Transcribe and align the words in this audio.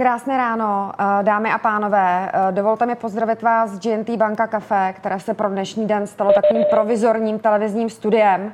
Krásné 0.00 0.36
ráno, 0.36 0.92
eh, 0.98 1.22
dámy 1.22 1.52
a 1.52 1.58
pánové. 1.58 2.30
Eh, 2.32 2.52
dovolte 2.52 2.86
mi 2.86 2.94
pozdravit 2.94 3.42
vás 3.42 3.70
z 3.70 3.78
GNT 3.78 4.16
Banka 4.16 4.46
Café, 4.46 4.94
které 4.96 5.20
se 5.20 5.34
pro 5.34 5.48
dnešní 5.48 5.86
den 5.86 6.06
stalo 6.06 6.32
takovým 6.32 6.64
provizorním 6.70 7.38
televizním 7.38 7.90
studiem. 7.90 8.52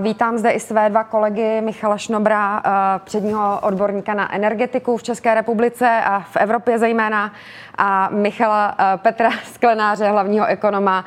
Vítám 0.00 0.38
zde 0.38 0.50
i 0.50 0.60
své 0.60 0.90
dva 0.90 1.04
kolegy, 1.04 1.60
Michala 1.60 1.98
Šnobra, 1.98 2.62
eh, 2.64 2.70
předního 3.04 3.60
odborníka 3.62 4.14
na 4.14 4.34
energetiku 4.34 4.96
v 4.96 5.02
České 5.02 5.34
republice 5.34 6.02
a 6.04 6.20
v 6.20 6.36
Evropě 6.36 6.78
zejména, 6.78 7.32
a 7.78 8.08
Michala 8.12 8.76
Petra 8.96 9.30
Sklenáře, 9.44 10.08
hlavního 10.08 10.46
ekonoma 10.46 11.04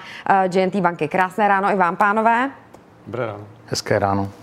GNT 0.48 0.82
banky. 0.82 1.08
Krásné 1.08 1.48
ráno 1.48 1.72
i 1.72 1.76
vám, 1.76 1.96
pánové. 1.96 2.50
Dobré 3.08 3.26
ráno. 3.26 3.44
Hezké 3.66 4.00
ráno. 4.00 4.43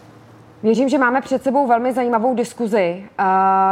Věřím, 0.62 0.88
že 0.88 0.98
máme 0.98 1.20
před 1.20 1.42
sebou 1.42 1.66
velmi 1.66 1.92
zajímavou 1.92 2.34
diskuzi, 2.34 3.04
eh, 3.18 3.24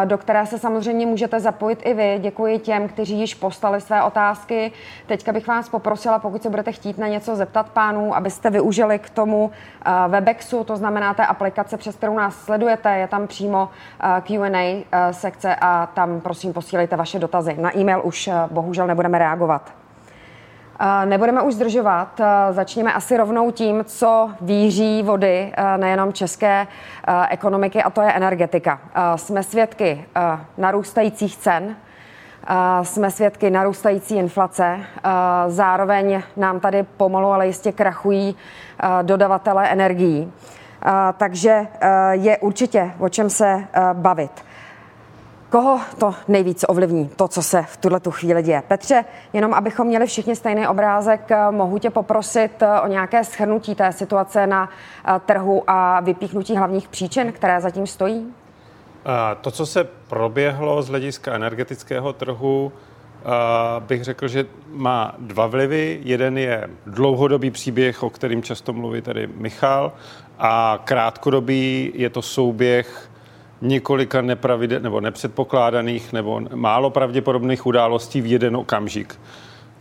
do 0.06 0.18
které 0.18 0.46
se 0.46 0.58
samozřejmě 0.58 1.06
můžete 1.06 1.40
zapojit 1.40 1.78
i 1.84 1.94
vy. 1.94 2.18
Děkuji 2.20 2.58
těm, 2.58 2.88
kteří 2.88 3.20
již 3.20 3.34
postali 3.34 3.80
své 3.80 4.02
otázky. 4.02 4.72
Teďka 5.06 5.32
bych 5.32 5.46
vás 5.46 5.68
poprosila, 5.68 6.18
pokud 6.18 6.42
se 6.42 6.50
budete 6.50 6.72
chtít 6.72 6.98
na 6.98 7.08
něco 7.08 7.36
zeptat 7.36 7.70
pánů, 7.70 8.16
abyste 8.16 8.50
využili 8.50 8.98
k 8.98 9.10
tomu 9.10 9.50
eh, 9.84 9.90
Webexu, 10.08 10.64
to 10.64 10.76
znamená 10.76 11.14
té 11.14 11.26
aplikace, 11.26 11.76
přes 11.76 11.96
kterou 11.96 12.16
nás 12.16 12.36
sledujete. 12.44 12.98
Je 12.98 13.08
tam 13.08 13.26
přímo 13.26 13.68
eh, 14.00 14.20
Q&A 14.20 14.84
sekce 15.10 15.56
a 15.60 15.88
tam 15.94 16.20
prosím 16.20 16.52
posílejte 16.52 16.96
vaše 16.96 17.18
dotazy. 17.18 17.56
Na 17.60 17.78
e-mail 17.78 18.00
už 18.04 18.30
bohužel 18.50 18.86
nebudeme 18.86 19.18
reagovat. 19.18 19.77
Nebudeme 21.04 21.42
už 21.42 21.54
zdržovat, 21.54 22.20
začněme 22.50 22.92
asi 22.92 23.16
rovnou 23.16 23.50
tím, 23.50 23.84
co 23.84 24.30
víří 24.40 25.02
vody 25.02 25.52
nejenom 25.76 26.12
české 26.12 26.66
ekonomiky, 27.30 27.82
a 27.82 27.90
to 27.90 28.02
je 28.02 28.12
energetika. 28.12 28.80
Jsme 29.16 29.42
svědky 29.42 30.04
narůstajících 30.58 31.36
cen, 31.36 31.76
jsme 32.82 33.10
svědky 33.10 33.50
narůstající 33.50 34.16
inflace, 34.16 34.78
zároveň 35.46 36.22
nám 36.36 36.60
tady 36.60 36.82
pomalu, 36.82 37.28
ale 37.32 37.46
jistě 37.46 37.72
krachují 37.72 38.36
dodavatele 39.02 39.68
energií. 39.68 40.32
Takže 41.16 41.66
je 42.10 42.38
určitě 42.38 42.92
o 42.98 43.08
čem 43.08 43.30
se 43.30 43.64
bavit. 43.92 44.47
Koho 45.50 45.80
to 45.98 46.14
nejvíc 46.28 46.64
ovlivní, 46.68 47.08
to, 47.16 47.28
co 47.28 47.42
se 47.42 47.62
v 47.62 47.76
tuhle 47.76 48.00
tu 48.00 48.10
chvíli 48.10 48.42
děje? 48.42 48.62
Petře, 48.68 49.04
jenom 49.32 49.54
abychom 49.54 49.86
měli 49.86 50.06
všichni 50.06 50.36
stejný 50.36 50.68
obrázek, 50.68 51.30
eh, 51.30 51.50
mohu 51.50 51.78
tě 51.78 51.90
poprosit 51.90 52.62
eh, 52.62 52.80
o 52.80 52.86
nějaké 52.86 53.24
schrnutí 53.24 53.74
té 53.74 53.92
situace 53.92 54.46
na 54.46 54.68
eh, 54.68 55.20
trhu 55.26 55.62
a 55.66 56.00
vypíchnutí 56.00 56.56
hlavních 56.56 56.88
příčin, 56.88 57.32
které 57.32 57.60
zatím 57.60 57.86
stojí? 57.86 58.26
To, 59.40 59.50
co 59.50 59.66
se 59.66 59.84
proběhlo 59.84 60.82
z 60.82 60.88
hlediska 60.88 61.34
energetického 61.34 62.12
trhu, 62.12 62.72
bych 63.80 64.04
řekl, 64.04 64.28
že 64.28 64.46
má 64.72 65.14
dva 65.18 65.46
vlivy. 65.46 66.00
Jeden 66.02 66.38
je 66.38 66.68
dlouhodobý 66.86 67.50
příběh, 67.50 68.02
o 68.02 68.10
kterým 68.10 68.42
často 68.42 68.72
mluví 68.72 69.02
tady 69.02 69.26
Michal, 69.26 69.92
a 70.38 70.80
krátkodobý 70.84 71.92
je 71.94 72.10
to 72.10 72.22
souběh 72.22 73.07
několika 73.60 74.20
nepravide, 74.20 74.80
nebo 74.80 75.00
nepředpokládaných 75.00 76.12
nebo 76.12 76.40
málo 76.54 76.90
pravděpodobných 76.90 77.66
událostí 77.66 78.20
v 78.20 78.26
jeden 78.26 78.56
okamžik. 78.56 79.20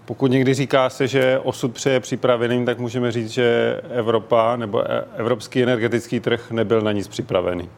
Pokud 0.05 0.31
někdy 0.31 0.53
říká 0.53 0.89
se, 0.89 1.07
že 1.07 1.39
osud 1.43 1.73
přeje 1.73 1.99
připravený, 1.99 2.65
tak 2.65 2.79
můžeme 2.79 3.11
říct, 3.11 3.29
že 3.29 3.79
Evropa 3.89 4.55
nebo 4.55 4.91
e- 4.91 5.03
evropský 5.15 5.63
energetický 5.63 6.19
trh 6.19 6.51
nebyl 6.51 6.81
na 6.81 6.91
nic 6.91 7.07
připravený. 7.07 7.69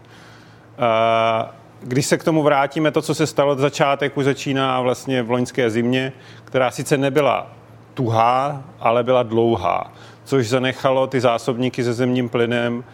Když 1.81 2.05
se 2.05 2.17
k 2.17 2.23
tomu 2.23 2.43
vrátíme, 2.43 2.91
to, 2.91 3.01
co 3.01 3.15
se 3.15 3.27
stalo 3.27 3.51
od 3.51 3.59
začátek, 3.59 4.17
už 4.17 4.25
začíná 4.25 4.81
vlastně 4.81 5.23
v 5.23 5.31
loňské 5.31 5.69
zimě, 5.69 6.13
která 6.45 6.71
sice 6.71 6.97
nebyla 6.97 7.47
tuhá, 7.93 8.63
ale 8.79 9.03
byla 9.03 9.23
dlouhá, 9.23 9.93
což 10.23 10.49
zanechalo 10.49 11.07
ty 11.07 11.21
zásobníky 11.21 11.83
se 11.83 11.93
zemním 11.93 12.29
plynem 12.29 12.83
e, 12.83 12.85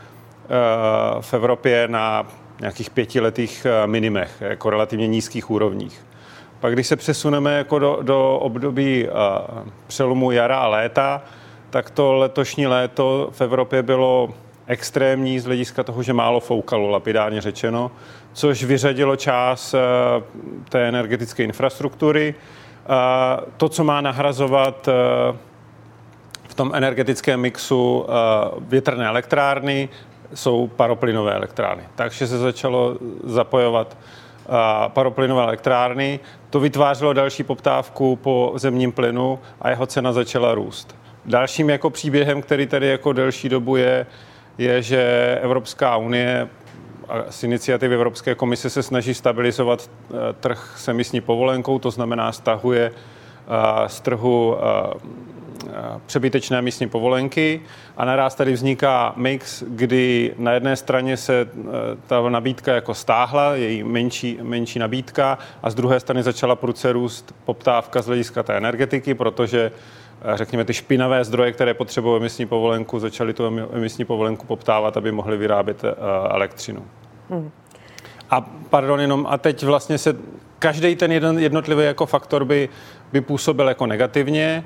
v 1.22 1.34
Evropě 1.34 1.88
na 1.88 2.28
nějakých 2.60 2.90
pětiletých 2.90 3.66
eh, 3.66 3.88
minimech, 3.88 4.32
jako 4.40 4.70
relativně 4.70 5.08
nízkých 5.08 5.52
úrovních. 5.52 6.06
Pak 6.60 6.74
když 6.74 6.88
se 6.88 6.96
přesuneme 6.96 7.58
jako 7.58 7.80
do, 7.80 8.00
do 8.02 8.38
období 8.38 9.08
uh, 9.08 9.14
přelomu 9.88 10.32
jara 10.32 10.58
a 10.58 10.68
léta, 10.68 11.22
tak 11.70 11.90
to 11.90 12.14
letošní 12.14 12.68
léto 12.68 13.30
v 13.32 13.42
Evropě 13.42 13.84
bylo 13.84 14.30
extrémní 14.68 15.40
z 15.40 15.46
hlediska 15.46 15.84
toho, 15.84 16.04
že 16.04 16.14
málo 16.14 16.40
foukalo, 16.40 16.90
lapidárně 16.90 17.42
řečeno, 17.42 17.92
což 18.34 18.64
vyřadilo 18.64 19.16
část 19.16 19.74
uh, 19.74 19.80
té 20.70 20.88
energetické 20.88 21.44
infrastruktury. 21.44 22.36
To, 23.58 23.70
co 23.70 23.84
má 23.84 24.02
nahrazovat 24.02 24.90
v 26.48 26.54
tom 26.56 26.72
energetickém 26.74 27.40
mixu 27.40 28.06
větrné 28.60 29.06
elektrárny, 29.06 29.90
jsou 30.34 30.68
paroplynové 30.68 31.34
elektrárny. 31.34 31.84
Takže 31.96 32.28
se 32.28 32.38
začalo 32.38 32.98
zapojovat 33.24 33.98
paroplynové 34.88 35.44
elektrárny. 35.44 36.20
To 36.50 36.60
vytvářelo 36.60 37.14
další 37.14 37.44
poptávku 37.44 38.16
po 38.16 38.54
zemním 38.56 38.92
plynu 38.92 39.40
a 39.62 39.70
jeho 39.70 39.86
cena 39.86 40.14
začala 40.14 40.56
růst. 40.56 40.96
Dalším 41.26 41.70
jako 41.70 41.90
příběhem, 41.90 42.42
který 42.42 42.68
tady 42.68 42.88
jako 42.88 43.14
delší 43.14 43.50
dobu 43.50 43.76
je, 43.76 44.06
je, 44.58 44.82
že 44.82 45.40
Evropská 45.42 45.98
unie 45.98 46.48
z 47.30 47.44
iniciativy 47.44 47.96
Evropské 47.96 48.36
komise 48.36 48.70
se 48.70 48.84
snaží 48.84 49.14
stabilizovat 49.14 49.90
e, 49.90 50.34
trh 50.34 50.74
s 50.78 50.88
emisní 50.88 51.22
povolenkou, 51.22 51.80
to 51.80 51.92
znamená 51.92 52.32
stahuje 52.32 52.92
z 53.88 54.02
trhu 54.02 54.56
Eh, 55.70 56.00
přebytečné 56.06 56.62
místní 56.62 56.90
povolenky 56.90 57.62
a 57.98 58.06
naraz 58.06 58.36
tady 58.36 58.54
vzniká 58.54 59.14
mix, 59.16 59.64
kdy 59.68 60.34
na 60.38 60.52
jedné 60.52 60.76
straně 60.76 61.18
se 61.18 61.42
eh, 61.42 61.64
ta 62.08 62.30
nabídka 62.30 62.76
jako 62.76 62.94
stáhla, 62.94 63.56
její 63.56 63.84
menší, 63.84 64.40
menší 64.42 64.80
nabídka 64.80 65.38
a 65.64 65.70
z 65.70 65.76
druhé 65.76 66.00
strany 66.00 66.24
začala 66.24 66.56
prudce 66.56 66.94
růst 66.94 67.36
poptávka 67.46 68.02
z 68.02 68.06
hlediska 68.06 68.44
té 68.44 68.58
energetiky, 68.58 69.14
protože 69.14 69.72
eh, 70.22 70.38
řekněme, 70.38 70.66
ty 70.66 70.74
špinavé 70.74 71.24
zdroje, 71.24 71.52
které 71.52 71.74
potřebují 71.74 72.20
emisní 72.20 72.46
povolenku, 72.46 73.00
začaly 73.00 73.34
tu 73.34 73.46
emisní 73.74 74.06
povolenku 74.06 74.46
poptávat, 74.46 74.98
aby 74.98 75.12
mohly 75.12 75.38
vyrábět 75.38 75.84
elektřinu. 76.30 76.86
Hmm. 77.30 77.52
A 78.30 78.42
pardon, 78.70 79.00
jenom 79.02 79.28
a 79.30 79.38
teď 79.38 79.64
vlastně 79.64 79.98
se 79.98 80.16
každý 80.60 80.96
ten 80.96 81.12
jeden 81.12 81.40
jednotlivý 81.40 81.84
jako 81.84 82.06
faktor 82.06 82.46
by, 82.46 82.70
by 83.16 83.22
působil 83.22 83.68
jako 83.68 83.86
negativně 83.86 84.64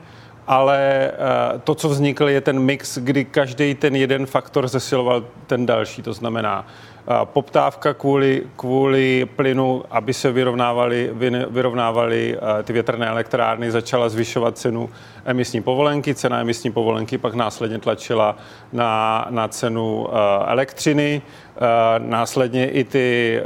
ale 0.50 1.12
eh, 1.12 1.60
to, 1.64 1.76
co 1.76 1.90
vznikl, 1.90 2.30
je 2.30 2.42
ten 2.42 2.60
mix, 2.60 2.98
kdy 2.98 3.26
každý 3.26 3.76
ten 3.76 3.96
jeden 3.96 4.26
faktor 4.26 4.68
zesiloval 4.68 5.24
ten 5.48 5.66
další. 5.66 6.02
To 6.02 6.14
znamená, 6.14 6.66
eh, 6.66 7.14
poptávka 7.24 7.94
kvůli, 7.94 8.44
kvůli 8.56 9.26
plynu, 9.36 9.84
aby 9.90 10.14
se 10.14 10.32
vyrovnávaly, 10.32 11.12
vyrovnávaly 11.50 12.38
eh, 12.38 12.64
ty 12.64 12.74
větrné 12.74 13.08
elektrárny, 13.08 13.72
začala 13.72 14.10
zvyšovat 14.10 14.58
cenu 14.58 14.90
emisní 15.26 15.62
povolenky. 15.62 16.16
Cena 16.16 16.42
emisní 16.42 16.72
povolenky 16.72 17.18
pak 17.18 17.34
následně 17.34 17.80
tlačila 17.80 18.38
na, 18.74 19.26
na 19.30 19.48
cenu 19.48 20.08
elektřiny. 20.46 21.22
Následně 21.98 22.70
i 22.70 22.84
ty 22.84 23.40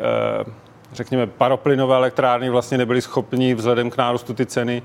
řekněme, 0.94 1.28
paroplynové 1.28 1.96
elektrárny 1.96 2.50
vlastně 2.50 2.78
nebyly 2.78 3.02
schopni 3.02 3.54
vzhledem 3.54 3.90
k 3.90 3.98
nárůstu 3.98 4.34
ty 4.34 4.46
ceny 4.46 4.84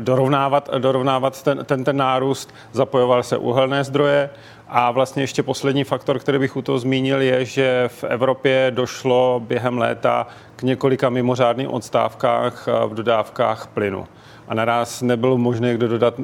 dorovnávat, 0.00 0.70
dorovnávat 0.78 1.42
ten, 1.42 1.64
ten, 1.64 1.84
ten 1.84 1.96
nárůst, 1.96 2.54
zapojoval 2.72 3.22
se 3.22 3.36
uhelné 3.36 3.84
zdroje 3.84 4.30
a 4.68 4.90
vlastně 4.90 5.22
ještě 5.22 5.42
poslední 5.42 5.84
faktor, 5.84 6.18
který 6.18 6.38
bych 6.38 6.56
u 6.56 6.62
toho 6.62 6.78
zmínil, 6.78 7.20
je, 7.20 7.44
že 7.44 7.84
v 7.88 8.04
Evropě 8.04 8.72
došlo 8.74 9.42
během 9.46 9.78
léta 9.78 10.26
k 10.56 10.62
několika 10.62 11.10
mimořádným 11.10 11.70
odstávkách 11.70 12.68
v 12.86 12.94
dodávkách 12.94 13.66
plynu. 13.66 14.06
A 14.48 14.54
naraz 14.54 15.02
nebylo 15.02 15.38
možné 15.38 15.74
kdo 15.74 15.88
dodat 15.88 16.14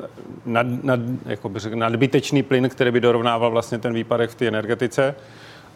nad, 0.46 0.66
nad, 0.82 1.00
jako 1.26 1.48
bych 1.48 1.62
řekl, 1.62 1.76
nadbytečný 1.76 2.42
plyn, 2.42 2.68
který 2.68 2.90
by 2.90 3.00
dorovnával 3.00 3.50
vlastně 3.50 3.78
ten 3.78 3.92
výpadek 3.94 4.30
v 4.30 4.34
té 4.34 4.48
energetice 4.48 5.14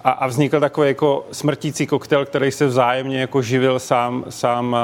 a, 0.05 0.11
a 0.11 0.27
vznikl 0.27 0.61
takový 0.61 0.89
jako 0.89 1.27
smrtící 1.33 1.87
koktel, 1.87 2.25
který 2.25 2.51
se 2.51 2.67
vzájemně 2.67 3.21
jako 3.21 3.43
živil 3.43 3.79
sám, 3.79 4.25
sám, 4.29 4.77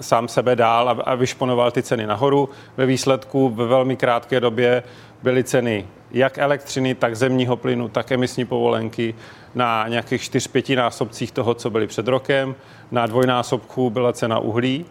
sám 0.00 0.28
sebe 0.28 0.56
dál 0.56 0.88
a, 0.88 0.92
a 0.92 1.14
vyšponoval 1.14 1.70
ty 1.70 1.82
ceny 1.82 2.06
nahoru. 2.06 2.48
Ve 2.76 2.86
výsledku 2.86 3.48
ve 3.48 3.66
velmi 3.66 3.96
krátké 3.96 4.40
době 4.40 4.82
byly 5.22 5.44
ceny 5.44 5.86
jak 6.12 6.38
elektřiny, 6.38 6.94
tak 6.94 7.16
zemního 7.16 7.56
plynu, 7.56 7.88
tak 7.88 8.12
emisní 8.12 8.44
povolenky 8.44 9.14
na 9.54 9.88
nějakých 9.88 10.22
4-5 10.22 10.76
násobcích 10.76 11.32
toho, 11.32 11.54
co 11.54 11.70
byly 11.70 11.86
před 11.86 12.08
rokem. 12.08 12.54
Na 12.90 13.06
dvojnásobku 13.06 13.90
byla 13.90 14.12
cena 14.12 14.38
uhlí. 14.38 14.84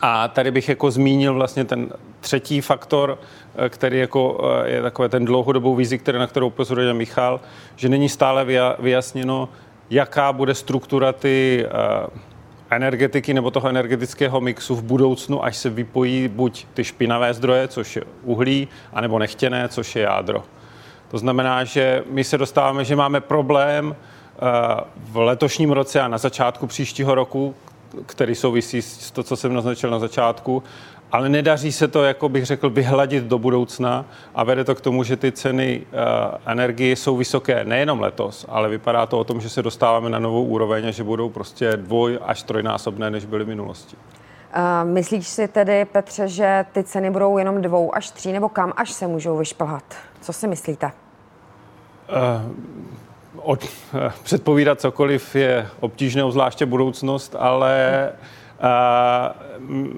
A 0.00 0.28
tady 0.28 0.50
bych 0.50 0.68
jako 0.68 0.90
zmínil 0.90 1.34
vlastně 1.34 1.64
ten 1.64 1.88
třetí 2.26 2.60
faktor, 2.60 3.18
eh, 3.56 3.68
který 3.68 3.98
jako 3.98 4.50
eh, 4.64 4.70
je 4.70 4.82
takové 4.82 5.08
ten 5.08 5.24
dlouhodobou 5.24 5.74
vizi, 5.74 5.98
který, 5.98 6.18
na 6.18 6.26
kterou 6.26 6.46
upozorňuje 6.46 6.94
Michal, 6.94 7.40
že 7.76 7.88
není 7.88 8.08
stále 8.08 8.46
vyjasněno, 8.78 9.48
jaká 9.90 10.32
bude 10.32 10.54
struktura 10.54 11.12
ty 11.12 11.66
eh, 11.66 12.06
energetiky 12.70 13.34
nebo 13.34 13.50
toho 13.50 13.68
energetického 13.68 14.40
mixu 14.40 14.74
v 14.74 14.82
budoucnu, 14.82 15.44
až 15.44 15.56
se 15.56 15.70
vypojí 15.70 16.28
buď 16.28 16.66
ty 16.74 16.84
špinavé 16.84 17.34
zdroje, 17.34 17.68
což 17.68 17.96
je 17.96 18.02
uhlí, 18.22 18.68
anebo 18.92 19.18
nechtěné, 19.18 19.68
což 19.68 19.96
je 19.96 20.02
jádro. 20.02 20.42
To 21.10 21.18
znamená, 21.18 21.64
že 21.64 22.02
my 22.10 22.24
se 22.24 22.38
dostáváme, 22.38 22.84
že 22.84 22.96
máme 22.96 23.20
problém 23.20 23.96
v 24.96 25.16
letošním 25.16 25.72
roce 25.72 26.00
a 26.00 26.08
na 26.08 26.18
začátku 26.18 26.66
příštího 26.66 27.14
roku, 27.14 27.54
který 28.06 28.34
souvisí 28.34 28.82
s 28.82 29.10
to, 29.10 29.22
co 29.22 29.36
jsem 29.36 29.54
naznačil 29.54 29.90
na 29.90 29.98
začátku, 29.98 30.62
ale 31.16 31.28
nedaří 31.28 31.72
se 31.72 31.88
to, 31.88 32.04
jako 32.04 32.28
bych 32.28 32.46
řekl, 32.46 32.70
vyhladit 32.70 33.24
do 33.24 33.38
budoucna 33.38 34.04
a 34.34 34.44
vede 34.44 34.64
to 34.64 34.74
k 34.74 34.80
tomu, 34.80 35.02
že 35.02 35.16
ty 35.16 35.32
ceny 35.32 35.86
uh, 35.86 36.34
energie 36.46 36.96
jsou 36.96 37.16
vysoké 37.16 37.64
nejenom 37.64 38.00
letos, 38.00 38.46
ale 38.48 38.68
vypadá 38.68 39.06
to 39.06 39.18
o 39.18 39.24
tom, 39.24 39.40
že 39.40 39.48
se 39.48 39.62
dostáváme 39.62 40.10
na 40.10 40.18
novou 40.18 40.44
úroveň 40.44 40.88
a 40.88 40.90
že 40.90 41.04
budou 41.04 41.28
prostě 41.28 41.76
dvoj 41.76 42.18
až 42.22 42.42
trojnásobné, 42.42 43.10
než 43.10 43.24
byly 43.24 43.44
v 43.44 43.48
minulosti. 43.48 43.96
Uh, 43.96 44.90
myslíš 44.90 45.28
si 45.28 45.48
tedy, 45.48 45.84
Petře, 45.84 46.28
že 46.28 46.64
ty 46.72 46.84
ceny 46.84 47.10
budou 47.10 47.38
jenom 47.38 47.62
dvou 47.62 47.94
až 47.94 48.10
tří, 48.10 48.32
nebo 48.32 48.48
kam 48.48 48.72
až 48.76 48.92
se 48.92 49.06
můžou 49.06 49.36
vyšplhat? 49.36 49.84
Co 50.20 50.32
si 50.32 50.48
myslíte? 50.48 50.86
Uh, 50.86 50.92
od, 53.42 53.66
předpovídat 54.22 54.80
cokoliv 54.80 55.36
je 55.36 55.68
obtížné, 55.80 56.22
zvláště 56.30 56.66
budoucnost, 56.66 57.36
ale 57.38 58.02
hmm 58.10 58.45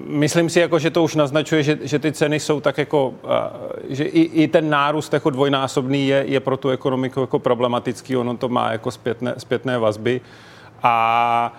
myslím 0.07 0.49
si, 0.49 0.59
jako, 0.59 0.79
že 0.79 0.91
to 0.91 1.03
už 1.03 1.15
naznačuje, 1.15 1.63
že, 1.63 1.77
že 1.81 1.99
ty 1.99 2.11
ceny 2.11 2.39
jsou 2.39 2.61
tak 2.61 2.77
jako, 2.77 3.07
uh, 3.07 3.29
že 3.89 4.03
i, 4.03 4.21
i 4.43 4.47
ten 4.47 4.69
nárůst 4.69 5.13
jako 5.13 5.29
dvojnásobný 5.29 6.07
je, 6.07 6.23
je 6.27 6.39
pro 6.39 6.57
tu 6.57 6.69
ekonomiku 6.69 7.19
jako 7.21 7.39
problematický, 7.39 8.17
ono 8.17 8.37
to 8.37 8.49
má 8.49 8.71
jako 8.71 8.91
zpětné, 8.91 9.33
zpětné 9.37 9.77
vazby. 9.77 10.21
A 10.83 11.53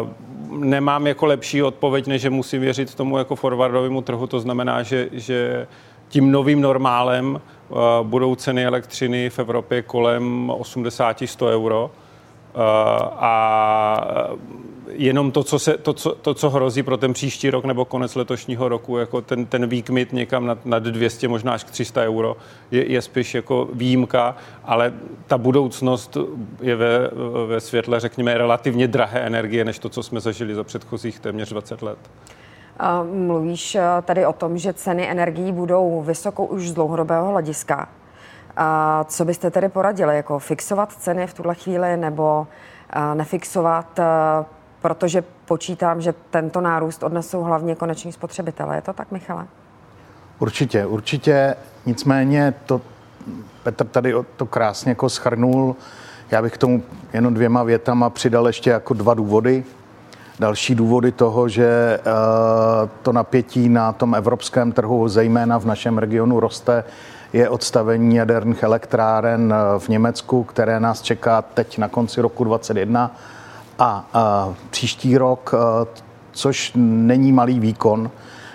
uh, 0.00 0.58
nemám 0.58 1.06
jako 1.06 1.26
lepší 1.26 1.62
odpověď, 1.62 2.06
než 2.06 2.22
že 2.22 2.30
musím 2.30 2.60
věřit 2.60 2.94
tomu 2.94 3.18
jako 3.18 3.36
forwardovému 3.36 4.02
trhu, 4.02 4.26
to 4.26 4.40
znamená, 4.40 4.82
že, 4.82 5.08
že 5.12 5.66
tím 6.08 6.30
novým 6.32 6.60
normálem 6.60 7.40
uh, 7.68 7.78
budou 8.02 8.34
ceny 8.34 8.66
elektřiny 8.66 9.30
v 9.30 9.38
Evropě 9.38 9.82
kolem 9.82 10.52
80-100 10.58 11.46
euro 11.46 11.90
a 13.12 14.08
jenom 14.88 15.32
to, 15.32 15.44
co, 15.44 15.58
se, 15.58 15.78
to, 15.78 15.92
co, 15.92 16.14
to, 16.14 16.34
co 16.34 16.50
hrozí 16.50 16.82
pro 16.82 16.96
ten 16.96 17.12
příští 17.12 17.50
rok 17.50 17.64
nebo 17.64 17.84
konec 17.84 18.14
letošního 18.14 18.68
roku, 18.68 18.98
jako 18.98 19.20
ten, 19.20 19.46
ten 19.46 19.66
výkmit 19.66 20.12
někam 20.12 20.46
nad, 20.46 20.66
nad 20.66 20.82
200, 20.82 21.28
možná 21.28 21.52
až 21.52 21.64
k 21.64 21.70
300 21.70 22.02
euro, 22.02 22.36
je, 22.70 22.92
je 22.92 23.02
spíš 23.02 23.34
jako 23.34 23.68
výjimka, 23.72 24.36
ale 24.64 24.92
ta 25.26 25.38
budoucnost 25.38 26.16
je 26.60 26.76
ve, 26.76 27.10
ve 27.46 27.60
světle, 27.60 28.00
řekněme, 28.00 28.38
relativně 28.38 28.88
drahé 28.88 29.20
energie, 29.20 29.64
než 29.64 29.78
to, 29.78 29.88
co 29.88 30.02
jsme 30.02 30.20
zažili 30.20 30.54
za 30.54 30.64
předchozích 30.64 31.20
téměř 31.20 31.48
20 31.50 31.82
let. 31.82 31.98
Mluvíš 33.12 33.74
eh, 33.74 33.82
tady 34.04 34.26
o 34.26 34.32
tom, 34.32 34.58
že 34.58 34.72
ceny 34.72 35.10
energií 35.10 35.52
budou 35.52 36.02
vysokou 36.02 36.44
už 36.44 36.68
z 36.68 36.72
dlouhodobého 36.72 37.28
hlediska. 37.28 37.88
A 38.60 39.04
co 39.08 39.24
byste 39.24 39.50
tedy 39.50 39.68
poradili? 39.68 40.16
Jako 40.16 40.38
fixovat 40.38 40.92
ceny 40.92 41.26
v 41.26 41.34
tuhle 41.34 41.54
chvíli 41.54 41.96
nebo 41.96 42.46
nefixovat, 43.14 44.00
protože 44.82 45.24
počítám, 45.44 46.00
že 46.00 46.14
tento 46.30 46.60
nárůst 46.60 47.02
odnesou 47.02 47.42
hlavně 47.42 47.74
koneční 47.74 48.12
spotřebitelé. 48.12 48.76
Je 48.76 48.82
to 48.82 48.92
tak, 48.92 49.10
Michale? 49.10 49.46
Určitě, 50.38 50.86
určitě. 50.86 51.56
Nicméně 51.86 52.54
to 52.66 52.80
Petr 53.62 53.86
tady 53.86 54.14
to 54.36 54.46
krásně 54.46 54.90
jako 54.90 55.08
schrnul. 55.08 55.76
Já 56.30 56.42
bych 56.42 56.52
k 56.52 56.58
tomu 56.58 56.82
jenom 57.12 57.34
dvěma 57.34 57.62
větama 57.62 58.10
přidal 58.10 58.46
ještě 58.46 58.70
jako 58.70 58.94
dva 58.94 59.14
důvody. 59.14 59.64
Další 60.38 60.74
důvody 60.74 61.12
toho, 61.12 61.48
že 61.48 62.00
to 63.02 63.12
napětí 63.12 63.68
na 63.68 63.92
tom 63.92 64.14
evropském 64.14 64.72
trhu, 64.72 65.08
zejména 65.08 65.58
v 65.58 65.64
našem 65.64 65.98
regionu, 65.98 66.40
roste, 66.40 66.84
je 67.32 67.48
odstavení 67.48 68.16
jaderných 68.16 68.62
elektráren 68.62 69.54
eh, 69.54 69.78
v 69.78 69.88
Německu, 69.88 70.44
které 70.44 70.80
nás 70.80 71.02
čeká 71.02 71.42
teď 71.42 71.78
na 71.78 71.88
konci 71.88 72.20
roku 72.20 72.44
2021 72.44 73.16
a, 73.78 74.08
a 74.12 74.54
příští 74.70 75.18
rok, 75.18 75.54
eh, 75.54 75.86
což 76.32 76.72
není 76.76 77.32
malý 77.32 77.60
výkon. 77.60 78.10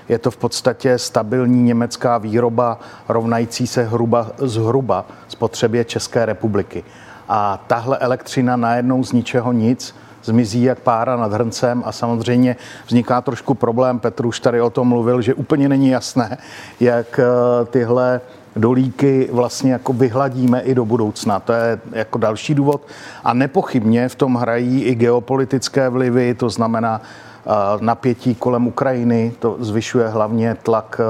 Je 0.09 0.19
to 0.19 0.31
v 0.31 0.37
podstatě 0.37 0.97
stabilní 0.97 1.63
německá 1.63 2.17
výroba 2.17 2.79
rovnající 3.09 3.67
se 3.67 3.83
hruba, 3.83 4.27
zhruba 4.37 5.05
spotřebě 5.27 5.85
České 5.85 6.25
republiky. 6.25 6.83
A 7.29 7.63
tahle 7.67 7.97
elektřina 7.97 8.55
najednou 8.55 9.03
z 9.03 9.11
ničeho 9.11 9.51
nic 9.51 9.95
zmizí 10.23 10.63
jak 10.63 10.79
pára 10.79 11.15
nad 11.15 11.33
hrncem 11.33 11.83
a 11.85 11.91
samozřejmě 11.91 12.55
vzniká 12.87 13.21
trošku 13.21 13.53
problém, 13.53 13.99
Petr 13.99 14.25
už 14.25 14.39
tady 14.39 14.61
o 14.61 14.69
tom 14.69 14.87
mluvil, 14.87 15.21
že 15.21 15.33
úplně 15.33 15.69
není 15.69 15.89
jasné, 15.89 16.37
jak 16.79 17.19
eh, 17.19 17.25
tyhle 17.65 18.21
dolíky 18.55 19.29
vlastně 19.31 19.71
jako 19.71 19.93
vyhladíme 19.93 20.61
i 20.61 20.75
do 20.75 20.85
budoucna. 20.85 21.39
To 21.39 21.53
je 21.53 21.79
jako 21.91 22.17
další 22.17 22.55
důvod. 22.55 22.81
A 23.23 23.33
nepochybně 23.33 24.09
v 24.09 24.15
tom 24.15 24.35
hrají 24.35 24.83
i 24.83 24.95
geopolitické 24.95 25.89
vlivy, 25.89 26.33
to 26.33 26.49
znamená 26.49 27.01
eh, 27.01 27.49
napětí 27.79 28.35
kolem 28.35 28.67
Ukrajiny, 28.67 29.33
to 29.39 29.55
zvyšuje 29.59 30.07
hlavně 30.07 30.55
tlak 30.63 31.01
eh, 31.01 31.03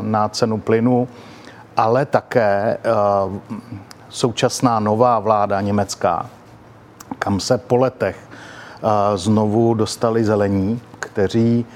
na 0.00 0.28
cenu 0.28 0.58
plynu, 0.58 1.08
ale 1.76 2.06
také 2.06 2.76
eh, 2.76 2.90
současná 4.08 4.80
nová 4.80 5.18
vláda 5.18 5.60
německá, 5.60 6.26
kam 7.18 7.40
se 7.40 7.58
po 7.58 7.76
letech 7.76 8.16
znovu 9.14 9.74
dostali 9.74 10.24
zelení, 10.24 10.80
kteří 10.98 11.66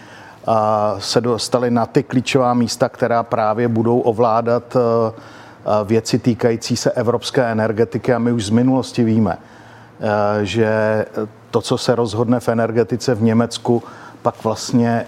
se 0.98 1.20
dostali 1.20 1.70
na 1.70 1.86
ty 1.86 2.02
klíčová 2.02 2.54
místa, 2.54 2.88
která 2.88 3.22
právě 3.22 3.68
budou 3.68 4.00
ovládat 4.00 4.76
eh, 4.76 4.80
eh, 4.80 5.84
věci 5.84 6.18
týkající 6.18 6.76
se 6.76 6.90
evropské 6.90 7.44
energetiky 7.44 8.14
a 8.14 8.18
my 8.18 8.32
už 8.32 8.46
z 8.46 8.50
minulosti 8.50 9.04
víme, 9.04 9.38
eh, 9.38 10.44
že 10.44 11.04
to, 11.50 11.60
co 11.60 11.78
se 11.78 11.94
rozhodne 11.94 12.40
v 12.40 12.48
energetice 12.48 13.14
v 13.14 13.22
Německu, 13.22 13.82
pak 14.22 14.44
vlastně 14.44 15.06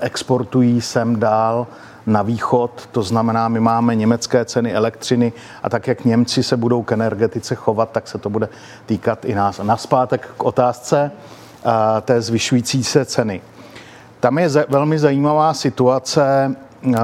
exportují 0.00 0.80
sem 0.80 1.20
dál 1.20 1.66
na 2.06 2.22
východ, 2.22 2.88
to 2.92 3.02
znamená, 3.02 3.48
my 3.48 3.60
máme 3.60 3.94
německé 3.94 4.44
ceny 4.44 4.74
elektřiny 4.74 5.32
a 5.62 5.68
tak, 5.68 5.86
jak 5.86 6.04
Němci 6.04 6.42
se 6.42 6.56
budou 6.56 6.82
k 6.82 6.92
energetice 6.92 7.54
chovat, 7.54 7.90
tak 7.92 8.08
se 8.08 8.18
to 8.18 8.30
bude 8.30 8.48
týkat 8.86 9.24
i 9.24 9.34
nás. 9.34 9.60
Naspátek 9.62 10.28
k 10.36 10.44
otázce 10.44 11.10
té 12.02 12.20
zvyšující 12.20 12.84
se 12.84 13.04
ceny. 13.04 13.42
Tam 14.22 14.38
je 14.38 14.48
velmi 14.68 14.98
zajímavá 14.98 15.54
situace, 15.54 16.56
eh, 16.86 16.98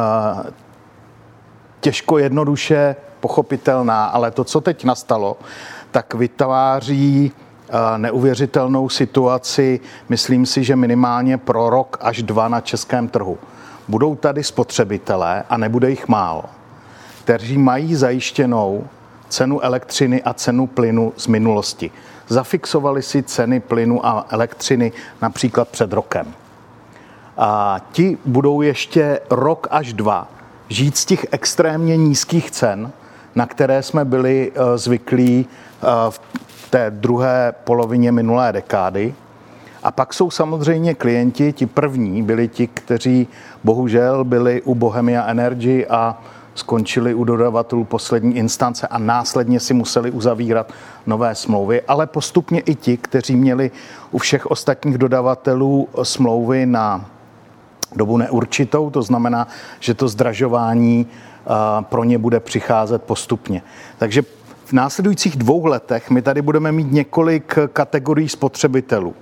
těžko 1.81 2.19
jednoduše 2.19 2.97
pochopitelná, 3.21 4.07
ale 4.07 4.31
to, 4.31 4.45
co 4.45 4.61
teď 4.61 4.85
nastalo, 4.85 5.37
tak 5.91 6.15
vytváří 6.15 7.33
eh, 7.69 7.99
neuvěřitelnou 7.99 8.89
situaci, 8.89 9.81
myslím 10.09 10.47
si, 10.47 10.65
že 10.65 10.77
minimálně 10.77 11.39
pro 11.39 11.71
rok 11.71 11.99
až 12.01 12.23
dva 12.23 12.49
na 12.49 12.61
českém 12.61 13.09
trhu. 13.09 13.39
Budou 13.89 14.15
tady 14.15 14.45
spotřebitelé, 14.45 15.45
a 15.49 15.57
nebude 15.57 15.91
jich 15.91 16.09
málo, 16.09 16.45
kteří 17.25 17.59
mají 17.59 17.95
zajištěnou 17.95 18.87
cenu 19.29 19.61
elektřiny 19.61 20.23
a 20.23 20.35
cenu 20.35 20.67
plynu 20.67 21.13
z 21.17 21.27
minulosti. 21.27 21.91
Zafixovali 22.29 23.03
si 23.03 23.23
ceny 23.23 23.61
plynu 23.61 24.07
a 24.07 24.27
elektřiny 24.31 24.93
například 25.23 25.69
před 25.69 25.93
rokem. 25.93 26.35
A 27.39 27.81
ti 27.93 28.19
budou 28.25 28.63
ještě 28.63 29.21
rok 29.31 29.67
až 29.71 29.93
dva 29.93 30.29
žít 30.69 30.97
z 30.97 31.05
těch 31.05 31.27
extrémně 31.31 31.97
nízkých 31.97 32.51
cen, 32.51 32.91
na 33.35 33.47
které 33.47 33.83
jsme 33.83 34.05
byli 34.05 34.53
eh, 34.55 34.79
zvyklí 34.79 35.47
eh, 35.47 35.87
v 36.09 36.71
té 36.71 36.91
druhé 36.91 37.55
polovině 37.65 38.13
minulé 38.13 38.53
dekády. 38.53 39.15
A 39.83 39.91
pak 39.91 40.15
jsou 40.15 40.31
samozřejmě 40.31 40.95
klienti, 40.95 41.53
ti 41.53 41.67
první 41.67 42.23
byli 42.23 42.49
ti, 42.49 42.67
kteří 42.67 43.29
bohužel 43.65 44.25
byli 44.25 44.63
u 44.63 44.75
Bohemia 44.75 45.27
Energy 45.27 45.87
a 45.87 46.23
skončili 46.55 47.15
u 47.15 47.25
dodavatelů 47.25 47.85
poslední 47.85 48.37
instance 48.37 48.87
a 48.87 48.99
následně 48.99 49.61
si 49.61 49.75
museli 49.75 50.11
uzavírat 50.11 50.73
nové 51.07 51.35
smlouvy, 51.35 51.83
ale 51.83 52.07
postupně 52.07 52.61
i 52.61 52.75
ti, 52.75 52.97
kteří 52.97 53.37
měli 53.37 53.71
u 54.11 54.19
všech 54.19 54.47
ostatních 54.47 54.99
dodavatelů 54.99 55.89
smlouvy 56.03 56.67
na 56.67 57.05
dobu 57.97 58.17
neurčitou, 58.17 58.91
to 58.91 59.03
znamená, 59.03 59.49
že 59.81 59.95
to 59.95 60.09
zdražování 60.09 61.07
pro 61.81 62.05
ně 62.05 62.19
bude 62.19 62.41
přicházet 62.41 63.03
postupně. 63.03 63.63
Takže 63.99 64.23
v 64.65 64.73
následujících 64.73 65.37
dvou 65.37 65.67
letech 65.67 66.11
my 66.11 66.23
tady 66.23 66.43
budeme 66.43 66.73
mít 66.73 66.93
několik 66.93 67.59
kategorií 67.73 68.29
spotřebitelů. 68.29 69.15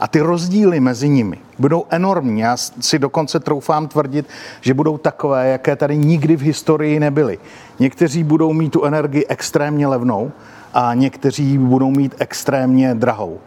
A 0.00 0.08
ty 0.08 0.20
rozdíly 0.20 0.80
mezi 0.80 1.08
nimi 1.08 1.38
budou 1.58 1.84
enormní. 1.90 2.40
Já 2.40 2.56
si 2.56 2.98
dokonce 2.98 3.40
troufám 3.40 3.88
tvrdit, 3.88 4.26
že 4.60 4.74
budou 4.74 4.98
takové, 4.98 5.48
jaké 5.48 5.76
tady 5.76 5.96
nikdy 5.96 6.36
v 6.36 6.42
historii 6.42 7.00
nebyly. 7.00 7.38
Někteří 7.78 8.24
budou 8.24 8.52
mít 8.52 8.72
tu 8.72 8.84
energii 8.84 9.26
extrémně 9.28 9.86
levnou 9.86 10.32
a 10.74 10.94
někteří 10.94 11.58
budou 11.58 11.90
mít 11.90 12.14
extrémně 12.18 12.94
drahou. 12.94 13.40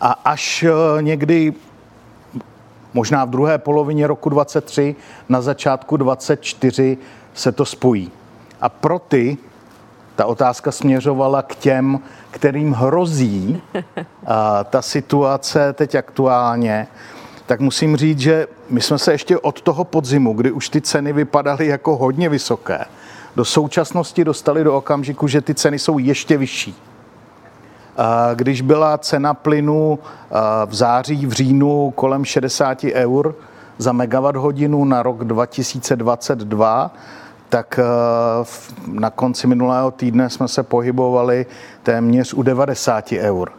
A 0.00 0.12
až 0.24 0.62
eh, 0.62 1.02
někdy 1.02 1.52
možná 2.94 3.24
v 3.24 3.30
druhé 3.30 3.58
polovině 3.58 4.06
roku 4.06 4.28
23, 4.28 4.96
na 5.28 5.42
začátku 5.42 5.96
24 5.96 6.98
se 7.34 7.52
to 7.52 7.64
spojí. 7.64 8.10
A 8.60 8.68
pro 8.68 8.98
ty 8.98 9.38
ta 10.16 10.26
otázka 10.26 10.72
směřovala 10.72 11.42
k 11.42 11.54
těm, 11.54 12.00
kterým 12.30 12.72
hrozí 12.72 13.62
a, 14.26 14.64
ta 14.64 14.82
situace 14.82 15.72
teď 15.72 15.94
aktuálně, 15.94 16.86
tak 17.46 17.60
musím 17.60 17.96
říct, 17.96 18.18
že 18.18 18.46
my 18.70 18.80
jsme 18.80 18.98
se 18.98 19.12
ještě 19.12 19.38
od 19.38 19.60
toho 19.60 19.84
podzimu, 19.84 20.32
kdy 20.32 20.52
už 20.52 20.68
ty 20.68 20.80
ceny 20.80 21.12
vypadaly 21.12 21.66
jako 21.66 21.96
hodně 21.96 22.28
vysoké, 22.28 22.84
do 23.36 23.44
současnosti 23.44 24.24
dostali 24.24 24.64
do 24.64 24.76
okamžiku, 24.76 25.28
že 25.28 25.40
ty 25.40 25.54
ceny 25.54 25.78
jsou 25.78 25.98
ještě 25.98 26.36
vyšší. 26.36 26.74
Když 28.34 28.60
byla 28.60 28.98
cena 28.98 29.34
plynu 29.34 29.98
v 30.66 30.74
září, 30.74 31.26
v 31.26 31.32
říjnu 31.32 31.90
kolem 31.90 32.24
60 32.24 32.84
eur 32.84 33.34
za 33.78 33.92
megawatt 33.92 34.36
hodinu 34.36 34.84
na 34.84 35.02
rok 35.02 35.24
2022, 35.24 36.90
tak 37.48 37.80
na 38.86 39.10
konci 39.10 39.46
minulého 39.46 39.90
týdne 39.90 40.30
jsme 40.30 40.48
se 40.48 40.62
pohybovali 40.62 41.46
téměř 41.82 42.34
u 42.34 42.42
90 42.42 43.12
eur. 43.12 43.52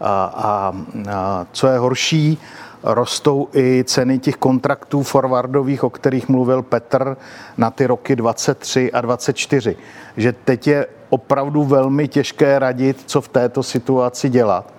A, 0.00 0.24
a, 0.24 0.72
a 1.12 1.46
co 1.52 1.66
je 1.66 1.78
horší, 1.78 2.38
rostou 2.82 3.48
i 3.54 3.84
ceny 3.86 4.18
těch 4.18 4.36
kontraktů 4.36 5.02
forwardových, 5.02 5.84
o 5.84 5.90
kterých 5.90 6.28
mluvil 6.28 6.62
Petr, 6.62 7.16
na 7.56 7.70
ty 7.70 7.86
roky 7.86 8.16
23 8.16 8.92
a 8.92 9.00
24. 9.00 9.76
Že 10.16 10.32
teď 10.32 10.66
je 10.66 10.86
opravdu 11.10 11.64
velmi 11.64 12.08
těžké 12.08 12.58
radit, 12.58 13.02
co 13.06 13.20
v 13.20 13.28
této 13.28 13.62
situaci 13.62 14.28
dělat. 14.28 14.72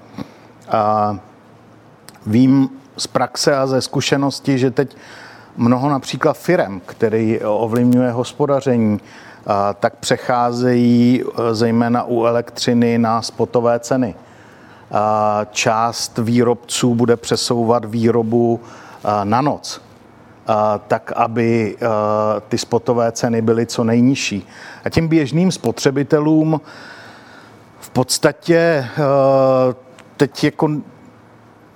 A 0.70 1.18
vím 2.26 2.70
z 2.98 3.08
praxe 3.08 3.58
a 3.58 3.68
ze 3.68 3.82
zkušenosti, 3.82 4.58
že 4.58 4.72
teď 4.72 4.98
mnoho 5.58 5.90
například 5.90 6.38
firem, 6.38 6.82
který 6.86 7.40
ovlivňuje 7.40 8.12
hospodaření, 8.12 9.00
tak 9.80 9.96
přecházejí 9.96 11.24
e, 11.24 11.56
zejména 11.56 12.04
u 12.04 12.26
elektřiny 12.26 12.98
na 12.98 13.22
spotové 13.22 13.80
ceny. 13.80 14.16
Část 15.52 16.18
výrobců 16.18 16.96
bude 16.96 17.18
přesouvat 17.18 17.86
výrobu 17.86 18.60
na 19.24 19.42
noc, 19.42 19.82
tak 20.88 21.12
aby 21.16 21.78
ty 22.50 22.58
spotové 22.58 23.12
ceny 23.12 23.42
byly 23.42 23.66
co 23.66 23.84
nejnižší. 23.84 24.48
A 24.86 24.90
těm 24.90 25.08
běžným 25.08 25.52
spotřebitelům 25.52 26.62
v 27.80 27.90
podstatě 27.90 28.88
teď 30.18 30.44
jako 30.44 30.70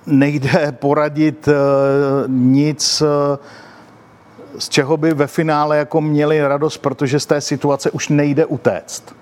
nejde 0.06 0.72
poradit 0.80 1.48
nic, 2.26 3.02
z 4.58 4.68
čeho 4.68 4.96
by 4.96 5.14
ve 5.14 5.26
finále 5.26 5.78
jako 5.78 6.00
měli 6.00 6.48
radost, 6.48 6.78
protože 6.78 7.20
z 7.20 7.26
té 7.26 7.40
situace 7.40 7.90
už 7.90 8.08
nejde 8.08 8.46
utéct. 8.46 9.14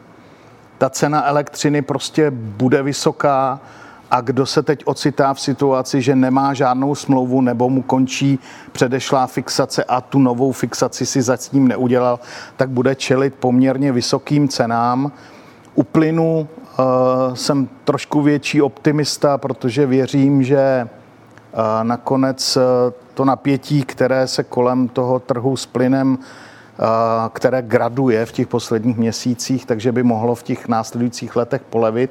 Ta 0.78 0.90
cena 0.90 1.26
elektřiny 1.26 1.82
prostě 1.82 2.30
bude 2.30 2.82
vysoká, 2.82 3.60
a 4.10 4.20
kdo 4.20 4.46
se 4.46 4.62
teď 4.62 4.82
ocitá 4.84 5.34
v 5.34 5.40
situaci, 5.40 6.02
že 6.02 6.16
nemá 6.16 6.54
žádnou 6.54 6.94
smlouvu 6.94 7.40
nebo 7.40 7.70
mu 7.70 7.82
končí 7.82 8.38
předešlá 8.72 9.26
fixace 9.26 9.84
a 9.84 10.00
tu 10.00 10.18
novou 10.18 10.52
fixaci 10.52 11.06
si 11.06 11.22
za 11.22 11.36
ním 11.52 11.68
neudělal, 11.68 12.20
tak 12.56 12.70
bude 12.70 12.94
čelit 12.94 13.34
poměrně 13.34 13.92
vysokým 13.92 14.48
cenám. 14.48 15.12
U 15.74 15.82
plynu 15.82 16.48
uh, 16.78 17.34
jsem 17.34 17.68
trošku 17.84 18.22
větší 18.22 18.62
optimista, 18.62 19.38
protože 19.38 19.86
věřím, 19.86 20.42
že 20.42 20.88
uh, 21.52 21.60
nakonec 21.82 22.56
uh, 22.56 22.62
to 23.14 23.24
napětí, 23.24 23.82
které 23.82 24.26
se 24.26 24.44
kolem 24.44 24.88
toho 24.88 25.18
trhu 25.18 25.56
s 25.56 25.66
plynem 25.66 26.18
které 27.32 27.62
graduje 27.62 28.26
v 28.26 28.32
těch 28.32 28.46
posledních 28.46 28.96
měsících, 28.96 29.66
takže 29.66 29.92
by 29.92 30.02
mohlo 30.02 30.34
v 30.34 30.42
těch 30.42 30.68
následujících 30.68 31.36
letech 31.36 31.62
polevit. 31.62 32.10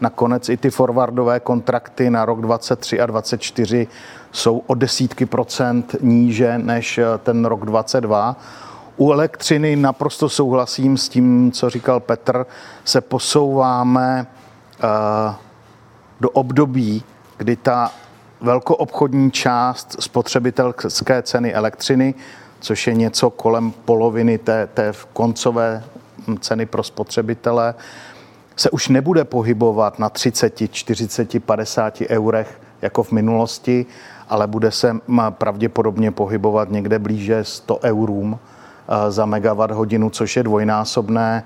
Nakonec 0.00 0.48
i 0.48 0.56
ty 0.56 0.70
forwardové 0.70 1.40
kontrakty 1.40 2.10
na 2.10 2.24
rok 2.24 2.40
23 2.40 3.00
a 3.00 3.06
24 3.06 3.86
jsou 4.32 4.58
o 4.66 4.74
desítky 4.74 5.26
procent 5.26 5.96
níže 6.00 6.58
než 6.58 6.98
eh, 6.98 7.04
ten 7.18 7.44
rok 7.44 7.64
22. 7.64 8.36
U 8.96 9.12
elektřiny 9.12 9.76
naprosto 9.76 10.28
souhlasím 10.28 10.96
s 10.96 11.08
tím, 11.08 11.52
co 11.52 11.70
říkal 11.70 12.00
Petr, 12.00 12.46
se 12.84 13.00
posouváme 13.00 14.26
eh, 14.26 15.34
do 16.20 16.30
období, 16.30 17.02
kdy 17.36 17.56
ta 17.56 17.92
velkoobchodní 18.40 19.30
část 19.30 19.96
spotřebitelské 20.00 21.22
ceny 21.22 21.54
elektřiny, 21.54 22.14
což 22.60 22.86
je 22.86 22.94
něco 22.94 23.30
kolem 23.30 23.70
poloviny 23.70 24.38
té, 24.38 24.66
té 24.66 24.92
koncové 25.12 25.84
ceny 26.40 26.66
pro 26.66 26.82
spotřebitele, 26.82 27.74
se 28.60 28.70
už 28.70 28.88
nebude 28.88 29.24
pohybovat 29.24 29.98
na 29.98 30.08
30, 30.08 30.72
40, 30.72 31.44
50 31.44 32.00
eurech 32.08 32.60
jako 32.82 33.02
v 33.02 33.12
minulosti, 33.12 33.86
ale 34.28 34.46
bude 34.46 34.70
se 34.70 34.96
pravděpodobně 35.30 36.10
pohybovat 36.10 36.70
někde 36.70 36.98
blíže 36.98 37.44
100 37.44 37.78
eurům 37.82 38.38
eh, 38.38 39.10
za 39.10 39.26
megawatt 39.26 39.72
hodinu, 39.72 40.10
což 40.10 40.36
je 40.36 40.42
dvojnásobné, 40.42 41.44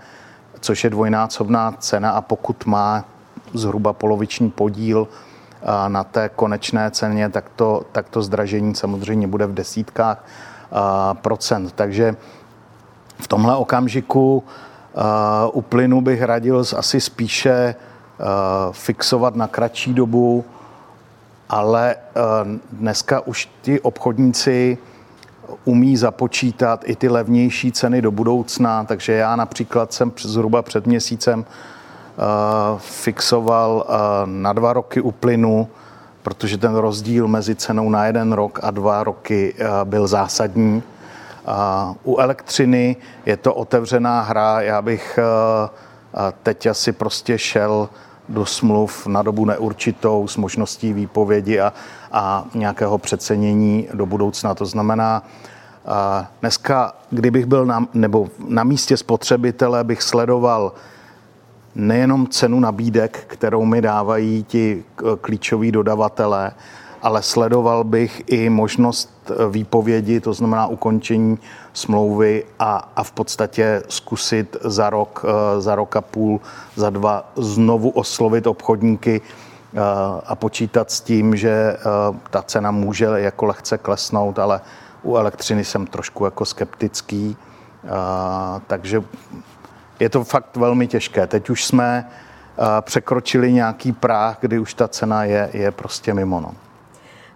což 0.60 0.84
je 0.84 0.90
dvojnásobná 0.90 1.72
cena 1.78 2.10
a 2.10 2.20
pokud 2.20 2.66
má 2.66 3.04
zhruba 3.52 3.92
poloviční 3.92 4.50
podíl 4.50 5.08
eh, 5.08 5.88
na 5.88 6.04
té 6.04 6.28
konečné 6.28 6.90
ceně, 6.90 7.28
tak 7.28 7.44
to, 7.56 7.82
tak 7.92 8.08
to 8.08 8.22
zdražení 8.22 8.74
samozřejmě 8.74 9.26
bude 9.26 9.46
v 9.46 9.54
desítkách 9.54 10.24
eh, 10.26 10.76
procent. 11.14 11.72
Takže 11.72 12.16
v 13.18 13.28
tomhle 13.28 13.56
okamžiku 13.56 14.44
u 15.52 15.62
plynu 15.62 16.00
bych 16.00 16.22
radil 16.22 16.64
asi 16.76 17.00
spíše 17.00 17.74
fixovat 18.72 19.36
na 19.36 19.46
kratší 19.46 19.94
dobu, 19.94 20.44
ale 21.48 21.96
dneska 22.72 23.20
už 23.20 23.48
ty 23.62 23.80
obchodníci 23.80 24.78
umí 25.64 25.96
započítat 25.96 26.80
i 26.84 26.96
ty 26.96 27.08
levnější 27.08 27.72
ceny 27.72 28.02
do 28.02 28.10
budoucna, 28.10 28.84
takže 28.84 29.12
já 29.12 29.36
například 29.36 29.92
jsem 29.92 30.12
zhruba 30.18 30.62
před 30.62 30.86
měsícem 30.86 31.44
fixoval 32.78 33.86
na 34.24 34.52
dva 34.52 34.72
roky 34.72 35.00
u 35.00 35.10
plynu, 35.10 35.68
protože 36.22 36.58
ten 36.58 36.74
rozdíl 36.74 37.28
mezi 37.28 37.54
cenou 37.54 37.90
na 37.90 38.06
jeden 38.06 38.32
rok 38.32 38.58
a 38.62 38.70
dva 38.70 39.04
roky 39.04 39.54
byl 39.84 40.06
zásadní 40.06 40.82
u 42.04 42.18
elektřiny 42.18 42.96
je 43.26 43.36
to 43.36 43.54
otevřená 43.54 44.20
hra. 44.20 44.60
Já 44.60 44.82
bych 44.82 45.18
eh, 45.18 46.32
teď 46.42 46.66
asi 46.66 46.92
prostě 46.92 47.38
šel 47.38 47.88
do 48.28 48.46
smluv 48.46 49.06
na 49.06 49.22
dobu 49.22 49.44
neurčitou 49.44 50.28
s 50.28 50.36
možností 50.36 50.92
výpovědi 50.92 51.60
a, 51.60 51.72
a 52.12 52.44
nějakého 52.54 52.98
přecenění 52.98 53.88
do 53.94 54.06
budoucna. 54.06 54.54
To 54.54 54.66
znamená, 54.66 55.22
eh, 55.86 56.26
dneska, 56.40 56.92
kdybych 57.10 57.46
byl 57.46 57.66
na, 57.66 57.86
nebo 57.94 58.28
na 58.48 58.64
místě 58.64 58.96
spotřebitele, 58.96 59.84
bych 59.84 60.02
sledoval 60.02 60.72
nejenom 61.74 62.26
cenu 62.26 62.60
nabídek, 62.60 63.24
kterou 63.26 63.64
mi 63.64 63.82
dávají 63.82 64.44
ti 64.44 64.84
eh, 64.98 65.02
klíčoví 65.20 65.72
dodavatelé, 65.72 66.52
ale 67.04 67.22
sledoval 67.22 67.84
bych 67.84 68.22
i 68.26 68.50
možnost 68.50 69.30
eh, 69.30 69.48
výpovědi, 69.50 70.20
to 70.20 70.32
znamená 70.32 70.66
ukončení 70.66 71.38
smlouvy 71.72 72.44
a, 72.58 72.88
a 72.96 73.02
v 73.02 73.12
podstatě 73.12 73.82
zkusit 73.88 74.56
za 74.60 74.90
rok, 74.90 75.24
eh, 75.28 75.60
za 75.60 75.74
rok 75.74 75.96
a 75.96 76.00
půl, 76.00 76.40
za 76.76 76.90
dva 76.90 77.32
znovu 77.36 77.90
oslovit 77.90 78.46
obchodníky 78.46 79.20
eh, 79.20 79.80
a 80.26 80.34
počítat 80.34 80.90
s 80.90 81.00
tím, 81.00 81.36
že 81.36 81.76
ta 82.30 82.42
cena 82.42 82.70
může 82.70 83.04
jako 83.04 83.46
lehce 83.46 83.78
klesnout, 83.78 84.38
ale 84.38 84.60
u 85.02 85.16
elektřiny 85.16 85.64
jsem 85.64 85.86
trošku 85.86 86.24
jako 86.24 86.44
skeptický, 86.44 87.36
takže 88.66 89.02
je 90.00 90.08
to 90.08 90.24
fakt 90.24 90.56
velmi 90.56 90.86
těžké. 90.86 91.26
Teď 91.26 91.50
už 91.50 91.64
jsme 91.64 92.10
překročili 92.80 93.52
nějaký 93.52 93.92
práh, 93.92 94.36
kdy 94.40 94.58
už 94.58 94.74
ta 94.74 94.88
cena 94.88 95.24
je, 95.24 95.50
je 95.52 95.70
prostě 95.70 96.14
mimo. 96.14 96.40
No. 96.40 96.54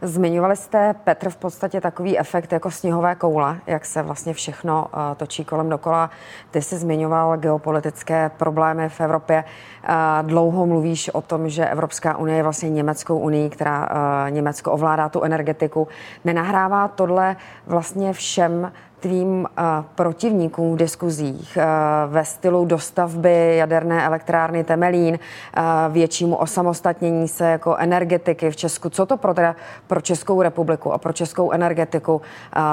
Zmiňovali 0.03 0.57
jste, 0.57 0.95
Petr, 1.05 1.31
v 1.31 1.37
podstatě 1.37 1.81
takový 1.81 2.19
efekt 2.19 2.53
jako 2.53 2.71
sněhové 2.71 3.15
koule, 3.15 3.57
jak 3.67 3.85
se 3.85 4.03
vlastně 4.03 4.35
všechno 4.35 4.87
uh, 4.87 5.01
točí 5.17 5.45
kolem 5.45 5.69
dokola. 5.69 6.11
Ty 6.51 6.63
jsi 6.63 6.77
zmiňoval 6.77 7.37
geopolitické 7.37 8.31
problémy 8.37 8.89
v 8.89 9.01
Evropě. 9.01 9.45
Uh, 9.45 9.95
dlouho 10.29 10.67
mluvíš 10.67 11.09
o 11.09 11.21
tom, 11.21 11.49
že 11.49 11.69
Evropská 11.69 12.17
unie 12.17 12.37
je 12.37 12.43
vlastně 12.43 12.71
Německou 12.71 13.19
unii, 13.19 13.51
která 13.51 13.89
uh, 13.91 14.31
Německo 14.31 14.73
ovládá 14.73 15.09
tu 15.09 15.23
energetiku. 15.23 15.89
Nenahrává 16.25 16.89
tohle 16.89 17.37
vlastně 17.67 18.13
všem 18.13 18.73
tvým 19.01 19.41
uh, 19.41 19.65
protivníkům 19.95 20.75
v 20.75 20.79
diskuzích 20.79 21.59
uh, 21.59 22.13
ve 22.13 22.25
stylu 22.25 22.65
dostavby 22.65 23.57
jaderné 23.57 24.05
elektrárny 24.05 24.65
Temelín, 24.65 25.19
uh, 25.19 25.63
většímu 25.93 26.37
osamostatnění 26.37 27.29
se 27.29 27.51
jako 27.51 27.77
energetiky 27.77 28.51
v 28.51 28.57
Česku. 28.57 28.91
Co 28.91 29.07
to 29.07 29.17
pro, 29.17 29.35
teda, 29.35 29.57
pro 29.87 30.01
Českou 30.01 30.43
republiku 30.43 30.93
a 30.93 30.99
pro 30.99 31.13
českou 31.13 31.51
energetiku 31.51 32.21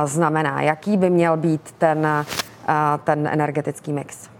znamená? 0.06 0.62
Jaký 0.62 0.98
by 0.98 1.10
měl 1.10 1.38
být 1.38 1.76
ten, 1.78 2.08
ten 3.04 3.28
energetický 3.28 3.94
mix? 3.94 4.35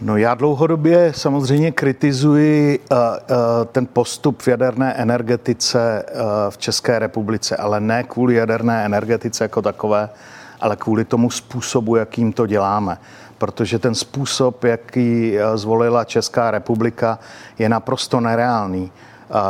No 0.00 0.16
já 0.16 0.34
dlouhodobě 0.34 1.12
samozřejmě 1.16 1.72
kritizuji 1.72 2.78
uh, 2.78 2.96
uh, 2.96 3.36
ten 3.72 3.86
postup 3.86 4.42
v 4.42 4.48
jaderné 4.48 4.94
energetice 4.94 6.04
uh, 6.04 6.20
v 6.50 6.58
České 6.58 6.98
republice, 6.98 7.56
ale 7.56 7.80
ne 7.80 8.02
kvůli 8.02 8.34
jaderné 8.34 8.84
energetice 8.84 9.44
jako 9.44 9.62
takové, 9.62 10.08
ale 10.60 10.76
kvůli 10.76 11.04
tomu 11.04 11.30
způsobu, 11.30 11.96
jakým 11.96 12.32
to 12.32 12.46
děláme. 12.46 12.98
Protože 13.38 13.78
ten 13.78 13.94
způsob, 13.94 14.64
jaký 14.64 15.36
zvolila 15.54 16.04
Česká 16.04 16.50
republika, 16.50 17.18
je 17.58 17.68
naprosto 17.68 18.20
nereálný. 18.20 18.92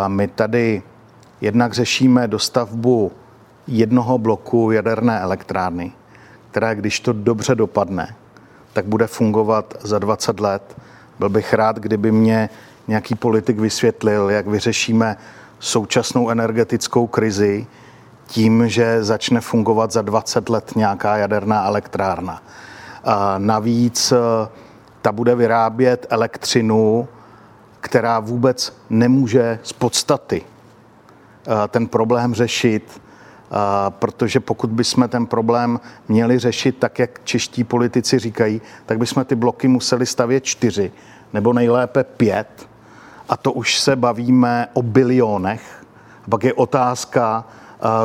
My 0.07 0.29
tady 0.29 0.83
jednak 1.41 1.73
řešíme 1.73 2.29
dostavbu 2.29 3.13
jednoho 3.67 4.19
bloku 4.19 4.71
jaderné 4.71 5.21
elektrárny, 5.21 5.93
která, 6.51 6.75
když 6.75 7.01
to 7.01 7.13
dobře 7.13 7.55
dopadne, 7.55 8.15
tak 8.77 8.85
bude 8.87 9.07
fungovat 9.07 9.75
za 9.81 9.99
20 9.99 10.41
let. 10.41 10.77
Byl 11.19 11.29
bych 11.29 11.55
rád, 11.55 11.77
kdyby 11.79 12.13
mě 12.13 12.51
nějaký 12.89 13.15
politik 13.15 13.59
vysvětlil, 13.59 14.31
jak 14.31 14.47
vyřešíme 14.47 15.17
současnou 15.59 16.31
energetickou 16.31 17.07
krizi 17.07 17.67
tím, 18.27 18.69
že 18.69 19.05
začne 19.05 19.41
fungovat 19.41 19.93
za 19.93 20.03
20 20.03 20.49
let 20.49 20.77
nějaká 20.77 21.17
jaderná 21.17 21.65
elektrárna. 21.65 22.43
Navíc 23.39 24.13
e, 24.13 24.17
ta 25.03 25.13
bude 25.13 25.35
vyrábět 25.35 26.07
elektřinu, 26.11 27.09
která 27.81 28.21
vůbec 28.21 28.77
nemůže 28.91 29.59
z 29.63 29.73
podstaty 29.73 30.43
e, 30.45 31.69
ten 31.69 31.87
problém 31.87 32.35
řešit 32.35 33.01
protože 33.89 34.41
pokud 34.41 34.71
bychom 34.71 35.09
ten 35.09 35.27
problém 35.27 35.81
měli 36.09 36.39
řešit 36.39 36.77
tak, 36.79 36.99
jak 36.99 37.21
čeští 37.25 37.65
politici 37.65 38.19
říkají, 38.19 38.61
tak 38.87 38.99
bychom 38.99 39.25
ty 39.25 39.35
bloky 39.35 39.69
museli 39.69 40.07
stavět 40.07 40.45
čtyři 40.45 40.93
nebo 41.33 41.53
nejlépe 41.53 42.05
pět. 42.05 42.69
A 43.29 43.37
to 43.37 43.53
už 43.53 43.81
se 43.81 43.97
bavíme 43.97 44.69
o 44.73 44.83
bilionech. 44.83 45.85
A 46.27 46.31
pak 46.31 46.45
je 46.45 46.55
otázka, 46.55 47.45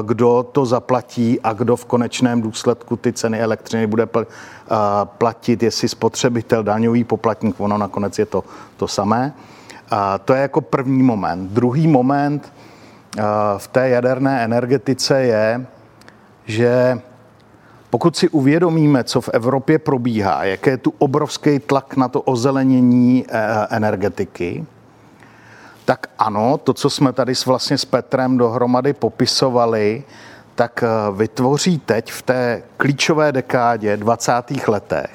kdo 0.02 0.50
to 0.52 0.66
zaplatí 0.66 1.42
a 1.42 1.54
kdo 1.54 1.76
v 1.76 1.86
konečném 1.86 2.42
důsledku 2.42 2.96
ty 2.96 3.14
ceny 3.14 3.40
elektřiny 3.40 3.88
bude 3.88 4.08
platit, 5.04 5.64
jestli 5.64 5.90
spotřebitel, 5.90 6.64
daňový 6.64 7.04
poplatník, 7.04 7.60
ono 7.60 7.78
nakonec 7.78 8.20
je 8.20 8.26
to 8.26 8.44
to 8.78 8.88
samé. 8.88 9.34
To 10.26 10.34
je 10.34 10.42
jako 10.42 10.62
první 10.62 11.04
moment. 11.04 11.52
Druhý 11.52 11.88
moment, 11.88 12.54
v 13.58 13.68
té 13.68 13.90
jaderné 13.90 14.44
energetice 14.44 15.22
je, 15.22 15.66
že 16.46 17.02
pokud 17.90 18.18
si 18.18 18.30
uvědomíme, 18.30 19.04
co 19.04 19.22
v 19.22 19.30
Evropě 19.34 19.80
probíhá, 19.80 20.44
jaký 20.44 20.70
je 20.70 20.78
tu 20.78 20.94
obrovský 20.98 21.60
tlak 21.60 21.98
na 21.98 22.08
to 22.08 22.22
ozelenění 22.22 23.26
e, 23.30 23.68
energetiky, 23.70 24.66
tak 25.86 26.08
ano, 26.20 26.58
to, 26.58 26.74
co 26.74 26.90
jsme 26.90 27.14
tady 27.14 27.36
s 27.36 27.46
vlastně 27.46 27.78
s 27.78 27.86
Petrem 27.86 28.38
dohromady 28.38 28.94
popisovali, 28.94 30.04
tak 30.56 30.84
e, 30.84 30.88
vytvoří 31.16 31.80
teď 31.80 32.12
v 32.12 32.22
té 32.22 32.64
klíčové 32.78 33.32
dekádě 33.32 33.98
20. 33.98 34.34
letech, 34.68 35.12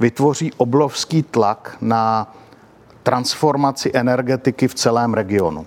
vytvoří 0.00 0.52
obrovský 0.56 1.22
tlak 1.22 1.76
na 1.80 2.34
transformaci 3.02 3.90
energetiky 3.94 4.68
v 4.68 4.74
celém 4.74 5.14
regionu. 5.14 5.66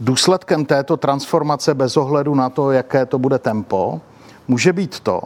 Důsledkem 0.00 0.64
této 0.64 0.96
transformace 0.96 1.74
bez 1.74 1.96
ohledu 1.96 2.34
na 2.34 2.50
to, 2.50 2.72
jaké 2.72 3.06
to 3.06 3.18
bude 3.18 3.38
tempo, 3.38 4.00
může 4.48 4.72
být 4.72 5.00
to, 5.00 5.22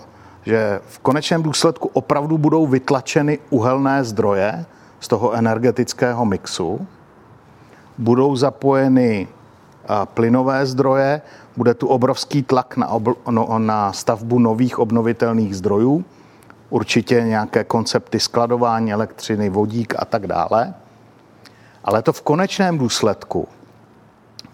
že 0.47 0.81
v 0.87 0.99
konečném 0.99 1.43
důsledku 1.43 1.91
opravdu 1.93 2.39
budou 2.39 2.67
vytlačeny 2.67 3.39
uhelné 3.51 4.05
zdroje 4.05 4.65
z 5.01 5.09
toho 5.09 5.33
energetického 5.33 6.25
mixu, 6.25 6.87
budou 7.99 8.37
zapojeny 8.37 9.29
plynové 10.05 10.67
zdroje, 10.67 11.23
bude 11.57 11.75
tu 11.75 11.87
obrovský 11.87 12.43
tlak 12.43 12.77
na, 12.77 12.89
obl- 12.93 13.17
no, 13.31 13.59
na 13.59 13.93
stavbu 13.93 14.39
nových 14.39 14.79
obnovitelných 14.79 15.57
zdrojů, 15.57 16.05
určitě 16.71 17.21
nějaké 17.21 17.65
koncepty 17.65 18.21
skladování 18.21 18.93
elektřiny, 18.93 19.49
vodík 19.49 19.95
a 19.99 20.05
tak 20.05 20.27
dále. 20.27 20.75
Ale 21.85 22.03
to 22.03 22.13
v 22.13 22.23
konečném 22.23 22.79
důsledku 22.79 23.49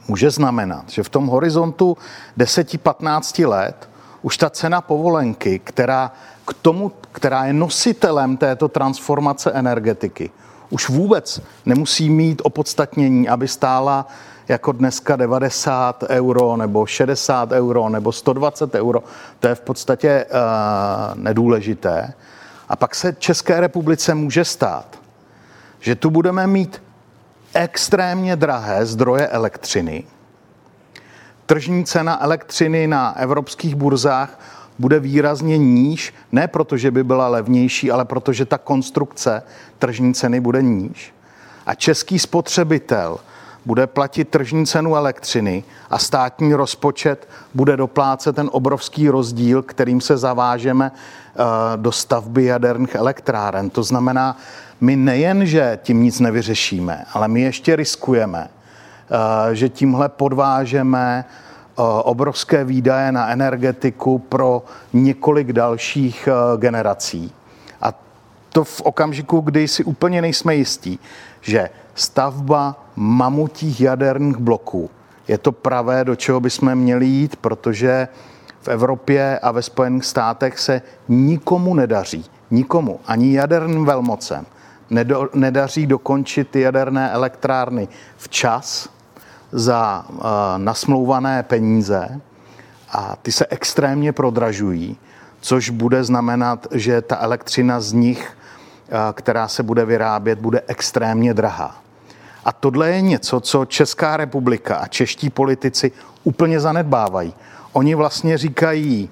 může 0.09 0.31
znamenat, 0.31 0.85
že 0.91 1.03
v 1.03 1.09
tom 1.09 1.27
horizontu 1.27 1.97
10-15 2.39 3.49
let 3.49 3.89
už 4.23 4.37
ta 4.37 4.51
cena 4.51 4.81
povolenky, 4.81 5.59
která 5.59 6.13
k 6.47 6.55
tomu, 6.55 6.93
která 7.13 7.45
je 7.45 7.53
nositelem 7.53 8.37
této 8.37 8.69
transformace 8.69 9.53
energetiky, 9.53 10.31
už 10.71 10.89
vůbec 10.89 11.41
nemusí 11.67 12.11
mít 12.11 12.43
opodstatnění, 12.45 13.29
aby 13.29 13.49
stála 13.49 14.07
jako 14.49 14.73
dneska 14.73 15.17
90 15.17 16.05
euro 16.09 16.57
nebo 16.57 16.87
60 16.87 17.53
euro 17.53 17.89
nebo 17.89 18.13
120 18.13 18.75
euro. 18.75 19.03
To 19.41 19.49
je 19.49 19.55
v 19.55 19.61
podstatě 19.61 20.27
uh, 20.27 21.19
nedůležité. 21.19 22.13
A 22.69 22.77
pak 22.77 22.95
se 22.95 23.13
České 23.13 23.61
republice 23.61 24.15
může 24.15 24.45
stát, 24.45 24.99
že 25.81 25.95
tu 25.95 26.11
budeme 26.11 26.47
mít 26.47 26.83
extrémně 27.55 28.37
drahé 28.37 28.87
zdroje 28.87 29.29
elektřiny. 29.29 30.05
Tržní 31.47 31.85
cena 31.85 32.23
elektřiny 32.23 32.87
na 32.87 33.19
evropských 33.19 33.75
burzách 33.75 34.41
bude 34.79 35.01
výrazně 35.01 35.59
níž, 35.59 36.15
ne 36.33 36.49
proto, 36.49 36.77
že 36.77 36.91
by 36.91 37.05
byla 37.05 37.29
levnější, 37.29 37.91
ale 37.91 38.05
protože 38.05 38.45
ta 38.45 38.59
konstrukce 38.59 39.43
tržní 39.79 40.15
ceny 40.15 40.41
bude 40.41 40.63
níž. 40.63 41.15
A 41.67 41.75
český 41.75 42.19
spotřebitel 42.19 43.19
bude 43.65 43.87
platit 43.87 44.29
tržní 44.29 44.67
cenu 44.67 44.97
elektřiny 44.97 45.65
a 45.91 45.99
státní 45.99 46.55
rozpočet 46.55 47.29
bude 47.55 47.77
doplácet 47.77 48.37
ten 48.37 48.51
obrovský 48.53 49.09
rozdíl, 49.09 49.63
kterým 49.63 50.01
se 50.01 50.17
zavážeme 50.17 50.93
eh, 50.93 51.43
do 51.77 51.93
stavby 51.93 52.45
jaderných 52.45 52.95
elektráren. 52.95 53.71
To 53.71 53.83
znamená, 53.83 54.37
my 54.81 54.97
nejen, 54.97 55.47
že 55.47 55.79
tím 55.83 56.03
nic 56.03 56.21
nevyřešíme, 56.21 57.05
ale 57.13 57.29
my 57.29 57.41
ještě 57.41 57.77
riskujeme, 57.77 58.49
eh, 58.49 59.55
že 59.55 59.69
tímhle 59.69 60.09
podvážeme 60.09 61.25
eh, 61.25 61.83
obrovské 62.03 62.65
výdaje 62.65 63.13
na 63.13 63.29
energetiku 63.29 64.19
pro 64.19 64.65
několik 64.93 65.53
dalších 65.53 66.29
eh, 66.29 66.57
generací. 66.59 67.33
A 67.83 67.93
to 68.49 68.65
v 68.65 68.81
okamžiku, 68.81 69.41
kdy 69.41 69.69
si 69.69 69.85
úplně 69.85 70.23
nejsme 70.23 70.55
jistí, 70.55 70.99
že 71.41 71.71
stavba 71.95 72.85
mamutích 72.97 73.81
jaderných 73.81 74.37
bloků 74.37 74.91
je 75.29 75.39
to 75.39 75.53
pravé, 75.53 76.05
do 76.05 76.17
čeho 76.17 76.41
bychom 76.41 76.75
měli 76.75 77.07
jít, 77.07 77.37
protože 77.37 78.09
v 78.61 78.69
Evropě 78.69 79.39
a 79.39 79.51
ve 79.51 79.63
Spojených 79.63 80.05
státech 80.05 80.59
se 80.59 80.83
nikomu 81.09 81.75
nedaří, 81.75 82.25
nikomu, 82.51 83.01
ani 83.07 83.35
jaderným 83.35 83.85
velmocem, 83.85 84.47
nedo, 84.95 85.29
nedaří 85.35 85.87
dokončit 85.87 86.57
jaderné 86.57 87.11
elektrárny 87.11 87.89
včas 88.17 88.89
za 89.53 90.05
uh, 90.09 90.21
nasmlouvané 90.57 91.43
peníze 91.43 92.21
a 92.93 93.17
ty 93.23 93.33
se 93.33 93.47
extrémně 93.51 94.13
prodražují, 94.13 94.97
což 95.41 95.71
bude 95.71 96.05
znamenat, 96.05 96.67
že 96.73 97.03
ta 97.03 97.17
elektřina 97.21 97.81
z 97.81 97.93
nich, 97.93 98.37
uh, 98.89 98.97
která 99.13 99.49
se 99.49 99.63
bude 99.63 99.85
vyrábět, 99.85 100.39
bude 100.39 100.63
extrémně 100.67 101.35
drahá. 101.35 101.77
A 102.45 102.53
tohle 102.53 102.91
je 102.91 103.01
něco, 103.01 103.41
co 103.41 103.65
Česká 103.65 104.17
republika 104.17 104.77
a 104.77 104.87
čeští 104.87 105.31
politici 105.31 105.93
úplně 106.25 106.61
zanedbávají. 106.61 107.35
Oni 107.73 107.95
vlastně 107.95 108.39
říkají, 108.39 109.11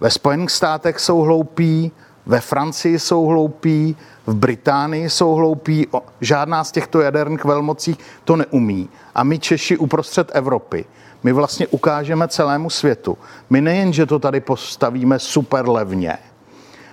ve 0.00 0.10
Spojených 0.10 0.50
státech 0.50 1.00
jsou 1.00 1.20
hloupí, 1.20 1.92
ve 2.26 2.40
Francii 2.40 2.98
jsou 2.98 3.26
hloupí, 3.26 3.96
v 4.28 4.34
Británii 4.34 5.10
jsou 5.10 5.34
hloupí, 5.34 5.86
žádná 6.20 6.64
z 6.64 6.72
těchto 6.72 7.00
jaderných 7.00 7.44
velmocí 7.44 7.98
to 8.24 8.36
neumí. 8.36 8.88
A 9.14 9.24
my 9.24 9.38
Češi 9.38 9.76
uprostřed 9.76 10.30
Evropy, 10.34 10.84
my 11.22 11.32
vlastně 11.32 11.66
ukážeme 11.66 12.28
celému 12.28 12.70
světu. 12.70 13.18
My 13.50 13.60
nejen, 13.60 13.92
že 13.92 14.06
to 14.06 14.18
tady 14.18 14.40
postavíme 14.40 15.18
super 15.18 15.68
levně, 15.68 16.18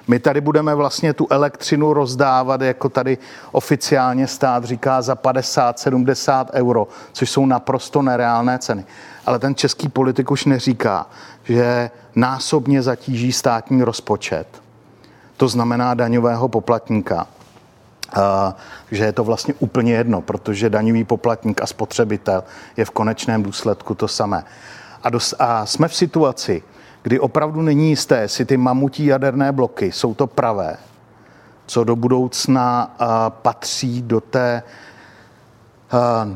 My 0.07 0.19
tady 0.19 0.41
budeme 0.41 0.75
vlastně 0.75 1.13
tu 1.13 1.27
elektřinu 1.29 1.93
rozdávat, 1.93 2.61
jako 2.61 2.89
tady 2.89 3.17
oficiálně 3.51 4.27
stát 4.27 4.63
říká, 4.63 5.01
za 5.01 5.15
50-70 5.15 6.45
euro, 6.53 6.87
což 7.11 7.29
jsou 7.29 7.45
naprosto 7.45 8.01
nereálné 8.01 8.59
ceny. 8.59 8.85
Ale 9.25 9.39
ten 9.39 9.55
český 9.55 9.89
politik 9.89 10.31
už 10.31 10.45
neříká, 10.45 11.09
že 11.43 11.91
násobně 12.15 12.81
zatíží 12.81 13.31
státní 13.31 13.83
rozpočet. 13.83 14.64
To 15.37 15.47
znamená 15.47 15.93
daňového 15.93 16.47
poplatníka. 16.47 17.27
že 18.91 19.03
je 19.03 19.11
to 19.11 19.23
vlastně 19.23 19.53
úplně 19.59 19.93
jedno, 19.93 20.21
protože 20.21 20.69
daňový 20.69 21.03
poplatník 21.03 21.61
a 21.61 21.67
spotřebitel 21.67 22.43
je 22.77 22.85
v 22.85 22.91
konečném 22.91 23.43
důsledku 23.43 23.95
to 23.95 24.07
samé. 24.07 24.43
A, 25.03 25.09
dos, 25.09 25.35
a 25.39 25.65
jsme 25.65 25.87
v 25.87 25.95
situaci, 25.95 26.63
kdy 27.03 27.19
opravdu 27.19 27.61
není 27.61 27.89
jisté, 27.89 28.21
jestli 28.21 28.45
ty 28.45 28.57
mamutí 28.57 29.05
jaderné 29.05 29.51
bloky 29.51 29.91
jsou 29.91 30.13
to 30.13 30.27
pravé, 30.27 30.77
co 31.65 31.83
do 31.83 31.95
budoucna 31.95 32.95
uh, 33.01 33.07
patří 33.29 34.01
do 34.01 34.21
té 34.21 34.63
uh, 35.93 36.35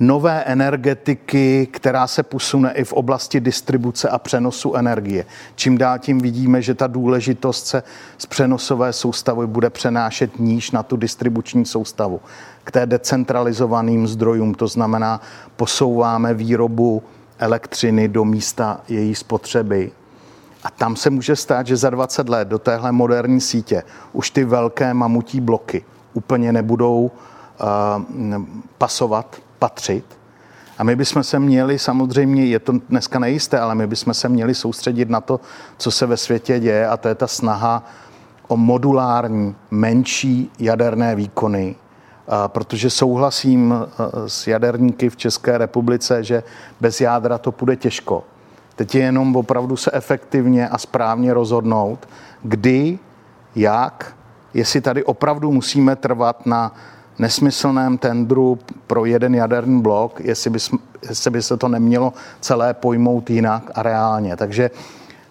nové 0.00 0.44
energetiky, 0.44 1.68
která 1.70 2.06
se 2.06 2.22
posune 2.22 2.72
i 2.72 2.84
v 2.84 2.92
oblasti 2.92 3.40
distribuce 3.40 4.08
a 4.08 4.18
přenosu 4.18 4.74
energie. 4.74 5.24
Čím 5.54 5.78
dál 5.78 5.98
tím 5.98 6.18
vidíme, 6.18 6.62
že 6.62 6.74
ta 6.74 6.86
důležitost 6.86 7.66
se 7.66 7.82
z 8.18 8.26
přenosové 8.26 8.92
soustavy 8.92 9.46
bude 9.46 9.70
přenášet 9.70 10.38
níž 10.38 10.70
na 10.70 10.82
tu 10.82 10.96
distribuční 10.96 11.66
soustavu. 11.66 12.20
K 12.64 12.70
té 12.70 12.86
decentralizovaným 12.86 14.06
zdrojům, 14.06 14.54
to 14.54 14.68
znamená, 14.68 15.20
posouváme 15.56 16.34
výrobu 16.34 17.02
elektřiny 17.38 18.08
do 18.08 18.24
místa 18.24 18.80
její 18.88 19.14
spotřeby. 19.14 19.92
A 20.64 20.70
tam 20.70 20.96
se 20.96 21.10
může 21.10 21.36
stát, 21.36 21.66
že 21.66 21.76
za 21.76 21.90
20 21.90 22.28
let 22.28 22.48
do 22.48 22.58
téhle 22.58 22.92
moderní 22.92 23.40
sítě 23.40 23.82
už 24.12 24.30
ty 24.30 24.44
velké 24.44 24.94
mamutí 24.94 25.40
bloky 25.40 25.84
úplně 26.14 26.52
nebudou 26.52 27.10
uh, 28.30 28.44
pasovat, 28.78 29.36
patřit. 29.60 30.04
A 30.78 30.84
my 30.84 30.96
bychom 30.96 31.22
se 31.22 31.38
měli, 31.38 31.78
samozřejmě, 31.78 32.46
je 32.46 32.58
to 32.58 32.72
dneska 32.88 33.18
nejisté, 33.18 33.60
ale 33.60 33.74
my 33.74 33.86
bychom 33.86 34.14
se 34.14 34.28
měli 34.28 34.54
soustředit 34.54 35.10
na 35.10 35.20
to, 35.20 35.40
co 35.76 35.90
se 35.90 36.06
ve 36.06 36.16
světě 36.16 36.60
děje, 36.60 36.88
a 36.88 36.96
to 36.96 37.08
je 37.08 37.14
ta 37.14 37.26
snaha 37.26 37.84
o 38.48 38.56
modulární, 38.56 39.54
menší 39.70 40.50
jaderné 40.58 41.14
výkony, 41.14 41.76
protože 42.46 42.90
souhlasím 42.90 43.74
s 44.26 44.46
jaderníky 44.46 45.10
v 45.10 45.16
České 45.16 45.58
republice, 45.58 46.24
že 46.24 46.42
bez 46.80 47.00
jádra 47.00 47.38
to 47.38 47.52
půjde 47.52 47.76
těžko. 47.76 48.24
Teď 48.76 48.94
je 48.94 49.02
jenom 49.02 49.36
opravdu 49.36 49.76
se 49.76 49.90
efektivně 49.94 50.68
a 50.68 50.78
správně 50.78 51.34
rozhodnout, 51.34 52.08
kdy, 52.42 52.98
jak, 53.54 54.16
jestli 54.54 54.80
tady 54.80 55.04
opravdu 55.04 55.52
musíme 55.52 55.96
trvat 55.96 56.46
na 56.46 56.74
nesmyslném 57.20 57.98
tendru 57.98 58.58
pro 58.86 59.04
jeden 59.04 59.34
jaderný 59.34 59.82
blok, 59.82 60.20
jestli 60.20 60.50
by, 60.50 60.58
jestli 61.08 61.30
by 61.30 61.42
se 61.42 61.56
to 61.56 61.68
nemělo 61.68 62.12
celé 62.40 62.74
pojmout 62.74 63.30
jinak 63.30 63.70
a 63.74 63.82
reálně. 63.82 64.36
Takže 64.36 64.70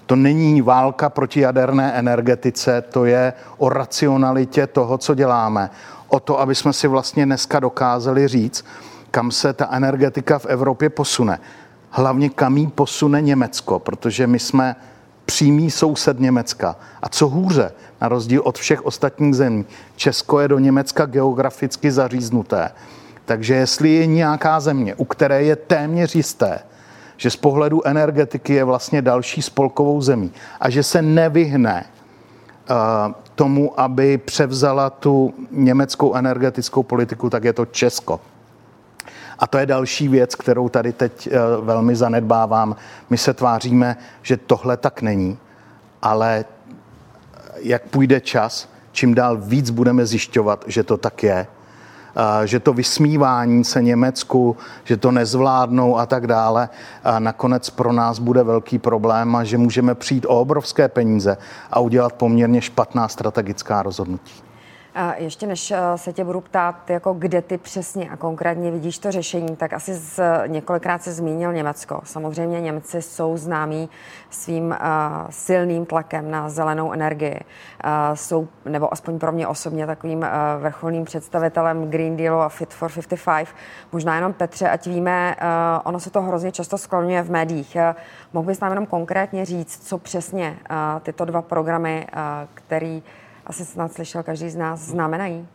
to 0.06 0.16
není 0.16 0.62
válka 0.62 1.10
proti 1.10 1.40
jaderné 1.40 1.94
energetice, 1.94 2.82
to 2.82 3.06
je 3.06 3.34
o 3.58 3.70
racionalitě 3.70 4.68
toho, 4.68 4.98
co 4.98 5.16
děláme. 5.16 5.70
O 6.08 6.20
to, 6.20 6.40
aby 6.40 6.56
jsme 6.56 6.74
si 6.74 6.88
vlastně 6.88 7.26
dneska 7.26 7.60
dokázali 7.60 8.28
říct, 8.28 8.66
kam 9.12 9.32
se 9.32 9.54
ta 9.54 9.68
energetika 9.72 10.40
v 10.40 10.46
Evropě 10.46 10.90
posune. 10.90 11.40
Hlavně 11.90 12.30
kam 12.30 12.58
jí 12.58 12.68
posune 12.68 13.22
Německo, 13.22 13.80
protože 13.80 14.28
my 14.28 14.40
jsme 14.40 14.76
přímý 15.30 15.72
soused 15.72 16.20
Německa. 16.20 16.76
A 17.02 17.10
co 17.10 17.28
hůře, 17.28 17.72
na 18.02 18.08
rozdíl 18.10 18.42
od 18.46 18.58
všech 18.58 18.86
ostatních 18.86 19.36
zemí, 19.36 19.66
Česko 19.96 20.40
je 20.40 20.48
do 20.48 20.60
Německa 20.60 21.06
geograficky 21.06 21.92
zaříznuté. 21.92 22.72
Takže 23.26 23.56
jestli 23.56 23.90
je 23.90 24.06
nějaká 24.06 24.60
země, 24.60 24.96
u 24.96 25.06
které 25.06 25.44
je 25.44 25.56
téměř 25.56 26.16
jisté, 26.16 26.60
že 27.18 27.30
z 27.30 27.36
pohledu 27.36 27.88
energetiky 27.88 28.54
je 28.54 28.64
vlastně 28.64 29.02
další 29.02 29.42
spolkovou 29.42 30.02
zemí 30.02 30.32
a 30.60 30.70
že 30.70 30.84
se 30.84 31.02
nevyhne 31.02 31.86
uh, 31.86 33.14
tomu, 33.36 33.80
aby 33.80 34.18
převzala 34.18 34.90
tu 34.90 35.34
německou 35.52 36.14
energetickou 36.14 36.84
politiku, 36.84 37.30
tak 37.30 37.44
je 37.44 37.54
to 37.54 37.66
Česko. 37.66 38.20
A 39.40 39.48
to 39.48 39.58
je 39.58 39.66
další 39.66 40.08
věc, 40.08 40.36
kterou 40.36 40.70
tady 40.70 40.94
teď 40.94 41.30
uh, 41.32 41.66
velmi 41.66 41.96
zanedbávám. 41.96 42.76
My 43.10 43.18
se 43.18 43.34
tváříme, 43.34 43.98
že 44.22 44.38
tohle 44.38 44.78
tak 44.78 45.02
není, 45.02 45.38
ale 46.02 46.46
jak 47.62 47.84
půjde 47.84 48.22
čas, 48.22 48.70
čím 48.92 49.16
dál 49.16 49.38
víc 49.38 49.70
budeme 49.70 50.06
zjišťovat, 50.06 50.64
že 50.68 50.84
to 50.84 50.98
tak 50.98 51.24
je 51.24 51.48
že 52.46 52.60
to 52.60 52.74
vysmívání 52.74 53.64
se 53.64 53.82
Německu, 53.82 54.58
že 54.84 54.98
to 54.98 55.12
nezvládnou 55.12 55.98
a 55.98 56.06
tak 56.06 56.28
dále, 56.28 56.70
a 57.04 57.20
nakonec 57.20 57.70
pro 57.70 57.94
nás 57.94 58.20
bude 58.20 58.44
velký 58.44 58.80
problém 58.80 59.36
a 59.36 59.44
že 59.44 59.58
můžeme 59.58 59.96
přijít 59.96 60.26
o 60.26 60.40
obrovské 60.40 60.88
peníze 60.88 61.38
a 61.72 61.80
udělat 61.80 62.14
poměrně 62.14 62.62
špatná 62.62 63.08
strategická 63.08 63.84
rozhodnutí. 63.84 64.49
Ještě 65.18 65.48
než 65.48 65.72
eh, 65.72 65.78
se 65.96 66.14
tě 66.14 66.24
budu 66.24 66.42
ptát, 66.42 66.90
jako 66.90 67.14
kde 67.14 67.42
ty 67.42 67.58
přesně 67.58 68.10
a 68.10 68.18
konkrétně 68.18 68.72
vidíš 68.72 69.00
to 69.00 69.12
řešení, 69.12 69.56
tak 69.56 69.74
asi 69.74 69.94
z, 69.94 70.20
několikrát 70.48 71.04
se 71.04 71.14
zmínil 71.14 71.54
Německo. 71.54 72.02
Samozřejmě 72.04 72.62
Němci 72.62 73.02
jsou 73.02 73.38
známí 73.38 73.90
svým 74.30 74.66
uh, 74.66 74.76
silným 75.30 75.86
tlakem 75.86 76.32
na 76.32 76.50
zelenou 76.50 76.92
energii. 76.92 77.40
Uh, 77.40 78.16
jsou, 78.16 78.48
nebo 78.66 78.94
aspoň 78.94 79.20
pro 79.20 79.32
mě 79.32 79.48
osobně, 79.48 79.88
takovým 79.88 80.20
uh, 80.20 80.26
vrcholným 80.62 81.06
představitelem 81.06 81.90
Green 81.90 82.18
Dealu 82.18 82.40
a 82.40 82.50
Fit 82.50 82.74
for 82.74 82.92
55. 82.92 83.48
Možná 83.92 84.16
jenom 84.16 84.34
Petře, 84.34 84.70
ať 84.70 84.88
víme, 84.88 85.36
uh, 85.42 85.48
ono 85.84 86.00
se 86.00 86.10
to 86.10 86.22
hrozně 86.22 86.52
často 86.52 86.78
skloňuje 86.78 87.22
v 87.22 87.32
médiích. 87.32 87.78
Uh, 87.90 87.96
mohl 88.34 88.48
bys 88.48 88.60
nám 88.60 88.72
jenom 88.72 88.86
konkrétně 88.86 89.46
říct, 89.46 89.88
co 89.88 89.98
přesně 89.98 90.58
uh, 90.72 90.78
tyto 91.02 91.26
dva 91.26 91.42
programy, 91.42 92.08
uh, 92.14 92.22
který 92.54 93.04
asi 93.50 93.66
snad 93.66 93.94
slyšel 93.94 94.24
každý 94.24 94.50
z 94.50 94.56
nás, 94.56 94.80
znamenají? 94.80 95.48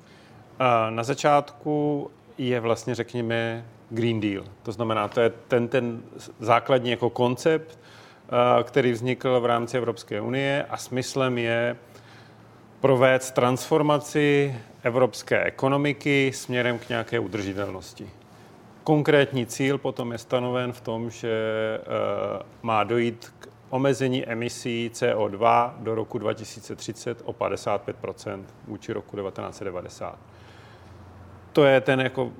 Na 0.91 1.03
začátku 1.03 2.11
je 2.39 2.61
vlastně, 2.61 2.95
řekněme, 2.95 3.65
Green 3.91 4.21
Deal. 4.21 4.45
To 4.63 4.73
znamená, 4.73 5.09
to 5.09 5.21
je 5.21 5.31
ten, 5.31 5.69
ten 5.69 6.03
základní 6.41 6.91
jako 6.91 7.11
koncept, 7.11 7.79
který 8.63 8.93
vznikl 8.93 9.41
v 9.41 9.47
rámci 9.47 9.77
Evropské 9.77 10.21
unie 10.21 10.67
a 10.71 10.77
smyslem 10.77 11.39
je 11.39 11.77
provést 12.81 13.31
transformaci 13.31 14.55
evropské 14.83 15.45
ekonomiky 15.45 16.33
směrem 16.35 16.79
k 16.79 16.89
nějaké 16.89 17.19
udržitelnosti. 17.19 18.11
Konkrétní 18.85 19.47
cíl 19.47 19.79
potom 19.79 20.13
je 20.13 20.19
stanoven 20.19 20.73
v 20.73 20.81
tom, 20.81 21.11
že 21.11 21.39
má 22.63 22.85
dojít 22.85 23.33
k 23.39 23.49
omezení 23.75 24.27
emisí 24.27 24.91
CO2 24.95 25.73
do 25.79 25.95
roku 25.95 26.19
2030 26.19 27.23
o 27.25 27.33
55% 27.33 28.45
vůči 28.67 28.93
roku 28.93 29.17
1990. 29.17 30.19
To 31.53 31.65
je 31.65 31.81
ten 31.81 32.01
jako 32.01 32.33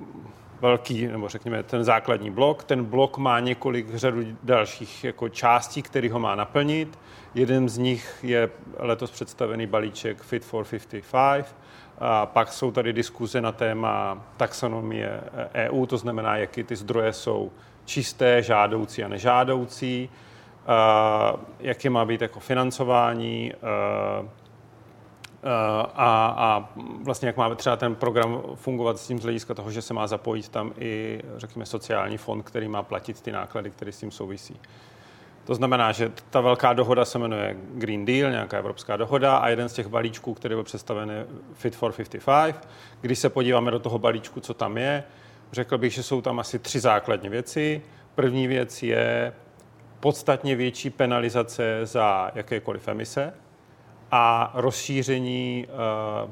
velký, 0.61 1.07
nebo 1.07 1.29
řekněme, 1.29 1.63
ten 1.63 1.83
základní 1.83 2.31
blok. 2.31 2.63
Ten 2.63 2.85
blok 2.85 3.17
má 3.17 3.39
několik 3.39 3.95
řadu 3.95 4.21
dalších 4.43 5.03
jako 5.03 5.29
částí, 5.29 5.81
který 5.81 6.09
ho 6.09 6.19
má 6.19 6.35
naplnit. 6.35 6.99
Jeden 7.33 7.69
z 7.69 7.77
nich 7.77 8.19
je 8.23 8.49
letos 8.79 9.11
představený 9.11 9.67
balíček 9.67 10.21
Fit 10.21 10.45
for 10.45 10.65
55. 10.65 11.55
A 11.97 12.25
pak 12.25 12.53
jsou 12.53 12.71
tady 12.71 12.93
diskuze 12.93 13.41
na 13.41 13.51
téma 13.51 14.23
taxonomie 14.37 15.21
EU, 15.53 15.85
to 15.85 15.97
znamená, 15.97 16.37
jaký 16.37 16.63
ty 16.63 16.75
zdroje 16.75 17.13
jsou 17.13 17.51
čisté, 17.85 18.41
žádoucí 18.41 19.03
a 19.03 19.07
nežádoucí 19.07 20.09
jaké 21.59 21.89
má 21.89 22.05
být 22.05 22.21
jako 22.21 22.39
financování 22.39 23.53
a, 25.95 26.35
a 26.37 26.69
vlastně 27.03 27.27
jak 27.27 27.37
má 27.37 27.55
třeba 27.55 27.75
ten 27.75 27.95
program 27.95 28.41
fungovat 28.55 28.97
s 28.97 29.07
tím 29.07 29.19
z 29.19 29.23
hlediska 29.23 29.53
toho, 29.53 29.71
že 29.71 29.81
se 29.81 29.93
má 29.93 30.07
zapojit 30.07 30.49
tam 30.49 30.73
i, 30.79 31.21
řekněme, 31.37 31.65
sociální 31.65 32.17
fond, 32.17 32.43
který 32.43 32.67
má 32.67 32.83
platit 32.83 33.21
ty 33.21 33.31
náklady, 33.31 33.69
které 33.69 33.91
s 33.91 33.99
tím 33.99 34.11
souvisí. 34.11 34.59
To 35.45 35.55
znamená, 35.55 35.91
že 35.91 36.11
ta 36.29 36.41
velká 36.41 36.73
dohoda 36.73 37.05
se 37.05 37.19
jmenuje 37.19 37.57
Green 37.73 38.05
Deal, 38.05 38.31
nějaká 38.31 38.57
evropská 38.57 38.97
dohoda 38.97 39.37
a 39.37 39.49
jeden 39.49 39.69
z 39.69 39.73
těch 39.73 39.87
balíčků, 39.87 40.33
který 40.33 40.55
byl 40.55 40.63
představen 40.63 41.11
je 41.11 41.25
Fit 41.53 41.75
for 41.75 41.91
55. 41.91 42.67
Když 43.01 43.19
se 43.19 43.29
podíváme 43.29 43.71
do 43.71 43.79
toho 43.79 43.99
balíčku, 43.99 44.39
co 44.39 44.53
tam 44.53 44.77
je, 44.77 45.03
řekl 45.51 45.77
bych, 45.77 45.93
že 45.93 46.03
jsou 46.03 46.21
tam 46.21 46.39
asi 46.39 46.59
tři 46.59 46.79
základní 46.79 47.29
věci. 47.29 47.81
První 48.15 48.47
věc 48.47 48.83
je 48.83 49.33
podstatně 50.05 50.55
větší 50.55 50.89
penalizace 50.89 51.79
za 51.83 52.31
jakékoliv 52.35 52.87
emise 52.87 53.33
a 54.11 54.51
rozšíření 54.53 55.67
uh, 55.67 56.31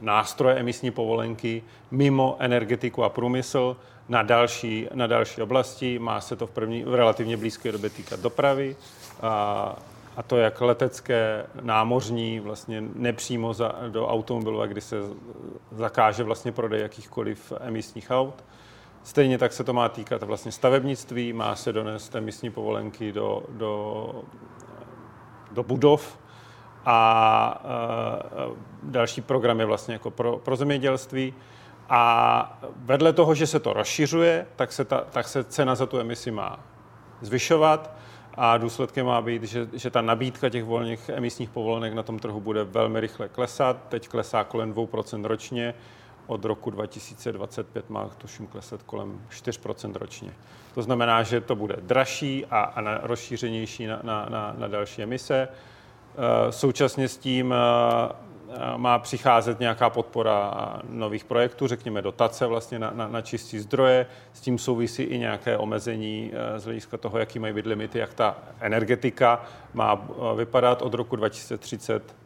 nástroje 0.00 0.56
emisní 0.56 0.90
povolenky 0.90 1.62
mimo 1.90 2.36
energetiku 2.38 3.04
a 3.04 3.08
průmysl 3.08 3.76
na 4.08 4.22
další, 4.22 4.88
na 4.94 5.06
další 5.06 5.42
oblasti. 5.42 5.98
Má 5.98 6.20
se 6.20 6.36
to 6.36 6.46
v, 6.46 6.50
první, 6.50 6.84
v 6.84 6.94
relativně 6.94 7.36
blízké 7.36 7.72
době 7.72 7.90
týkat 7.90 8.20
dopravy 8.20 8.76
a, 9.22 9.76
a 10.16 10.22
to 10.22 10.36
jak 10.36 10.60
letecké, 10.60 11.46
námořní, 11.60 12.40
vlastně 12.40 12.82
nepřímo 12.94 13.54
za, 13.54 13.74
do 13.88 14.08
automobilu, 14.08 14.66
kdy 14.66 14.80
se 14.80 14.96
zakáže 15.72 16.22
vlastně 16.22 16.52
prodej 16.52 16.80
jakýchkoliv 16.80 17.52
emisních 17.60 18.10
aut. 18.10 18.44
Stejně 19.02 19.38
tak 19.38 19.52
se 19.52 19.64
to 19.64 19.72
má 19.72 19.88
týkat 19.88 20.22
vlastně 20.22 20.52
stavebnictví, 20.52 21.32
má 21.32 21.56
se 21.56 21.72
donést 21.72 22.14
emisní 22.14 22.50
povolenky 22.50 23.12
do, 23.12 23.42
do, 23.48 24.12
do 25.50 25.62
budov 25.62 26.18
a 26.84 27.62
e, 27.64 28.56
další 28.82 29.20
programy 29.20 29.64
vlastně 29.64 29.94
jako 29.94 30.10
pro, 30.10 30.38
pro 30.38 30.56
zemědělství. 30.56 31.34
A 31.88 32.60
vedle 32.76 33.12
toho, 33.12 33.34
že 33.34 33.46
se 33.46 33.60
to 33.60 33.72
rozšiřuje, 33.72 34.46
tak 34.56 34.72
se, 34.72 34.84
ta, 34.84 35.04
tak 35.10 35.28
se 35.28 35.44
cena 35.44 35.74
za 35.74 35.86
tu 35.86 35.98
emisi 35.98 36.30
má 36.30 36.60
zvyšovat 37.20 37.90
a 38.34 38.56
důsledkem 38.58 39.06
má 39.06 39.22
být, 39.22 39.42
že, 39.42 39.68
že 39.72 39.90
ta 39.90 40.02
nabídka 40.02 40.48
těch 40.48 40.64
volných 40.64 41.08
emisních 41.08 41.50
povolenek 41.50 41.94
na 41.94 42.02
tom 42.02 42.18
trhu 42.18 42.40
bude 42.40 42.64
velmi 42.64 43.00
rychle 43.00 43.28
klesat. 43.28 43.76
Teď 43.88 44.08
klesá 44.08 44.44
kolem 44.44 44.72
2% 44.72 45.24
ročně, 45.24 45.74
od 46.28 46.44
roku 46.44 46.70
2025 46.70 47.90
má 47.90 48.08
tuším 48.08 48.46
klesat 48.46 48.82
kolem 48.82 49.20
4% 49.30 49.92
ročně. 49.94 50.32
To 50.74 50.82
znamená, 50.82 51.22
že 51.22 51.40
to 51.40 51.56
bude 51.56 51.76
dražší 51.80 52.46
a, 52.46 52.60
a 52.60 52.80
na, 52.80 52.98
rozšířenější 53.02 53.86
na, 53.86 54.00
na, 54.02 54.26
na, 54.28 54.54
na 54.58 54.68
další 54.68 55.02
emise. 55.02 55.48
E, 55.48 56.52
současně 56.52 57.08
s 57.08 57.16
tím 57.16 57.54
má 58.76 58.98
přicházet 58.98 59.60
nějaká 59.60 59.90
podpora 59.90 60.52
nových 60.88 61.24
projektů, 61.24 61.66
řekněme 61.66 62.02
dotace 62.02 62.46
vlastně 62.46 62.78
na, 62.78 62.90
na, 62.94 63.08
na 63.08 63.20
čistý 63.20 63.58
zdroje. 63.58 64.06
S 64.32 64.40
tím 64.40 64.58
souvisí 64.58 65.02
i 65.02 65.18
nějaké 65.18 65.58
omezení 65.58 66.32
e, 66.32 66.60
z 66.60 66.64
hlediska 66.64 66.96
toho, 66.96 67.18
jaký 67.18 67.38
mají 67.38 67.54
být 67.54 67.66
limity, 67.66 67.98
jak 67.98 68.14
ta 68.14 68.38
energetika 68.60 69.44
má 69.74 70.00
e, 70.32 70.36
vypadat 70.36 70.82
od 70.82 70.94
roku 70.94 71.16
2030. 71.16 72.16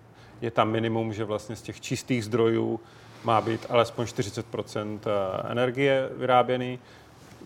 Je 0.40 0.50
tam 0.50 0.70
minimum, 0.70 1.12
že 1.12 1.24
vlastně 1.24 1.56
z 1.56 1.62
těch 1.62 1.80
čistých 1.80 2.24
zdrojů 2.24 2.80
má 3.24 3.40
být 3.40 3.66
alespoň 3.68 4.06
40 4.06 4.46
e, 4.54 5.10
energie 5.48 6.08
vyráběný. 6.16 6.78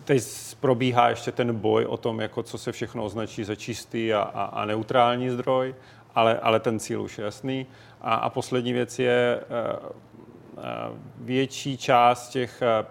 Teď 0.05 0.23
probíhá 0.61 1.09
ještě 1.09 1.33
ten 1.33 1.55
boj 1.55 1.85
o 1.85 1.97
tom, 1.97 2.21
jako 2.21 2.43
co 2.43 2.59
se 2.59 2.73
všechno 2.73 3.05
označí 3.05 3.45
za 3.45 3.55
čistý 3.55 4.15
a, 4.15 4.21
a, 4.21 4.45
a 4.45 4.65
neutrální 4.65 5.31
zdroj, 5.31 5.75
ale, 6.15 6.39
ale 6.39 6.61
ten 6.61 6.79
cíl 6.79 7.03
už 7.03 7.19
je 7.19 7.25
jasný. 7.25 7.67
A, 8.01 8.15
a 8.15 8.31
poslední 8.31 8.73
věc 8.73 8.99
je 8.99 9.41
eh, 9.41 9.77
eh, 10.59 10.63
větší 11.19 11.77
část 11.77 12.29
těch 12.29 12.63
eh, 12.63 12.87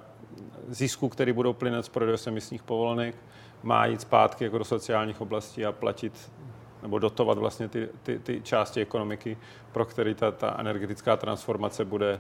zisků, 0.67 1.10
které 1.10 1.34
budou 1.34 1.54
plynout 1.54 1.86
z 1.86 1.89
prodeje 1.89 2.17
emisních 2.28 2.63
povolenek, 2.63 3.15
má 3.63 3.86
jít 3.86 4.02
zpátky 4.02 4.43
jako 4.43 4.58
do 4.58 4.65
sociálních 4.65 5.21
oblastí 5.21 5.65
a 5.65 5.71
platit 5.71 6.32
nebo 6.82 7.00
dotovat 7.00 7.38
vlastně 7.38 7.67
ty, 7.67 7.89
ty, 8.04 8.19
ty 8.19 8.41
části 8.41 8.82
ekonomiky, 8.82 9.38
pro 9.71 9.86
které 9.86 10.13
ta, 10.15 10.32
ta 10.32 10.56
energetická 10.60 11.17
transformace 11.17 11.86
bude 11.86 12.19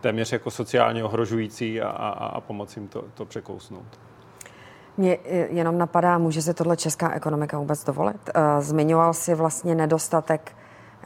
téměř 0.00 0.32
jako 0.32 0.50
sociálně 0.50 1.04
ohrožující 1.04 1.80
a, 1.80 1.88
a, 1.88 2.08
a 2.08 2.40
pomoci 2.40 2.80
jim 2.80 2.88
to, 2.88 3.04
to 3.14 3.24
překousnout. 3.24 4.00
Mě 4.96 5.18
jenom 5.50 5.78
napadá, 5.78 6.18
může 6.18 6.42
se 6.42 6.54
tohle 6.54 6.76
česká 6.76 7.12
ekonomika 7.12 7.58
vůbec 7.58 7.84
dovolit? 7.84 8.30
Zmiňoval 8.60 9.14
si 9.14 9.34
vlastně 9.34 9.74
nedostatek 9.74 10.52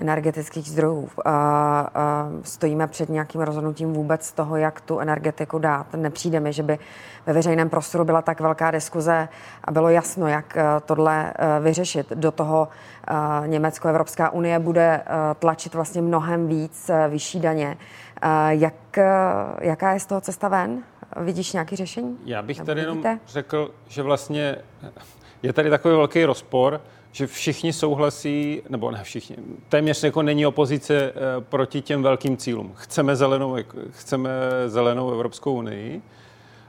energetických 0.00 0.70
zdrojů. 0.70 1.08
Stojíme 2.42 2.86
před 2.86 3.08
nějakým 3.08 3.40
rozhodnutím 3.40 3.92
vůbec 3.92 4.32
toho, 4.32 4.56
jak 4.56 4.80
tu 4.80 4.98
energetiku 4.98 5.58
dát. 5.58 5.86
Nepřijde 5.96 6.40
mi, 6.40 6.52
že 6.52 6.62
by 6.62 6.78
ve 7.26 7.32
veřejném 7.32 7.70
prostoru 7.70 8.04
byla 8.04 8.22
tak 8.22 8.40
velká 8.40 8.70
diskuze 8.70 9.28
a 9.64 9.70
bylo 9.70 9.88
jasno, 9.88 10.28
jak 10.28 10.56
e, 10.56 10.62
tohle 10.86 11.32
e, 11.36 11.60
vyřešit. 11.60 12.12
Do 12.14 12.30
toho 12.30 12.68
e, 13.44 13.48
Německo, 13.48 13.88
Evropská 13.88 14.30
unie 14.30 14.58
bude 14.58 15.02
tlačit 15.38 15.74
vlastně 15.74 16.02
mnohem 16.02 16.48
víc 16.48 16.90
vyšší 17.08 17.40
daně. 17.40 17.76
Jak, 18.48 18.98
jaká 19.60 19.92
je 19.92 20.00
z 20.00 20.06
toho 20.06 20.20
cesta 20.20 20.48
ven? 20.48 20.82
Vidíš 21.16 21.52
nějaký 21.52 21.76
řešení? 21.76 22.18
Já 22.24 22.42
bych 22.42 22.60
tady 22.60 22.80
jenom 22.80 23.02
řekl, 23.26 23.70
že 23.88 24.02
vlastně 24.02 24.56
je 25.42 25.52
tady 25.52 25.70
takový 25.70 25.96
velký 25.96 26.24
rozpor, 26.24 26.80
že 27.12 27.26
všichni 27.26 27.72
souhlasí, 27.72 28.62
nebo 28.68 28.90
ne 28.90 29.00
všichni, 29.02 29.36
téměř 29.68 30.02
jako 30.04 30.22
není 30.22 30.46
opozice 30.46 30.94
eh, 30.96 31.12
proti 31.40 31.80
těm 31.80 32.02
velkým 32.02 32.36
cílům. 32.36 32.72
Chceme 32.76 33.16
zelenou, 33.16 33.56
chceme 33.90 34.30
zelenou 34.66 35.12
Evropskou 35.12 35.54
unii, 35.54 36.02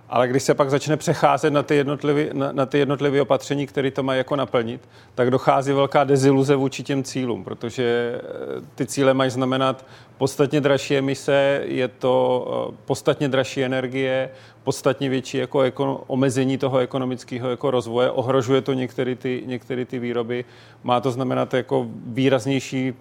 ale 0.10 0.28
když 0.28 0.44
se 0.44 0.54
pak 0.54 0.70
začne 0.70 0.98
přecházet 0.98 1.54
na 1.54 1.64
ty 1.64 1.76
jednotlivé 1.76 2.26
na, 2.34 2.52
na 2.52 2.66
ty 2.66 2.78
jednotlivé 2.78 3.22
opatření, 3.22 3.68
které 3.68 3.92
to 3.92 4.04
mají 4.04 4.18
jako 4.18 4.36
naplnit, 4.36 4.90
tak 5.16 5.32
dochází 5.32 5.72
velká 5.72 6.04
deziluze 6.04 6.56
vůči 6.56 6.84
těm 6.84 7.04
cílům, 7.04 7.44
protože 7.44 8.16
eh, 8.16 8.62
ty 8.76 8.86
cíle 8.86 9.14
mají 9.14 9.32
znamenat 9.32 9.86
podstatně 10.18 10.62
dražší 10.62 10.98
emise, 10.98 11.62
je 11.66 11.88
to 11.88 12.46
eh, 12.72 12.76
podstatně 12.86 13.30
dražší 13.30 13.64
energie, 13.64 14.30
podstatně 14.64 15.10
větší 15.10 15.38
jako, 15.38 15.64
jako 15.64 16.04
omezení 16.08 16.58
toho 16.58 16.78
ekonomického 16.78 17.50
jako 17.50 17.72
rozvoje, 17.72 18.12
ohrožuje 18.12 18.62
to 18.62 18.74
některé 18.74 19.16
ty, 19.16 19.44
některé 19.46 19.86
ty 19.86 20.00
výroby, 20.00 20.46
má 20.84 21.02
to 21.02 21.12
znamenat 21.12 21.54
jako 21.54 21.88
výraznější 22.06 22.94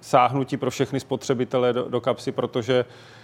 sáhnutí 0.00 0.56
pro 0.56 0.70
všechny 0.70 1.00
spotřebitele 1.00 1.72
do, 1.72 1.88
do 1.88 2.00
kapsy, 2.00 2.32
protože 2.32 2.84
uh, 2.84 3.19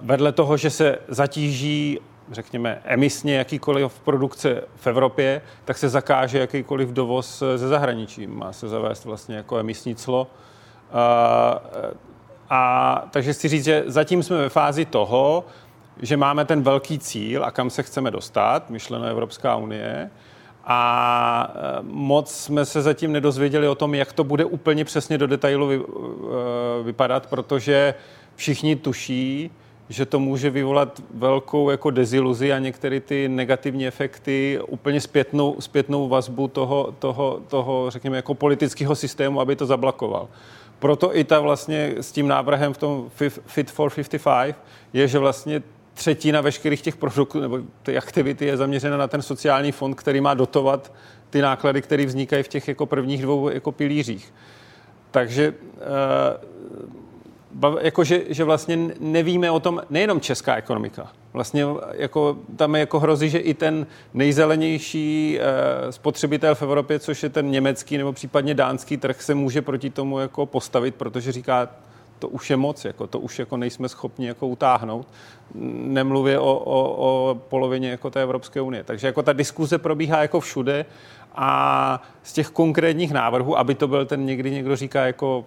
vedle 0.00 0.32
toho, 0.32 0.56
že 0.56 0.70
se 0.70 0.98
zatíží 1.08 1.98
řekněme, 2.32 2.82
emisně 2.84 3.36
jakýkoliv 3.36 4.00
produkce 4.00 4.62
v 4.76 4.86
Evropě, 4.86 5.42
tak 5.64 5.78
se 5.78 5.88
zakáže 5.88 6.38
jakýkoliv 6.38 6.88
dovoz 6.88 7.42
ze 7.56 7.68
zahraničí. 7.68 8.26
Má 8.26 8.52
se 8.52 8.68
zavést 8.68 9.04
vlastně 9.04 9.36
jako 9.36 9.58
emisní 9.58 9.94
clo. 9.94 10.26
A, 10.92 11.62
a 12.50 13.04
takže 13.10 13.32
chci 13.32 13.48
říct, 13.48 13.64
že 13.64 13.84
zatím 13.86 14.22
jsme 14.22 14.36
ve 14.36 14.48
fázi 14.48 14.84
toho, 14.84 15.44
že 16.02 16.16
máme 16.16 16.44
ten 16.44 16.62
velký 16.62 16.98
cíl 16.98 17.44
a 17.44 17.50
kam 17.50 17.70
se 17.70 17.82
chceme 17.82 18.10
dostat, 18.10 18.70
myšleno 18.70 19.04
Evropská 19.04 19.56
unie, 19.56 20.10
a 20.68 21.54
moc 21.82 22.34
jsme 22.34 22.64
se 22.64 22.82
zatím 22.82 23.12
nedozvěděli 23.12 23.68
o 23.68 23.74
tom, 23.74 23.94
jak 23.94 24.12
to 24.12 24.24
bude 24.24 24.44
úplně 24.44 24.84
přesně 24.84 25.18
do 25.18 25.26
detailu 25.26 25.66
vy, 25.66 25.80
vypadat, 26.82 27.26
protože 27.26 27.94
všichni 28.36 28.76
tuší, 28.76 29.50
že 29.88 30.06
to 30.06 30.18
může 30.20 30.50
vyvolat 30.50 31.02
velkou 31.14 31.70
jako 31.70 31.90
deziluzi 31.90 32.52
a 32.52 32.58
některé 32.58 33.00
ty 33.00 33.28
negativní 33.28 33.86
efekty, 33.86 34.58
úplně 34.68 35.00
zpětnou, 35.00 35.56
zpětnou 35.60 36.08
vazbu 36.08 36.48
toho, 36.48 36.94
toho, 36.98 37.40
toho, 37.48 37.90
řekněme, 37.90 38.16
jako 38.16 38.34
politického 38.34 38.94
systému, 38.94 39.40
aby 39.40 39.56
to 39.56 39.66
zablokoval. 39.66 40.28
Proto 40.78 41.16
i 41.16 41.24
ta 41.24 41.40
vlastně 41.40 41.94
s 41.96 42.12
tím 42.12 42.28
návrhem 42.28 42.74
v 42.74 42.78
tom 42.78 43.10
Fit 43.46 43.70
for 43.70 43.90
55 43.90 44.56
je, 44.92 45.08
že 45.08 45.18
vlastně 45.18 45.62
třetina 45.94 46.40
veškerých 46.40 46.82
těch 46.82 46.96
produktů 46.96 47.40
nebo 47.40 47.58
ty 47.82 47.98
aktivity 47.98 48.46
je 48.46 48.56
zaměřena 48.56 48.96
na 48.96 49.08
ten 49.08 49.22
sociální 49.22 49.72
fond, 49.72 49.94
který 49.94 50.20
má 50.20 50.34
dotovat 50.34 50.92
ty 51.30 51.42
náklady, 51.42 51.82
které 51.82 52.06
vznikají 52.06 52.42
v 52.42 52.48
těch 52.48 52.68
jako 52.68 52.86
prvních 52.86 53.22
dvou 53.22 53.48
jako 53.48 53.72
pilířích. 53.72 54.34
Takže 55.10 55.54
uh, 55.54 56.96
jako, 57.80 58.04
že, 58.04 58.22
že 58.28 58.44
vlastně 58.44 58.78
nevíme 59.00 59.50
o 59.50 59.60
tom 59.60 59.82
nejenom 59.90 60.20
česká 60.20 60.54
ekonomika. 60.54 61.08
Vlastně 61.32 61.64
jako, 61.92 62.36
tam 62.56 62.74
je 62.74 62.80
jako 62.80 63.00
hrozí, 63.00 63.30
že 63.30 63.38
i 63.38 63.54
ten 63.54 63.86
nejzelenější 64.14 65.38
uh, 65.38 65.90
spotřebitel 65.90 66.54
v 66.54 66.62
Evropě, 66.62 66.98
což 66.98 67.22
je 67.22 67.28
ten 67.28 67.50
německý 67.50 67.98
nebo 67.98 68.12
případně 68.12 68.54
dánský 68.54 68.96
trh, 68.96 69.22
se 69.22 69.34
může 69.34 69.62
proti 69.62 69.90
tomu 69.90 70.18
jako 70.18 70.46
postavit, 70.46 70.94
protože 70.94 71.32
říká, 71.32 71.68
to 72.18 72.28
už 72.28 72.50
je 72.50 72.56
moc, 72.56 72.84
jako, 72.84 73.06
to 73.06 73.20
už 73.20 73.38
jako 73.38 73.56
nejsme 73.56 73.88
schopni 73.88 74.26
jako 74.26 74.46
utáhnout. 74.46 75.06
Nemluvě 75.84 76.38
o, 76.38 76.54
o, 76.58 76.96
o 76.98 77.34
polovině 77.34 77.90
jako 77.90 78.10
té 78.10 78.22
Evropské 78.22 78.60
unie. 78.60 78.84
Takže 78.84 79.06
jako 79.06 79.22
ta 79.22 79.32
diskuze 79.32 79.78
probíhá 79.78 80.22
jako 80.22 80.40
všude 80.40 80.86
a 81.34 82.02
z 82.22 82.32
těch 82.32 82.48
konkrétních 82.50 83.12
návrhů, 83.12 83.58
aby 83.58 83.74
to 83.74 83.88
byl 83.88 84.06
ten 84.06 84.26
někdy 84.26 84.50
někdo 84.50 84.76
říká 84.76 85.06
jako 85.06 85.44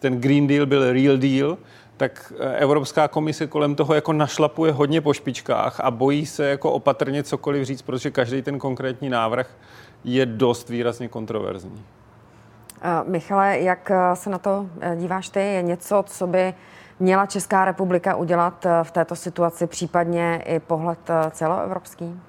ten 0.00 0.20
Green 0.20 0.46
Deal 0.46 0.66
byl 0.66 0.92
real 0.92 1.16
deal, 1.16 1.58
tak 1.96 2.32
Evropská 2.56 3.08
komise 3.08 3.46
kolem 3.46 3.74
toho 3.74 3.94
jako 3.94 4.12
našlapuje 4.12 4.72
hodně 4.72 5.00
po 5.00 5.12
špičkách 5.12 5.80
a 5.80 5.90
bojí 5.90 6.26
se 6.26 6.48
jako 6.48 6.72
opatrně 6.72 7.22
cokoliv 7.22 7.66
říct, 7.66 7.82
protože 7.82 8.10
každý 8.10 8.42
ten 8.42 8.58
konkrétní 8.58 9.08
návrh 9.08 9.56
je 10.04 10.26
dost 10.26 10.68
výrazně 10.68 11.08
kontroverzní. 11.08 11.84
Eh, 12.82 13.10
Michale, 13.10 13.58
jak 13.58 13.90
eh, 13.90 14.16
se 14.16 14.30
na 14.30 14.38
to 14.38 14.66
eh, 14.80 14.96
díváš 14.96 15.28
ty? 15.28 15.40
Je 15.40 15.62
něco, 15.62 16.04
co 16.06 16.26
by 16.26 16.54
měla 17.00 17.26
Česká 17.26 17.64
republika 17.64 18.16
udělat 18.16 18.66
v 18.82 18.90
této 18.90 19.16
situaci, 19.16 19.66
případně 19.66 20.42
i 20.46 20.60
pohled 20.60 20.98
celoevropský? 21.30 22.20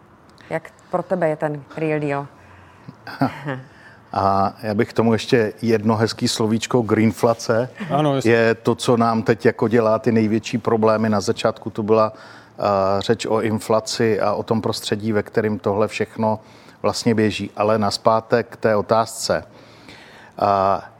Jak 0.49 0.71
pro 0.91 1.03
tebe 1.03 1.29
je 1.29 1.35
ten 1.35 1.63
real 1.77 1.99
deal? 1.99 2.27
A 4.13 4.53
já 4.63 4.73
bych 4.73 4.89
k 4.89 4.93
tomu 4.93 5.13
ještě 5.13 5.53
jedno 5.61 5.95
hezký 5.95 6.27
slovíčko, 6.27 6.81
greenflace. 6.81 7.69
Ano, 7.89 8.19
je 8.23 8.55
to, 8.55 8.75
co 8.75 8.97
nám 8.97 9.23
teď 9.23 9.45
jako 9.45 9.67
dělá 9.67 9.99
ty 9.99 10.11
největší 10.11 10.57
problémy. 10.57 11.09
Na 11.09 11.21
začátku 11.21 11.69
tu 11.69 11.83
byla 11.83 12.13
uh, 12.13 12.65
řeč 12.99 13.25
o 13.25 13.41
inflaci 13.41 14.21
a 14.21 14.33
o 14.33 14.43
tom 14.43 14.61
prostředí, 14.61 15.11
ve 15.11 15.23
kterém 15.23 15.59
tohle 15.59 15.87
všechno 15.87 16.39
vlastně 16.81 17.15
běží. 17.15 17.51
Ale 17.55 17.77
naspátek 17.77 18.47
k 18.49 18.57
té 18.57 18.75
otázce. 18.75 19.43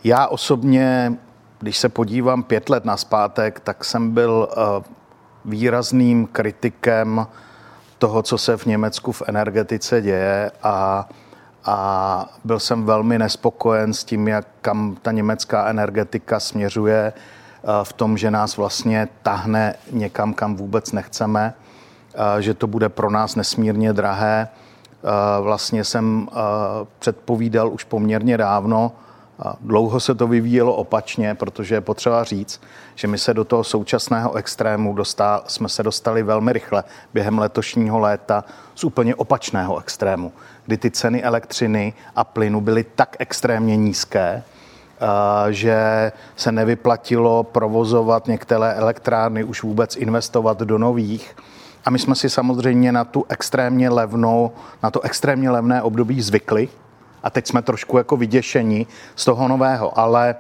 Já 0.04 0.28
osobně, 0.28 1.14
když 1.60 1.78
se 1.78 1.90
podívám 1.90 2.44
pět 2.44 2.70
let 2.70 2.86
naspátek, 2.86 3.60
tak 3.60 3.86
jsem 3.86 4.12
byl 4.12 4.50
výrazným 5.46 6.28
kritikem 6.28 7.28
toho, 7.98 8.24
co 8.24 8.38
se 8.38 8.58
v 8.58 8.66
Německu 8.66 9.12
v 9.12 9.22
energetice 9.28 10.02
děje 10.02 10.52
a, 10.64 11.10
a 11.66 12.30
byl 12.44 12.60
jsem 12.60 12.86
velmi 12.86 13.20
nespokojen 13.20 13.94
s 13.94 14.04
tím, 14.04 14.28
jak 14.28 14.48
kam 14.62 14.98
ta 15.02 15.12
německá 15.12 15.68
energetika 15.68 16.40
směřuje 16.40 17.14
eh, 17.14 17.68
v 17.84 17.94
tom, 17.94 18.18
že 18.18 18.32
nás 18.32 18.58
vlastně 18.58 19.08
tahne 19.24 19.76
někam, 19.92 20.34
kam 20.34 20.56
vůbec 20.56 20.92
nechceme, 20.92 21.54
eh, 22.14 22.42
že 22.42 22.54
to 22.54 22.68
bude 22.68 22.90
pro 22.90 23.10
nás 23.10 23.36
nesmírně 23.36 23.94
drahé. 23.94 24.48
Eh, 24.48 25.42
vlastně 25.42 25.84
jsem 25.84 26.30
předpovídal 27.00 27.70
už 27.70 27.84
poměrně 27.84 28.38
dávno, 28.38 28.92
Dlouho 29.62 30.00
se 30.00 30.16
to 30.16 30.28
vyvíjelo 30.28 30.76
opačně, 30.76 31.36
protože 31.36 31.76
je 31.76 31.82
potřeba 31.82 32.24
říct, 32.24 32.62
že 32.96 33.08
my 33.08 33.18
se 33.18 33.34
do 33.34 33.44
toho 33.44 33.64
současného 33.64 34.36
extrému 34.36 34.94
dostal, 34.94 35.44
jsme 35.48 35.70
se 35.70 35.84
dostali 35.84 36.24
velmi 36.24 36.54
rychle 36.54 36.84
během 37.14 37.40
letošního 37.40 38.00
léta 38.00 38.44
z 38.76 38.84
úplně 38.84 39.16
opačného 39.16 39.80
extrému, 39.80 40.32
kdy 40.70 40.78
ty 40.78 40.92
ceny 40.92 41.24
elektřiny 41.24 41.94
a 42.16 42.24
plynu 42.24 42.62
byly 42.62 42.84
tak 42.84 43.16
extrémně 43.20 43.78
nízké, 43.78 44.44
že 45.50 46.12
se 46.36 46.52
nevyplatilo 46.52 47.44
provozovat 47.44 48.28
některé 48.28 48.74
elektrárny, 48.74 49.44
už 49.44 49.64
vůbec 49.64 49.96
investovat 49.96 50.60
do 50.60 50.78
nových. 50.78 51.36
A 51.86 51.90
my 51.90 52.00
jsme 52.00 52.16
si 52.16 52.30
samozřejmě 52.30 52.92
na 52.92 53.04
tu 53.04 53.26
extrémně 53.30 53.90
levnou, 53.90 54.52
na 54.84 54.92
to 54.92 55.02
extrémně 55.02 55.50
levné 55.50 55.82
období 55.82 56.22
zvykli, 56.22 56.70
a 57.24 57.30
teď 57.30 57.48
jsme 57.48 57.62
trošku 57.62 57.98
jako 57.98 58.18
vyděšení 58.18 58.88
z 59.16 59.26
toho 59.26 59.48
nového, 59.48 60.00
ale 60.00 60.36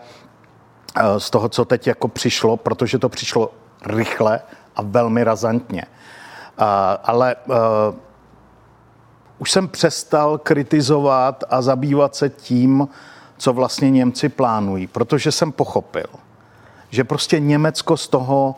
eh, 0.95 1.19
z 1.19 1.29
toho, 1.29 1.49
co 1.49 1.65
teď 1.65 1.87
jako 1.87 2.07
přišlo, 2.07 2.57
protože 2.57 2.99
to 2.99 3.09
přišlo 3.09 3.51
rychle 3.85 4.41
a 4.75 4.81
velmi 4.81 5.23
razantně. 5.23 5.83
Eh, 5.83 6.65
ale 7.03 7.35
už 9.39 9.52
jsem 9.52 9.67
přestal 9.67 10.38
kritizovat 10.38 11.43
a 11.49 11.62
zabývat 11.62 12.15
se 12.15 12.30
tím, 12.30 12.88
co 13.38 13.54
vlastně 13.54 13.91
Němci 13.91 14.30
plánují, 14.30 14.88
protože 14.88 15.32
jsem 15.32 15.52
pochopil, 15.52 16.08
že 16.89 17.04
prostě 17.04 17.39
Německo 17.39 17.97
z 17.97 18.08
toho 18.08 18.56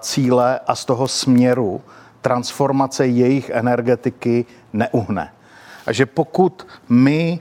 cíle 0.00 0.60
a 0.66 0.74
z 0.74 0.84
toho 0.84 1.08
směru 1.08 1.80
transformace 2.20 3.06
jejich 3.06 3.50
energetiky 3.50 4.46
neuhne. 4.72 5.32
A 5.86 5.92
že 5.92 6.06
pokud 6.06 6.66
my 6.88 7.40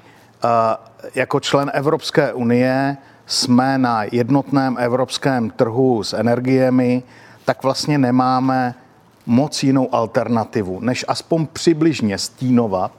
jako 1.16 1.40
člen 1.40 1.72
Evropské 1.74 2.34
unie 2.34 2.98
jsme 3.26 3.78
na 3.78 4.04
jednotném 4.12 4.78
evropském 4.80 5.50
trhu 5.50 6.04
s 6.04 6.14
energiemi, 6.14 7.04
tak 7.46 7.64
vlastně 7.64 7.98
nemáme 7.98 8.76
moc 9.30 9.64
jinou 9.64 9.96
alternativu, 9.96 10.80
než 10.80 11.06
aspoň 11.08 11.48
přibližně 11.54 12.18
stínovat 12.18 12.92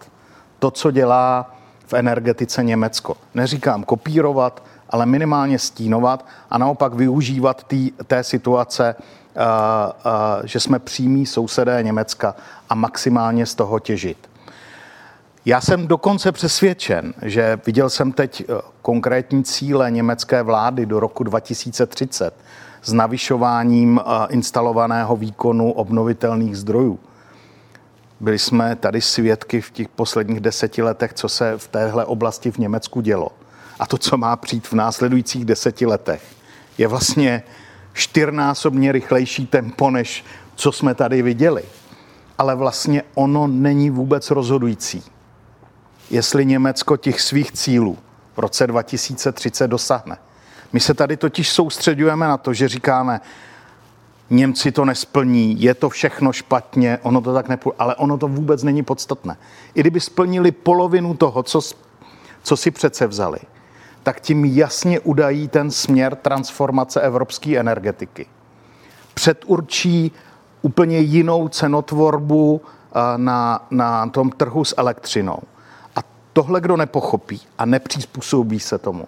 to, 0.58 0.70
co 0.70 0.90
dělá 0.90 1.54
v 1.86 1.94
energetice 1.94 2.64
Německo. 2.64 3.16
Neříkám 3.34 3.84
kopírovat, 3.84 4.62
ale 4.90 5.06
minimálně 5.06 5.58
stínovat 5.58 6.26
a 6.50 6.58
naopak 6.58 6.94
využívat 6.94 7.64
tý, 7.64 7.90
té 8.06 8.24
situace, 8.24 8.94
uh, 8.94 9.42
uh, 9.42 10.46
že 10.46 10.60
jsme 10.60 10.78
přímí 10.78 11.26
sousedé 11.26 11.82
Německa 11.82 12.34
a 12.68 12.74
maximálně 12.74 13.46
z 13.46 13.54
toho 13.54 13.78
těžit. 13.78 14.29
Já 15.44 15.60
jsem 15.60 15.86
dokonce 15.86 16.32
přesvědčen, 16.32 17.14
že 17.22 17.58
viděl 17.66 17.90
jsem 17.90 18.12
teď 18.12 18.40
eh, 18.40 18.54
konkrétní 18.82 19.44
cíle 19.44 19.90
německé 19.90 20.42
vlády 20.42 20.86
do 20.86 21.00
roku 21.00 21.24
2030 21.24 22.34
s 22.82 22.92
navyšováním 22.92 24.00
eh, 24.00 24.26
instalovaného 24.30 25.16
výkonu 25.16 25.72
obnovitelných 25.72 26.56
zdrojů. 26.56 26.98
Byli 28.20 28.38
jsme 28.38 28.76
tady 28.76 29.00
svědky 29.00 29.60
v 29.60 29.70
těch 29.70 29.88
posledních 29.88 30.40
deseti 30.40 30.82
letech, 30.82 31.12
co 31.12 31.28
se 31.28 31.58
v 31.58 31.68
téhle 31.68 32.04
oblasti 32.04 32.50
v 32.50 32.58
Německu 32.58 33.00
dělo. 33.00 33.28
A 33.78 33.86
to, 33.86 33.98
co 33.98 34.16
má 34.16 34.36
přijít 34.36 34.66
v 34.66 34.72
následujících 34.72 35.44
deseti 35.44 35.86
letech, 35.86 36.22
je 36.78 36.88
vlastně 36.88 37.42
čtyřnásobně 37.92 38.92
rychlejší 38.92 39.46
tempo, 39.46 39.90
než 39.90 40.24
co 40.54 40.72
jsme 40.72 40.94
tady 40.94 41.22
viděli. 41.22 41.62
Ale 42.38 42.54
vlastně 42.54 43.02
ono 43.14 43.46
není 43.46 43.90
vůbec 43.90 44.30
rozhodující 44.30 45.02
jestli 46.10 46.46
Německo 46.46 46.96
těch 46.96 47.20
svých 47.20 47.52
cílů 47.52 47.98
v 48.36 48.38
roce 48.38 48.66
2030 48.66 49.68
dosáhne. 49.68 50.18
My 50.72 50.80
se 50.80 50.94
tady 50.94 51.16
totiž 51.16 51.50
soustředujeme 51.50 52.28
na 52.28 52.36
to, 52.36 52.52
že 52.52 52.68
říkáme, 52.68 53.20
Němci 54.30 54.72
to 54.72 54.84
nesplní, 54.84 55.62
je 55.62 55.74
to 55.74 55.88
všechno 55.88 56.32
špatně, 56.32 56.98
ono 57.02 57.20
to 57.20 57.34
tak 57.34 57.48
nepůjde, 57.48 57.76
ale 57.78 57.94
ono 57.94 58.18
to 58.18 58.28
vůbec 58.28 58.62
není 58.62 58.82
podstatné. 58.82 59.36
I 59.74 59.80
kdyby 59.80 60.00
splnili 60.00 60.52
polovinu 60.52 61.14
toho, 61.14 61.42
co, 61.42 61.60
co 62.42 62.56
si 62.56 62.70
přece 62.70 63.06
vzali, 63.06 63.38
tak 64.02 64.20
tím 64.20 64.44
jasně 64.44 65.00
udají 65.00 65.48
ten 65.48 65.70
směr 65.70 66.16
transformace 66.16 67.00
evropské 67.00 67.58
energetiky. 67.58 68.26
Předurčí 69.14 70.12
úplně 70.62 70.98
jinou 70.98 71.48
cenotvorbu 71.48 72.60
eh, 72.64 73.00
na, 73.16 73.66
na 73.70 74.06
tom 74.06 74.30
trhu 74.30 74.64
s 74.64 74.74
elektřinou 74.78 75.38
tohle 76.32 76.60
kdo 76.60 76.76
nepochopí 76.76 77.40
a 77.58 77.64
nepřizpůsobí 77.64 78.60
se 78.60 78.78
tomu, 78.78 79.04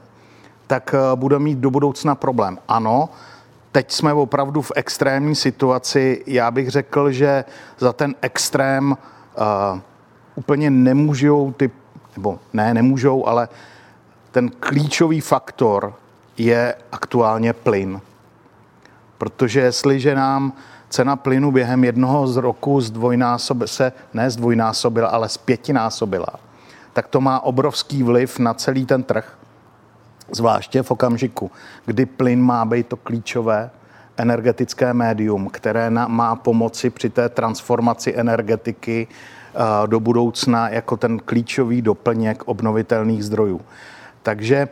tak 0.66 0.94
eh, 0.94 1.16
bude 1.16 1.38
mít 1.38 1.58
do 1.58 1.70
budoucna 1.70 2.14
problém. 2.14 2.58
Ano, 2.68 3.08
teď 3.72 3.92
jsme 3.92 4.12
opravdu 4.12 4.62
v 4.62 4.72
extrémní 4.74 5.34
situaci. 5.34 6.24
Já 6.26 6.50
bych 6.50 6.70
řekl, 6.70 7.10
že 7.10 7.44
za 7.78 7.92
ten 7.92 8.14
extrém 8.22 8.90
uh, 8.92 9.80
úplně 10.34 10.70
nemůžou 10.70 11.52
ty, 11.52 11.70
nebo 12.16 12.38
ne, 12.52 12.74
nemůžou, 12.74 13.26
ale 13.26 13.48
ten 14.30 14.50
klíčový 14.60 15.20
faktor 15.20 15.94
je 16.38 16.74
aktuálně 16.92 17.52
plyn. 17.52 18.00
Protože 19.18 19.60
jestliže 19.60 20.14
nám 20.14 20.52
cena 20.88 21.16
plynu 21.16 21.52
během 21.52 21.84
jednoho 21.84 22.26
z 22.26 22.36
roku 22.36 22.80
zdvojnásob, 22.80 23.58
se 23.66 23.92
ne 24.14 24.30
zdvojnásobila, 24.30 25.08
ale 25.08 25.28
zpětinásobila, 25.28 26.28
tak 26.92 27.08
to 27.08 27.20
má 27.20 27.40
obrovský 27.40 28.02
vliv 28.02 28.38
na 28.38 28.54
celý 28.54 28.86
ten 28.86 29.02
trh. 29.02 29.38
Zvláště 30.30 30.82
v 30.82 30.90
okamžiku, 30.90 31.50
kdy 31.86 32.06
plyn 32.06 32.42
má 32.42 32.64
být 32.64 32.86
to 32.86 32.96
klíčové 32.96 33.70
energetické 34.16 34.94
médium, 34.94 35.48
které 35.48 35.90
má 35.90 36.36
pomoci 36.36 36.90
při 36.90 37.10
té 37.10 37.28
transformaci 37.28 38.16
energetiky 38.16 39.06
eh, 39.08 39.86
do 39.86 40.00
budoucna 40.00 40.68
jako 40.68 40.96
ten 40.96 41.18
klíčový 41.18 41.82
doplněk 41.82 42.42
obnovitelných 42.46 43.24
zdrojů. 43.24 43.60
Takže 44.22 44.68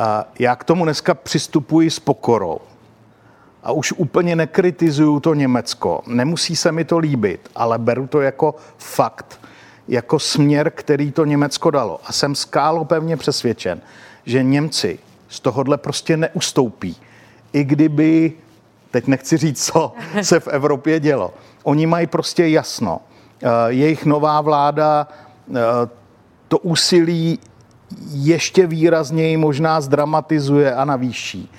eh, 0.00 0.04
já 0.38 0.56
k 0.56 0.64
tomu 0.64 0.84
dneska 0.84 1.14
přistupuji 1.14 1.90
s 1.90 2.00
pokorou. 2.00 2.58
A 3.62 3.72
už 3.72 3.92
úplně 3.92 4.36
nekritizuju 4.36 5.20
to 5.20 5.34
Německo. 5.34 6.02
Nemusí 6.06 6.56
se 6.56 6.72
mi 6.72 6.84
to 6.84 6.98
líbit, 6.98 7.50
ale 7.54 7.78
beru 7.78 8.06
to 8.06 8.20
jako 8.20 8.54
fakt 8.78 9.40
jako 9.88 10.18
směr, 10.18 10.70
který 10.70 11.12
to 11.12 11.24
Německo 11.24 11.70
dalo. 11.70 12.00
A 12.04 12.12
jsem 12.12 12.34
skálo 12.34 12.84
pevně 12.84 13.16
přesvědčen, 13.16 13.80
že 14.24 14.42
Němci 14.42 14.98
z 15.28 15.40
tohohle 15.40 15.78
prostě 15.78 16.16
neustoupí. 16.16 16.96
I 17.52 17.64
kdyby, 17.64 18.32
teď 18.90 19.06
nechci 19.06 19.36
říct, 19.36 19.64
co 19.64 19.92
se 20.22 20.40
v 20.40 20.48
Evropě 20.48 21.00
dělo. 21.00 21.34
Oni 21.62 21.86
mají 21.86 22.06
prostě 22.06 22.48
jasno. 22.48 23.00
Eh, 23.42 23.48
jejich 23.68 24.04
nová 24.04 24.40
vláda 24.40 25.08
eh, 25.50 25.54
to 26.48 26.58
úsilí 26.58 27.38
ještě 28.10 28.66
výrazněji 28.66 29.36
možná 29.36 29.80
zdramatizuje 29.80 30.74
a 30.74 30.84
navýší. 30.84 31.50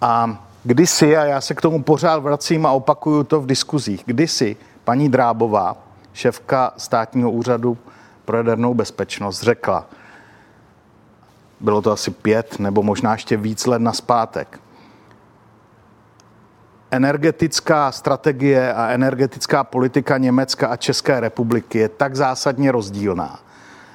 A 0.00 0.44
kdysi, 0.64 1.16
a 1.16 1.24
já 1.24 1.40
se 1.40 1.54
k 1.54 1.60
tomu 1.60 1.82
pořád 1.82 2.18
vracím 2.18 2.66
a 2.66 2.72
opakuju 2.72 3.24
to 3.24 3.40
v 3.40 3.46
diskuzích, 3.46 4.02
kdysi 4.06 4.56
paní 4.84 5.08
Drábová 5.08 5.85
šéfka 6.16 6.72
státního 6.76 7.30
úřadu 7.30 7.78
pro 8.24 8.36
jadernou 8.36 8.74
bezpečnost 8.74 9.42
řekla, 9.42 9.86
bylo 11.60 11.82
to 11.82 11.92
asi 11.92 12.10
pět 12.10 12.58
nebo 12.58 12.82
možná 12.82 13.12
ještě 13.12 13.36
víc 13.36 13.66
let 13.66 13.82
na 13.82 13.92
zpátek, 13.92 14.60
energetická 16.90 17.92
strategie 17.92 18.74
a 18.74 18.88
energetická 18.88 19.64
politika 19.64 20.18
Německa 20.18 20.68
a 20.68 20.76
České 20.76 21.20
republiky 21.20 21.78
je 21.78 21.88
tak 21.88 22.16
zásadně 22.16 22.72
rozdílná, 22.72 23.40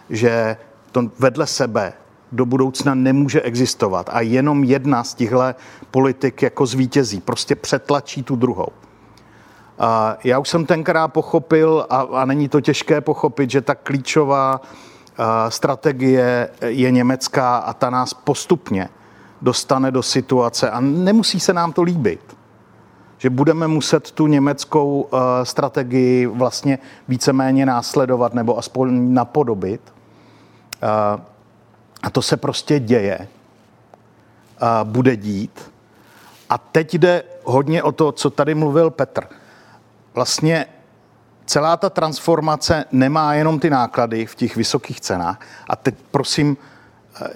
že 0.10 0.58
to 0.92 1.12
vedle 1.20 1.48
sebe 1.48 1.94
do 2.32 2.46
budoucna 2.46 2.96
nemůže 2.96 3.42
existovat 3.42 4.10
a 4.14 4.22
jenom 4.22 4.64
jedna 4.64 5.04
z 5.04 5.14
těchto 5.14 5.44
politik 5.92 6.42
jako 6.42 6.66
zvítězí, 6.66 7.22
prostě 7.22 7.56
přetlačí 7.56 8.24
tu 8.24 8.36
druhou. 8.36 8.68
Já 10.24 10.40
už 10.40 10.50
jsem 10.50 10.66
tenkrát 10.66 11.08
pochopil, 11.08 11.86
a, 11.90 12.00
a 12.00 12.26
není 12.26 12.50
to 12.50 12.62
těžké 12.62 13.02
pochopit, 13.02 13.52
že 13.52 13.62
ta 13.62 13.76
klíčová 13.76 14.62
strategie 15.50 16.50
je 16.62 16.92
německá 16.92 17.58
a 17.58 17.74
ta 17.74 17.90
nás 17.90 18.14
postupně 18.14 18.90
dostane 19.42 19.92
do 19.92 20.04
situace 20.04 20.70
a 20.70 20.80
nemusí 20.80 21.40
se 21.40 21.54
nám 21.54 21.74
to 21.74 21.82
líbit, 21.82 22.38
že 23.18 23.30
budeme 23.30 23.68
muset 23.68 24.12
tu 24.12 24.28
německou 24.28 25.10
strategii 25.44 26.26
vlastně 26.28 26.80
víceméně 27.08 27.66
následovat 27.66 28.34
nebo 28.34 28.58
aspoň 28.58 29.14
napodobit. 29.14 29.94
A 32.04 32.10
to 32.12 32.22
se 32.22 32.38
prostě 32.38 32.80
děje. 32.80 33.28
Bude 34.84 35.16
dít. 35.16 35.72
A 36.50 36.58
teď 36.58 36.94
jde 36.94 37.24
hodně 37.44 37.84
o 37.84 37.92
to, 37.92 38.12
co 38.12 38.30
tady 38.30 38.56
mluvil 38.56 38.90
Petr. 38.90 39.41
Vlastně 40.14 40.66
celá 41.46 41.78
ta 41.78 41.90
transformace 41.90 42.86
nemá 42.92 43.34
jenom 43.34 43.60
ty 43.60 43.70
náklady 43.70 44.26
v 44.26 44.36
těch 44.36 44.56
vysokých 44.56 45.02
cenách. 45.02 45.40
A 45.70 45.76
teď 45.76 45.96
prosím, 46.12 46.58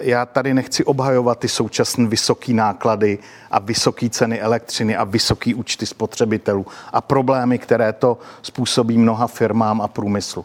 já 0.00 0.26
tady 0.26 0.54
nechci 0.54 0.84
obhajovat 0.84 1.38
ty 1.38 1.48
současné 1.48 2.06
vysoké 2.06 2.52
náklady 2.52 3.18
a 3.50 3.58
vysoké 3.58 4.10
ceny 4.10 4.40
elektřiny 4.40 4.96
a 4.96 5.04
vysoké 5.04 5.54
účty 5.54 5.86
spotřebitelů 5.86 6.66
a 6.92 7.00
problémy, 7.00 7.58
které 7.58 7.92
to 7.92 8.18
způsobí 8.42 8.98
mnoha 8.98 9.26
firmám 9.26 9.80
a 9.80 9.88
průmyslu. 9.88 10.44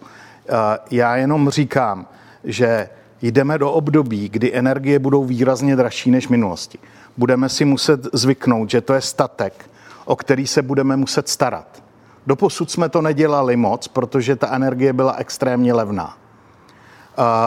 Já 0.91 1.15
jenom 1.15 1.49
říkám, 1.49 2.07
že 2.43 2.89
jdeme 3.21 3.57
do 3.57 3.71
období, 3.71 4.29
kdy 4.29 4.55
energie 4.55 4.99
budou 4.99 5.25
výrazně 5.25 5.75
dražší 5.75 6.11
než 6.11 6.27
v 6.27 6.29
minulosti. 6.29 6.79
Budeme 7.17 7.49
si 7.49 7.65
muset 7.65 8.07
zvyknout, 8.13 8.69
že 8.69 8.81
to 8.81 8.93
je 8.93 9.01
statek, 9.01 9.69
o 10.05 10.15
který 10.15 10.47
se 10.47 10.61
budeme 10.61 10.97
muset 10.97 11.29
starat. 11.29 11.83
Doposud 12.27 12.71
jsme 12.71 12.89
to 12.89 13.01
nedělali 13.01 13.55
moc, 13.55 13.87
protože 13.87 14.35
ta 14.35 14.47
energie 14.55 14.93
byla 14.93 15.13
extrémně 15.17 15.73
levná 15.73 16.17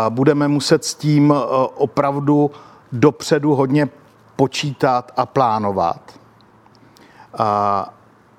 budeme 0.09 0.49
muset 0.49 0.85
s 0.85 0.95
tím 0.95 1.33
e, 1.33 1.35
opravdu 1.75 2.51
dopředu 2.93 3.55
hodně 3.55 3.89
počítat 4.37 5.13
a 5.17 5.27
plánovat. 5.27 6.01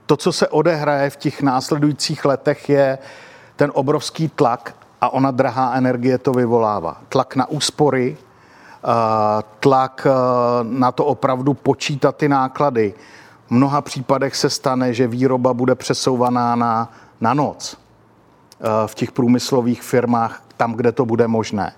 To, 0.06 0.18
co 0.18 0.32
se 0.32 0.48
odehraje 0.48 1.10
v 1.10 1.16
těch 1.16 1.42
následujících 1.42 2.26
letech, 2.26 2.70
je 2.70 2.98
ten 3.56 3.72
obrovský 3.74 4.28
tlak 4.28 4.76
a 5.02 5.10
ona 5.10 5.32
drahá 5.32 5.74
energie 5.74 6.18
to 6.18 6.32
vyvolává. 6.32 6.98
Tlak 7.10 7.36
na 7.36 7.50
úspory, 7.50 8.18
tlak 9.60 10.08
na 10.64 10.92
to 10.92 11.06
opravdu 11.06 11.54
počítat 11.54 12.16
ty 12.16 12.30
náklady. 12.30 12.94
Mnoha 13.50 13.82
případech 13.82 14.36
se 14.36 14.50
stane, 14.50 14.93
že 14.93 15.08
výroba 15.08 15.54
bude 15.54 15.76
přesouvaná 15.76 16.56
na, 16.56 16.93
na 17.22 17.34
noc 17.34 17.78
e, 17.78 18.88
v 18.88 18.96
těch 18.96 19.12
průmyslových 19.12 19.84
firmách, 19.84 20.43
tam, 20.58 20.74
kde 20.74 20.91
to 20.91 21.06
bude 21.06 21.28
možné. 21.28 21.74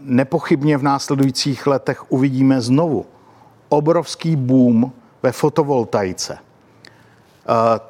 Nepochybně 0.00 0.78
v 0.78 0.82
následujících 0.82 1.66
letech 1.66 2.12
uvidíme 2.12 2.60
znovu 2.60 3.06
obrovský 3.68 4.36
boom 4.36 4.92
ve 5.22 5.32
fotovoltaice. 5.32 6.38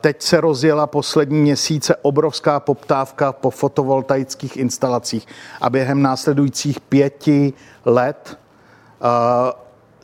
Teď 0.00 0.22
se 0.22 0.40
rozjela 0.40 0.86
poslední 0.86 1.40
měsíce 1.40 1.96
obrovská 1.96 2.60
poptávka 2.60 3.32
po 3.32 3.50
fotovoltaických 3.50 4.56
instalacích 4.56 5.26
a 5.60 5.70
během 5.70 6.02
následujících 6.02 6.80
pěti 6.80 7.52
let 7.84 8.38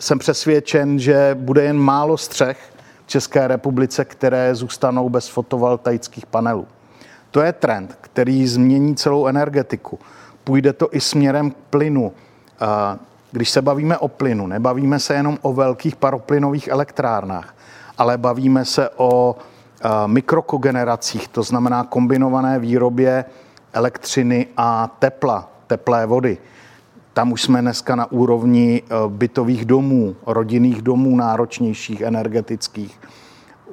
jsem 0.03 0.18
přesvědčen, 0.18 0.98
že 0.98 1.36
bude 1.40 1.64
jen 1.64 1.78
málo 1.78 2.16
střech 2.16 2.72
v 3.05 3.09
České 3.09 3.48
republice, 3.48 4.05
které 4.05 4.55
zůstanou 4.55 5.09
bez 5.09 5.28
fotovoltaických 5.28 6.26
panelů. 6.26 6.66
To 7.30 7.40
je 7.40 7.53
trend, 7.53 7.98
který 8.00 8.46
změní 8.46 8.96
celou 8.96 9.26
energetiku. 9.26 9.98
Půjde 10.44 10.72
to 10.72 10.88
i 10.92 11.00
směrem 11.00 11.50
k 11.50 11.55
plynu. 11.70 12.12
Když 13.32 13.50
se 13.50 13.62
bavíme 13.62 13.98
o 13.98 14.09
plynu, 14.09 14.46
nebavíme 14.46 14.98
se 14.98 15.14
jenom 15.14 15.38
o 15.42 15.53
velkých 15.53 15.96
paroplynových 15.96 16.68
elektrárnách, 16.68 17.55
ale 17.98 18.18
bavíme 18.18 18.64
se 18.64 18.88
o 18.96 19.36
mikrokogeneracích, 20.07 21.28
to 21.28 21.42
znamená 21.42 21.84
kombinované 21.84 22.59
výrobě 22.59 23.24
elektřiny 23.72 24.46
a 24.57 24.96
tepla, 24.98 25.50
teplé 25.66 26.07
vody. 26.07 26.38
Tam 27.12 27.32
už 27.32 27.42
jsme 27.42 27.60
dneska 27.60 27.96
na 27.96 28.12
úrovni 28.12 28.82
e, 28.82 29.08
bytových 29.08 29.64
domů, 29.64 30.16
rodinných 30.26 30.82
domů 30.82 31.16
náročnějších, 31.16 32.00
energetických. 32.00 33.00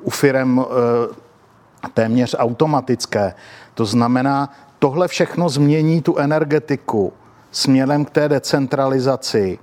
U 0.04 0.10
firem 0.10 0.60
e, 0.60 1.90
téměř 1.94 2.36
automatické. 2.40 3.34
To 3.74 3.86
znamená, 3.86 4.50
tohle 4.80 5.08
všechno 5.08 5.50
změní 5.50 6.02
tu 6.02 6.18
energetiku 6.18 7.14
směrem 7.52 8.06
k 8.06 8.10
té 8.10 8.30
decentralizaci, 8.30 9.60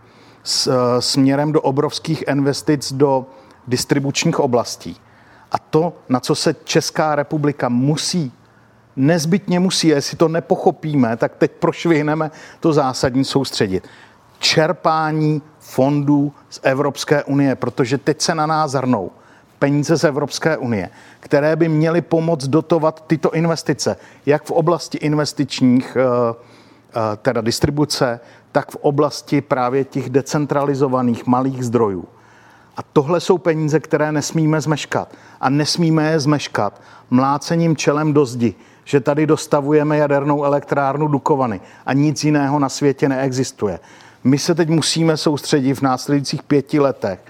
směrem 0.98 1.52
do 1.52 1.60
obrovských 1.60 2.24
investic 2.28 2.92
do 2.92 3.26
distribučních 3.66 4.40
oblastí. 4.40 4.96
A 5.52 5.58
to, 5.58 5.92
na 6.08 6.20
co 6.20 6.34
se 6.34 6.54
Česká 6.64 7.14
republika 7.14 7.68
musí, 7.68 8.32
nezbytně 8.96 9.60
musí, 9.60 9.88
jestli 9.88 10.16
to 10.16 10.28
nepochopíme, 10.28 11.16
tak 11.16 11.36
teď 11.36 11.52
prošvihneme 11.52 12.30
to 12.60 12.72
zásadní 12.72 13.24
soustředit. 13.24 13.88
Čerpání 14.38 15.42
fondů 15.58 16.32
z 16.50 16.60
Evropské 16.62 17.24
unie, 17.24 17.54
protože 17.54 17.98
teď 17.98 18.20
se 18.20 18.34
na 18.34 18.46
nás 18.46 18.70
zhrnou 18.70 19.10
peníze 19.58 19.98
z 19.98 20.04
Evropské 20.04 20.56
unie, 20.56 20.90
které 21.20 21.56
by 21.56 21.68
měly 21.68 22.00
pomoct 22.00 22.46
dotovat 22.46 23.04
tyto 23.06 23.30
investice, 23.30 23.96
jak 24.26 24.44
v 24.44 24.50
oblasti 24.50 24.98
investičních, 24.98 25.96
eh, 25.96 26.34
eh, 26.90 27.16
teda 27.16 27.40
distribuce, 27.40 28.20
tak 28.52 28.70
v 28.70 28.76
oblasti 28.76 29.40
právě 29.40 29.84
těch 29.84 30.10
decentralizovaných 30.10 31.26
malých 31.26 31.64
zdrojů. 31.64 32.04
A 32.76 32.82
tohle 32.82 33.20
jsou 33.20 33.38
peníze, 33.38 33.80
které 33.80 34.12
nesmíme 34.12 34.60
zmeškat. 34.60 35.14
A 35.40 35.50
nesmíme 35.50 36.10
je 36.10 36.20
zmeškat 36.20 36.80
mlácením 37.10 37.76
čelem 37.76 38.12
do 38.12 38.26
zdi, 38.26 38.54
že 38.86 39.00
tady 39.00 39.26
dostavujeme 39.26 39.96
jadernou 39.96 40.44
elektrárnu 40.44 41.08
Dukovany 41.08 41.60
a 41.86 41.92
nic 41.92 42.24
jiného 42.24 42.58
na 42.58 42.68
světě 42.68 43.08
neexistuje. 43.08 43.78
My 44.24 44.38
se 44.38 44.54
teď 44.54 44.68
musíme 44.68 45.16
soustředit 45.16 45.74
v 45.74 45.82
následujících 45.82 46.42
pěti 46.42 46.80
letech 46.80 47.20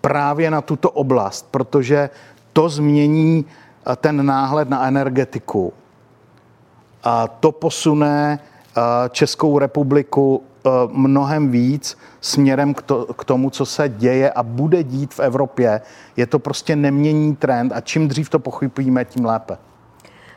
právě 0.00 0.50
na 0.50 0.60
tuto 0.60 0.90
oblast, 0.90 1.48
protože 1.50 2.10
to 2.52 2.68
změní 2.68 3.44
eh, 3.44 3.96
ten 3.96 4.26
náhled 4.26 4.68
na 4.68 4.86
energetiku. 4.86 5.72
A 7.04 7.28
to 7.28 7.52
posune 7.52 8.38
eh, 8.38 8.80
Českou 9.10 9.58
republiku 9.58 10.42
eh, 10.42 10.70
mnohem 10.92 11.50
víc 11.50 11.98
směrem 12.20 12.74
k, 12.74 12.82
to, 12.82 13.04
k 13.04 13.24
tomu, 13.24 13.50
co 13.50 13.66
se 13.66 13.88
děje 13.88 14.30
a 14.30 14.42
bude 14.42 14.82
dít 14.82 15.14
v 15.14 15.20
Evropě. 15.20 15.80
Je 16.16 16.26
to 16.26 16.38
prostě 16.38 16.76
nemění 16.76 17.36
trend 17.36 17.72
a 17.74 17.80
čím 17.80 18.08
dřív 18.08 18.30
to 18.30 18.38
pochopíme, 18.38 19.04
tím 19.04 19.24
lépe. 19.24 19.58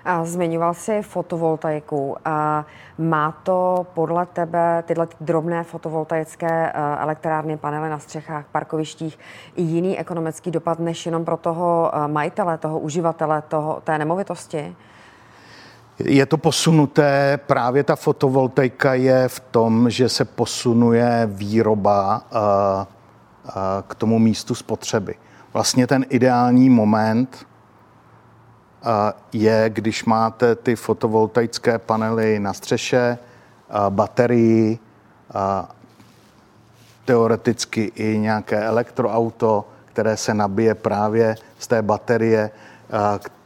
A 0.05 0.25
zmiňoval 0.25 0.73
jsi 0.73 1.01
fotovoltaiku. 1.01 2.15
A 2.25 2.65
má 2.97 3.31
to 3.31 3.87
podle 3.93 4.25
tebe 4.25 4.83
tyhle 4.87 5.07
drobné 5.21 5.63
fotovoltaické 5.63 6.71
eh, 6.73 6.73
elektrárny, 6.99 7.57
panely 7.57 7.89
na 7.89 7.99
střechách, 7.99 8.45
parkovištích 8.51 9.19
i 9.55 9.61
jiný 9.61 9.99
ekonomický 9.99 10.51
dopad 10.51 10.79
než 10.79 11.05
jenom 11.05 11.25
pro 11.25 11.37
toho 11.37 11.91
eh, 11.93 12.07
majitele, 12.07 12.57
toho 12.57 12.79
uživatele 12.79 13.41
toho, 13.41 13.81
té 13.83 13.97
nemovitosti? 13.97 14.75
Je 15.99 16.25
to 16.25 16.37
posunuté, 16.37 17.39
právě 17.47 17.83
ta 17.83 17.95
fotovoltaika 17.95 18.93
je 18.93 19.27
v 19.27 19.39
tom, 19.39 19.89
že 19.89 20.09
se 20.09 20.25
posunuje 20.25 21.29
výroba 21.31 22.21
eh, 22.31 22.85
k 23.87 23.95
tomu 23.95 24.19
místu 24.19 24.55
spotřeby. 24.55 25.15
Vlastně 25.53 25.87
ten 25.87 26.05
ideální 26.09 26.69
moment 26.69 27.48
je, 29.33 29.69
když 29.69 30.05
máte 30.05 30.55
ty 30.55 30.75
fotovoltaické 30.75 31.79
panely 31.79 32.39
na 32.39 32.53
střeše, 32.53 33.17
baterii, 33.89 34.79
teoreticky 37.05 37.91
i 37.95 38.17
nějaké 38.17 38.63
elektroauto, 38.63 39.65
které 39.85 40.17
se 40.17 40.33
nabije 40.33 40.75
právě 40.75 41.35
z 41.59 41.67
té 41.67 41.81
baterie, 41.81 42.51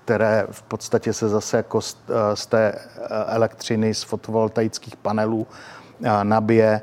které 0.05 0.47
v 0.51 0.61
podstatě 0.61 1.13
se 1.13 1.29
zase 1.29 1.57
jako 1.57 1.81
z 2.34 2.45
té 2.49 2.79
elektřiny 3.27 3.93
z 3.93 4.03
fotovoltaických 4.03 4.95
panelů 4.95 5.47
nabije. 6.23 6.81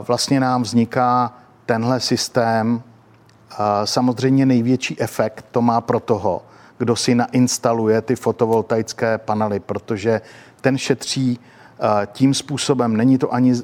Vlastně 0.00 0.40
nám 0.40 0.62
vzniká 0.62 1.32
tenhle 1.66 2.00
systém. 2.00 2.82
Samozřejmě 3.84 4.46
největší 4.46 5.00
efekt 5.00 5.44
to 5.50 5.62
má 5.62 5.80
pro 5.80 6.00
toho, 6.00 6.42
kdo 6.80 6.96
si 6.96 7.14
nainstaluje 7.14 8.00
ty 8.00 8.16
fotovoltaické 8.16 9.18
panely, 9.18 9.60
protože 9.60 10.20
ten 10.60 10.78
šetří 10.78 11.40
eh, 11.40 12.06
tím 12.12 12.34
způsobem. 12.34 12.96
Není 12.96 13.18
to 13.18 13.34
ani 13.34 13.54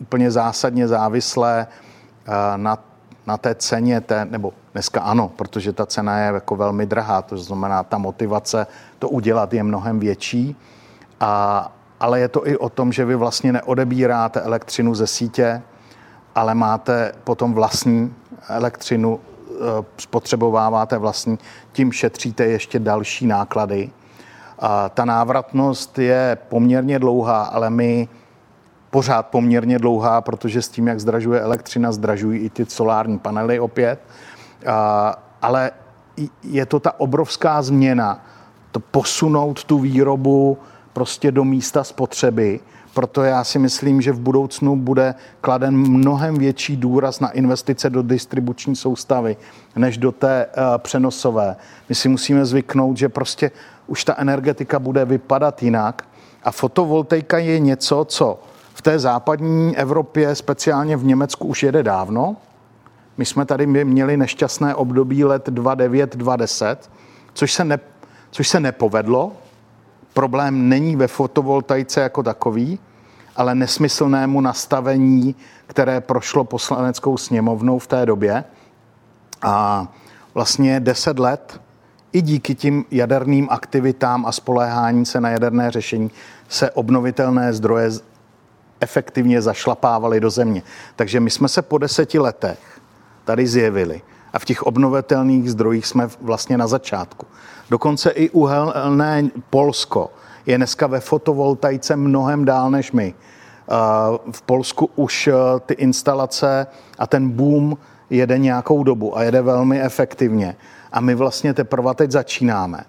úplně 0.00 0.30
zásadně 0.30 0.88
závislé 0.88 1.66
eh, 1.66 2.32
na, 2.56 2.78
na 3.26 3.36
té 3.36 3.54
ceně, 3.54 4.00
té, 4.00 4.24
nebo 4.24 4.52
dneska 4.72 5.00
ano, 5.00 5.28
protože 5.36 5.72
ta 5.72 5.86
cena 5.86 6.18
je 6.18 6.32
jako 6.34 6.56
velmi 6.56 6.86
drahá, 6.86 7.22
to 7.22 7.38
znamená, 7.38 7.82
ta 7.82 7.98
motivace 7.98 8.66
to 8.98 9.08
udělat 9.08 9.52
je 9.52 9.62
mnohem 9.62 10.00
větší 10.00 10.56
a 11.20 11.72
ale 12.00 12.20
je 12.20 12.28
to 12.28 12.48
i 12.48 12.56
o 12.56 12.68
tom, 12.68 12.92
že 12.92 13.04
vy 13.04 13.14
vlastně 13.14 13.52
neodebíráte 13.52 14.40
elektřinu 14.40 14.94
ze 14.94 15.06
sítě, 15.06 15.62
ale 16.34 16.54
máte 16.54 17.12
potom 17.24 17.54
vlastní 17.54 18.14
elektřinu, 18.48 19.20
spotřebováváte 19.98 20.98
vlastní, 20.98 21.38
tím 21.72 21.92
šetříte 21.92 22.44
ještě 22.44 22.78
další 22.78 23.26
náklady. 23.26 23.90
Ta 24.94 25.04
návratnost 25.04 25.98
je 25.98 26.38
poměrně 26.48 26.98
dlouhá, 26.98 27.42
ale 27.42 27.70
my 27.70 28.08
pořád 28.90 29.26
poměrně 29.26 29.78
dlouhá, 29.78 30.20
protože 30.20 30.62
s 30.62 30.68
tím, 30.68 30.86
jak 30.86 31.00
zdražuje 31.00 31.40
elektřina, 31.40 31.92
zdražují 31.92 32.40
i 32.40 32.50
ty 32.50 32.66
solární 32.66 33.18
panely 33.18 33.60
opět. 33.60 34.00
Ale 35.42 35.70
je 36.42 36.66
to 36.66 36.80
ta 36.80 37.00
obrovská 37.00 37.62
změna, 37.62 38.24
to 38.72 38.80
posunout 38.80 39.64
tu 39.64 39.78
výrobu 39.78 40.58
prostě 40.92 41.32
do 41.32 41.44
místa 41.44 41.84
spotřeby. 41.84 42.60
Proto 42.94 43.22
já 43.22 43.44
si 43.44 43.58
myslím, 43.58 44.00
že 44.00 44.12
v 44.12 44.20
budoucnu 44.20 44.76
bude 44.76 45.14
kladen 45.40 45.76
mnohem 45.76 46.38
větší 46.38 46.76
důraz 46.76 47.20
na 47.20 47.30
investice 47.30 47.90
do 47.90 48.02
distribuční 48.02 48.76
soustavy, 48.76 49.36
než 49.76 49.98
do 49.98 50.12
té 50.12 50.46
uh, 50.46 50.62
přenosové. 50.78 51.56
My 51.88 51.94
si 51.94 52.08
musíme 52.08 52.44
zvyknout, 52.44 52.96
že 52.96 53.08
prostě 53.08 53.50
už 53.86 54.04
ta 54.04 54.14
energetika 54.18 54.78
bude 54.78 55.04
vypadat 55.04 55.62
jinak 55.62 56.08
a 56.42 56.50
fotovoltaika 56.50 57.38
je 57.38 57.58
něco, 57.58 58.04
co 58.04 58.40
v 58.74 58.82
té 58.82 58.98
západní 58.98 59.76
Evropě, 59.76 60.34
speciálně 60.34 60.96
v 60.96 61.04
Německu, 61.04 61.46
už 61.46 61.62
jede 61.62 61.82
dávno. 61.82 62.36
My 63.16 63.24
jsme 63.24 63.44
tady 63.44 63.66
měli 63.66 64.16
nešťastné 64.16 64.74
období 64.74 65.24
let 65.24 65.48
2009, 65.48 66.16
2010, 66.16 66.90
což 67.34 67.52
se, 67.52 67.64
ne, 67.64 67.78
což 68.30 68.48
se 68.48 68.60
nepovedlo. 68.60 69.32
Problém 70.14 70.68
není 70.68 70.96
ve 70.96 71.08
fotovoltaice 71.08 72.00
jako 72.00 72.22
takový, 72.22 72.78
ale 73.36 73.54
nesmyslnému 73.54 74.40
nastavení, 74.40 75.34
které 75.66 76.00
prošlo 76.00 76.44
poslaneckou 76.44 77.16
sněmovnou 77.16 77.78
v 77.78 77.86
té 77.86 78.06
době. 78.06 78.44
A 79.42 79.86
vlastně 80.34 80.80
10 80.80 81.18
let 81.18 81.60
i 82.12 82.22
díky 82.22 82.54
tím 82.54 82.84
jaderným 82.90 83.48
aktivitám 83.50 84.26
a 84.26 84.32
spoléhání 84.32 85.06
se 85.06 85.20
na 85.20 85.30
jaderné 85.30 85.70
řešení 85.70 86.10
se 86.48 86.70
obnovitelné 86.70 87.52
zdroje 87.52 87.90
efektivně 88.80 89.42
zašlapávaly 89.42 90.20
do 90.20 90.30
země. 90.30 90.62
Takže 90.96 91.20
my 91.20 91.30
jsme 91.30 91.48
se 91.48 91.62
po 91.62 91.78
deseti 91.78 92.18
letech 92.18 92.80
tady 93.24 93.46
zjevili 93.46 94.02
a 94.32 94.38
v 94.38 94.44
těch 94.44 94.62
obnovitelných 94.62 95.50
zdrojích 95.50 95.86
jsme 95.86 96.08
vlastně 96.20 96.58
na 96.58 96.66
začátku. 96.66 97.26
Dokonce 97.70 98.10
i 98.10 98.30
uhelné 98.30 99.30
Polsko 99.50 100.10
je 100.46 100.56
dneska 100.56 100.86
ve 100.86 101.00
fotovoltaice 101.00 101.96
mnohem 101.96 102.44
dál 102.44 102.70
než 102.70 102.92
my. 102.92 103.14
V 104.32 104.42
Polsku 104.42 104.90
už 104.96 105.26
eh, 105.26 105.32
ty 105.66 105.74
instalace 105.74 106.66
a 106.98 107.06
ten 107.06 107.30
boom 107.30 107.76
jede 108.10 108.38
nějakou 108.38 108.82
dobu 108.82 109.18
a 109.18 109.22
jede 109.22 109.42
velmi 109.42 109.80
efektivně. 109.82 110.56
A 110.92 111.00
my 111.00 111.14
vlastně 111.14 111.54
teprve 111.54 111.94
teď 111.94 112.10
začínáme. 112.10 112.84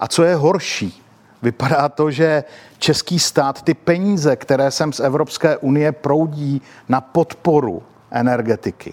A 0.00 0.08
co 0.08 0.24
je 0.24 0.34
horší, 0.34 1.02
vypadá 1.42 1.88
to, 1.88 2.10
že 2.10 2.44
český 2.78 3.18
stát 3.18 3.62
ty 3.62 3.74
peníze, 3.74 4.36
které 4.36 4.70
sem 4.70 4.92
z 4.92 5.00
Evropské 5.00 5.56
unie 5.56 5.92
proudí 5.92 6.62
na 6.88 7.00
podporu 7.00 7.82
energetiky, 8.10 8.92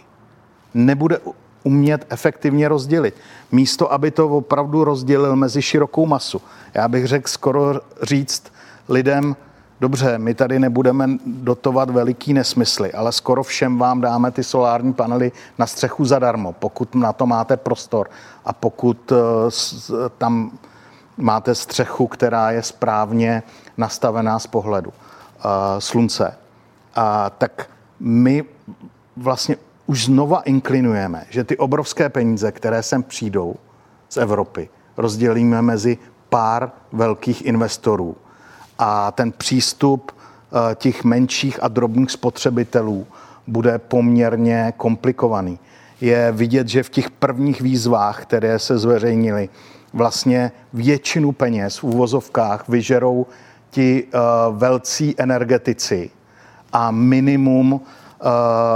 nebude 0.74 1.20
umět 1.64 2.06
efektivně 2.10 2.68
rozdělit. 2.68 3.16
Místo, 3.52 3.94
aby 3.94 4.12
to 4.12 4.30
opravdu 4.30 4.84
rozdělil 4.84 5.36
mezi 5.36 5.62
širokou 5.62 6.06
masu. 6.06 6.42
Já 6.74 6.88
bych 6.88 7.08
řekl 7.08 7.30
skoro 7.30 7.80
říct 8.02 8.44
lidem, 8.90 9.36
dobře, 9.80 10.18
my 10.18 10.34
tady 10.34 10.60
nebudeme 10.60 11.10
dotovat 11.26 11.90
veliký 11.90 12.34
nesmysly, 12.34 12.94
ale 12.94 13.12
skoro 13.12 13.44
všem 13.44 13.78
vám 13.78 14.02
dáme 14.02 14.32
ty 14.32 14.44
solární 14.44 14.94
panely 14.94 15.32
na 15.58 15.68
střechu 15.68 16.06
zadarmo, 16.06 16.54
pokud 16.54 16.96
na 16.96 17.14
to 17.14 17.26
máte 17.26 17.58
prostor 17.58 18.10
a 18.46 18.54
pokud 18.54 19.12
eh, 19.12 19.16
tam 20.18 20.52
máte 21.18 21.56
střechu, 21.56 22.08
která 22.08 22.52
je 22.52 22.64
správně 22.64 23.44
nastavená 23.78 24.40
z 24.40 24.48
pohledu 24.48 24.90
uh, 24.90 25.52
slunce, 25.80 26.38
a 26.96 27.30
tak 27.30 27.70
my 28.00 28.44
vlastně 29.18 29.56
už 29.92 30.06
znova 30.06 30.40
inklinujeme, 30.42 31.26
že 31.30 31.44
ty 31.44 31.58
obrovské 31.58 32.10
peníze, 32.10 32.52
které 32.52 32.84
sem 32.84 33.04
přijdou 33.04 33.56
z 34.10 34.18
Evropy, 34.18 34.70
rozdělíme 34.98 35.62
mezi 35.62 35.98
pár 36.30 36.72
velkých 36.92 37.46
investorů. 37.46 38.16
A 38.80 39.12
ten 39.12 39.32
přístup 39.32 40.12
uh, 40.12 40.60
těch 40.76 41.04
menších 41.04 41.64
a 41.64 41.68
drobných 41.68 42.12
spotřebitelů 42.12 43.08
bude 43.48 43.80
poměrně 43.80 44.74
komplikovaný. 44.78 45.60
Je 46.02 46.32
vidět, 46.32 46.68
že 46.68 46.84
v 46.84 46.90
těch 46.90 47.10
prvních 47.12 47.62
výzvách, 47.62 48.22
které 48.22 48.60
se 48.60 48.78
zveřejnily, 48.78 49.50
vlastně 49.94 50.52
většinu 50.74 51.32
peněz 51.32 51.78
v 51.78 51.84
úvozovkách 51.84 52.70
vyžerou 52.70 53.28
ti 53.70 54.04
uh, 54.04 54.58
velcí 54.58 55.16
energetici 55.18 56.10
a 56.74 56.92
minimum 56.92 57.82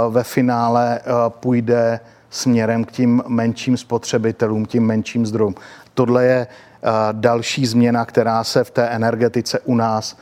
ve 0.08 0.24
finále 0.24 1.00
uh, 1.00 1.12
půjde 1.28 2.00
směrem 2.30 2.84
k 2.84 2.92
tím 2.92 3.22
menším 3.26 3.76
spotřebitelům, 3.76 4.66
tím 4.66 4.86
menším 4.86 5.26
zdrojům. 5.26 5.54
Tohle 5.94 6.24
je 6.24 6.46
uh, 6.46 6.90
další 7.12 7.66
změna, 7.66 8.04
která 8.04 8.44
se 8.44 8.64
v 8.64 8.70
té 8.70 8.86
energetice 8.88 9.60
u 9.60 9.74
nás 9.74 10.16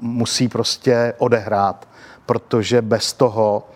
musí 0.00 0.48
prostě 0.48 1.14
odehrát, 1.18 1.88
protože 2.26 2.82
bez 2.82 3.12
toho 3.12 3.68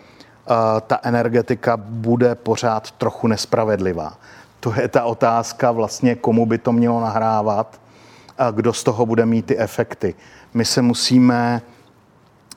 ta 0.87 0.99
energetika 1.03 1.77
bude 1.77 2.35
pořád 2.35 2.91
trochu 2.91 3.27
nespravedlivá. 3.27 4.13
To 4.59 4.73
je 4.81 4.87
ta 4.87 5.03
otázka 5.03 5.71
vlastně, 5.71 6.15
komu 6.15 6.45
by 6.45 6.57
to 6.57 6.71
mělo 6.71 7.01
nahrávat 7.01 7.81
a 8.37 8.51
kdo 8.51 8.73
z 8.73 8.83
toho 8.83 9.05
bude 9.05 9.25
mít 9.25 9.45
ty 9.45 9.57
efekty. 9.57 10.15
My 10.53 10.65
se 10.65 10.81
musíme 10.81 11.61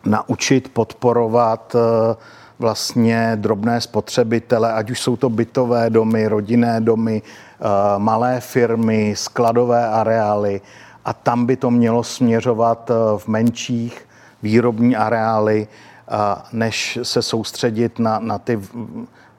naučit 0.05 0.69
podporovat 0.69 1.77
eh, 1.77 2.17
vlastně 2.59 3.33
drobné 3.37 3.81
spotřebitele, 3.81 4.73
ať 4.73 4.91
už 4.91 5.01
jsou 5.01 5.17
to 5.17 5.29
bytové 5.29 5.91
domy, 5.91 6.29
rodinné 6.29 6.81
domy, 6.81 7.23
eh, 7.23 7.65
malé 7.99 8.41
firmy, 8.41 9.15
skladové 9.17 9.89
areály 9.89 10.61
a 11.05 11.13
tam 11.13 11.47
by 11.47 11.57
to 11.57 11.71
mělo 11.71 12.05
směřovat 12.05 12.91
eh, 12.91 13.19
v 13.19 13.29
menších 13.29 14.09
výrobní 14.43 14.97
areály, 14.97 15.69
než 16.53 16.99
se 17.03 17.23
soustředit 17.23 17.99
na, 17.99 18.19
na 18.19 18.39
ty 18.39 18.61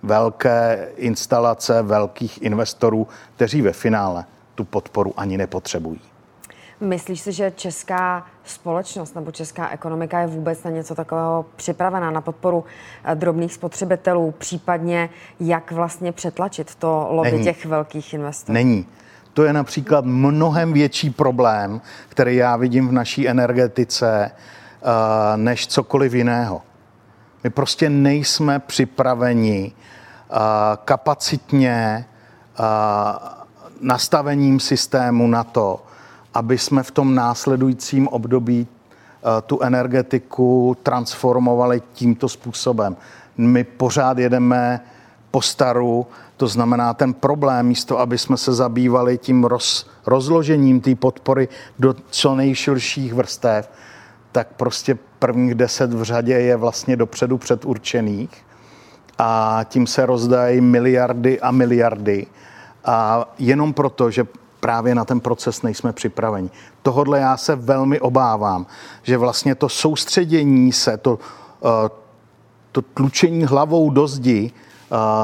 velké 0.03 0.89
instalace 0.95 1.81
velkých 1.81 2.41
investorů, 2.41 3.07
kteří 3.35 3.61
ve 3.61 3.73
finále 3.73 4.25
tu 4.55 4.63
podporu 4.63 5.13
ani 5.17 5.37
nepotřebují. 5.37 6.10
Myslíš 6.81 7.21
si, 7.21 7.31
že 7.31 7.51
česká 7.55 8.25
společnost 8.43 9.15
nebo 9.15 9.31
česká 9.31 9.69
ekonomika 9.69 10.19
je 10.19 10.27
vůbec 10.27 10.63
na 10.63 10.71
něco 10.71 10.95
takového 10.95 11.45
připravená 11.55 12.11
na 12.11 12.21
podporu 12.21 12.65
eh, 13.03 13.15
drobných 13.15 13.53
spotřebitelů, 13.53 14.33
případně 14.37 15.09
jak 15.39 15.71
vlastně 15.71 16.11
přetlačit 16.11 16.75
to 16.75 17.07
lobby 17.09 17.31
Není. 17.31 17.43
těch 17.43 17.65
velkých 17.65 18.13
investorů? 18.13 18.53
Není. 18.53 18.85
To 19.33 19.43
je 19.43 19.53
například 19.53 20.05
mnohem 20.05 20.73
větší 20.73 21.09
problém, 21.09 21.81
který 22.09 22.35
já 22.35 22.57
vidím 22.57 22.87
v 22.87 22.91
naší 22.91 23.29
energetice, 23.29 24.31
eh, 24.31 25.37
než 25.37 25.67
cokoliv 25.67 26.13
jiného. 26.13 26.61
My 27.43 27.49
prostě 27.49 27.89
nejsme 27.89 28.59
připraveni 28.59 29.71
kapacitně 30.85 32.05
nastavením 33.81 34.59
systému 34.59 35.27
na 35.27 35.43
to, 35.43 35.83
aby 36.33 36.57
jsme 36.57 36.83
v 36.83 36.91
tom 36.91 37.15
následujícím 37.15 38.07
období 38.07 38.67
tu 39.45 39.61
energetiku 39.61 40.77
transformovali 40.83 41.81
tímto 41.93 42.29
způsobem. 42.29 42.97
My 43.37 43.63
pořád 43.63 44.17
jedeme 44.17 44.79
po 45.31 45.41
staru, 45.41 46.07
to 46.37 46.47
znamená 46.47 46.93
ten 46.93 47.13
problém, 47.13 47.65
místo 47.65 47.99
aby 47.99 48.17
jsme 48.17 48.37
se 48.37 48.53
zabývali 48.53 49.17
tím 49.17 49.43
roz, 49.43 49.89
rozložením 50.05 50.81
té 50.81 50.95
podpory 50.95 51.47
do 51.79 51.95
co 52.09 52.35
nejširších 52.35 53.13
vrstev, 53.13 53.69
tak 54.31 54.47
prostě 54.57 54.97
prvních 55.19 55.55
deset 55.55 55.93
v 55.93 56.03
řadě 56.03 56.33
je 56.33 56.55
vlastně 56.55 56.95
dopředu 56.95 57.37
předurčených 57.37 58.45
a 59.17 59.59
tím 59.69 59.87
se 59.87 60.05
rozdají 60.05 60.61
miliardy 60.61 61.39
a 61.41 61.51
miliardy. 61.51 62.27
A 62.85 63.25
jenom 63.39 63.73
proto, 63.73 64.11
že 64.11 64.25
právě 64.61 64.95
na 64.95 65.05
ten 65.05 65.19
proces 65.19 65.61
nejsme 65.61 65.93
připraveni. 65.93 66.49
Tohodle 66.81 67.19
já 67.19 67.37
se 67.37 67.55
velmi 67.55 67.99
obávám, 67.99 68.65
že 69.03 69.17
vlastně 69.17 69.55
to 69.55 69.69
soustředění 69.69 70.71
se, 70.71 70.97
to, 70.97 71.19
eh, 71.65 71.89
to 72.71 72.81
tlučení 72.81 73.45
hlavou 73.45 73.89
do 73.89 74.07
zdi 74.07 74.51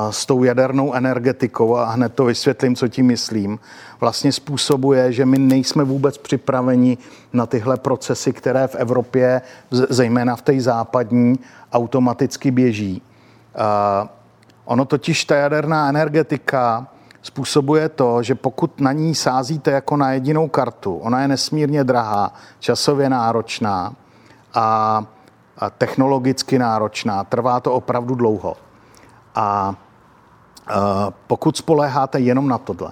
s 0.09 0.25
tou 0.25 0.43
jadernou 0.43 0.93
energetikou, 0.93 1.75
a 1.75 1.85
hned 1.85 2.13
to 2.13 2.25
vysvětlím, 2.25 2.75
co 2.75 2.87
tím 2.87 3.05
myslím, 3.05 3.59
vlastně 3.99 4.31
způsobuje, 4.31 5.11
že 5.11 5.25
my 5.25 5.39
nejsme 5.39 5.83
vůbec 5.83 6.17
připraveni 6.17 6.97
na 7.33 7.45
tyhle 7.45 7.77
procesy, 7.77 8.33
které 8.33 8.67
v 8.67 8.75
Evropě, 8.75 9.41
zejména 9.71 10.35
v 10.35 10.41
té 10.41 10.61
západní, 10.61 11.39
automaticky 11.73 12.51
běží. 12.51 13.01
Ono 14.65 14.85
totiž 14.85 15.25
ta 15.25 15.35
jaderná 15.35 15.89
energetika 15.89 16.87
způsobuje 17.21 17.89
to, 17.89 18.23
že 18.23 18.35
pokud 18.35 18.81
na 18.81 18.91
ní 18.91 19.15
sázíte 19.15 19.71
jako 19.71 19.97
na 19.97 20.11
jedinou 20.11 20.47
kartu, 20.47 20.97
ona 20.97 21.21
je 21.21 21.27
nesmírně 21.27 21.83
drahá, 21.83 22.33
časově 22.59 23.09
náročná 23.09 23.93
a, 24.53 25.05
a 25.57 25.69
technologicky 25.69 26.59
náročná, 26.59 27.23
trvá 27.23 27.59
to 27.59 27.73
opravdu 27.73 28.15
dlouho. 28.15 28.57
A, 29.35 29.41
a 29.41 29.75
pokud 31.27 31.57
spoléháte 31.57 32.19
jenom 32.19 32.47
na 32.47 32.57
tohle, 32.57 32.91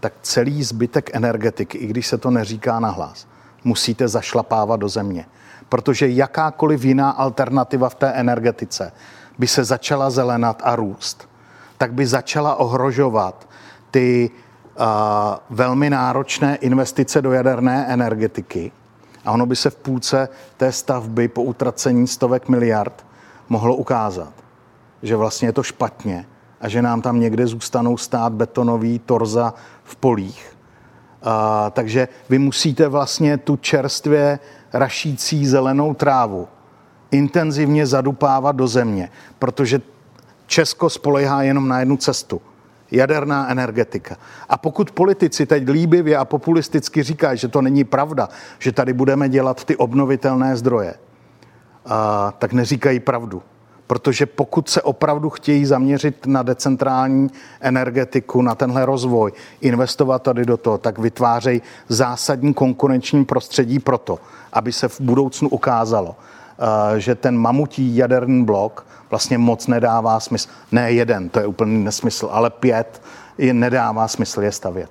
tak 0.00 0.12
celý 0.22 0.62
zbytek 0.62 1.10
energetiky, 1.16 1.78
i 1.78 1.86
když 1.86 2.06
se 2.06 2.18
to 2.18 2.30
neříká 2.30 2.80
nahlas, 2.80 3.26
musíte 3.64 4.08
zašlapávat 4.08 4.80
do 4.80 4.88
země. 4.88 5.26
Protože 5.68 6.08
jakákoliv 6.08 6.84
jiná 6.84 7.10
alternativa 7.10 7.88
v 7.88 7.94
té 7.94 8.08
energetice 8.12 8.92
by 9.38 9.46
se 9.46 9.64
začala 9.64 10.10
zelenat 10.10 10.62
a 10.64 10.76
růst, 10.76 11.28
tak 11.78 11.92
by 11.92 12.06
začala 12.06 12.54
ohrožovat 12.54 13.48
ty 13.90 14.30
uh, 14.30 14.84
velmi 15.50 15.90
náročné 15.90 16.56
investice 16.56 17.22
do 17.22 17.32
jaderné 17.32 17.86
energetiky. 17.88 18.72
A 19.24 19.32
ono 19.32 19.46
by 19.46 19.56
se 19.56 19.70
v 19.70 19.76
půlce 19.76 20.28
té 20.56 20.72
stavby 20.72 21.28
po 21.28 21.42
utracení 21.42 22.06
stovek 22.06 22.48
miliard 22.48 23.06
mohlo 23.48 23.76
ukázat, 23.76 24.32
že 25.02 25.16
vlastně 25.16 25.48
je 25.48 25.52
to 25.52 25.62
špatně 25.62 26.26
a 26.60 26.68
že 26.68 26.82
nám 26.82 27.02
tam 27.02 27.20
někde 27.20 27.46
zůstanou 27.46 27.96
stát 27.96 28.32
betonový 28.32 28.98
torza 28.98 29.54
v 29.84 29.96
polích. 29.96 30.56
Uh, 31.26 31.32
takže 31.70 32.08
vy 32.28 32.38
musíte 32.38 32.88
vlastně 32.88 33.36
tu 33.36 33.56
čerstvě 33.56 34.38
rašící 34.72 35.46
zelenou 35.46 35.94
trávu 35.94 36.48
intenzivně 37.10 37.86
zadupávat 37.86 38.56
do 38.56 38.68
země, 38.68 39.10
protože 39.38 39.80
Česko 40.48 40.90
spolehá 40.90 41.42
jenom 41.42 41.68
na 41.68 41.80
jednu 41.80 41.96
cestu. 41.96 42.42
Jaderná 42.90 43.50
energetika. 43.50 44.16
A 44.48 44.56
pokud 44.56 44.90
politici 44.90 45.46
teď 45.46 45.68
líbivě 45.68 46.16
a 46.16 46.24
populisticky 46.24 47.02
říkají, 47.02 47.38
že 47.38 47.48
to 47.48 47.62
není 47.62 47.84
pravda, 47.84 48.28
že 48.58 48.72
tady 48.72 48.92
budeme 48.92 49.28
dělat 49.28 49.64
ty 49.64 49.76
obnovitelné 49.76 50.56
zdroje, 50.56 50.94
a, 51.86 52.32
tak 52.38 52.52
neříkají 52.52 53.00
pravdu. 53.00 53.42
Protože 53.86 54.26
pokud 54.26 54.68
se 54.68 54.82
opravdu 54.82 55.30
chtějí 55.30 55.64
zaměřit 55.64 56.26
na 56.26 56.42
decentrální 56.42 57.30
energetiku, 57.60 58.42
na 58.42 58.54
tenhle 58.54 58.86
rozvoj, 58.86 59.32
investovat 59.60 60.22
tady 60.22 60.44
do 60.44 60.56
toho, 60.56 60.78
tak 60.78 60.98
vytvářejí 60.98 61.62
zásadní 61.88 62.54
konkurenční 62.54 63.24
prostředí 63.24 63.78
pro 63.78 63.98
to, 63.98 64.18
aby 64.52 64.72
se 64.72 64.88
v 64.88 65.00
budoucnu 65.00 65.48
ukázalo, 65.48 66.16
že 66.96 67.14
ten 67.14 67.38
mamutí 67.38 67.96
jaderný 67.96 68.44
blok 68.44 68.87
vlastně 69.10 69.38
moc 69.38 69.66
nedává 69.66 70.20
smysl. 70.20 70.48
Ne 70.72 70.92
jeden, 70.92 71.28
to 71.28 71.40
je 71.40 71.46
úplný 71.46 71.84
nesmysl, 71.84 72.28
ale 72.32 72.50
pět 72.50 73.02
je 73.38 73.54
nedává 73.54 74.08
smysl 74.08 74.42
je 74.42 74.52
stavět. 74.52 74.90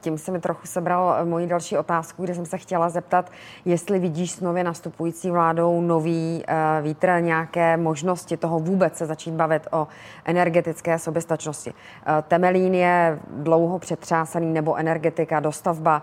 Tím 0.00 0.18
se 0.18 0.32
mi 0.32 0.40
trochu 0.40 0.66
sebral 0.66 1.16
eh, 1.18 1.24
moji 1.24 1.46
další 1.46 1.78
otázku, 1.78 2.24
kde 2.24 2.34
jsem 2.34 2.46
se 2.46 2.58
chtěla 2.58 2.88
zeptat, 2.88 3.30
jestli 3.64 3.98
vidíš 3.98 4.32
s 4.32 4.40
nově 4.40 4.64
nastupující 4.64 5.30
vládou 5.30 5.80
nový 5.80 6.44
uh, 6.48 6.84
vítr, 6.84 7.08
nějaké 7.20 7.76
možnosti 7.76 8.36
toho 8.36 8.58
vůbec 8.58 8.96
se 8.96 9.06
začít 9.06 9.34
bavit 9.34 9.68
o 9.70 9.88
energetické 10.24 10.98
soběstačnosti. 10.98 11.70
Uh, 11.70 12.22
Temelín 12.28 12.74
je 12.74 13.18
dlouho 13.30 13.78
přetřásaný, 13.78 14.52
nebo 14.52 14.76
energetika, 14.76 15.40
dostavba. 15.40 16.02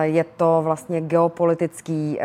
Je 0.00 0.24
to 0.24 0.60
vlastně 0.64 1.00
geopolitický 1.00 2.18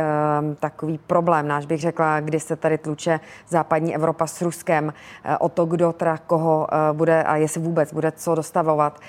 takový 0.59 0.97
problém, 0.97 1.47
náš 1.47 1.65
bych 1.65 1.81
řekla, 1.81 2.19
kdy 2.19 2.39
se 2.39 2.55
tady 2.55 2.77
tluče 2.77 3.19
západní 3.47 3.95
Evropa 3.95 4.27
s 4.27 4.41
Ruskem 4.41 4.93
o 5.39 5.49
to, 5.49 5.65
kdo 5.65 5.93
teda 5.93 6.17
koho 6.17 6.67
bude 6.93 7.23
a 7.23 7.35
jestli 7.35 7.61
vůbec 7.61 7.93
bude 7.93 8.11
co 8.11 8.35
dostavovat. 8.35 8.99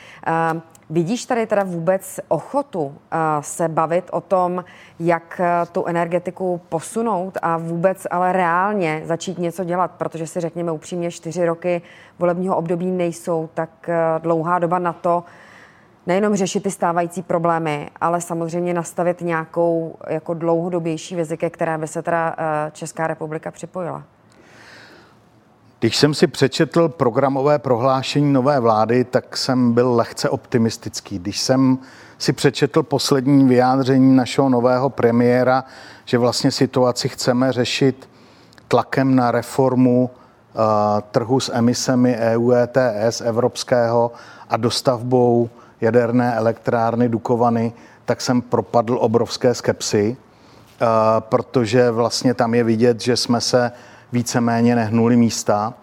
Vidíš 0.91 1.25
tady 1.25 1.47
teda 1.47 1.63
vůbec 1.63 2.21
ochotu 2.29 2.85
uh, 2.85 2.93
se 3.41 3.69
bavit 3.69 4.11
o 4.13 4.21
tom, 4.21 4.65
jak 5.01 5.41
uh, 5.41 5.69
tu 5.73 5.87
energetiku 5.87 6.61
posunout 6.69 7.39
a 7.43 7.57
vůbec 7.57 8.07
ale 8.11 8.33
reálně 8.33 9.03
začít 9.05 9.39
něco 9.39 9.65
dělat, 9.65 9.91
protože 9.91 10.27
si 10.27 10.41
řekněme 10.41 10.73
upřímně, 10.73 11.11
čtyři 11.11 11.47
roky 11.47 11.83
volebního 12.19 12.57
období 12.57 12.91
nejsou 12.91 13.49
tak 13.55 13.71
uh, 13.89 14.23
dlouhá 14.23 14.59
doba 14.59 14.79
na 14.79 14.93
to, 14.93 15.25
nejenom 16.07 16.37
řešit 16.37 16.63
ty 16.63 16.71
stávající 16.71 17.23
problémy, 17.23 17.91
ale 18.01 18.21
samozřejmě 18.21 18.75
nastavit 18.75 19.21
nějakou 19.21 19.97
jako 20.09 20.35
dlouhodobější 20.35 21.17
vizi, 21.17 21.37
které 21.37 21.79
by 21.79 21.89
se 21.89 22.03
teda 22.03 22.37
Česká 22.73 23.07
republika 23.07 23.51
připojila. 23.51 24.05
Když 25.81 25.97
jsem 25.97 26.15
si 26.15 26.27
přečetl 26.27 26.89
programové 26.89 27.59
prohlášení 27.59 28.33
nové 28.33 28.61
vlády, 28.61 29.05
tak 29.05 29.37
jsem 29.37 29.73
byl 29.73 29.95
lehce 29.95 30.29
optimistický. 30.29 31.19
Když 31.19 31.41
jsem 31.41 31.79
si 32.19 32.33
přečetl 32.33 32.83
poslední 32.83 33.49
vyjádření 33.49 34.17
našeho 34.17 34.49
nového 34.49 34.91
premiéra, 34.91 35.65
že 36.05 36.19
vlastně 36.19 36.51
situaci 36.51 37.09
chceme 37.09 37.53
řešit 37.53 38.09
tlakem 38.69 39.17
na 39.17 39.31
reformu 39.31 40.11
uh, 40.11 40.61
trhu 41.11 41.41
s 41.41 41.53
emisemi 41.55 42.17
EU 42.17 42.53
ETS 42.53 43.21
evropského 43.21 44.13
a 44.49 44.57
dostavbou 44.57 45.51
jaderné 45.81 46.35
elektrárny 46.35 47.09
Dukovany, 47.09 47.73
tak 48.05 48.21
jsem 48.21 48.43
propadl 48.43 48.99
obrovské 49.01 49.55
skepsy, 49.55 50.17
uh, 50.17 50.87
protože 51.21 51.91
vlastně 51.91 52.35
tam 52.35 52.55
je 52.55 52.65
vidět, 52.65 53.01
že 53.01 53.17
jsme 53.17 53.41
se 53.41 53.73
víceméně 54.13 54.77
nehnuli 54.77 55.17
místa, 55.17 55.75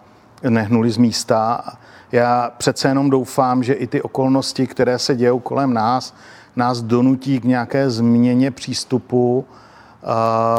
nehnuli 0.48 0.90
z 0.90 0.96
místa. 0.96 1.64
Já 2.12 2.52
přece 2.58 2.88
jenom 2.88 3.10
doufám, 3.10 3.62
že 3.62 3.72
i 3.72 3.86
ty 3.86 4.02
okolnosti, 4.02 4.66
které 4.66 4.98
se 4.98 5.16
dějou 5.16 5.38
kolem 5.38 5.74
nás, 5.74 6.14
nás 6.56 6.82
donutí 6.82 7.40
k 7.40 7.44
nějaké 7.44 7.90
změně 7.90 8.50
přístupu, 8.50 9.46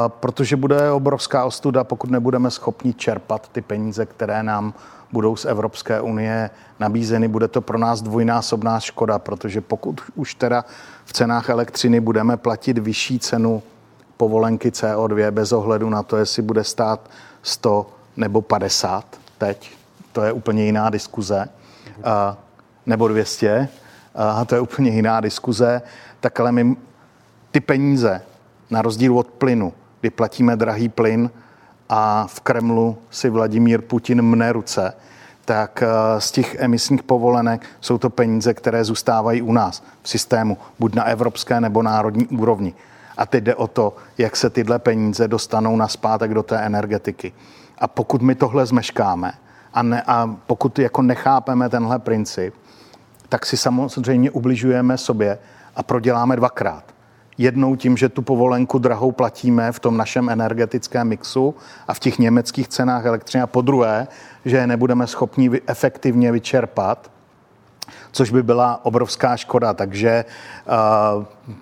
protože 0.07 0.55
bude 0.55 0.91
obrovská 0.91 1.45
ostuda, 1.45 1.83
pokud 1.83 2.09
nebudeme 2.09 2.51
schopni 2.51 2.93
čerpat 2.93 3.49
ty 3.51 3.61
peníze, 3.61 4.05
které 4.05 4.43
nám 4.43 4.73
budou 5.11 5.35
z 5.35 5.45
Evropské 5.45 6.01
unie 6.01 6.49
nabízeny. 6.79 7.27
Bude 7.27 7.47
to 7.47 7.61
pro 7.61 7.77
nás 7.77 8.01
dvojnásobná 8.01 8.79
škoda, 8.79 9.19
protože 9.19 9.61
pokud 9.61 10.01
už 10.15 10.35
teda 10.35 10.65
v 11.05 11.13
cenách 11.13 11.49
elektřiny 11.49 11.99
budeme 11.99 12.37
platit 12.37 12.77
vyšší 12.77 13.19
cenu 13.19 13.63
povolenky 14.17 14.69
CO2 14.69 15.31
bez 15.31 15.51
ohledu 15.51 15.89
na 15.89 16.03
to, 16.03 16.17
jestli 16.17 16.41
bude 16.41 16.63
stát 16.63 17.09
100 17.43 17.89
nebo 18.17 18.41
50 18.41 19.05
teď, 19.37 19.71
to 20.11 20.21
je 20.21 20.31
úplně 20.31 20.65
jiná 20.65 20.89
diskuze, 20.89 21.49
a, 22.03 22.37
nebo 22.85 23.07
200, 23.07 23.67
a 24.15 24.45
to 24.45 24.55
je 24.55 24.61
úplně 24.61 24.91
jiná 24.91 25.21
diskuze, 25.21 25.81
tak 26.19 26.39
ale 26.39 26.51
my 26.51 26.75
ty 27.51 27.59
peníze, 27.59 28.21
na 28.69 28.81
rozdíl 28.81 29.17
od 29.17 29.27
plynu, 29.27 29.73
kdy 30.01 30.09
platíme 30.09 30.55
drahý 30.55 30.89
plyn 30.89 31.29
a 31.89 32.27
v 32.27 32.39
Kremlu 32.39 32.97
si 33.09 33.29
Vladimír 33.29 33.81
Putin 33.81 34.21
mne 34.21 34.53
ruce, 34.53 34.93
tak 35.45 35.83
z 36.17 36.31
těch 36.31 36.55
emisních 36.55 37.03
povolenek 37.03 37.65
jsou 37.81 37.97
to 37.97 38.09
peníze, 38.09 38.53
které 38.53 38.83
zůstávají 38.83 39.41
u 39.41 39.51
nás 39.51 39.83
v 40.01 40.09
systému, 40.09 40.57
buď 40.79 40.95
na 40.95 41.03
evropské 41.03 41.61
nebo 41.61 41.83
národní 41.83 42.27
úrovni. 42.27 42.73
A 43.19 43.25
teď 43.25 43.43
jde 43.43 43.55
o 43.55 43.67
to, 43.67 43.95
jak 44.17 44.35
se 44.35 44.49
tyhle 44.49 44.79
peníze 44.79 45.27
dostanou 45.27 45.75
na 45.75 45.87
zpátek 45.87 46.33
do 46.33 46.43
té 46.43 46.57
energetiky. 46.57 47.33
A 47.77 47.87
pokud 47.87 48.21
my 48.21 48.35
tohle 48.35 48.65
zmeškáme 48.65 49.31
a, 49.73 49.83
ne, 49.83 50.03
a 50.07 50.35
pokud 50.47 50.79
jako 50.79 51.01
nechápeme 51.01 51.69
tenhle 51.69 51.99
princip, 51.99 52.53
tak 53.29 53.45
si 53.45 53.57
samozřejmě 53.57 54.31
ubližujeme 54.31 54.97
sobě 54.97 55.37
a 55.75 55.83
proděláme 55.83 56.35
dvakrát. 56.35 56.83
Jednou 57.37 57.75
tím, 57.75 57.97
že 57.97 58.09
tu 58.09 58.21
povolenku 58.21 58.79
drahou 58.79 59.11
platíme 59.11 59.71
v 59.71 59.79
tom 59.79 59.97
našem 59.97 60.29
energetickém 60.29 61.07
mixu 61.07 61.55
a 61.87 61.93
v 61.93 61.99
těch 61.99 62.19
německých 62.19 62.67
cenách 62.67 63.05
elektřiny 63.05 63.41
a 63.41 63.47
po 63.47 63.61
druhé, 63.61 64.07
že 64.45 64.57
je 64.57 64.67
nebudeme 64.67 65.07
schopni 65.07 65.51
efektivně 65.67 66.31
vyčerpat, 66.31 67.11
což 68.11 68.31
by 68.31 68.43
byla 68.43 68.85
obrovská 68.85 69.37
škoda. 69.37 69.73
Takže 69.73 70.25
uh, 71.17 71.55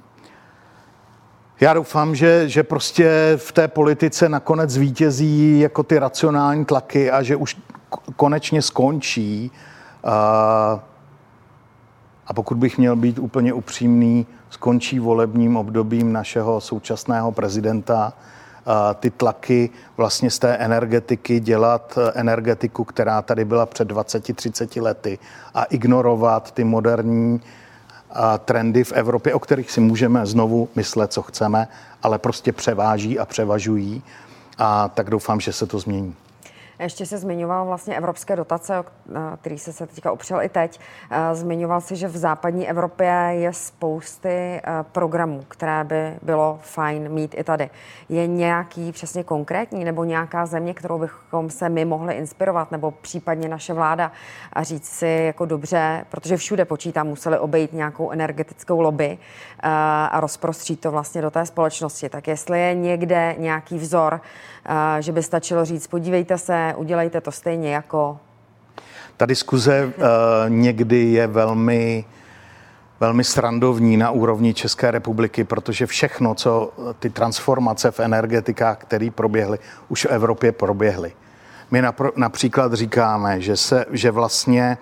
já 1.62 1.74
doufám, 1.74 2.16
že, 2.16 2.50
že 2.50 2.64
prostě 2.64 3.34
v 3.38 3.52
té 3.52 3.68
politice 3.68 4.30
nakonec 4.30 4.70
zvítězí 4.70 5.60
jako 5.60 5.84
ty 5.84 6.00
racionální 6.00 6.66
tlaky 6.66 7.12
a 7.12 7.24
že 7.24 7.36
už 7.36 7.58
konečně 8.16 8.62
skončí. 8.62 9.52
A 12.28 12.34
pokud 12.34 12.58
bych 12.58 12.78
měl 12.78 12.96
být 12.96 13.20
úplně 13.20 13.54
upřímný, 13.54 14.26
skončí 14.50 15.00
volebním 15.00 15.58
obdobím 15.58 16.14
našeho 16.14 16.62
současného 16.62 17.32
prezidenta 17.32 18.14
ty 19.00 19.10
tlaky 19.10 19.70
vlastně 19.98 20.32
z 20.32 20.40
té 20.40 20.56
energetiky 20.56 21.40
dělat 21.40 21.98
energetiku, 22.14 22.84
která 22.84 23.22
tady 23.22 23.46
byla 23.46 23.66
před 23.66 23.92
20-30 23.92 24.82
lety 24.82 25.20
a 25.54 25.64
ignorovat 25.64 26.52
ty 26.52 26.64
moderní 26.64 27.42
trendy 28.46 28.84
v 28.84 28.92
Evropě, 28.92 29.34
o 29.34 29.40
kterých 29.40 29.72
si 29.72 29.82
můžeme 29.82 30.26
znovu 30.26 30.70
myslet, 30.76 31.14
co 31.14 31.22
chceme, 31.22 31.68
ale 32.04 32.20
prostě 32.20 32.52
převáží 32.52 33.20
a 33.20 33.26
převažují. 33.26 34.04
A 34.58 34.90
tak 34.90 35.10
doufám, 35.10 35.40
že 35.40 35.54
se 35.54 35.66
to 35.66 35.80
změní. 35.80 36.16
Ještě 36.80 37.06
se 37.06 37.18
zmiňoval 37.18 37.66
vlastně 37.66 37.98
evropské 37.98 38.36
dotace, 38.36 38.84
který 39.42 39.60
se 39.60 39.74
se 39.74 39.88
teďka 39.88 40.12
opřel 40.12 40.42
i 40.42 40.50
teď. 40.50 40.80
Zmiňoval 41.34 41.82
si, 41.82 41.96
že 41.96 42.08
v 42.08 42.18
západní 42.18 42.70
Evropě 42.70 43.28
je 43.30 43.54
spousty 43.54 44.62
programů, 44.92 45.44
které 45.48 45.84
by 45.84 46.14
bylo 46.22 46.60
fajn 46.62 47.10
mít 47.10 47.36
i 47.38 47.44
tady. 47.44 47.70
Je 48.10 48.28
nějaký 48.28 48.92
přesně 48.92 49.24
konkrétní 49.24 49.86
nebo 49.86 50.04
nějaká 50.04 50.46
země, 50.46 50.74
kterou 50.74 51.00
bychom 51.00 51.50
se 51.50 51.70
my 51.70 51.86
mohli 51.86 52.14
inspirovat, 52.14 52.72
nebo 52.72 52.92
případně 52.92 53.50
naše 53.50 53.74
vláda 53.74 54.12
a 54.54 54.64
říct 54.64 54.90
si 54.90 55.24
jako 55.26 55.46
dobře, 55.46 56.06
protože 56.10 56.38
všude 56.38 56.66
počítám, 56.66 57.08
museli 57.08 57.40
obejít 57.40 57.74
nějakou 57.74 58.12
energetickou 58.12 58.82
lobby 58.82 59.18
a 59.64 60.20
rozprostřít 60.20 60.80
to 60.80 60.92
vlastně 60.92 61.22
do 61.22 61.32
té 61.32 61.46
společnosti. 61.46 62.10
Tak 62.10 62.28
jestli 62.28 62.62
je 62.62 62.74
někde 62.74 63.36
nějaký 63.38 63.78
vzor, 63.78 64.22
že 65.00 65.12
by 65.12 65.24
stačilo 65.24 65.66
říct, 65.66 65.88
podívejte 65.88 66.38
se, 66.38 66.74
udělejte 66.78 67.22
to 67.22 67.32
stejně 67.32 67.74
jako. 67.74 68.20
Ta 69.18 69.26
diskuze 69.26 69.86
uh, 69.86 69.94
někdy 70.48 71.04
je 71.04 71.28
velmi 71.28 72.06
velmi 73.00 73.24
srandovní 73.24 73.98
na 73.98 74.12
úrovni 74.12 74.54
České 74.54 74.92
republiky, 74.92 75.44
protože 75.44 75.86
všechno, 75.86 76.36
co 76.36 76.74
ty 77.00 77.10
transformace 77.10 77.92
v 77.92 78.00
energetikách, 78.00 78.78
které 78.78 79.10
proběhly, 79.16 79.60
už 79.90 80.06
v 80.06 80.10
Evropě 80.10 80.52
proběhly. 80.52 81.14
My 81.72 81.84
například 82.16 82.74
říkáme, 82.74 83.42
že, 83.42 83.58
se, 83.58 83.86
že 83.92 84.12
vlastně 84.12 84.78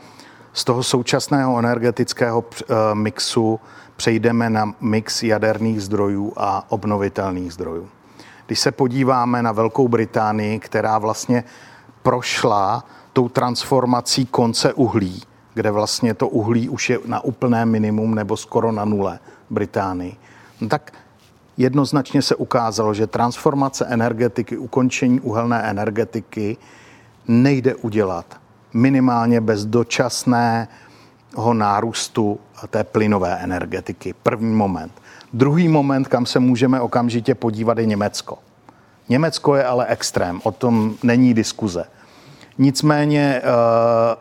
z 0.53 0.63
toho 0.63 0.83
současného 0.83 1.59
energetického 1.59 2.39
uh, 2.39 2.75
mixu 2.93 3.59
přejdeme 3.95 4.49
na 4.49 4.73
mix 4.81 5.23
jaderných 5.23 5.81
zdrojů 5.81 6.33
a 6.37 6.71
obnovitelných 6.71 7.53
zdrojů. 7.53 7.89
Když 8.47 8.59
se 8.59 8.71
podíváme 8.71 9.43
na 9.43 9.51
Velkou 9.51 9.87
Británii, 9.87 10.59
která 10.59 10.97
vlastně 10.97 11.43
prošla 12.03 12.85
tou 13.13 13.29
transformací 13.29 14.25
konce 14.25 14.73
uhlí, 14.73 15.21
kde 15.53 15.71
vlastně 15.71 16.13
to 16.13 16.27
uhlí 16.27 16.69
už 16.69 16.89
je 16.89 16.99
na 17.05 17.23
úplné 17.23 17.65
minimum 17.65 18.15
nebo 18.15 18.37
skoro 18.37 18.71
na 18.71 18.85
nule 18.85 19.19
Británii, 19.49 20.15
no 20.61 20.67
tak 20.67 20.91
jednoznačně 21.57 22.21
se 22.21 22.35
ukázalo, 22.35 22.93
že 22.93 23.07
transformace 23.07 23.85
energetiky, 23.85 24.57
ukončení 24.57 25.19
uhelné 25.19 25.61
energetiky 25.61 26.57
nejde 27.27 27.75
udělat 27.75 28.25
minimálně 28.73 29.41
bez 29.41 29.65
dočasného 29.65 30.67
nárůstu 31.53 32.39
té 32.67 32.83
plynové 32.83 33.37
energetiky. 33.37 34.13
První 34.23 34.55
moment. 34.55 34.91
Druhý 35.35 35.67
moment, 35.67 36.07
kam 36.07 36.25
se 36.25 36.39
můžeme 36.39 36.81
okamžitě 36.81 37.35
podívat, 37.35 37.77
je 37.77 37.85
Německo. 37.85 38.37
Německo 39.09 39.55
je 39.55 39.63
ale 39.63 39.85
extrém, 39.85 40.39
o 40.43 40.51
tom 40.51 40.95
není 41.03 41.33
diskuze. 41.33 41.85
Nicméně 42.57 43.41
uh, 43.43 43.49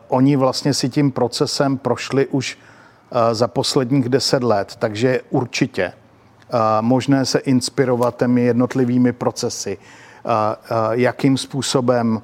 oni 0.08 0.36
vlastně 0.36 0.74
si 0.74 0.88
tím 0.88 1.10
procesem 1.10 1.78
prošli 1.78 2.26
už 2.26 2.58
uh, 2.58 3.18
za 3.34 3.48
posledních 3.48 4.08
deset 4.08 4.42
let, 4.42 4.76
takže 4.78 5.20
určitě 5.30 5.92
uh, 5.92 6.60
možné 6.80 7.26
se 7.26 7.38
inspirovat 7.38 8.18
těmi 8.18 8.42
jednotlivými 8.42 9.12
procesy, 9.12 9.78
uh, 9.78 10.32
uh, 10.32 10.92
jakým 10.92 11.36
způsobem 11.36 12.16
uh, 12.16 12.22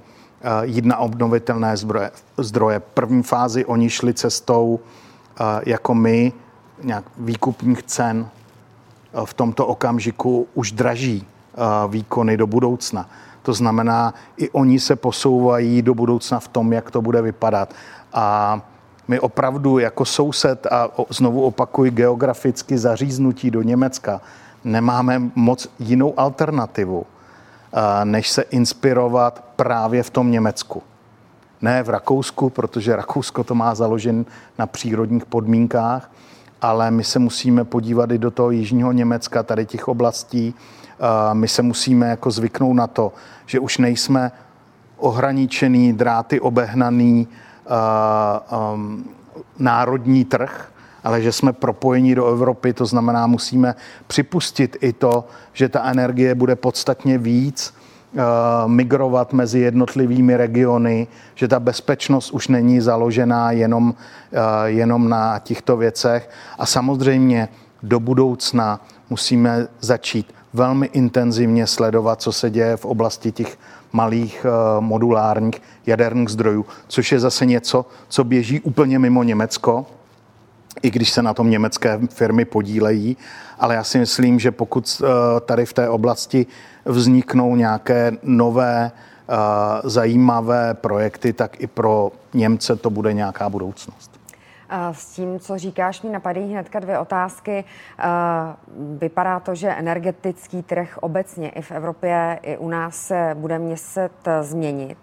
jít 0.63 0.85
na 0.85 0.97
obnovitelné 0.97 1.77
zdroje. 1.77 2.11
zdroje. 2.39 2.81
První 2.81 3.23
fázi 3.23 3.65
oni 3.65 3.91
šli 3.91 4.15
cestou 4.15 4.81
uh, 5.41 5.47
jako 5.67 5.95
my, 5.95 6.33
nějak 6.83 7.05
výkupních 7.19 7.83
cen 7.83 8.29
v 9.25 9.35
tomto 9.35 9.67
okamžiku 9.67 10.47
už 10.55 10.73
draží 10.73 11.27
výkony 11.89 12.37
do 12.37 12.47
budoucna. 12.47 13.09
To 13.43 13.55
znamená, 13.55 14.15
i 14.37 14.51
oni 14.51 14.81
se 14.81 14.97
posouvají 14.97 15.83
do 15.83 15.95
budoucna 15.95 16.41
v 16.41 16.49
tom, 16.49 16.73
jak 16.73 16.91
to 16.91 17.03
bude 17.03 17.23
vypadat. 17.23 17.75
A 18.13 18.61
my 19.09 19.21
opravdu 19.21 19.79
jako 19.79 20.05
soused, 20.05 20.67
a 20.67 20.89
znovu 21.09 21.43
opakuji, 21.43 21.91
geograficky 21.91 22.79
zaříznutí 22.79 23.51
do 23.51 23.63
Německa, 23.63 24.21
nemáme 24.65 25.23
moc 25.35 25.69
jinou 25.79 26.15
alternativu, 26.17 27.07
než 28.05 28.31
se 28.31 28.43
inspirovat 28.43 29.45
právě 29.57 30.03
v 30.03 30.11
tom 30.11 30.31
Německu. 30.31 30.83
Ne 31.63 31.83
v 31.83 31.89
Rakousku, 31.89 32.51
protože 32.51 32.97
Rakousko 32.97 33.45
to 33.45 33.55
má 33.55 33.75
založen 33.75 34.25
na 34.59 34.67
přírodních 34.67 35.27
podmínkách, 35.27 36.11
ale 36.63 36.91
my 36.91 37.05
se 37.05 37.19
musíme 37.19 37.65
podívat 37.65 38.11
i 38.11 38.19
do 38.19 38.31
toho 38.31 38.51
jižního 38.51 38.93
Německa, 38.93 39.43
tady 39.43 39.67
těch 39.67 39.89
oblastí, 39.89 40.55
my 41.33 41.49
se 41.49 41.63
musíme 41.63 42.09
jako 42.09 42.31
zvyknout 42.31 42.77
na 42.77 42.87
to, 42.87 43.13
že 43.47 43.61
už 43.61 43.79
nejsme 43.79 44.33
ohraničený, 44.97 45.93
dráty 45.93 46.41
obehnaný 46.41 47.29
um, 48.75 49.05
národní 49.59 50.25
trh, 50.25 50.73
ale 51.05 51.23
že 51.23 51.33
jsme 51.33 51.53
propojeni 51.53 52.15
do 52.15 52.27
Evropy, 52.27 52.73
to 52.73 52.87
znamená, 52.87 53.27
musíme 53.27 53.75
připustit 54.07 54.77
i 54.81 54.93
to, 54.93 55.29
že 55.53 55.69
ta 55.69 55.85
energie 55.85 56.35
bude 56.35 56.57
podstatně 56.57 57.19
víc 57.19 57.75
migrovat 58.67 59.33
mezi 59.33 59.59
jednotlivými 59.59 60.37
regiony, 60.37 61.07
že 61.35 61.49
ta 61.49 61.61
bezpečnost 61.61 62.31
už 62.31 62.49
není 62.49 62.81
založená 62.81 63.53
jenom, 63.53 63.89
uh, 63.89 64.39
jenom 64.65 65.09
na 65.09 65.39
těchto 65.39 65.77
věcech. 65.77 66.31
A 66.59 66.67
samozřejmě 66.67 67.49
do 67.83 68.01
budoucna 68.01 68.81
musíme 69.11 69.69
začít 69.81 70.35
velmi 70.53 70.87
intenzivně 70.87 71.67
sledovat, 71.67 72.23
co 72.23 72.33
se 72.33 72.51
děje 72.51 72.77
v 72.77 72.85
oblasti 72.85 73.33
těch 73.33 73.59
malých 73.93 74.47
eh, 74.47 74.81
modulárních 74.81 75.63
jaderných 75.87 76.29
zdrojů, 76.29 76.67
což 76.89 77.13
je 77.13 77.21
zase 77.21 77.47
něco, 77.47 77.87
co 78.09 78.25
běží 78.25 78.61
úplně 78.61 78.99
mimo 78.99 79.23
Německo, 79.23 79.87
i 80.83 80.91
když 80.91 81.11
se 81.11 81.23
na 81.23 81.35
tom 81.35 81.51
německé 81.51 82.01
firmy 82.11 82.45
podílejí, 82.45 83.17
ale 83.59 83.75
já 83.75 83.85
si 83.85 83.99
myslím, 83.99 84.39
že 84.39 84.51
pokud 84.51 85.03
eh, 85.03 85.41
tady 85.41 85.67
v 85.67 85.73
té 85.73 85.89
oblasti 85.89 86.47
vzniknou 86.85 87.57
nějaké 87.57 88.13
nové 88.23 88.93
eh, 88.93 89.35
zajímavé 89.85 90.75
projekty, 90.75 91.33
tak 91.33 91.61
i 91.61 91.67
pro 91.67 92.13
Němce 92.35 92.77
to 92.77 92.91
bude 92.91 93.13
nějaká 93.13 93.49
budoucnost. 93.49 94.21
S 94.93 95.07
tím, 95.07 95.41
co 95.41 95.59
říkáš, 95.59 96.03
mi 96.03 96.11
napadají 96.11 96.53
hnedka 96.53 96.81
dvě 96.81 96.99
otázky. 96.99 97.65
Vypadá 98.99 99.41
to, 99.41 99.55
že 99.55 99.69
energetický 99.69 100.63
trh 100.63 100.99
obecně 101.01 101.51
i 101.51 101.63
v 101.63 101.71
Evropě, 101.71 102.39
i 102.43 102.57
u 102.57 102.69
nás 102.69 102.97
se 102.97 103.37
bude 103.39 103.59
měset 103.59 104.13
změnit 104.41 104.99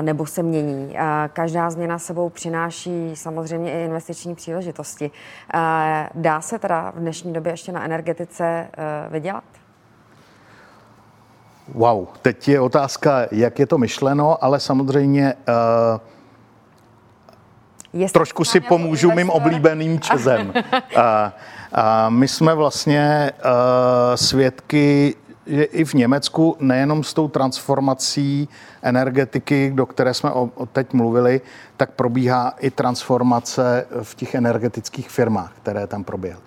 nebo 0.00 0.26
se 0.26 0.42
mění. 0.42 0.96
Každá 1.32 1.70
změna 1.70 1.98
sebou 1.98 2.28
přináší 2.28 3.10
samozřejmě 3.14 3.72
i 3.72 3.84
investiční 3.84 4.34
příležitosti. 4.34 5.10
Dá 6.14 6.40
se 6.40 6.58
teda 6.58 6.90
v 6.90 6.98
dnešní 6.98 7.32
době 7.32 7.52
ještě 7.52 7.72
na 7.72 7.84
energetice 7.84 8.68
vydělat? 9.10 9.44
Wow, 11.68 12.06
teď 12.22 12.48
je 12.48 12.60
otázka, 12.60 13.26
jak 13.30 13.58
je 13.58 13.66
to 13.66 13.78
myšleno, 13.78 14.44
ale 14.44 14.60
samozřejmě 14.60 15.34
uh, 15.94 16.00
Jestli 17.92 18.12
Trošku 18.12 18.44
si 18.44 18.60
pomůžu 18.60 19.12
mým 19.12 19.30
oblíbeným 19.30 20.00
čezem. 20.00 20.52
a, 20.96 21.32
a 21.72 22.08
my 22.08 22.28
jsme 22.28 22.54
vlastně 22.54 23.32
uh, 23.44 23.50
svědky 24.14 25.14
že 25.46 25.62
i 25.62 25.84
v 25.84 25.94
Německu 25.94 26.56
nejenom 26.60 27.04
s 27.04 27.14
tou 27.14 27.28
transformací 27.28 28.48
energetiky, 28.82 29.72
do 29.74 29.86
které 29.86 30.14
jsme 30.14 30.30
o, 30.30 30.50
o 30.54 30.66
teď 30.66 30.92
mluvili, 30.92 31.40
tak 31.76 31.90
probíhá 31.90 32.54
i 32.58 32.70
transformace 32.70 33.86
v 34.02 34.14
těch 34.14 34.34
energetických 34.34 35.10
firmách, 35.10 35.52
které 35.62 35.86
tam 35.86 36.04
proběhly. 36.04 36.42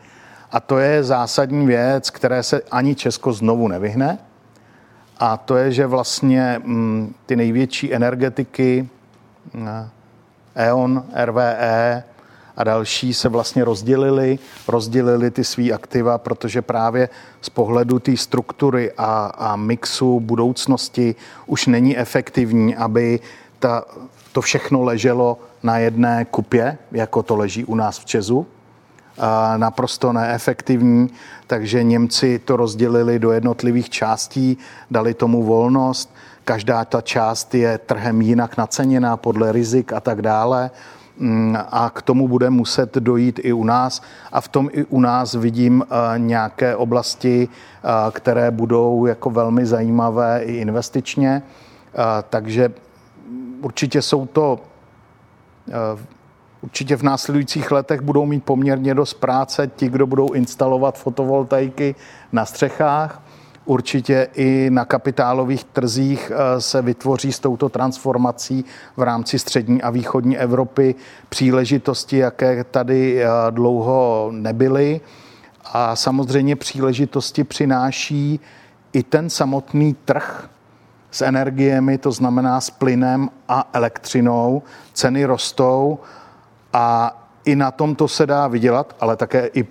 A 0.51 0.59
to 0.59 0.77
je 0.77 1.03
zásadní 1.03 1.67
věc, 1.67 2.09
které 2.09 2.43
se 2.43 2.61
ani 2.71 2.95
Česko 2.95 3.33
znovu 3.33 3.67
nevyhne. 3.67 4.17
A 5.17 5.37
to 5.37 5.55
je, 5.57 5.71
že 5.71 5.87
vlastně 5.87 6.61
mm, 6.63 7.13
ty 7.25 7.35
největší 7.35 7.93
energetiky, 7.93 8.89
E.ON, 10.55 11.03
RVE 11.25 12.03
a 12.57 12.63
další 12.63 13.13
se 13.13 13.29
vlastně 13.29 13.63
rozdělili, 13.65 14.39
rozdělili 14.67 15.31
ty 15.31 15.43
svý 15.43 15.73
aktiva, 15.73 16.17
protože 16.17 16.61
právě 16.61 17.09
z 17.41 17.49
pohledu 17.49 17.99
té 17.99 18.17
struktury 18.17 18.91
a, 18.97 19.31
a 19.37 19.55
mixu 19.55 20.19
budoucnosti 20.19 21.15
už 21.45 21.67
není 21.67 21.97
efektivní, 21.97 22.75
aby 22.75 23.19
ta, 23.59 23.83
to 24.31 24.41
všechno 24.41 24.83
leželo 24.83 25.39
na 25.63 25.77
jedné 25.77 26.25
kupě, 26.25 26.77
jako 26.91 27.23
to 27.23 27.35
leží 27.35 27.65
u 27.65 27.75
nás 27.75 27.99
v 27.99 28.05
Česu, 28.05 28.47
naprosto 29.57 30.13
neefektivní, 30.13 31.09
takže 31.47 31.83
Němci 31.83 32.39
to 32.39 32.55
rozdělili 32.55 33.19
do 33.19 33.31
jednotlivých 33.31 33.89
částí, 33.89 34.57
dali 34.91 35.13
tomu 35.13 35.43
volnost. 35.43 36.15
Každá 36.45 36.85
ta 36.85 37.01
část 37.01 37.55
je 37.55 37.77
trhem 37.77 38.21
jinak 38.21 38.57
naceněná 38.57 39.17
podle 39.17 39.51
rizik 39.51 39.93
a 39.93 39.99
tak 39.99 40.21
dále 40.21 40.71
mm, 41.17 41.57
a 41.71 41.89
k 41.89 42.01
tomu 42.01 42.27
bude 42.27 42.49
muset 42.49 42.95
dojít 42.95 43.39
i 43.43 43.53
u 43.53 43.63
nás. 43.63 44.01
A 44.31 44.41
v 44.41 44.47
tom 44.47 44.69
i 44.71 44.83
u 44.85 44.99
nás 44.99 45.33
vidím 45.33 45.83
eh, 45.83 46.19
nějaké 46.19 46.75
oblasti, 46.75 47.49
eh, 47.49 47.89
které 48.11 48.51
budou 48.51 49.05
jako 49.05 49.29
velmi 49.29 49.65
zajímavé 49.65 50.43
i 50.43 50.53
investičně. 50.53 51.41
Eh, 51.41 52.23
takže 52.29 52.73
určitě 53.61 54.01
jsou 54.01 54.25
to 54.25 54.59
Určitě 56.65 56.95
v 56.95 57.03
následujících 57.03 57.71
letech 57.71 58.01
budou 58.01 58.25
mít 58.25 58.43
poměrně 58.43 58.95
dost 58.95 59.13
práce 59.13 59.71
ti, 59.75 59.89
kdo 59.89 60.07
budou 60.07 60.33
instalovat 60.33 60.97
fotovoltaiky 60.97 61.95
na 62.31 62.45
střechách. 62.45 63.21
Určitě 63.65 64.27
i 64.33 64.69
na 64.69 64.85
kapitálových 64.85 65.63
trzích 65.63 66.31
eh, 66.31 66.61
se 66.61 66.81
vytvoří 66.81 67.31
s 67.31 67.39
touto 67.39 67.69
transformací 67.69 68.65
v 68.97 69.01
rámci 69.01 69.39
střední 69.39 69.81
a 69.81 69.89
východní 69.89 70.37
Evropy 70.37 70.95
příležitosti, 71.29 72.17
jaké 72.17 72.63
tady 72.63 73.23
eh, 73.23 73.27
dlouho 73.49 74.29
nebyly. 74.31 75.01
A 75.73 75.95
samozřejmě 75.95 76.55
příležitosti 76.55 77.43
přináší 77.43 78.39
i 78.93 79.03
ten 79.03 79.29
samotný 79.29 79.95
trh 80.05 80.49
s 81.11 81.21
energiemi, 81.21 81.97
to 81.97 82.11
znamená 82.11 82.61
s 82.61 82.69
plynem 82.69 83.29
a 83.47 83.69
elektřinou. 83.73 84.63
Ceny 84.93 85.25
rostou 85.25 85.99
a 86.75 87.15
i 87.45 87.55
na 87.55 87.71
tom 87.71 87.95
to 87.95 88.07
se 88.07 88.25
dá 88.25 88.47
vydělat, 88.47 88.95
ale 88.99 89.15
také 89.15 89.49
i 89.53 89.67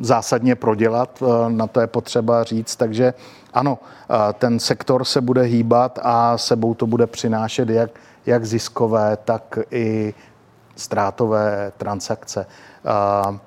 zásadně 0.00 0.54
prodělat, 0.54 1.22
eh, 1.22 1.50
na 1.50 1.66
to 1.66 1.80
je 1.80 1.86
potřeba 1.86 2.44
říct. 2.44 2.76
Takže 2.76 3.14
ano, 3.54 3.78
eh, 3.78 4.32
ten 4.32 4.58
sektor 4.58 5.04
se 5.04 5.20
bude 5.20 5.42
hýbat 5.42 5.98
a 6.02 6.38
sebou 6.38 6.74
to 6.74 6.86
bude 6.86 7.06
přinášet 7.06 7.68
jak, 7.68 7.90
jak 8.26 8.44
ziskové, 8.44 9.16
tak 9.24 9.58
i 9.70 10.14
ztrátové 10.76 11.72
transakce. 11.76 12.46
Eh, 12.46 13.38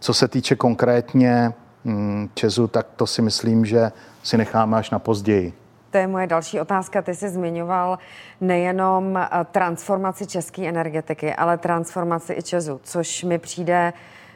co 0.00 0.14
se 0.14 0.28
týče 0.28 0.56
konkrétně 0.56 1.52
hm, 1.84 2.28
Česu, 2.34 2.66
tak 2.66 2.86
to 2.96 3.06
si 3.06 3.22
myslím, 3.22 3.64
že 3.64 3.92
si 4.22 4.38
necháme 4.38 4.76
až 4.76 4.90
na 4.90 4.98
později. 4.98 5.59
To 5.90 5.98
je 5.98 6.06
moje 6.06 6.26
další 6.26 6.60
otázka. 6.60 7.02
Ty 7.02 7.14
jsi 7.14 7.28
zmiňoval 7.28 7.98
nejenom 8.40 9.16
eh, 9.16 9.28
transformaci 9.52 10.26
české 10.26 10.68
energetiky, 10.68 11.34
ale 11.34 11.58
transformaci 11.58 12.32
i 12.32 12.42
Česu, 12.42 12.80
což 12.82 13.24
mi 13.24 13.38
přijde 13.38 13.92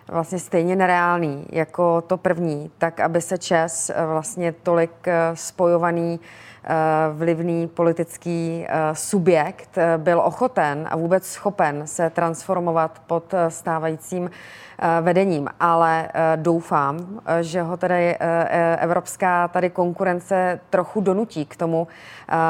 vlastně 0.08 0.38
stejně 0.38 0.76
nereálný 0.76 1.46
jako 1.50 2.00
to 2.00 2.16
první, 2.16 2.70
tak 2.78 3.00
aby 3.00 3.20
se 3.20 3.38
Čes 3.38 3.90
eh, 3.90 4.06
vlastně 4.06 4.52
tolik 4.52 5.08
eh, 5.08 5.30
spojovaný 5.34 6.20
vlivný 7.12 7.68
politický 7.68 8.66
subjekt 8.92 9.78
byl 9.96 10.20
ochoten 10.20 10.88
a 10.90 10.96
vůbec 10.96 11.26
schopen 11.26 11.86
se 11.86 12.10
transformovat 12.10 13.02
pod 13.06 13.34
stávajícím 13.48 14.30
vedením, 15.00 15.48
ale 15.60 16.08
eh, 16.08 16.36
doufám, 16.36 17.20
eh, 17.26 17.42
že 17.42 17.62
ho 17.62 17.76
tedy 17.76 18.16
evropská 18.78 19.48
tady 19.48 19.70
konkurence 19.70 20.60
trochu 20.70 21.00
donutí 21.00 21.46
k 21.46 21.56
tomu 21.56 21.88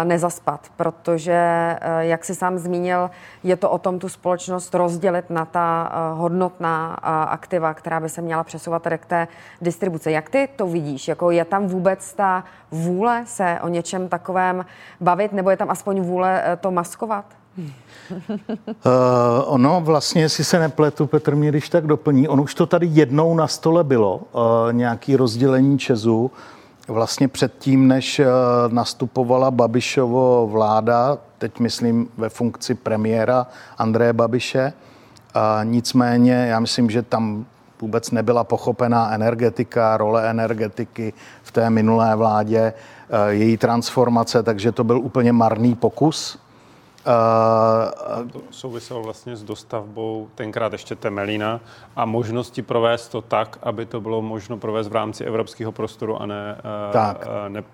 nezaspat, 0.05 0.69
protože, 0.77 1.77
jak 1.99 2.25
si 2.25 2.35
sám 2.35 2.59
zmínil, 2.59 3.11
je 3.43 3.57
to 3.57 3.71
o 3.71 3.79
tom 3.79 3.99
tu 3.99 4.09
společnost 4.09 4.75
rozdělit 4.75 5.31
na 5.31 5.45
ta 5.45 5.93
hodnotná 6.15 6.95
aktiva, 7.25 7.75
která 7.75 8.01
by 8.01 8.09
se 8.09 8.23
měla 8.23 8.45
přesouvat 8.45 8.83
tady 8.83 8.99
k 8.99 9.07
té 9.07 9.29
distribuce. 9.63 10.11
Jak 10.11 10.31
ty 10.31 10.49
to 10.57 10.67
vidíš? 10.67 11.09
Jako 11.09 11.31
je 11.31 11.45
tam 11.45 11.67
vůbec 11.67 12.15
ta 12.15 12.45
vůle 12.71 13.23
se 13.27 13.59
o 13.63 13.69
něčem 13.69 14.09
takovém 14.09 14.65
bavit, 15.01 15.33
nebo 15.33 15.51
je 15.51 15.57
tam 15.57 15.71
aspoň 15.71 16.01
vůle 16.01 16.43
to 16.61 16.71
maskovat? 16.71 17.25
Uh, 17.59 17.65
ono 19.47 19.81
vlastně, 19.81 20.23
jestli 20.23 20.45
se 20.45 20.59
nepletu, 20.59 21.07
Petr 21.07 21.35
mě 21.35 21.49
když 21.49 21.69
tak 21.69 21.87
doplní, 21.87 22.29
on 22.29 22.41
už 22.41 22.55
to 22.55 22.67
tady 22.67 22.87
jednou 22.87 23.35
na 23.35 23.47
stole 23.47 23.85
bylo, 23.85 24.17
uh, 24.17 24.43
nějaký 24.73 25.17
rozdělení 25.17 25.79
Česu, 25.79 26.31
vlastně 26.89 27.29
předtím, 27.29 27.89
než 27.89 28.19
uh, 28.19 28.27
nastupovala 28.73 29.51
Babišovo 29.51 30.49
vláda, 30.53 31.19
teď 31.39 31.59
myslím 31.59 32.09
ve 32.17 32.29
funkci 32.29 32.75
premiéra 32.75 33.47
Andreje 33.79 34.13
Babiše, 34.13 34.73
uh, 35.37 35.43
nicméně 35.65 36.33
já 36.33 36.61
myslím, 36.61 36.91
že 36.91 37.03
tam 37.03 37.47
vůbec 37.81 38.11
nebyla 38.11 38.45
pochopená 38.45 39.13
energetika, 39.13 39.97
role 39.97 40.31
energetiky 40.31 41.13
v 41.43 41.53
té 41.53 41.71
minulé 41.71 42.17
vládě, 42.17 42.73
její 43.29 43.57
transformace, 43.57 44.43
takže 44.43 44.73
to 44.73 44.85
byl 44.85 44.99
úplně 44.99 45.33
marný 45.33 45.75
pokus. 45.75 46.39
Uh, 47.07 48.31
to 48.31 48.41
souviselo 48.51 49.03
vlastně 49.03 49.37
s 49.37 49.43
dostavbou 49.43 50.29
tenkrát 50.35 50.73
ještě 50.73 50.95
Temelína 50.95 51.61
a 51.97 52.05
možnosti 52.05 52.63
provést 52.63 53.09
to 53.09 53.23
tak, 53.23 53.59
aby 53.63 53.87
to 53.87 54.01
bylo 54.01 54.23
možno 54.23 54.57
provést 54.57 54.89
v 54.89 54.93
rámci 54.93 55.25
evropského 55.25 55.73
prostoru 55.73 56.23
a 56.23 56.27
ne, 56.27 56.57
tak. 56.93 57.27
Uh, 57.27 57.49
ne 57.49 57.65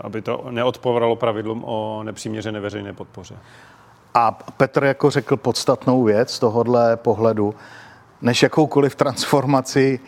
aby 0.00 0.22
to 0.22 0.44
neodpovralo 0.50 1.16
pravidlům 1.16 1.64
o 1.64 2.02
nepřiměřené 2.02 2.60
veřejné 2.60 2.92
podpoře. 2.92 3.36
A 4.14 4.30
Petr 4.56 4.84
jako 4.84 5.10
řekl 5.10 5.36
podstatnou 5.36 6.02
věc 6.02 6.34
z 6.34 6.38
tohohle 6.38 6.96
pohledu, 6.96 7.54
než 8.22 8.42
jakoukoliv 8.42 8.94
transformaci 8.94 10.00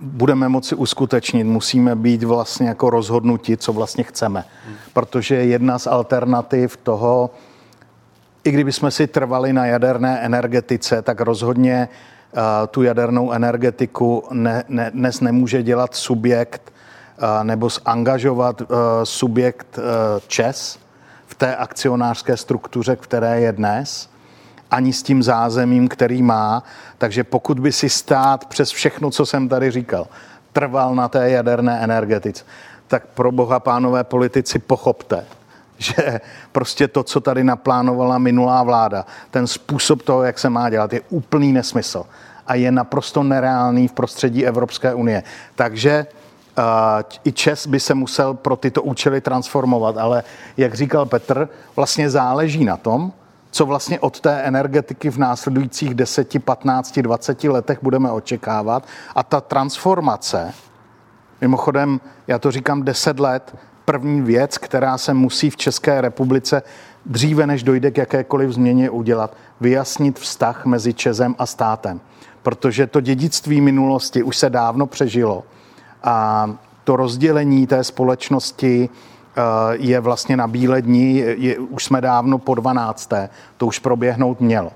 budeme 0.00 0.48
moci 0.48 0.74
uskutečnit, 0.74 1.44
musíme 1.44 1.96
být 1.96 2.22
vlastně 2.22 2.68
jako 2.68 2.90
rozhodnuti, 2.90 3.56
co 3.56 3.72
vlastně 3.72 4.04
chceme. 4.04 4.44
Hmm. 4.66 4.76
Protože 4.92 5.34
jedna 5.34 5.78
z 5.78 5.86
alternativ 5.86 6.76
toho, 6.76 7.30
i 8.44 8.50
kdybychom 8.50 8.90
si 8.90 9.06
trvali 9.06 9.52
na 9.52 9.66
jaderné 9.66 10.20
energetice, 10.20 11.02
tak 11.02 11.20
rozhodně 11.20 11.88
uh, 12.32 12.40
tu 12.70 12.82
jadernou 12.82 13.32
energetiku 13.32 14.24
ne, 14.30 14.64
ne, 14.68 14.90
dnes 14.94 15.20
nemůže 15.20 15.62
dělat 15.62 15.94
subjekt 15.94 16.72
uh, 17.22 17.44
nebo 17.44 17.68
zangažovat 17.68 18.60
uh, 18.60 18.66
subjekt 19.04 19.78
ČES 20.26 20.78
v 21.26 21.34
té 21.34 21.56
akcionářské 21.56 22.36
struktuře, 22.36 22.96
které 22.96 23.40
je 23.40 23.52
dnes, 23.52 24.10
ani 24.70 24.92
s 24.92 25.02
tím 25.02 25.22
zázemím, 25.22 25.88
který 25.88 26.22
má. 26.22 26.62
Takže 26.98 27.24
pokud 27.24 27.60
by 27.60 27.72
si 27.72 27.88
stát 27.88 28.44
přes 28.44 28.70
všechno, 28.70 29.10
co 29.10 29.26
jsem 29.26 29.48
tady 29.48 29.70
říkal, 29.70 30.06
trval 30.52 30.94
na 30.94 31.08
té 31.08 31.30
jaderné 31.30 31.80
energetice, 31.80 32.44
tak 32.86 33.06
pro 33.06 33.32
boha 33.32 33.60
pánové 33.60 34.04
politici 34.04 34.58
pochopte, 34.58 35.24
že 35.84 36.20
prostě 36.52 36.88
to, 36.88 37.02
co 37.02 37.20
tady 37.20 37.44
naplánovala 37.44 38.18
minulá 38.18 38.62
vláda, 38.62 39.06
ten 39.30 39.46
způsob 39.46 40.02
toho, 40.02 40.22
jak 40.22 40.38
se 40.38 40.50
má 40.50 40.70
dělat, 40.70 40.92
je 40.92 41.00
úplný 41.08 41.52
nesmysl 41.52 42.04
a 42.46 42.54
je 42.54 42.72
naprosto 42.72 43.22
nereálný 43.22 43.88
v 43.88 43.92
prostředí 43.92 44.46
Evropské 44.46 44.94
unie. 44.94 45.22
Takže 45.54 46.06
uh, 46.58 46.64
i 47.24 47.32
Čes 47.32 47.66
by 47.66 47.80
se 47.80 47.94
musel 47.94 48.34
pro 48.34 48.56
tyto 48.56 48.82
účely 48.82 49.20
transformovat, 49.20 49.96
ale 49.96 50.22
jak 50.56 50.74
říkal 50.74 51.06
Petr, 51.06 51.48
vlastně 51.76 52.10
záleží 52.10 52.64
na 52.64 52.76
tom, 52.76 53.12
co 53.50 53.66
vlastně 53.66 54.00
od 54.00 54.20
té 54.20 54.40
energetiky 54.40 55.10
v 55.10 55.18
následujících 55.18 55.94
10, 55.94 56.44
15, 56.44 56.98
20 56.98 57.44
letech 57.44 57.78
budeme 57.82 58.10
očekávat. 58.10 58.84
A 59.14 59.22
ta 59.22 59.40
transformace, 59.40 60.54
mimochodem, 61.40 62.00
já 62.26 62.38
to 62.38 62.50
říkám 62.50 62.82
10 62.82 63.20
let, 63.20 63.54
první 63.90 64.20
věc, 64.20 64.58
která 64.58 64.98
se 64.98 65.14
musí 65.14 65.50
v 65.50 65.56
České 65.56 66.00
republice 66.00 66.62
dříve, 67.06 67.46
než 67.46 67.62
dojde 67.62 67.90
k 67.90 67.98
jakékoliv 67.98 68.50
změně 68.50 68.90
udělat, 68.90 69.36
vyjasnit 69.60 70.18
vztah 70.18 70.66
mezi 70.66 70.94
Čezem 70.94 71.34
a 71.38 71.46
státem. 71.46 72.00
Protože 72.42 72.86
to 72.86 73.00
dědictví 73.00 73.60
minulosti 73.60 74.22
už 74.22 74.36
se 74.36 74.50
dávno 74.50 74.86
přežilo 74.86 75.44
a 76.02 76.46
to 76.84 76.96
rozdělení 76.96 77.66
té 77.66 77.84
společnosti 77.84 78.88
eh, 78.88 79.42
je 79.72 80.00
vlastně 80.00 80.36
na 80.36 80.46
bílé 80.46 80.82
dní, 80.82 81.16
je, 81.16 81.58
už 81.58 81.84
jsme 81.84 82.00
dávno 82.00 82.38
po 82.38 82.54
12. 82.54 83.10
To 83.56 83.66
už 83.66 83.78
proběhnout 83.78 84.40
mělo. 84.40 84.72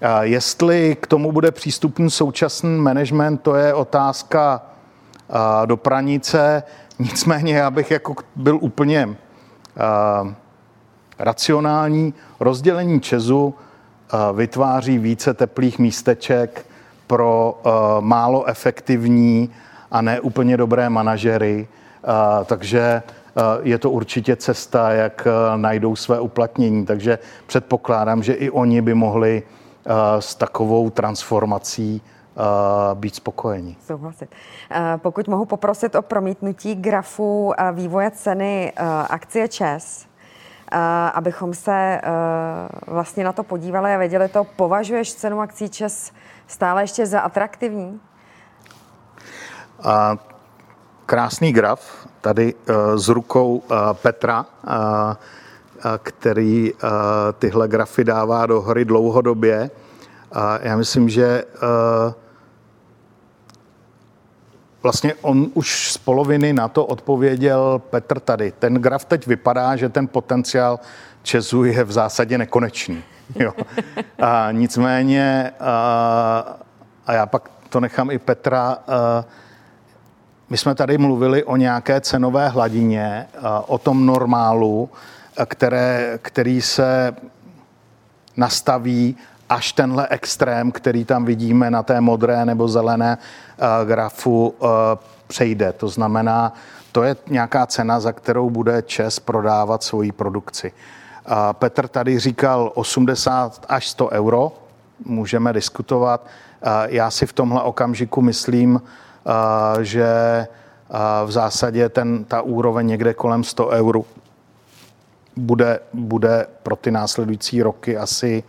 Eh, 0.00 0.08
jestli 0.20 0.96
k 1.00 1.06
tomu 1.06 1.32
bude 1.32 1.50
přístupný 1.50 2.10
současný 2.10 2.78
management, 2.78 3.40
to 3.40 3.54
je 3.54 3.74
otázka 3.74 4.62
eh, 4.62 5.66
do 5.66 5.76
pranice. 5.76 6.62
Nicméně 6.98 7.56
já 7.56 7.70
bych 7.70 7.90
jako 7.90 8.14
byl 8.36 8.58
úplně 8.60 9.06
uh, 9.06 9.14
racionální. 11.18 12.14
Rozdělení 12.40 13.00
Česu 13.00 13.44
uh, 13.46 14.36
vytváří 14.36 14.98
více 14.98 15.34
teplých 15.34 15.78
místeček 15.78 16.66
pro 17.06 17.60
uh, 17.66 17.72
málo 18.00 18.44
efektivní 18.44 19.50
a 19.90 20.02
ne 20.02 20.20
úplně 20.20 20.56
dobré 20.56 20.90
manažery. 20.90 21.68
Uh, 22.02 22.44
takže 22.44 23.02
uh, 23.34 23.42
je 23.62 23.78
to 23.78 23.90
určitě 23.90 24.36
cesta, 24.36 24.90
jak 24.90 25.26
uh, 25.26 25.60
najdou 25.60 25.96
své 25.96 26.20
uplatnění. 26.20 26.86
Takže 26.86 27.18
předpokládám, 27.46 28.22
že 28.22 28.32
i 28.32 28.50
oni 28.50 28.82
by 28.82 28.94
mohli 28.94 29.42
uh, 29.42 29.92
s 30.20 30.34
takovou 30.34 30.90
transformací 30.90 32.02
být 32.94 33.14
spokojeni. 33.14 33.76
Souhlasit. 33.86 34.34
Pokud 34.96 35.28
mohu 35.28 35.44
poprosit 35.44 35.94
o 35.94 36.02
promítnutí 36.02 36.74
grafu 36.74 37.52
vývoje 37.72 38.10
ceny 38.10 38.72
akcie 39.08 39.48
ČES, 39.48 40.06
abychom 41.14 41.54
se 41.54 42.00
vlastně 42.86 43.24
na 43.24 43.32
to 43.32 43.42
podívali 43.42 43.94
a 43.94 43.98
věděli 43.98 44.28
to, 44.28 44.44
považuješ 44.44 45.14
cenu 45.14 45.40
akcí 45.40 45.68
ČES 45.68 46.12
stále 46.46 46.82
ještě 46.82 47.06
za 47.06 47.20
atraktivní? 47.20 48.00
A 49.82 50.16
krásný 51.06 51.52
graf 51.52 52.06
tady 52.20 52.54
s 52.94 53.08
rukou 53.08 53.62
Petra, 53.92 54.46
který 56.02 56.72
tyhle 57.38 57.68
grafy 57.68 58.04
dává 58.04 58.46
do 58.46 58.60
hry 58.60 58.84
dlouhodobě. 58.84 59.70
Já 60.60 60.76
myslím, 60.76 61.08
že 61.08 61.44
Vlastně 64.84 65.14
on 65.14 65.46
už 65.54 65.92
z 65.92 65.98
poloviny 65.98 66.52
na 66.52 66.68
to 66.68 66.86
odpověděl 66.86 67.82
Petr 67.90 68.20
tady. 68.20 68.52
Ten 68.58 68.74
graf 68.74 69.04
teď 69.04 69.26
vypadá, 69.26 69.76
že 69.76 69.88
ten 69.88 70.08
potenciál 70.08 70.80
Česu 71.22 71.64
je 71.64 71.84
v 71.84 71.92
zásadě 71.92 72.38
nekonečný. 72.38 73.02
Jo. 73.34 73.52
A 74.22 74.48
nicméně, 74.52 75.52
a, 75.60 76.58
a 77.06 77.12
já 77.12 77.26
pak 77.26 77.50
to 77.68 77.80
nechám 77.80 78.10
i 78.10 78.18
Petra, 78.18 78.78
a, 78.88 79.24
my 80.50 80.56
jsme 80.56 80.74
tady 80.74 80.98
mluvili 80.98 81.44
o 81.44 81.56
nějaké 81.56 82.00
cenové 82.00 82.48
hladině, 82.48 83.26
a, 83.42 83.68
o 83.68 83.78
tom 83.78 84.06
normálu, 84.06 84.90
které, 85.46 86.18
který 86.22 86.62
se 86.62 87.14
nastaví 88.36 89.16
až 89.48 89.72
tenhle 89.72 90.08
extrém, 90.10 90.72
který 90.72 91.04
tam 91.04 91.24
vidíme 91.24 91.70
na 91.70 91.82
té 91.82 92.00
modré 92.00 92.44
nebo 92.44 92.68
zelené 92.68 93.18
grafu, 93.84 94.54
uh, 94.58 94.68
přejde. 95.26 95.72
To 95.72 95.88
znamená, 95.88 96.52
to 96.92 97.02
je 97.02 97.16
nějaká 97.30 97.66
cena, 97.66 98.00
za 98.00 98.12
kterou 98.12 98.50
bude 98.50 98.82
ČES 98.82 99.20
prodávat 99.20 99.82
svoji 99.82 100.12
produkci. 100.12 100.72
Uh, 100.72 101.34
Petr 101.52 101.88
tady 101.88 102.18
říkal 102.18 102.72
80 102.74 103.66
až 103.68 103.88
100 103.88 104.10
euro, 104.10 104.52
můžeme 105.04 105.52
diskutovat. 105.52 106.26
Já 106.86 107.10
si 107.10 107.26
v 107.26 107.32
tomhle 107.32 107.62
okamžiku 107.62 108.22
myslím, 108.22 108.82
že 109.80 110.06
v 111.24 111.30
zásadě 111.30 111.88
ten, 111.88 112.24
ta 112.24 112.42
úroveň 112.42 112.86
někde 112.86 113.14
kolem 113.14 113.44
100 113.44 113.68
eur 113.68 114.02
bude, 115.36 115.80
bude 115.92 116.46
pro 116.62 116.76
ty 116.76 116.90
následující 116.90 117.62
roky 117.62 117.96
asi 117.96 118.42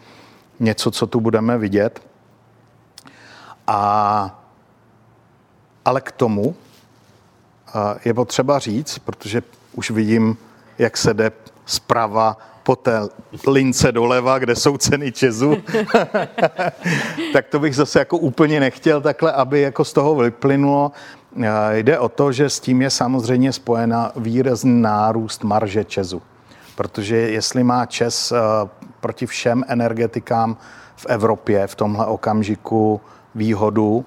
něco, 0.60 0.92
co 0.92 1.08
tu 1.08 1.20
budeme 1.20 1.58
vidět. 1.58 2.02
A, 3.68 4.42
ale 5.86 6.02
k 6.02 6.12
tomu 6.12 6.56
je 8.06 8.14
potřeba 8.14 8.60
říct, 8.60 9.00
protože 9.00 9.44
už 9.74 9.92
vidím, 9.92 10.38
jak 10.78 10.98
se 10.98 11.14
jde 11.14 11.32
zprava 11.66 12.38
po 12.64 12.76
té 12.76 13.02
lince 13.48 13.92
doleva, 13.92 14.40
kde 14.40 14.56
jsou 14.56 14.78
ceny 14.78 15.12
Česu, 15.12 15.58
tak 17.34 17.48
to 17.48 17.60
bych 17.60 17.76
zase 17.76 18.00
jako 18.00 18.18
úplně 18.18 18.60
nechtěl 18.60 19.02
takhle, 19.02 19.32
aby 19.32 19.62
jako 19.62 19.86
z 19.86 19.94
toho 19.94 20.16
vyplynulo. 20.16 20.92
Jde 21.72 22.00
o 22.00 22.10
to, 22.10 22.32
že 22.32 22.50
s 22.50 22.60
tím 22.60 22.82
je 22.82 22.90
samozřejmě 22.90 23.54
spojena 23.54 24.12
výrazný 24.16 24.82
nárůst 24.82 25.44
marže 25.44 25.84
Česu. 25.84 26.22
Protože 26.76 27.16
jestli 27.16 27.64
má 27.64 27.86
Čes 27.86 28.34
proti 29.00 29.26
všem 29.26 29.64
energetikám 29.68 30.58
v 30.96 31.06
Evropě 31.10 31.68
v 31.68 31.76
tomhle 31.76 32.06
okamžiku 32.06 33.02
výhodu, 33.36 34.06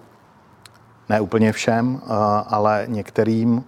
ne 1.08 1.20
úplně 1.20 1.52
všem, 1.52 2.00
eh, 2.02 2.06
ale 2.46 2.84
některým, 2.88 3.64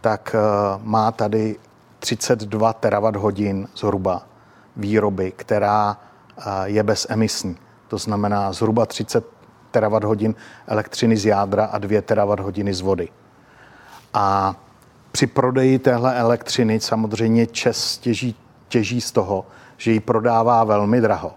tak 0.00 0.36
eh, 0.38 0.78
má 0.82 1.12
tady 1.12 1.56
32 1.98 2.72
terawatt 2.72 3.16
hodin 3.16 3.68
zhruba 3.76 4.22
výroby, 4.76 5.32
která 5.36 5.96
eh, 6.38 6.42
je 6.64 6.82
bezemisní. 6.82 7.56
To 7.88 7.98
znamená 7.98 8.52
zhruba 8.52 8.86
30 8.86 9.24
terawatt 9.70 10.04
hodin 10.04 10.34
elektřiny 10.66 11.16
z 11.16 11.26
jádra 11.26 11.64
a 11.64 11.78
2 11.78 12.02
terawatt 12.02 12.40
hodiny 12.40 12.74
z 12.74 12.80
vody. 12.80 13.08
A 14.14 14.54
při 15.12 15.26
prodeji 15.26 15.78
téhle 15.78 16.18
elektřiny 16.18 16.80
samozřejmě 16.80 17.46
Čes 17.46 17.98
těží, 17.98 18.36
těží 18.68 19.00
z 19.00 19.12
toho, 19.12 19.46
že 19.76 19.92
ji 19.92 20.00
prodává 20.00 20.64
velmi 20.64 21.00
draho. 21.00 21.32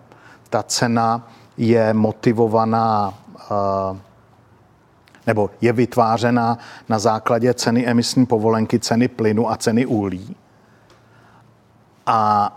Ta 0.49 0.63
cena 0.63 1.27
je 1.57 1.93
motivovaná 1.93 3.13
eh, 3.39 3.99
nebo 5.27 5.49
je 5.61 5.73
vytvářena 5.73 6.57
na 6.89 6.99
základě 6.99 7.53
ceny 7.53 7.87
emisní 7.87 8.25
povolenky, 8.25 8.79
ceny 8.79 9.07
plynu 9.07 9.51
a 9.51 9.57
ceny 9.57 9.85
uhlí. 9.85 10.35
A 12.05 12.51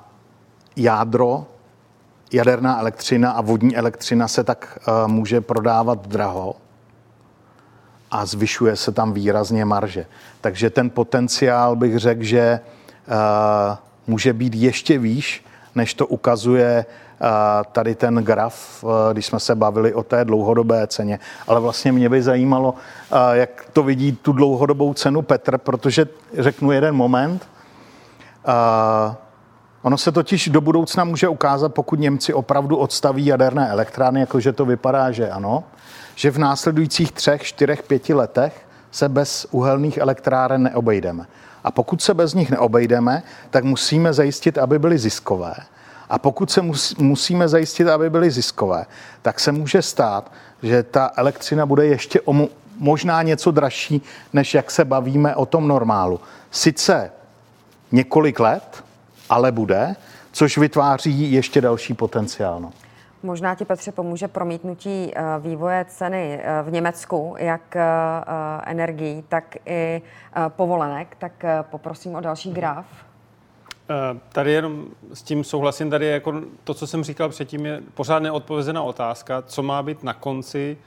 jádro, 0.77 1.47
jaderná 2.33 2.81
elektřina 2.81 3.31
a 3.31 3.41
vodní 3.41 3.77
elektřina 3.77 4.29
se 4.29 4.45
tak 4.45 4.79
uh, 4.89 5.09
může 5.09 5.41
prodávat 5.41 6.07
draho 6.09 6.55
a 8.11 8.27
zvyšuje 8.27 8.77
se 8.77 8.93
tam 8.93 9.13
výrazně 9.13 9.65
marže. 9.65 10.07
Takže 10.41 10.71
ten 10.71 10.91
potenciál 10.91 11.77
bych 11.77 11.99
řekl, 11.99 12.23
že 12.23 12.61
uh, 13.09 13.77
může 14.07 14.33
být 14.33 14.55
ještě 14.55 14.99
výš, 14.99 15.45
než 15.75 15.95
to 15.95 16.07
ukazuje 16.07 16.87
eh, 16.89 16.95
tady 17.73 17.95
ten 17.95 18.15
graf, 18.15 18.85
eh, 18.85 19.13
když 19.13 19.27
jsme 19.27 19.41
se 19.41 19.55
bavili 19.55 19.95
o 19.95 20.03
té 20.03 20.25
dlouhodobé 20.25 20.87
ceně. 20.87 21.19
Ale 21.47 21.61
vlastně 21.61 21.93
mě 21.93 22.09
by 22.09 22.23
zajímalo, 22.23 22.75
eh, 22.75 23.37
jak 23.37 23.65
to 23.73 23.83
vidí 23.83 24.13
tu 24.13 24.33
dlouhodobou 24.33 24.95
cenu 24.95 25.23
Petr, 25.23 25.59
protože 25.59 26.07
řeknu 26.39 26.73
jeden 26.73 26.95
moment. 26.95 27.49
Ono 29.83 29.99
se 29.99 30.13
totiž 30.13 30.49
do 30.49 30.61
budoucna 30.61 31.05
může 31.05 31.29
ukázat, 31.29 31.75
pokud 31.75 32.01
Němci 32.01 32.35
opravdu 32.35 32.77
odstaví 32.77 33.27
jaderné 33.27 33.69
elektrárny, 33.69 34.21
jakože 34.21 34.53
to 34.53 34.67
vypadá, 34.67 35.11
že 35.11 35.31
ano, 35.31 35.65
že 36.15 36.31
v 36.31 36.39
následujících 36.39 37.13
třech, 37.13 37.43
čtyřech, 37.43 37.83
pěti 37.83 38.15
letech 38.15 38.67
se 38.91 39.09
bez 39.09 39.47
uhelných 39.51 39.99
elektráren 39.99 40.63
neobejdeme. 40.63 41.27
A 41.65 41.71
pokud 41.71 42.03
se 42.03 42.15
bez 42.15 42.35
nich 42.35 42.51
neobejdeme, 42.51 43.23
tak 43.51 43.65
musíme 43.65 44.13
zajistit, 44.13 44.59
aby 44.59 44.79
byly 44.79 44.99
ziskové. 44.99 45.55
A 46.09 46.19
pokud 46.19 46.51
se 46.51 46.63
musíme 46.99 47.49
zajistit, 47.49 47.89
aby 47.89 48.11
byly 48.11 48.31
ziskové, 48.31 48.87
tak 49.23 49.41
se 49.41 49.53
může 49.53 49.83
stát, 49.83 50.33
že 50.63 50.83
ta 50.83 51.11
elektřina 51.17 51.67
bude 51.67 51.87
ještě 51.87 52.21
o 52.21 52.49
možná 52.79 53.23
něco 53.23 53.51
dražší, 53.51 54.03
než 54.33 54.55
jak 54.55 54.71
se 54.71 54.85
bavíme 54.85 55.37
o 55.37 55.47
tom 55.47 55.69
normálu. 55.69 56.21
Sice 56.51 57.11
několik 57.93 58.41
let, 58.41 58.85
ale 59.29 59.53
bude, 59.53 59.97
což 60.33 60.59
vytváří 60.59 61.33
ještě 61.33 61.61
další 61.61 61.95
potenciál. 61.95 62.61
No. 62.61 62.73
Možná 63.23 63.55
ti, 63.55 63.65
Petře, 63.65 63.93
pomůže 63.93 64.29
promítnutí 64.29 65.13
eh, 65.15 65.23
vývoje 65.39 65.85
ceny 65.89 66.41
eh, 66.43 66.63
v 66.63 66.73
Německu, 66.73 67.35
jak 67.39 67.77
eh, 67.77 67.83
energií, 68.67 69.25
tak 69.29 69.57
i 69.67 70.03
povolenek. 70.49 71.17
Tak 71.19 71.33
poprosím 71.71 72.15
o 72.15 72.21
další 72.21 72.53
graf. 72.53 72.87
Tady 74.29 74.53
jenom 74.53 74.87
s 75.15 75.23
tím 75.23 75.45
souhlasím, 75.45 75.91
tady 75.91 76.07
je 76.07 76.13
jako 76.13 76.43
to, 76.65 76.75
co 76.75 76.87
jsem 76.87 77.05
říkal 77.05 77.29
předtím, 77.29 77.67
je 77.67 77.81
pořád 77.95 78.19
neodpovězená 78.19 78.83
otázka, 78.83 79.43
co 79.43 79.63
má 79.63 79.83
být 79.83 80.03
na 80.03 80.15
konci 80.15 80.79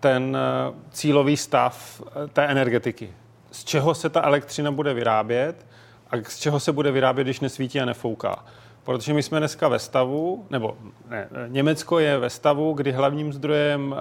ten 0.00 0.36
cílový 0.90 1.36
stav 1.36 2.02
té 2.32 2.46
energetiky. 2.46 3.10
Z 3.50 3.64
čeho 3.64 3.94
se 3.94 4.08
ta 4.08 4.22
elektřina 4.22 4.70
bude 4.70 4.94
vyrábět 4.94 5.66
a 6.10 6.16
z 6.28 6.38
čeho 6.38 6.60
se 6.60 6.72
bude 6.72 6.92
vyrábět, 6.92 7.24
když 7.24 7.40
nesvítí 7.40 7.80
a 7.80 7.84
nefouká. 7.84 8.44
Protože 8.84 9.14
my 9.14 9.22
jsme 9.22 9.38
dneska 9.38 9.68
ve 9.68 9.78
stavu, 9.78 10.46
nebo 10.50 10.76
ne, 11.08 11.28
Německo 11.46 11.98
je 11.98 12.18
ve 12.18 12.30
stavu, 12.30 12.72
kdy 12.72 12.92
hlavním 12.92 13.32
zdrojem 13.32 13.94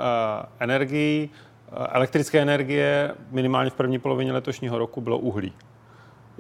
energií, 0.59 1.29
uh, 1.71 1.85
elektrické 1.89 2.41
energie 2.41 3.15
minimálně 3.31 3.69
v 3.69 3.73
první 3.73 3.99
polovině 3.99 4.33
letošního 4.33 4.77
roku 4.77 5.01
bylo 5.01 5.17
uhlí. 5.17 5.53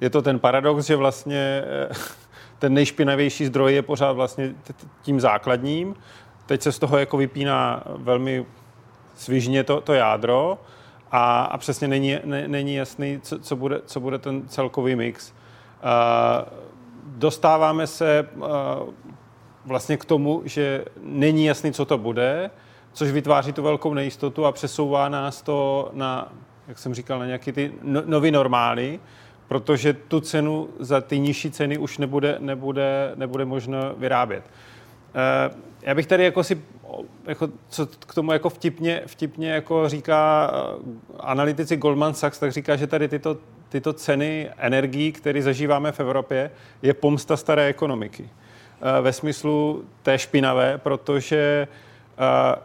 Je 0.01 0.09
to 0.09 0.21
ten 0.21 0.39
paradox, 0.39 0.85
že 0.85 0.95
vlastně 0.95 1.63
uh, 1.89 1.95
ten 2.59 2.73
nejšpinavější 2.73 3.45
zdroj 3.45 3.73
je 3.73 3.81
pořád 3.81 4.11
vlastně 4.11 4.53
tím 5.01 5.19
základním. 5.19 5.95
Teď 6.45 6.61
se 6.61 6.71
z 6.71 6.79
toho 6.79 6.97
jako 6.97 7.17
vypíná 7.17 7.83
velmi 7.85 8.45
svižně 9.15 9.63
to, 9.63 9.81
to 9.81 9.93
jádro 9.93 10.57
a, 11.11 11.43
a 11.43 11.57
přesně 11.57 11.87
není, 11.87 12.19
ne, 12.23 12.47
není 12.47 12.75
jasný, 12.75 13.19
co, 13.21 13.39
co, 13.39 13.55
bude, 13.55 13.81
co 13.85 13.99
bude 13.99 14.17
ten 14.17 14.47
celkový 14.47 14.95
mix. 14.95 15.31
Uh, 15.31 16.65
dostáváme 17.05 17.87
se 17.87 18.19
eh, 18.19 18.47
vlastně 19.65 19.97
k 19.97 20.05
tomu, 20.05 20.41
že 20.45 20.85
není 21.03 21.45
jasný, 21.45 21.73
co 21.73 21.85
to 21.85 21.97
bude, 21.97 22.51
což 22.93 23.11
vytváří 23.11 23.53
tu 23.53 23.63
velkou 23.63 23.93
nejistotu 23.93 24.45
a 24.45 24.51
přesouvá 24.51 25.09
nás 25.09 25.41
to 25.41 25.89
na, 25.93 26.33
jak 26.67 26.79
jsem 26.79 26.93
říkal, 26.93 27.19
na 27.19 27.25
nějaký 27.25 27.51
ty 27.51 27.73
no, 27.81 28.01
nový 28.05 28.31
normály, 28.31 28.99
protože 29.47 29.93
tu 29.93 30.19
cenu 30.19 30.69
za 30.79 31.01
ty 31.01 31.19
nižší 31.19 31.51
ceny 31.51 31.77
už 31.77 31.97
nebude, 31.97 32.37
nebude, 32.39 33.11
nebude 33.15 33.45
možno 33.45 33.77
vyrábět. 33.97 34.43
Já 35.81 35.95
bych 35.95 36.07
tady 36.07 36.23
jako 36.23 36.43
si 36.43 36.61
jako, 37.25 37.49
co 37.69 37.85
k 37.85 38.13
tomu 38.15 38.31
jako 38.31 38.49
vtipně, 38.49 39.01
vtipně 39.05 39.51
jako 39.51 39.89
říká 39.89 40.51
analytici 41.19 41.77
Goldman 41.77 42.13
Sachs, 42.13 42.39
tak 42.39 42.51
říká, 42.51 42.75
že 42.75 42.87
tady 42.87 43.07
tyto, 43.07 43.37
tyto 43.69 43.93
ceny 43.93 44.49
energií, 44.57 45.11
které 45.11 45.41
zažíváme 45.41 45.91
v 45.91 45.99
Evropě, 45.99 46.51
je 46.81 46.93
pomsta 46.93 47.37
staré 47.37 47.65
ekonomiky. 47.65 48.29
Ve 49.01 49.13
smyslu 49.13 49.85
té 50.03 50.19
špinavé, 50.19 50.77
protože 50.77 51.67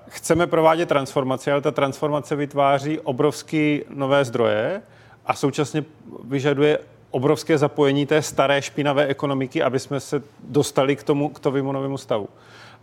chceme 0.09 0.47
provádět 0.47 0.87
transformaci, 0.87 1.53
ale 1.53 1.61
ta 1.61 1.71
transformace 1.71 2.37
vytváří 2.37 3.01
obrovské 3.01 3.81
nové 3.91 4.25
zdroje 4.25 4.83
a 5.31 5.35
současně 5.35 5.85
vyžaduje 6.25 6.79
obrovské 7.11 7.59
zapojení 7.59 8.07
té 8.07 8.23
staré 8.23 8.63
špinavé 8.63 9.07
ekonomiky, 9.07 9.63
aby 9.63 9.79
jsme 9.79 10.01
se 10.01 10.23
dostali 10.45 10.97
k 10.97 11.03
tomu, 11.03 11.29
k 11.29 11.41
tomu 11.41 11.73
novému 11.73 11.99
stavu. 11.99 12.29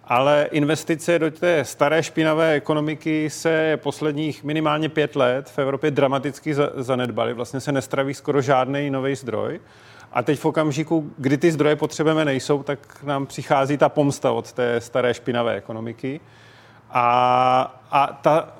Ale 0.03 0.47
investice 0.51 1.19
do 1.19 1.31
té 1.31 1.65
staré 1.65 2.03
špinavé 2.03 2.51
ekonomiky 2.51 3.29
se 3.29 3.79
posledních 3.83 4.43
minimálně 4.43 4.89
pět 4.89 5.15
let 5.15 5.49
v 5.49 5.59
Evropě 5.59 5.91
dramaticky 5.91 6.55
zanedbaly. 6.75 7.33
Vlastně 7.33 7.59
se 7.59 7.71
nestraví 7.71 8.13
skoro 8.13 8.41
žádný 8.41 8.89
nový 8.89 9.15
zdroj. 9.15 9.59
A 10.11 10.23
teď 10.23 10.39
v 10.39 10.45
okamžiku, 10.45 11.11
kdy 11.17 11.37
ty 11.37 11.51
zdroje 11.51 11.75
potřebujeme 11.75 12.25
nejsou, 12.25 12.63
tak 12.63 13.03
nám 13.03 13.25
přichází 13.25 13.77
ta 13.77 13.89
pomsta 13.89 14.31
od 14.31 14.53
té 14.53 14.81
staré 14.81 15.13
špinavé 15.13 15.55
ekonomiky. 15.55 16.19
A, 16.89 17.81
a 17.91 18.19
ta, 18.21 18.53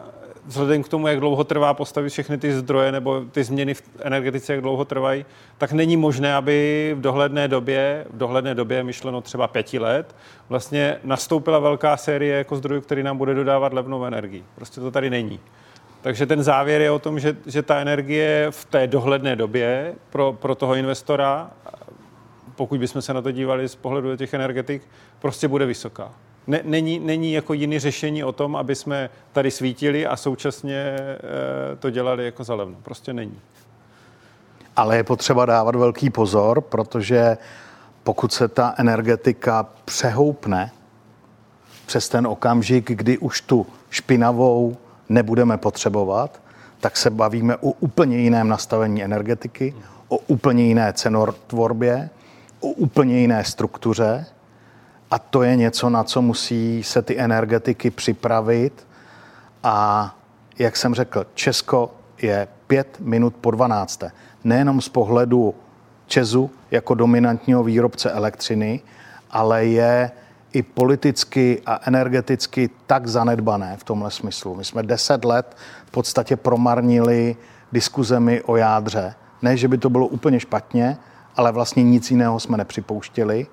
vzhledem 0.48 0.84
k 0.84 0.88
tomu, 0.88 1.08
jak 1.08 1.20
dlouho 1.20 1.44
trvá 1.44 1.74
postavit 1.74 2.10
všechny 2.10 2.38
ty 2.38 2.54
zdroje 2.54 2.92
nebo 2.92 3.22
ty 3.32 3.44
změny 3.44 3.74
v 3.74 3.84
energetice, 4.02 4.54
jak 4.54 4.62
dlouho 4.62 4.86
trvají, 4.86 5.26
tak 5.58 5.72
není 5.72 5.98
možné, 5.98 6.36
aby 6.36 6.92
v 6.98 7.02
dohledné 7.02 7.48
době, 7.48 8.06
v 8.10 8.18
dohledné 8.18 8.56
době, 8.56 8.84
myšleno 8.84 9.22
třeba 9.22 9.48
pěti 9.48 9.80
let, 9.80 10.16
vlastně 10.50 10.98
nastoupila 11.04 11.60
velká 11.60 11.98
série 11.98 12.38
jako 12.38 12.56
zdrojů, 12.56 12.82
který 12.82 13.04
nám 13.04 13.18
bude 13.18 13.34
dodávat 13.34 13.74
levnou 13.74 14.06
energii. 14.06 14.44
Prostě 14.56 14.82
to 14.82 14.92
tady 14.92 15.10
není. 15.10 15.40
Takže 16.02 16.26
ten 16.26 16.44
závěr 16.44 16.82
je 16.82 16.92
o 16.92 17.00
tom, 17.00 17.20
že, 17.20 17.38
že 17.46 17.62
ta 17.62 17.80
energie 17.80 18.48
v 18.50 18.66
té 18.66 18.88
dohledné 18.88 19.36
době 19.36 19.96
pro, 20.10 20.34
pro 20.34 20.56
toho 20.56 20.76
investora, 20.76 21.52
pokud 22.56 22.80
bychom 22.80 23.02
se 23.02 23.14
na 23.14 23.22
to 23.22 23.32
dívali 23.32 23.70
z 23.70 23.76
pohledu 23.76 24.18
těch 24.18 24.34
energetik, 24.34 24.82
prostě 25.20 25.48
bude 25.48 25.66
vysoká 25.66 26.12
ne, 26.48 26.62
není, 26.64 27.00
není 27.00 27.34
jako 27.34 27.54
jiný 27.54 27.80
řešení 27.80 28.24
o 28.24 28.32
tom, 28.32 28.56
aby 28.56 28.76
jsme 28.76 29.10
tady 29.32 29.52
svítili 29.52 30.08
a 30.08 30.16
současně 30.16 30.76
e, 30.76 31.76
to 31.80 31.90
dělali 31.90 32.26
jako 32.26 32.44
zalevno. 32.44 32.78
Prostě 32.84 33.14
není. 33.14 33.40
Ale 34.76 34.98
je 34.98 35.04
potřeba 35.04 35.46
dávat 35.46 35.76
velký 35.76 36.10
pozor, 36.10 36.62
protože 36.62 37.38
pokud 38.04 38.34
se 38.34 38.48
ta 38.48 38.74
energetika 38.78 39.68
přehoupne 39.86 40.72
přes 41.86 42.10
ten 42.10 42.28
okamžik, 42.28 42.92
kdy 42.92 43.18
už 43.18 43.42
tu 43.42 43.68
špinavou 43.90 44.78
nebudeme 45.10 45.58
potřebovat, 45.58 46.42
tak 46.80 46.98
se 46.98 47.10
bavíme 47.10 47.58
o 47.58 47.72
úplně 47.72 48.18
jiném 48.18 48.48
nastavení 48.48 49.04
energetiky, 49.04 49.76
o 50.08 50.18
úplně 50.18 50.64
jiné 50.64 50.94
cenotvorbě, 50.94 52.10
o 52.60 52.68
úplně 52.68 53.20
jiné 53.20 53.44
struktuře 53.44 54.26
a 55.12 55.20
to 55.20 55.44
je 55.44 55.56
něco, 55.56 55.90
na 55.90 56.04
co 56.04 56.22
musí 56.22 56.84
se 56.84 57.02
ty 57.02 57.20
energetiky 57.20 57.92
připravit. 57.92 58.88
A 59.64 60.16
jak 60.60 60.78
jsem 60.78 60.94
řekl, 60.94 61.28
Česko 61.34 61.92
je 62.22 62.48
pět 62.68 62.98
minut 63.00 63.36
po 63.42 63.52
12. 63.52 64.04
Nejenom 64.44 64.82
z 64.82 64.90
pohledu 64.90 65.56
Česu 66.08 66.52
jako 66.72 66.94
dominantního 66.94 67.64
výrobce 67.64 68.12
elektřiny, 68.12 68.82
ale 69.32 69.66
je 69.66 70.12
i 70.54 70.62
politicky 70.62 71.62
a 71.66 71.80
energeticky 71.86 72.70
tak 72.88 73.08
zanedbané 73.08 73.78
v 73.78 73.84
tomhle 73.84 74.12
smyslu. 74.12 74.56
My 74.56 74.66
jsme 74.66 74.84
deset 74.84 75.26
let 75.26 75.58
v 75.86 75.92
podstatě 75.92 76.36
promarnili 76.36 77.36
diskuzemi 77.72 78.42
o 78.42 78.56
jádře. 78.56 79.16
Ne, 79.42 79.58
že 79.58 79.68
by 79.68 79.78
to 79.78 79.90
bylo 79.90 80.08
úplně 80.08 80.40
špatně, 80.40 80.98
ale 81.36 81.52
vlastně 81.52 81.84
nic 81.84 82.12
jiného 82.12 82.40
jsme 82.40 82.58
nepřipouštěli. 82.58 83.48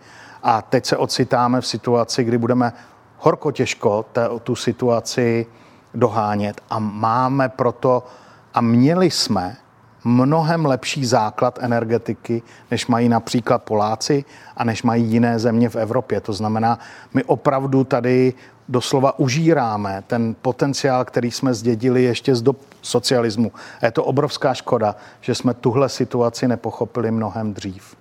A 0.46 0.62
teď 0.62 0.86
se 0.86 0.96
ocitáme 0.96 1.60
v 1.60 1.66
situaci, 1.66 2.24
kdy 2.24 2.38
budeme 2.38 2.72
horko 3.18 3.52
těžko 3.52 4.06
tu 4.42 4.56
situaci 4.56 5.46
dohánět 5.94 6.60
a 6.70 6.78
máme 6.78 7.48
proto 7.48 8.06
a 8.54 8.60
měli 8.60 9.10
jsme 9.10 9.56
mnohem 10.04 10.66
lepší 10.66 11.04
základ 11.04 11.58
energetiky, 11.62 12.42
než 12.70 12.86
mají 12.86 13.08
například 13.08 13.62
Poláci 13.62 14.24
a 14.56 14.64
než 14.64 14.82
mají 14.82 15.04
jiné 15.04 15.38
země 15.38 15.68
v 15.68 15.76
Evropě. 15.76 16.20
To 16.20 16.32
znamená, 16.32 16.78
my 17.14 17.24
opravdu 17.24 17.84
tady 17.84 18.34
doslova 18.68 19.18
užíráme 19.18 20.04
ten 20.06 20.36
potenciál, 20.42 21.04
který 21.04 21.30
jsme 21.30 21.54
zdědili 21.54 22.02
ještě 22.02 22.34
z 22.34 22.42
dob 22.42 22.58
socialismu. 22.82 23.52
A 23.82 23.86
je 23.86 23.92
to 23.92 24.04
obrovská 24.04 24.54
škoda, 24.54 24.96
že 25.20 25.34
jsme 25.34 25.54
tuhle 25.54 25.88
situaci 25.88 26.48
nepochopili 26.48 27.10
mnohem 27.10 27.54
dřív. 27.54 27.96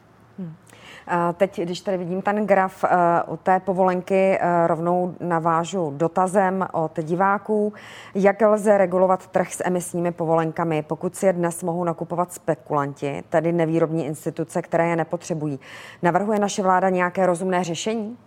Teď, 1.37 1.61
když 1.61 1.81
tady 1.81 1.97
vidím 1.97 2.21
ten 2.21 2.47
graf 2.47 2.83
u 3.27 3.33
eh, 3.33 3.37
té 3.43 3.59
povolenky, 3.59 4.37
eh, 4.39 4.67
rovnou 4.67 5.15
navážu 5.19 5.93
dotazem 5.97 6.67
od 6.71 6.99
diváků. 7.01 7.73
Jak 8.15 8.41
lze 8.41 8.77
regulovat 8.77 9.27
trh 9.27 9.53
s 9.53 9.63
emisními 9.65 10.11
povolenkami, 10.11 10.81
pokud 10.81 11.15
si 11.15 11.25
je 11.25 11.33
dnes 11.33 11.63
mohou 11.63 11.83
nakupovat 11.83 12.33
spekulanti, 12.33 13.23
tedy 13.29 13.51
nevýrobní 13.51 14.05
instituce, 14.05 14.61
které 14.61 14.87
je 14.87 14.95
nepotřebují? 14.95 15.59
Navrhuje 16.01 16.39
naše 16.39 16.63
vláda 16.63 16.89
nějaké 16.89 17.25
rozumné 17.25 17.63
řešení? 17.63 18.17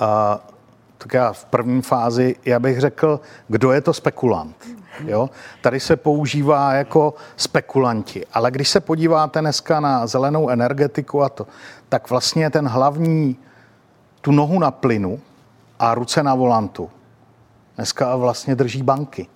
Uh, 0.00 0.06
tak 0.98 1.14
já 1.14 1.32
v 1.32 1.44
první 1.44 1.82
fázi, 1.82 2.36
já 2.44 2.58
bych 2.58 2.80
řekl, 2.80 3.20
kdo 3.48 3.72
je 3.72 3.80
to 3.80 3.92
spekulant. 3.92 4.56
Jo? 5.06 5.30
Tady 5.60 5.80
se 5.80 5.96
používá 5.96 6.72
jako 6.72 7.14
spekulanti, 7.36 8.26
ale 8.32 8.50
když 8.50 8.68
se 8.68 8.80
podíváte 8.80 9.40
dneska 9.40 9.80
na 9.80 10.06
zelenou 10.06 10.48
energetiku 10.48 11.22
a 11.22 11.28
to, 11.28 11.46
tak 11.88 12.10
vlastně 12.10 12.50
ten 12.50 12.68
hlavní, 12.68 13.36
tu 14.20 14.32
nohu 14.32 14.58
na 14.58 14.70
plynu 14.70 15.20
a 15.78 15.94
ruce 15.94 16.22
na 16.22 16.34
volantu 16.34 16.90
dneska 17.76 18.16
vlastně 18.16 18.54
drží 18.54 18.82
banky. 18.82 19.26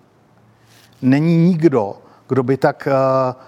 Není 1.02 1.36
nikdo, 1.36 1.96
kdo 2.28 2.42
by 2.42 2.56
tak 2.56 2.88
uh, 2.90 3.42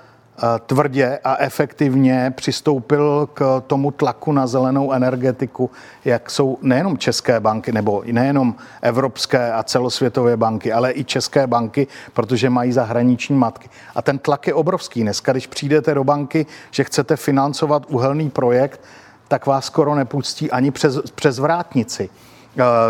tvrdě 0.67 1.19
a 1.25 1.37
efektivně 1.37 2.33
přistoupil 2.37 3.29
k 3.35 3.63
tomu 3.67 3.91
tlaku 3.91 4.33
na 4.33 4.47
zelenou 4.47 4.93
energetiku, 4.93 5.71
jak 6.05 6.31
jsou 6.31 6.59
nejenom 6.63 6.99
české 6.99 7.41
banky, 7.41 7.73
nebo 7.73 8.03
nejenom 8.13 8.55
evropské 8.83 9.53
a 9.53 9.63
celosvětové 9.63 10.37
banky, 10.37 10.73
ale 10.73 10.93
i 10.93 11.05
české 11.05 11.47
banky, 11.47 11.87
protože 12.13 12.51
mají 12.51 12.73
zahraniční 12.73 13.37
matky. 13.37 13.69
A 13.95 14.03
ten 14.03 14.19
tlak 14.19 14.47
je 14.47 14.55
obrovský. 14.55 15.03
Dneska, 15.03 15.33
když 15.33 15.47
přijdete 15.47 15.95
do 15.95 16.05
banky, 16.05 16.47
že 16.71 16.85
chcete 16.85 17.17
financovat 17.17 17.87
uhelný 17.89 18.31
projekt, 18.31 18.81
tak 19.29 19.47
vás 19.47 19.65
skoro 19.65 19.95
nepustí 19.95 20.51
ani 20.51 20.71
přes, 20.71 20.99
přes 21.15 21.39
vrátnici. 21.39 22.09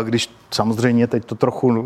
Když 0.03 0.29
samozřejmě 0.51 1.07
teď 1.07 1.25
to 1.25 1.35
trochu 1.35 1.85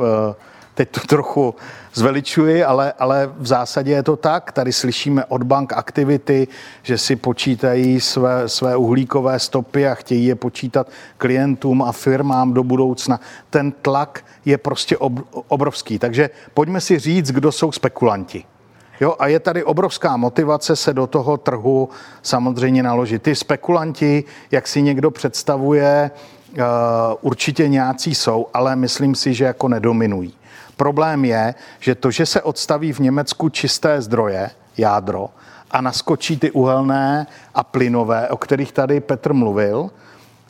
teď 0.76 0.90
to 0.90 1.00
trochu 1.08 1.56
zveličuji, 1.94 2.64
ale, 2.64 2.94
ale 3.00 3.30
v 3.38 3.48
zásadě 3.48 3.92
je 3.92 4.04
to 4.04 4.16
tak. 4.16 4.52
Tady 4.52 4.74
slyšíme 4.74 5.26
od 5.26 5.44
bank 5.44 5.74
aktivity, 5.74 6.48
že 6.84 6.98
si 6.98 7.16
počítají 7.16 8.02
své, 8.02 8.50
své 8.50 8.76
uhlíkové 8.76 9.40
stopy 9.40 9.88
a 9.88 9.96
chtějí 9.96 10.26
je 10.26 10.36
počítat 10.36 10.88
klientům 11.18 11.82
a 11.82 11.92
firmám 11.92 12.54
do 12.54 12.64
budoucna. 12.64 13.20
Ten 13.50 13.72
tlak 13.72 14.26
je 14.46 14.58
prostě 14.58 14.98
ob, 14.98 15.14
obrovský. 15.48 16.00
Takže 16.00 16.30
pojďme 16.54 16.82
si 16.82 17.00
říct, 17.00 17.32
kdo 17.32 17.52
jsou 17.52 17.72
spekulanti. 17.72 18.44
Jo, 19.02 19.16
a 19.20 19.28
je 19.28 19.40
tady 19.40 19.64
obrovská 19.64 20.18
motivace 20.18 20.76
se 20.76 20.94
do 20.94 21.08
toho 21.08 21.38
trhu 21.38 21.90
samozřejmě 22.22 22.84
naložit. 22.84 23.22
Ty 23.22 23.36
spekulanti, 23.36 24.24
jak 24.52 24.68
si 24.68 24.82
někdo 24.82 25.12
představuje, 25.12 26.12
uh, 26.52 26.64
určitě 27.22 27.68
nějací 27.68 28.16
jsou, 28.16 28.48
ale 28.54 28.76
myslím 28.76 29.16
si, 29.16 29.34
že 29.34 29.46
jako 29.46 29.68
nedominují. 29.68 30.34
Problém 30.78 31.26
je, 31.26 31.56
že 31.80 31.96
to, 31.96 32.12
že 32.12 32.26
se 32.26 32.42
odstaví 32.42 32.94
v 32.94 33.00
Německu 33.00 33.50
čisté 33.50 34.02
zdroje, 34.02 34.50
jádro, 34.78 35.30
a 35.72 35.82
naskočí 35.82 36.38
ty 36.38 36.52
uhelné 36.52 37.28
a 37.56 37.64
plynové, 37.64 38.30
o 38.30 38.38
kterých 38.38 38.72
tady 38.72 39.00
Petr 39.00 39.34
mluvil, 39.34 39.92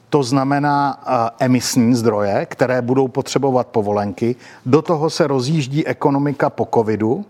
to 0.10 0.24
znamená 0.24 1.04
emisní 1.40 1.96
zdroje, 1.96 2.46
které 2.46 2.82
budou 2.82 3.08
potřebovat 3.08 3.68
povolenky. 3.68 4.36
Do 4.66 4.82
toho 4.82 5.10
se 5.10 5.28
rozjíždí 5.28 5.88
ekonomika 5.88 6.50
po 6.50 6.68
covidu, 6.74 7.26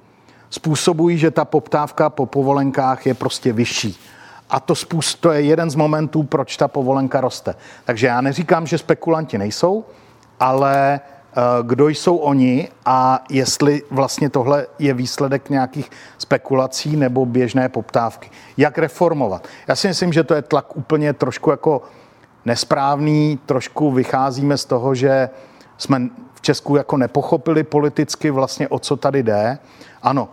způsobují, 0.49 1.17
že 1.17 1.31
ta 1.31 1.45
poptávka 1.45 2.09
po 2.09 2.26
povolenkách 2.26 3.05
je 3.05 3.13
prostě 3.13 3.53
vyšší. 3.53 3.99
A 4.49 4.59
to, 4.59 4.76
způsob, 4.76 5.19
to 5.19 5.31
je 5.31 5.41
jeden 5.41 5.69
z 5.69 5.76
momentů, 5.76 6.23
proč 6.23 6.57
ta 6.57 6.67
povolenka 6.67 7.22
roste. 7.22 7.55
Takže 7.85 8.07
já 8.07 8.22
neříkám, 8.22 8.67
že 8.67 8.77
spekulanti 8.77 9.38
nejsou, 9.38 9.85
ale 10.39 10.99
Eh, 10.99 11.15
kdo 11.62 11.88
jsou 11.88 12.18
oni 12.18 12.70
a 12.86 13.24
jestli 13.30 13.84
vlastně 13.91 14.30
tohle 14.30 14.68
je 14.80 14.94
výsledek 14.94 15.49
nějakých 15.49 15.91
spekulací 16.18 16.95
nebo 16.95 17.26
běžné 17.26 17.70
poptávky. 17.70 18.30
Jak 18.57 18.78
reformovat? 18.78 19.48
Já 19.68 19.76
si 19.76 19.88
myslím, 19.88 20.14
že 20.14 20.24
to 20.24 20.34
je 20.34 20.41
tlak 20.41 20.78
úplně 20.78 21.14
trošku 21.14 21.52
jako 21.52 21.82
nesprávný. 22.45 23.40
Trošku 23.45 23.91
vycházíme 23.91 24.57
z 24.57 24.66
toho, 24.66 24.95
že 24.95 25.30
jsme 25.78 26.10
v 26.34 26.41
Česku 26.41 26.76
jako 26.76 26.98
nepochopili 26.98 27.64
politicky 27.64 28.32
vlastně, 28.32 28.68
o 28.68 28.80
co 28.80 28.98
tady 28.98 29.24
jde. 29.24 29.57
Ano, 30.02 30.30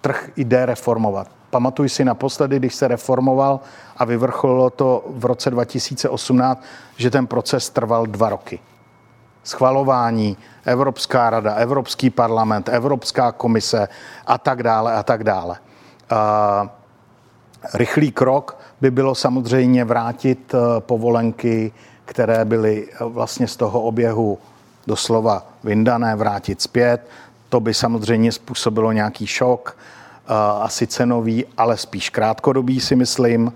trh 0.00 0.30
jde 0.36 0.66
reformovat. 0.66 1.28
Pamatuji 1.50 1.88
si 1.88 2.04
naposledy, 2.04 2.58
když 2.58 2.74
se 2.74 2.88
reformoval 2.88 3.60
a 3.96 4.04
vyvrcholilo 4.04 4.70
to 4.70 5.04
v 5.08 5.24
roce 5.24 5.50
2018, 5.50 6.64
že 6.96 7.10
ten 7.10 7.26
proces 7.26 7.70
trval 7.70 8.06
dva 8.06 8.28
roky. 8.28 8.60
Schvalování, 9.44 10.36
Evropská 10.64 11.30
rada, 11.30 11.54
Evropský 11.54 12.10
parlament, 12.10 12.68
Evropská 12.68 13.32
komise 13.32 13.88
a 14.26 14.38
tak 14.38 14.62
dále 14.62 14.94
a 14.94 15.02
tak 15.02 15.24
dále. 15.24 15.58
Rychlý 17.74 18.12
krok 18.12 18.56
by 18.80 18.90
bylo 18.90 19.14
samozřejmě 19.14 19.84
vrátit 19.84 20.54
eh, 20.54 20.80
povolenky, 20.80 21.72
které 22.04 22.44
byly 22.44 22.88
eh, 22.88 23.04
vlastně 23.04 23.48
z 23.48 23.56
toho 23.56 23.80
oběhu 23.80 24.38
doslova 24.86 25.46
vyndané, 25.64 26.16
vrátit 26.16 26.62
zpět. 26.62 27.08
To 27.48 27.60
by 27.60 27.74
samozřejmě 27.74 28.32
způsobilo 28.32 28.92
nějaký 28.92 29.26
šok, 29.26 29.76
eh, 29.76 30.32
asi 30.60 30.86
cenový, 30.86 31.44
ale 31.56 31.76
spíš 31.76 32.10
krátkodobý 32.10 32.80
si 32.80 32.96
myslím. 32.96 33.52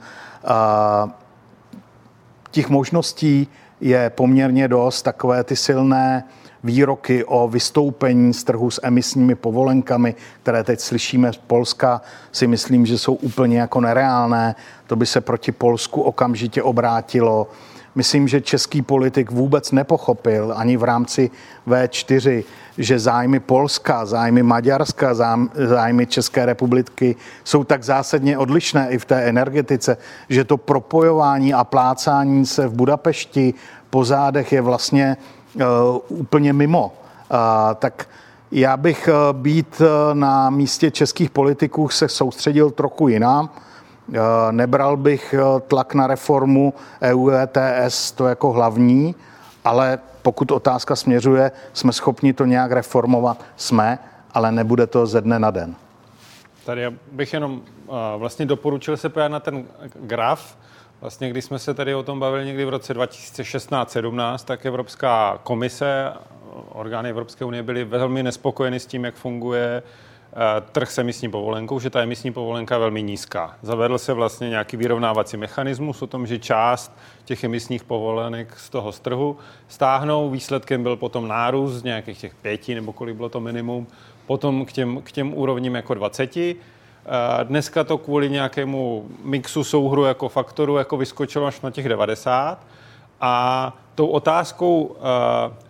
Těch 2.50 2.68
možností 2.68 3.48
je 3.80 4.10
poměrně 4.10 4.68
dost, 4.68 5.02
takové 5.02 5.44
ty 5.44 5.56
silné 5.56 6.24
výroky 6.64 7.24
o 7.24 7.48
vystoupení 7.48 8.34
z 8.34 8.44
trhu 8.44 8.70
s 8.70 8.80
emisními 8.82 9.34
povolenkami, 9.34 10.14
které 10.42 10.64
teď 10.64 10.80
slyšíme 10.80 11.32
z 11.32 11.36
Polska, 11.36 12.00
si 12.32 12.46
myslím, 12.46 12.86
že 12.86 12.98
jsou 12.98 13.14
úplně 13.14 13.60
jako 13.60 13.80
nereálné. 13.80 14.54
To 14.86 14.96
by 14.96 15.06
se 15.06 15.20
proti 15.20 15.52
Polsku 15.52 16.02
okamžitě 16.02 16.62
obrátilo. 16.62 17.50
Myslím, 17.98 18.28
že 18.28 18.40
český 18.40 18.82
politik 18.82 19.30
vůbec 19.30 19.72
nepochopil 19.72 20.54
ani 20.56 20.76
v 20.76 20.84
rámci 20.84 21.30
V4, 21.66 22.44
že 22.78 22.98
zájmy 22.98 23.40
Polska, 23.40 24.06
zájmy 24.06 24.42
Maďarska, 24.42 25.14
zájmy 25.54 26.06
České 26.06 26.46
republiky 26.46 27.16
jsou 27.44 27.64
tak 27.64 27.84
zásadně 27.84 28.38
odlišné 28.38 28.88
i 28.90 28.98
v 28.98 29.04
té 29.04 29.22
energetice, 29.22 29.96
že 30.28 30.44
to 30.44 30.56
propojování 30.56 31.54
a 31.54 31.64
plácání 31.64 32.46
se 32.46 32.68
v 32.68 32.72
Budapešti 32.72 33.54
po 33.90 34.04
zádech 34.04 34.52
je 34.52 34.60
vlastně 34.60 35.16
uh, 35.54 35.62
úplně 36.08 36.52
mimo. 36.52 36.86
Uh, 36.86 37.38
tak 37.74 38.08
já 38.52 38.76
bych 38.76 39.08
uh, 39.08 39.38
být 39.38 39.82
na 40.12 40.50
místě 40.50 40.90
českých 40.90 41.30
politiků 41.30 41.88
se 41.88 42.08
soustředil 42.08 42.70
trochu 42.70 43.08
jinam. 43.08 43.50
Nebral 44.50 44.96
bych 44.96 45.34
tlak 45.68 45.94
na 45.94 46.06
reformu 46.06 46.74
EU 47.02 47.30
ETS 47.30 48.12
to 48.12 48.26
jako 48.26 48.52
hlavní, 48.52 49.14
ale 49.64 49.98
pokud 50.22 50.50
otázka 50.50 50.96
směřuje, 50.96 51.50
jsme 51.72 51.92
schopni 51.92 52.32
to 52.32 52.44
nějak 52.44 52.72
reformovat, 52.72 53.44
jsme, 53.56 53.98
ale 54.34 54.52
nebude 54.52 54.86
to 54.86 55.06
ze 55.06 55.20
dne 55.20 55.38
na 55.38 55.50
den. 55.50 55.74
Tady 56.66 56.82
bych 57.12 57.32
jenom 57.32 57.60
vlastně 58.16 58.46
doporučil 58.46 58.96
se 58.96 59.08
podívat 59.08 59.28
na 59.28 59.40
ten 59.40 59.64
graf, 60.00 60.56
Vlastně, 61.00 61.30
když 61.30 61.44
jsme 61.44 61.58
se 61.58 61.74
tady 61.74 61.94
o 61.94 62.02
tom 62.02 62.20
bavili 62.20 62.46
někdy 62.46 62.64
v 62.64 62.68
roce 62.68 62.94
2016-17, 62.94 64.38
tak 64.44 64.66
Evropská 64.66 65.38
komise, 65.42 66.12
orgány 66.68 67.10
Evropské 67.10 67.44
unie 67.44 67.62
byly 67.62 67.84
velmi 67.84 68.22
nespokojeny 68.22 68.80
s 68.80 68.86
tím, 68.86 69.04
jak 69.04 69.14
funguje 69.14 69.82
eh, 69.84 70.07
trh 70.72 70.90
s 70.90 70.98
emisní 70.98 71.30
povolenkou, 71.30 71.80
že 71.80 71.90
ta 71.90 72.02
emisní 72.02 72.32
povolenka 72.32 72.74
je 72.74 72.78
velmi 72.78 73.02
nízká. 73.02 73.56
Zavedl 73.62 73.98
se 73.98 74.12
vlastně 74.12 74.48
nějaký 74.48 74.76
vyrovnávací 74.76 75.36
mechanismus 75.36 76.02
o 76.02 76.06
tom, 76.06 76.26
že 76.26 76.38
část 76.38 76.98
těch 77.24 77.44
emisních 77.44 77.84
povolenek 77.84 78.58
z 78.58 78.70
toho 78.70 78.92
z 78.92 79.00
trhu 79.00 79.36
stáhnou. 79.68 80.30
Výsledkem 80.30 80.82
byl 80.82 80.96
potom 80.96 81.28
nárůst 81.28 81.82
nějakých 81.82 82.18
těch 82.18 82.34
pěti, 82.34 82.74
nebo 82.74 82.92
kolik 82.92 83.16
bylo 83.16 83.28
to 83.28 83.40
minimum, 83.40 83.86
potom 84.26 84.64
k 84.64 84.72
těm, 84.72 85.02
k 85.02 85.12
těm 85.12 85.34
úrovním 85.34 85.74
jako 85.74 85.94
20. 85.94 86.36
Dneska 87.42 87.84
to 87.84 87.98
kvůli 87.98 88.30
nějakému 88.30 89.08
mixu 89.24 89.64
souhru 89.64 90.04
jako 90.04 90.28
faktoru 90.28 90.76
jako 90.76 90.96
vyskočilo 90.96 91.46
až 91.46 91.60
na 91.60 91.70
těch 91.70 91.88
90. 91.88 92.58
A 93.20 93.76
tou 93.94 94.06
otázkou 94.06 94.96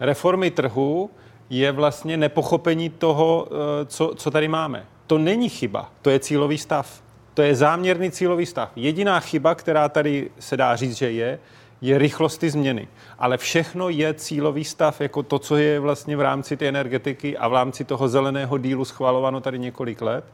reformy 0.01 0.51
trhu 0.51 1.11
je 1.51 1.73
vlastně 1.73 2.17
nepochopení 2.17 2.91
toho, 2.91 3.49
co, 3.87 4.13
co 4.17 4.31
tady 4.31 4.49
máme. 4.49 4.87
To 5.07 5.19
není 5.19 5.49
chyba, 5.49 5.91
to 6.03 6.11
je 6.11 6.19
cílový 6.19 6.59
stav. 6.59 7.03
To 7.35 7.43
je 7.43 7.55
záměrný 7.55 8.11
cílový 8.11 8.47
stav. 8.47 8.71
Jediná 8.77 9.21
chyba, 9.21 9.55
která 9.55 9.89
tady 9.89 10.31
se 10.39 10.57
dá 10.57 10.77
říct, 10.77 10.97
že 10.97 11.11
je, 11.11 11.39
je 11.81 11.99
rychlost 11.99 12.39
ty 12.39 12.51
změny. 12.51 12.89
Ale 13.19 13.37
všechno 13.37 13.89
je 13.89 14.15
cílový 14.15 14.65
stav, 14.65 15.01
jako 15.01 15.23
to, 15.23 15.39
co 15.39 15.57
je 15.57 15.81
vlastně 15.81 16.17
v 16.17 16.21
rámci 16.21 16.57
té 16.57 16.69
energetiky 16.69 17.37
a 17.37 17.49
v 17.49 17.53
rámci 17.53 17.85
toho 17.85 18.09
zeleného 18.09 18.59
dílu 18.59 18.85
schvalováno 18.85 19.41
tady 19.41 19.59
několik 19.59 20.01
let. 20.01 20.25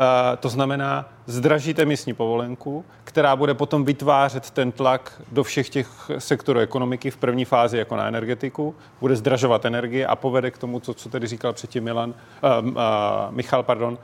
Eh, 0.00 0.36
to 0.36 0.48
znamená 0.48 1.08
zdražit 1.26 1.78
emisní 1.78 2.14
povolenku, 2.14 2.84
která 3.04 3.36
bude 3.36 3.54
potom 3.54 3.84
vytvářet 3.84 4.50
ten 4.50 4.72
tlak 4.72 5.22
do 5.32 5.42
všech 5.44 5.70
těch 5.70 6.10
sektorů 6.18 6.60
ekonomiky 6.60 7.10
v 7.10 7.16
první 7.16 7.44
fázi 7.44 7.78
jako 7.78 7.96
na 7.96 8.08
energetiku, 8.08 8.74
bude 9.00 9.16
zdražovat 9.16 9.64
energie 9.64 10.06
a 10.06 10.16
povede 10.16 10.50
k 10.50 10.58
tomu, 10.58 10.80
co, 10.80 10.94
co 10.94 11.08
tedy 11.08 11.26
říkal 11.26 11.52
předtím 11.52 11.84
Milan, 11.84 12.10
uh, 12.60 12.68
uh, 12.68 12.74
Michal, 13.30 13.62
pardon, 13.62 13.92
uh, 13.92 13.98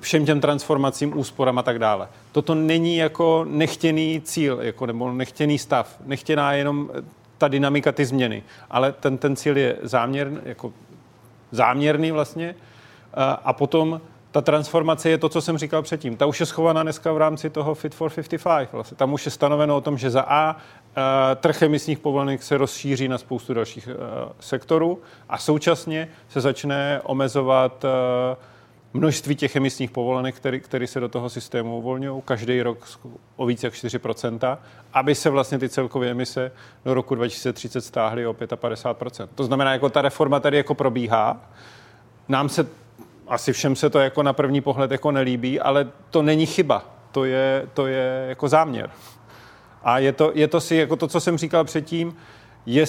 všem 0.00 0.26
těm 0.26 0.40
transformacím, 0.40 1.18
úsporám 1.18 1.58
a 1.58 1.62
tak 1.62 1.78
dále. 1.78 2.08
Toto 2.32 2.54
není 2.54 2.96
jako 2.96 3.46
nechtěný 3.48 4.20
cíl, 4.24 4.58
jako, 4.62 4.86
nebo 4.86 5.12
nechtěný 5.12 5.58
stav. 5.58 5.96
Nechtěná 6.06 6.52
jenom 6.52 6.90
ta 7.38 7.48
dynamika, 7.48 7.92
ty 7.92 8.04
změny. 8.04 8.42
Ale 8.70 8.92
ten, 8.92 9.18
ten 9.18 9.36
cíl 9.36 9.56
je 9.56 9.76
záměrný, 9.82 10.38
jako 10.44 10.72
záměrný 11.50 12.10
vlastně 12.10 12.54
a 13.44 13.52
potom 13.52 14.00
ta 14.30 14.40
transformace 14.40 15.10
je 15.10 15.18
to, 15.18 15.28
co 15.28 15.40
jsem 15.40 15.58
říkal 15.58 15.82
předtím. 15.82 16.16
Ta 16.16 16.26
už 16.26 16.40
je 16.40 16.46
schovaná 16.46 16.82
dneska 16.82 17.12
v 17.12 17.18
rámci 17.18 17.50
toho 17.50 17.74
Fit 17.74 17.94
for 17.94 18.10
55. 18.10 18.72
Vlastně. 18.72 18.96
Tam 18.96 19.12
už 19.12 19.24
je 19.24 19.30
stanoveno 19.30 19.76
o 19.76 19.80
tom, 19.80 19.98
že 19.98 20.10
za 20.10 20.22
A 20.28 20.56
trh 21.36 21.62
emisních 21.62 21.98
povolenek 21.98 22.42
se 22.42 22.58
rozšíří 22.58 23.08
na 23.08 23.18
spoustu 23.18 23.54
dalších 23.54 23.88
sektorů 24.40 25.02
a 25.28 25.38
současně 25.38 26.08
se 26.28 26.40
začne 26.40 27.00
omezovat 27.04 27.84
množství 28.94 29.36
těch 29.36 29.56
emisních 29.56 29.90
povolenek, 29.90 30.36
který, 30.36 30.60
který 30.60 30.86
se 30.86 31.00
do 31.00 31.08
toho 31.08 31.30
systému 31.30 31.78
uvolňují 31.78 32.22
každý 32.24 32.62
rok 32.62 32.78
o 33.36 33.46
více 33.46 33.66
jak 33.66 33.74
4%, 33.74 34.58
aby 34.92 35.14
se 35.14 35.30
vlastně 35.30 35.58
ty 35.58 35.68
celkové 35.68 36.10
emise 36.10 36.52
do 36.84 36.94
roku 36.94 37.14
2030 37.14 37.80
stáhly 37.80 38.26
o 38.26 38.32
55%. 38.32 39.28
To 39.34 39.44
znamená, 39.44 39.72
jako 39.72 39.88
ta 39.88 40.02
reforma 40.02 40.40
tady 40.40 40.56
jako 40.56 40.74
probíhá. 40.74 41.36
Nám 42.28 42.48
se 42.48 42.66
asi 43.30 43.52
všem 43.52 43.76
se 43.76 43.90
to 43.90 43.98
jako 43.98 44.22
na 44.22 44.32
první 44.32 44.60
pohled 44.60 44.90
jako 44.90 45.10
nelíbí, 45.10 45.60
ale 45.60 45.88
to 46.10 46.22
není 46.22 46.46
chyba. 46.46 46.84
To 47.12 47.24
je, 47.24 47.66
to 47.74 47.86
je 47.86 48.24
jako 48.28 48.48
záměr. 48.48 48.90
A 49.82 49.98
je 49.98 50.12
to, 50.12 50.32
je 50.34 50.48
to 50.48 50.60
si 50.60 50.76
jako 50.76 50.96
to, 50.96 51.08
co 51.08 51.20
jsem 51.20 51.38
říkal 51.38 51.64
předtím, 51.64 52.16
je, 52.66 52.84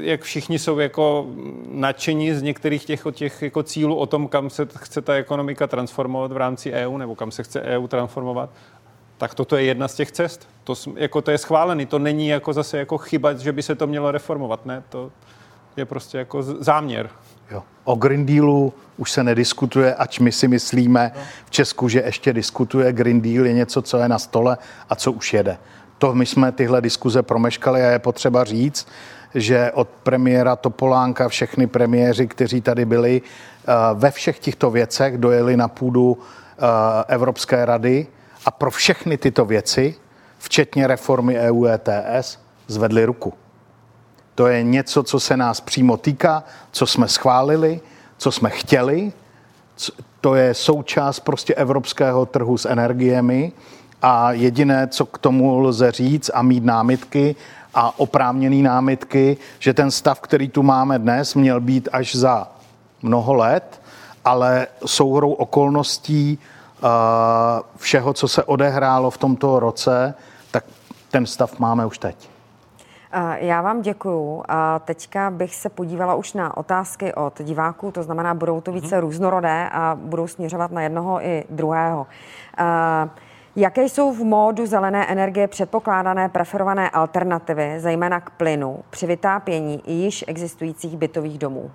jak 0.00 0.22
všichni 0.22 0.58
jsou 0.58 0.78
jako 0.78 1.26
nadšení 1.70 2.32
z 2.32 2.42
některých 2.42 2.84
těch, 2.84 3.06
těch 3.12 3.42
jako 3.42 3.62
cílů 3.62 3.96
o 3.96 4.06
tom, 4.06 4.28
kam 4.28 4.50
se 4.50 4.68
chce 4.76 5.02
ta 5.02 5.14
ekonomika 5.14 5.66
transformovat 5.66 6.32
v 6.32 6.36
rámci 6.36 6.72
EU, 6.72 6.96
nebo 6.96 7.14
kam 7.14 7.30
se 7.30 7.42
chce 7.42 7.60
EU 7.60 7.86
transformovat, 7.86 8.50
tak 9.18 9.34
toto 9.34 9.56
je 9.56 9.64
jedna 9.64 9.88
z 9.88 9.94
těch 9.94 10.12
cest. 10.12 10.48
To, 10.64 10.74
jako 10.96 11.22
to 11.22 11.30
je 11.30 11.38
schválený, 11.38 11.86
to 11.86 11.98
není 11.98 12.28
jako 12.28 12.52
zase 12.52 12.78
jako 12.78 12.98
chyba, 12.98 13.32
že 13.32 13.52
by 13.52 13.62
se 13.62 13.74
to 13.74 13.86
mělo 13.86 14.10
reformovat, 14.10 14.66
ne, 14.66 14.82
to 14.88 15.10
je 15.76 15.84
prostě 15.84 16.18
jako 16.18 16.42
záměr. 16.42 17.10
Jo. 17.50 17.62
O 17.84 17.94
Green 17.94 18.26
Dealu 18.26 18.72
už 18.96 19.10
se 19.10 19.24
nediskutuje, 19.24 19.94
ač 19.94 20.18
my 20.18 20.32
si 20.32 20.48
myslíme 20.48 21.12
v 21.44 21.50
Česku, 21.50 21.88
že 21.88 22.02
ještě 22.06 22.32
diskutuje. 22.32 22.92
Green 22.92 23.20
Deal 23.20 23.46
je 23.46 23.52
něco, 23.52 23.82
co 23.82 23.98
je 23.98 24.08
na 24.08 24.18
stole 24.18 24.58
a 24.90 24.94
co 24.94 25.12
už 25.12 25.34
jede. 25.34 25.58
To 25.98 26.14
my 26.14 26.26
jsme 26.26 26.52
tyhle 26.52 26.80
diskuze 26.80 27.22
promeškali 27.22 27.82
a 27.82 27.90
je 27.90 27.98
potřeba 27.98 28.44
říct, 28.44 28.88
že 29.34 29.72
od 29.74 29.88
premiéra 29.88 30.56
Topolánka 30.56 31.28
všechny 31.28 31.66
premiéři, 31.66 32.26
kteří 32.26 32.60
tady 32.60 32.84
byli, 32.84 33.22
eh, 33.22 33.72
ve 33.94 34.10
všech 34.10 34.38
těchto 34.38 34.70
věcech 34.70 35.18
dojeli 35.18 35.56
na 35.56 35.68
půdu 35.68 36.18
eh, 36.18 36.64
Evropské 37.08 37.64
rady 37.64 38.06
a 38.44 38.50
pro 38.50 38.70
všechny 38.70 39.18
tyto 39.18 39.44
věci, 39.44 39.94
včetně 40.38 40.86
reformy 40.86 41.38
EU 41.38 41.66
ETS, 41.66 42.38
zvedli 42.66 43.04
ruku. 43.04 43.34
To 44.38 44.46
je 44.46 44.62
něco, 44.62 45.02
co 45.02 45.20
se 45.20 45.36
nás 45.36 45.60
přímo 45.60 45.96
týká, 45.96 46.44
co 46.72 46.86
jsme 46.86 47.08
schválili, 47.08 47.80
co 48.18 48.32
jsme 48.32 48.50
chtěli. 48.50 49.12
To 50.20 50.34
je 50.34 50.54
součást 50.54 51.20
prostě 51.20 51.54
evropského 51.54 52.26
trhu 52.26 52.58
s 52.58 52.64
energiemi 52.64 53.52
a 54.02 54.32
jediné, 54.32 54.88
co 54.88 55.06
k 55.06 55.18
tomu 55.18 55.60
lze 55.60 55.92
říct 55.92 56.30
a 56.34 56.42
mít 56.42 56.64
námitky 56.64 57.36
a 57.74 57.98
oprávněný 57.98 58.62
námitky, 58.62 59.36
že 59.58 59.74
ten 59.74 59.90
stav, 59.90 60.20
který 60.20 60.48
tu 60.48 60.62
máme 60.62 60.98
dnes, 60.98 61.34
měl 61.34 61.60
být 61.60 61.88
až 61.92 62.14
za 62.14 62.48
mnoho 63.02 63.34
let, 63.34 63.80
ale 64.24 64.66
souhrou 64.86 65.32
okolností 65.32 66.38
uh, 66.38 66.88
všeho, 67.76 68.12
co 68.12 68.28
se 68.28 68.44
odehrálo 68.44 69.10
v 69.10 69.18
tomto 69.18 69.60
roce, 69.60 70.14
tak 70.50 70.64
ten 71.10 71.26
stav 71.26 71.58
máme 71.58 71.86
už 71.86 71.98
teď. 71.98 72.37
Já 73.36 73.62
vám 73.62 73.82
děkuju. 73.82 74.42
A 74.48 74.78
teďka 74.78 75.30
bych 75.30 75.54
se 75.54 75.68
podívala 75.68 76.14
už 76.14 76.32
na 76.32 76.56
otázky 76.56 77.14
od 77.14 77.42
diváků, 77.42 77.90
to 77.92 78.02
znamená, 78.02 78.34
budou 78.34 78.60
to 78.60 78.72
více 78.72 78.96
mm-hmm. 78.96 79.00
různorodé 79.00 79.68
a 79.72 79.98
budou 80.00 80.26
směřovat 80.26 80.70
na 80.70 80.82
jednoho 80.82 81.26
i 81.26 81.44
druhého. 81.50 82.06
Jaké 83.56 83.82
jsou 83.82 84.12
v 84.12 84.18
módu 84.18 84.66
zelené 84.66 85.06
energie 85.06 85.48
předpokládané 85.48 86.28
preferované 86.28 86.90
alternativy, 86.90 87.74
zejména 87.78 88.20
k 88.20 88.30
plynu, 88.30 88.78
při 88.90 89.06
vytápění 89.06 89.82
i 89.86 89.92
již 89.92 90.24
existujících 90.28 90.96
bytových 90.96 91.38
domů? 91.38 91.70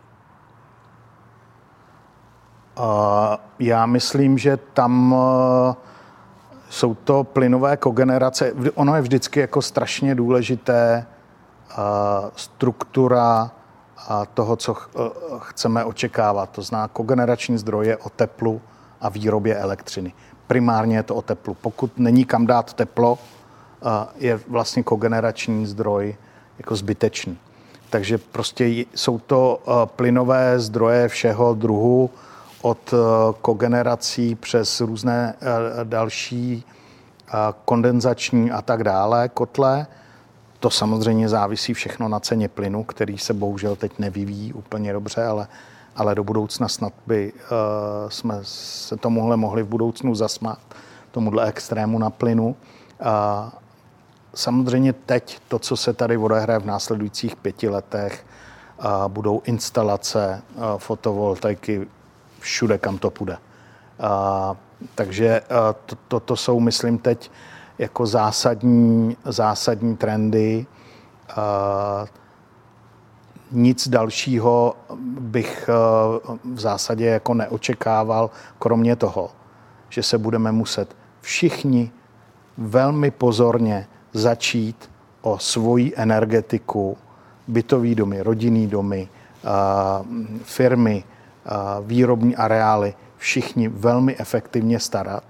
Uh, 2.79 2.85
já 3.59 3.85
myslím, 3.85 4.37
že 4.37 4.57
tam 4.57 5.13
uh, 5.13 5.19
jsou 6.69 6.95
to 6.95 7.23
plynové 7.23 7.77
kogenerace. 7.77 8.53
Ono 8.75 8.95
je 8.95 9.01
vždycky 9.01 9.39
jako 9.39 9.61
strašně 9.61 10.15
důležité 10.15 11.05
struktura 12.35 13.51
toho, 14.33 14.55
co 14.55 14.75
e, 14.75 14.99
chceme 15.39 15.85
očekávat. 15.85 16.49
To 16.49 16.61
zná 16.61 16.87
kogenerační 16.87 17.57
zdroje 17.57 17.97
o 17.97 18.09
teplu 18.09 18.61
a 19.01 19.09
výrobě 19.09 19.55
elektřiny. 19.55 20.13
Primárně 20.47 20.97
je 20.97 21.03
to 21.03 21.15
o 21.15 21.21
teplu. 21.21 21.53
Pokud 21.53 21.97
není 21.97 22.25
kam 22.25 22.45
dát 22.45 22.73
teplo, 22.73 23.17
je 24.15 24.39
vlastně 24.47 24.83
kogenerační 24.83 25.65
zdroj 25.65 26.15
jako 26.57 26.75
zbytečný. 26.75 27.37
Takže 27.89 28.17
prostě 28.17 28.85
jsou 28.95 29.19
to 29.19 29.59
e, 29.67 29.85
plynové 29.85 30.59
zdroje 30.59 31.07
všeho 31.07 31.53
druhu, 31.53 32.09
od 32.61 32.93
kogenerací 33.41 34.35
přes 34.35 34.81
různé 34.81 35.35
další 35.83 36.65
kondenzační 37.65 38.51
a 38.51 38.61
tak 38.61 38.83
dále 38.83 39.29
kotle 39.29 39.87
to 40.63 40.69
samozřejmě 40.69 41.29
závisí 41.29 41.73
všechno 41.73 42.07
na 42.07 42.19
ceně 42.19 42.47
plynu, 42.47 42.83
který 42.83 43.17
se 43.17 43.33
bohužel 43.33 43.75
teď 43.75 43.99
nevyvíjí 43.99 44.53
úplně 44.53 44.93
dobře, 44.93 45.25
ale, 45.25 45.47
ale 45.95 46.15
do 46.15 46.23
budoucna 46.23 46.67
snad 46.67 46.93
by 47.07 47.33
uh, 47.33 48.09
jsme 48.09 48.39
se 48.41 48.97
tomuhle 48.97 49.37
mohli 49.37 49.63
v 49.63 49.67
budoucnu 49.67 50.15
zasmát, 50.15 50.59
tomuhle 51.11 51.47
extrému 51.47 51.99
na 51.99 52.09
plynu. 52.09 52.47
Uh, 52.47 52.55
samozřejmě 54.35 54.93
teď 54.93 55.39
to, 55.47 55.59
co 55.59 55.77
se 55.77 55.93
tady 55.93 56.17
odehraje 56.17 56.59
v 56.59 56.65
následujících 56.65 57.35
pěti 57.35 57.69
letech, 57.69 58.25
uh, 58.79 59.07
budou 59.07 59.41
instalace 59.45 60.41
uh, 60.55 60.63
fotovoltaiky 60.77 61.87
všude, 62.39 62.77
kam 62.77 62.97
to 62.97 63.09
půjde. 63.09 63.37
Uh, 63.37 64.57
takže 64.95 65.41
uh, 65.41 65.57
to, 65.85 65.95
to, 66.07 66.19
to 66.19 66.35
jsou, 66.35 66.59
myslím, 66.59 66.97
teď 66.97 67.31
jako 67.83 68.05
zásadní, 68.05 69.17
zásadní 69.25 69.97
trendy. 69.97 70.65
Nic 73.51 73.87
dalšího 73.87 74.75
bych 75.19 75.69
e, 75.69 75.73
v 76.53 76.59
zásadě 76.59 77.05
jako 77.05 77.33
neočekával, 77.33 78.29
kromě 78.59 78.95
toho, 78.95 79.29
že 79.89 80.03
se 80.03 80.17
budeme 80.17 80.51
muset 80.51 80.95
všichni 81.21 81.91
velmi 82.57 83.11
pozorně 83.11 83.87
začít 84.13 84.89
o 85.21 85.39
svoji 85.39 85.93
energetiku, 85.95 86.97
bytový 87.47 87.95
domy, 87.95 88.21
rodinný 88.21 88.67
domy, 88.67 89.09
firmy, 90.43 91.03
výrobní 91.81 92.35
areály, 92.35 92.93
všichni 93.17 93.67
velmi 93.67 94.17
efektivně 94.17 94.79
starat 94.79 95.23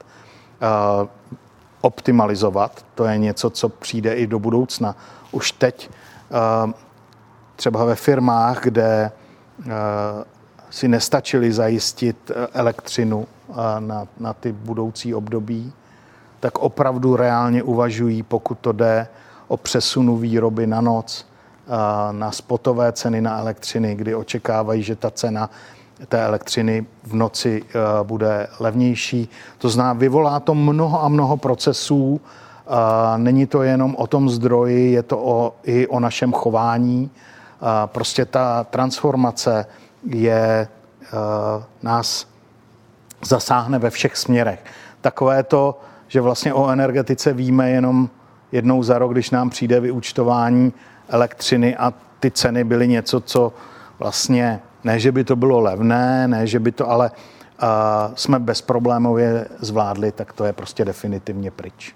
optimalizovat. 1.83 2.85
To 2.95 3.05
je 3.05 3.17
něco, 3.17 3.49
co 3.49 3.69
přijde 3.69 4.13
i 4.13 4.27
do 4.27 4.39
budoucna. 4.39 4.95
Už 5.31 5.51
teď 5.51 5.89
eh, 5.89 6.73
třeba 7.55 7.85
ve 7.85 7.95
firmách, 7.95 8.63
kde 8.63 9.11
eh, 9.11 9.71
si 10.69 10.87
nestačili 10.87 11.51
zajistit 11.51 12.31
eh, 12.31 12.47
elektřinu 12.53 13.27
na, 13.79 14.07
na 14.19 14.33
ty 14.33 14.51
budoucí 14.51 15.15
období, 15.15 15.73
tak 16.39 16.59
opravdu 16.59 17.15
reálně 17.15 17.63
uvažují, 17.63 18.23
pokud 18.23 18.59
to 18.59 18.71
jde 18.71 19.07
o 19.47 19.57
přesunu 19.57 20.17
výroby 20.17 20.67
na 20.67 20.81
noc, 20.81 21.25
na 22.11 22.31
spotové 22.31 22.91
ceny 22.91 23.21
na 23.21 23.39
elektřiny, 23.39 23.95
kdy 23.95 24.15
očekávají, 24.15 24.83
že 24.83 24.95
ta 24.95 25.11
cena 25.11 25.49
té 26.07 26.23
elektřiny 26.25 26.85
v 27.03 27.13
noci 27.13 27.63
eh, 27.63 27.73
bude 28.03 28.47
levnější. 28.59 29.29
To 29.57 29.69
znamená, 29.69 29.93
vyvolá 29.93 30.39
to 30.39 30.55
mnoho 30.55 31.03
a 31.03 31.09
mnoho 31.09 31.37
procesů. 31.37 32.21
Není 33.17 33.45
to 33.45 33.63
jenom 33.63 33.95
o 33.95 34.07
tom 34.07 34.29
zdroji, 34.29 34.91
je 34.91 35.03
to 35.03 35.19
o, 35.19 35.53
i 35.63 35.87
o 35.87 35.99
našem 35.99 36.33
chování. 36.33 37.11
Prostě 37.85 38.25
ta 38.25 38.63
transformace 38.63 39.65
je, 40.05 40.67
eh, 41.03 41.07
nás 41.83 42.27
zasáhne 43.25 43.79
ve 43.79 43.89
všech 43.89 44.17
směrech. 44.17 44.63
Takové 45.01 45.43
to, 45.43 45.79
že 46.07 46.21
vlastně 46.21 46.53
o 46.53 46.69
energetice 46.69 47.33
víme 47.33 47.69
jenom 47.69 48.09
jednou 48.51 48.83
za 48.83 48.97
rok, 48.97 49.11
když 49.11 49.31
nám 49.31 49.49
přijde 49.49 49.79
vyúčtování 49.79 50.73
elektřiny 51.09 51.75
a 51.75 51.93
ty 52.19 52.31
ceny 52.31 52.63
byly 52.63 52.87
něco, 52.87 53.21
co 53.21 53.53
vlastně 53.99 54.59
ne, 54.83 54.99
že 54.99 55.11
by 55.11 55.23
to 55.23 55.35
bylo 55.35 55.59
levné, 55.59 56.27
ne, 56.27 56.47
že 56.47 56.59
by 56.59 56.71
to, 56.71 56.89
ale 56.89 57.11
uh, 57.11 57.67
jsme 58.15 58.39
bezproblémově 58.39 59.47
zvládli, 59.59 60.11
tak 60.11 60.33
to 60.33 60.45
je 60.45 60.53
prostě 60.53 60.85
definitivně 60.85 61.51
pryč. 61.51 61.95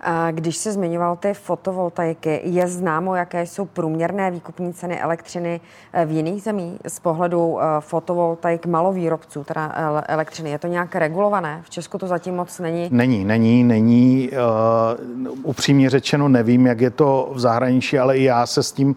A 0.00 0.30
když 0.30 0.56
se 0.56 0.72
zmiňoval 0.72 1.16
ty 1.16 1.34
fotovoltaiky, 1.34 2.40
je 2.44 2.68
známo, 2.68 3.14
jaké 3.14 3.46
jsou 3.46 3.64
průměrné 3.64 4.30
výkupní 4.30 4.72
ceny 4.72 5.00
elektřiny 5.00 5.60
eh, 5.92 6.04
v 6.04 6.10
jiných 6.10 6.42
zemích 6.42 6.80
z 6.88 7.00
pohledu 7.00 7.58
eh, 7.60 7.64
fotovoltaik 7.80 8.66
malovýrobců, 8.66 9.44
teda 9.44 9.72
elektřiny? 10.08 10.50
Je 10.50 10.58
to 10.58 10.66
nějak 10.66 10.94
regulované? 10.94 11.60
V 11.64 11.70
Česku 11.70 11.98
to 11.98 12.06
zatím 12.06 12.34
moc 12.34 12.58
není? 12.58 12.88
Není, 12.90 13.24
není, 13.24 13.64
není. 13.64 14.30
Uh, 14.30 15.28
upřímně 15.42 15.90
řečeno 15.90 16.28
nevím, 16.28 16.66
jak 16.66 16.80
je 16.80 16.90
to 16.90 17.30
v 17.32 17.40
zahraničí, 17.40 17.98
ale 17.98 18.18
i 18.18 18.24
já 18.24 18.46
se 18.46 18.62
s 18.62 18.72
tím 18.72 18.96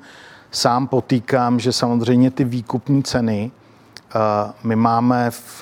sám 0.52 0.88
potýkám, 0.88 1.60
že 1.60 1.74
samozřejmě 1.74 2.32
ty 2.32 2.44
výkupní 2.44 3.04
ceny, 3.04 3.52
eh, 3.52 4.20
my 4.64 4.76
máme 4.76 5.32
v, 5.32 5.62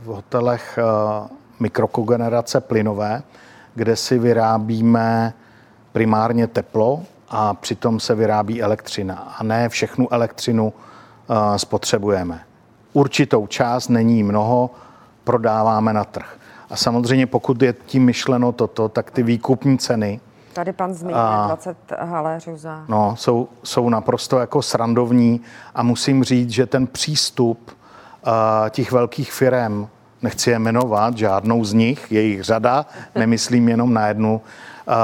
v 0.00 0.04
hotelech 0.06 0.78
eh, 0.78 1.28
mikrokogenerace 1.60 2.60
plynové, 2.60 3.22
kde 3.74 3.96
si 3.96 4.18
vyrábíme 4.18 5.34
primárně 5.92 6.46
teplo 6.46 7.02
a 7.28 7.54
přitom 7.54 8.00
se 8.00 8.14
vyrábí 8.14 8.62
elektřina. 8.62 9.34
A 9.38 9.42
ne 9.42 9.68
všechnu 9.68 10.12
elektřinu 10.12 10.72
eh, 10.72 11.58
spotřebujeme. 11.58 12.40
Určitou 12.92 13.46
část, 13.46 13.88
není 13.88 14.22
mnoho, 14.22 14.70
prodáváme 15.24 15.92
na 15.92 16.04
trh. 16.04 16.36
A 16.70 16.76
samozřejmě 16.76 17.26
pokud 17.26 17.62
je 17.62 17.74
tím 17.86 18.04
myšleno 18.04 18.52
toto, 18.52 18.88
tak 18.88 19.10
ty 19.10 19.22
výkupní 19.22 19.78
ceny 19.78 20.20
Tady 20.54 20.72
pan 20.72 20.94
zmiňuje 20.94 21.24
20 21.46 21.76
haléřů 21.98 22.56
za... 22.56 22.84
No, 22.88 23.16
jsou, 23.16 23.48
jsou 23.64 23.88
naprosto 23.88 24.38
jako 24.38 24.62
srandovní 24.62 25.40
a 25.74 25.82
musím 25.82 26.24
říct, 26.24 26.50
že 26.50 26.66
ten 26.66 26.86
přístup 26.86 27.70
uh, 28.26 28.32
těch 28.70 28.92
velkých 28.92 29.32
firm, 29.32 29.88
nechci 30.22 30.50
je 30.50 30.58
jmenovat, 30.58 31.18
žádnou 31.18 31.64
z 31.64 31.72
nich, 31.72 32.12
je 32.12 32.20
jich 32.20 32.42
řada, 32.42 32.86
nemyslím 33.14 33.68
jenom 33.68 33.94
na 33.94 34.08
jednu, 34.08 34.34
uh, 34.34 34.94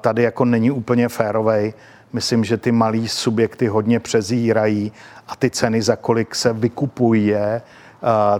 tady 0.00 0.22
jako 0.22 0.44
není 0.44 0.70
úplně 0.70 1.08
férovej. 1.08 1.74
Myslím, 2.12 2.44
že 2.44 2.56
ty 2.56 2.72
malý 2.72 3.08
subjekty 3.08 3.66
hodně 3.66 4.00
přezírají 4.00 4.92
a 5.28 5.36
ty 5.36 5.50
ceny, 5.50 5.82
za 5.82 5.96
kolik 5.96 6.34
se 6.34 6.52
vykupuje 6.52 7.62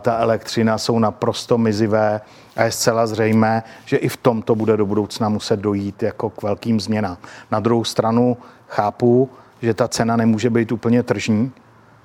ta 0.01 0.19
elektřina, 0.19 0.79
jsou 0.79 0.99
naprosto 0.99 1.59
mizivé 1.59 2.21
a 2.61 2.65
je 2.65 2.73
zcela 2.73 3.07
zřejmé, 3.07 3.63
že 3.85 3.97
i 3.97 4.09
v 4.09 4.17
tom 4.17 4.43
to 4.43 4.55
bude 4.55 4.77
do 4.77 4.87
budoucna 4.87 5.29
muset 5.29 5.61
dojít 5.61 6.03
jako 6.03 6.31
k 6.31 6.43
velkým 6.43 6.81
změnám. 6.81 7.17
Na 7.51 7.61
druhou 7.61 7.85
stranu 7.85 8.37
chápu, 8.69 9.31
že 9.63 9.75
ta 9.75 9.89
cena 9.89 10.17
nemůže 10.17 10.51
být 10.51 10.73
úplně 10.73 11.03
tržní, 11.03 11.53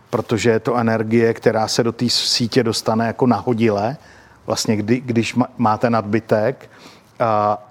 protože 0.10 0.50
je 0.50 0.60
to 0.60 0.76
energie, 0.76 1.34
která 1.34 1.68
se 1.68 1.84
do 1.84 1.92
té 1.92 2.10
sítě 2.10 2.64
dostane 2.64 3.08
jako 3.08 3.28
nahodile, 3.28 3.98
vlastně 4.46 4.76
kdy, 4.76 5.00
když 5.00 5.36
máte 5.58 5.90
nadbytek, 5.90 6.70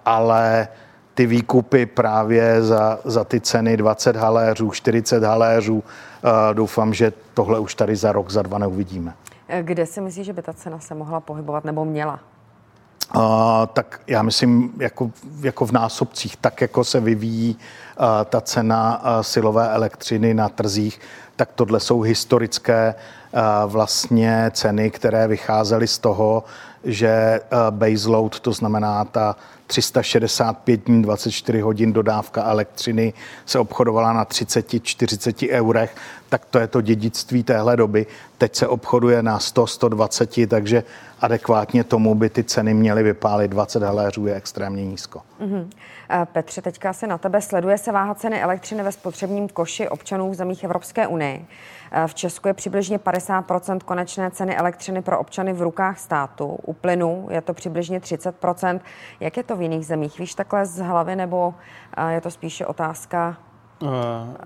ale 0.05 0.69
ty 1.15 1.27
výkupy 1.27 1.87
právě 1.87 2.63
za, 2.63 2.99
za 3.05 3.25
ty 3.25 3.41
ceny 3.41 3.77
20 3.77 4.17
haléřů, 4.17 4.71
40 4.71 5.23
haléřů, 5.23 5.85
doufám, 6.53 6.95
že 6.95 7.13
tohle 7.35 7.59
už 7.59 7.75
tady 7.75 7.97
za 7.97 8.13
rok, 8.13 8.31
za 8.31 8.43
dva 8.43 8.59
neuvidíme. 8.59 9.15
Kde 9.63 9.87
si 9.87 10.01
myslíš, 10.01 10.27
že 10.27 10.33
by 10.33 10.43
ta 10.43 10.53
cena 10.53 10.79
se 10.79 10.95
mohla 10.95 11.21
pohybovat 11.21 11.65
nebo 11.65 11.85
měla? 11.85 12.21
Uh, 13.17 13.23
tak 13.73 14.01
já 14.07 14.23
myslím, 14.23 14.73
jako, 14.79 15.11
jako 15.41 15.67
v 15.67 15.73
násobcích, 15.73 16.37
tak 16.37 16.61
jako 16.61 16.85
se 16.85 17.01
vyvíjí 17.01 17.57
uh, 17.57 18.05
ta 18.25 18.41
cena 18.41 19.03
uh, 19.03 19.23
silové 19.23 19.69
elektřiny 19.69 20.35
na 20.35 20.49
trzích, 20.49 21.01
tak 21.37 21.49
tohle 21.55 21.81
jsou 21.81 22.01
historické 22.01 22.95
vlastně 23.67 24.51
ceny, 24.55 24.91
které 24.91 25.29
vycházely 25.29 25.87
z 25.87 25.99
toho, 25.99 26.45
že 26.85 27.41
baseload, 27.71 28.41
to 28.41 28.53
znamená 28.53 29.05
ta, 29.05 29.37
365 29.67 30.85
dní, 30.87 31.03
24 31.03 31.61
hodin 31.61 31.93
dodávka 31.93 32.45
elektřiny 32.45 33.13
se 33.47 33.59
obchodovala 33.59 34.13
na 34.13 34.25
30-40 34.25 35.49
eurech, 35.51 35.97
tak 36.29 36.45
to 36.45 36.59
je 36.59 36.67
to 36.67 36.81
dědictví 36.81 37.43
téhle 37.43 37.77
doby. 37.77 38.07
Teď 38.39 38.57
se 38.57 38.67
obchoduje 38.67 39.23
na 39.23 39.39
100-120, 39.39 40.47
takže 40.47 40.85
adekvátně 41.21 41.85
tomu 41.85 42.15
by 42.15 42.31
ty 42.31 42.45
ceny 42.45 42.75
měly 42.75 43.03
vypálit. 43.03 43.51
20 43.51 43.83
haléřů 43.83 44.27
je 44.27 44.35
extrémně 44.35 44.85
nízko. 44.85 45.21
Mm-hmm. 45.41 45.69
Petře, 46.33 46.63
teďka 46.63 46.93
se 46.93 47.07
na 47.07 47.19
tebe 47.19 47.41
sleduje 47.41 47.79
se 47.79 47.93
váha 47.93 48.15
ceny 48.15 48.43
elektřiny 48.43 48.83
ve 48.83 48.93
spotřebním 48.93 49.49
koši 49.49 49.89
občanů 49.89 50.31
v 50.31 50.35
zemích 50.35 50.65
Evropské 50.65 51.07
unie. 51.07 51.41
V 52.07 52.15
Česku 52.15 52.49
je 52.49 52.55
přibližně 52.55 52.99
50% 52.99 53.79
konečné 53.79 54.31
ceny 54.31 54.57
elektřiny 54.57 55.03
pro 55.03 55.19
občany 55.19 55.53
v 55.53 55.63
rukách 55.63 55.99
státu. 55.99 56.47
U 56.47 56.73
plynu 56.73 57.29
je 57.31 57.41
to 57.41 57.55
přibližně 57.55 58.01
30% 58.01 58.81
Jak 59.21 59.37
je 59.37 59.43
to 59.43 59.57
v 59.57 59.63
jiných 59.63 59.87
zemích? 59.87 60.19
Víš 60.19 60.35
takhle 60.35 60.67
z 60.67 60.79
hlavy, 60.79 61.17
nebo 61.17 61.55
je 62.09 62.21
to 62.21 62.31
spíše 62.31 62.67
otázka 62.67 63.37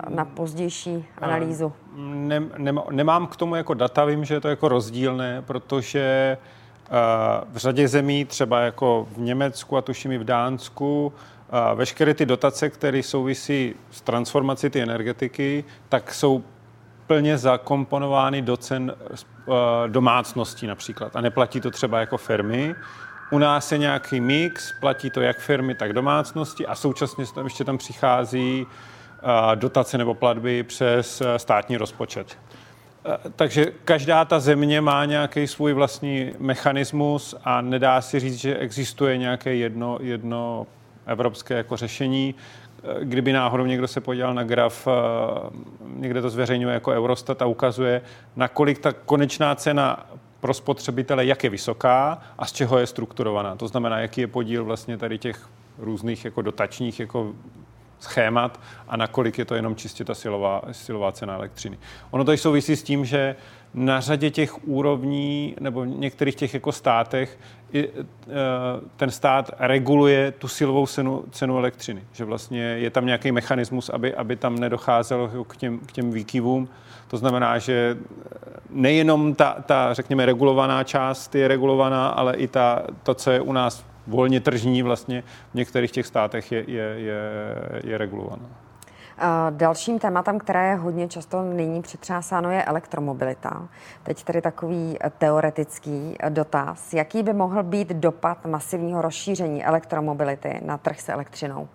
na 0.09 0.25
pozdější 0.25 1.07
analýzu? 1.19 1.73
Ne, 1.97 2.41
ne, 2.41 2.73
nemám 2.91 3.27
k 3.27 3.37
tomu 3.37 3.55
jako 3.55 3.75
data, 3.75 4.05
vím, 4.05 4.25
že 4.25 4.35
je 4.35 4.41
to 4.41 4.49
jako 4.49 4.69
rozdílné, 4.69 5.43
protože 5.43 6.39
v 7.49 7.57
řadě 7.57 7.89
zemí, 7.89 8.25
třeba 8.25 8.61
jako 8.61 9.07
v 9.11 9.19
Německu 9.19 9.77
a 9.77 9.83
tuším 9.83 10.13
i 10.13 10.19
v 10.19 10.25
Dánsku, 10.25 11.13
veškeré 11.75 12.15
ty 12.15 12.27
dotace, 12.27 12.71
které 12.71 13.03
souvisí 13.03 13.75
s 13.91 14.01
transformací 14.01 14.71
ty 14.71 14.81
energetiky, 14.81 15.65
tak 15.89 16.15
jsou 16.15 16.45
plně 17.07 17.39
zakomponovány 17.39 18.43
do 18.43 18.57
cen 18.57 18.95
uh, 19.47 19.55
domácností 19.87 20.67
například. 20.67 21.17
A 21.17 21.21
neplatí 21.21 21.61
to 21.61 21.71
třeba 21.71 22.01
jako 22.01 22.17
firmy. 22.17 22.75
U 23.31 23.39
nás 23.39 23.73
je 23.73 23.79
nějaký 23.79 24.21
mix, 24.21 24.73
platí 24.81 25.11
to 25.11 25.21
jak 25.21 25.39
firmy, 25.39 25.75
tak 25.75 25.93
domácnosti 25.93 26.67
a 26.67 26.75
současně 26.75 27.25
tam 27.35 27.45
ještě 27.45 27.65
tam 27.65 27.79
přichází 27.79 28.67
uh, 28.67 29.31
dotace 29.55 29.99
nebo 29.99 30.15
platby 30.15 30.63
přes 30.63 31.21
uh, 31.21 31.27
státní 31.37 31.77
rozpočet. 31.77 32.39
Takže 33.37 33.67
každá 33.85 34.25
ta 34.25 34.41
země 34.41 34.81
má 34.81 35.05
nějaký 35.05 35.47
svůj 35.47 35.73
vlastní 35.73 36.33
mechanismus 36.39 37.35
a 37.45 37.61
nedá 37.61 38.01
si 38.01 38.21
říct, 38.21 38.37
že 38.37 38.57
existuje 38.57 39.17
nějaké 39.17 39.55
jedno, 39.55 39.99
jedno 40.01 40.67
evropské 41.09 41.55
jako 41.55 41.77
řešení. 41.77 42.35
Kdyby 43.03 43.33
náhodou 43.33 43.67
někdo 43.67 43.89
se 43.89 44.01
podíval 44.01 44.35
na 44.35 44.45
graf, 44.45 44.89
eh, 44.89 44.91
někde 45.97 46.23
to 46.23 46.31
zveřejňuje 46.31 46.75
jako 46.75 46.91
Eurostat 46.91 47.43
a 47.43 47.47
ukazuje, 47.47 48.03
nakolik 48.37 48.79
ta 48.79 48.93
konečná 48.93 49.55
cena 49.55 50.07
pro 50.41 50.55
spotřebitele, 50.55 51.27
jak 51.27 51.45
je 51.45 51.51
vysoká 51.51 52.23
a 52.39 52.47
z 52.47 52.53
čeho 52.53 52.79
je 52.79 52.87
strukturovaná. 52.87 53.57
To 53.57 53.69
znamená, 53.69 53.99
jaký 53.99 54.21
je 54.21 54.27
podíl 54.27 54.65
vlastně 54.65 54.99
tady 54.99 55.19
těch 55.19 55.49
různých 55.79 56.25
jako 56.25 56.43
dotačních 56.43 57.01
jako 57.01 57.33
schémat 58.01 58.61
a 58.89 58.97
nakolik 58.97 59.39
je 59.39 59.45
to 59.45 59.55
jenom 59.55 59.77
čistě 59.77 60.05
ta 60.05 60.15
silová, 60.15 60.63
silová 60.73 61.13
cena 61.13 61.35
elektřiny. 61.35 61.79
Ono 62.11 62.25
to 62.25 62.37
souvisí 62.37 62.77
s 62.77 62.83
tím, 62.83 63.05
že 63.05 63.37
na 63.75 64.01
řadě 64.01 64.31
těch 64.31 64.69
úrovní 64.69 65.55
nebo 65.61 65.81
v 65.81 65.87
některých 65.87 66.35
těch 66.35 66.55
jako 66.55 66.73
státech 66.73 67.39
i, 67.73 67.89
e, 67.89 67.91
ten 68.97 69.11
stát 69.11 69.51
reguluje 69.59 70.33
tu 70.33 70.49
silovou 70.49 70.87
cenu, 70.87 71.25
cenu 71.31 71.59
elektřiny. 71.59 72.03
Že 72.13 72.25
vlastně 72.25 72.63
je 72.63 72.91
tam 72.91 73.07
nějaký 73.07 73.33
mechanismus, 73.33 73.89
aby, 73.89 74.15
aby 74.15 74.37
tam 74.37 74.59
nedocházelo 74.59 75.45
k 75.45 75.57
těm, 75.57 75.79
k 75.79 75.93
těm 75.93 76.11
výkyvům. 76.11 76.69
To 77.09 77.17
znamená, 77.17 77.59
že 77.59 77.97
nejenom 78.71 79.35
ta, 79.35 79.57
ta, 79.67 79.95
řekněme, 79.95 80.27
regulovaná 80.27 80.85
část 80.85 81.35
je 81.35 81.49
regulovaná, 81.49 82.09
ale 82.09 82.35
i 82.35 82.49
ta, 82.49 82.83
to, 83.03 83.15
co 83.15 83.31
je 83.31 83.41
u 83.41 83.53
nás 83.53 83.85
volně 84.07 84.41
tržní, 84.41 84.83
vlastně 84.83 85.23
v 85.51 85.55
některých 85.55 85.91
těch 85.91 86.07
státech 86.07 86.53
je, 86.53 86.65
je, 86.67 86.95
je, 86.97 87.21
je 87.85 87.99
regulovaná. 87.99 88.68
Dalším 89.51 89.99
tématem, 89.99 90.39
které 90.39 90.69
je 90.69 90.75
hodně 90.75 91.09
často 91.09 91.43
nyní 91.43 91.83
přetřásáno, 91.83 92.51
je 92.51 92.65
elektromobilita. 92.65 93.69
Teď 94.03 94.25
tedy 94.25 94.43
takový 94.43 94.97
eh, 95.01 95.11
teoretický 95.19 96.17
eh, 96.21 96.31
dotaz. 96.31 96.93
Jaký 96.95 97.23
by 97.23 97.33
mohl 97.33 97.63
být 97.63 97.89
dopad 97.89 98.47
masivního 98.47 99.03
rozšíření 99.03 99.65
elektromobility 99.65 100.61
na 100.65 100.79
trh 100.79 101.01
s 101.01 101.09
elektřinou? 101.09 101.69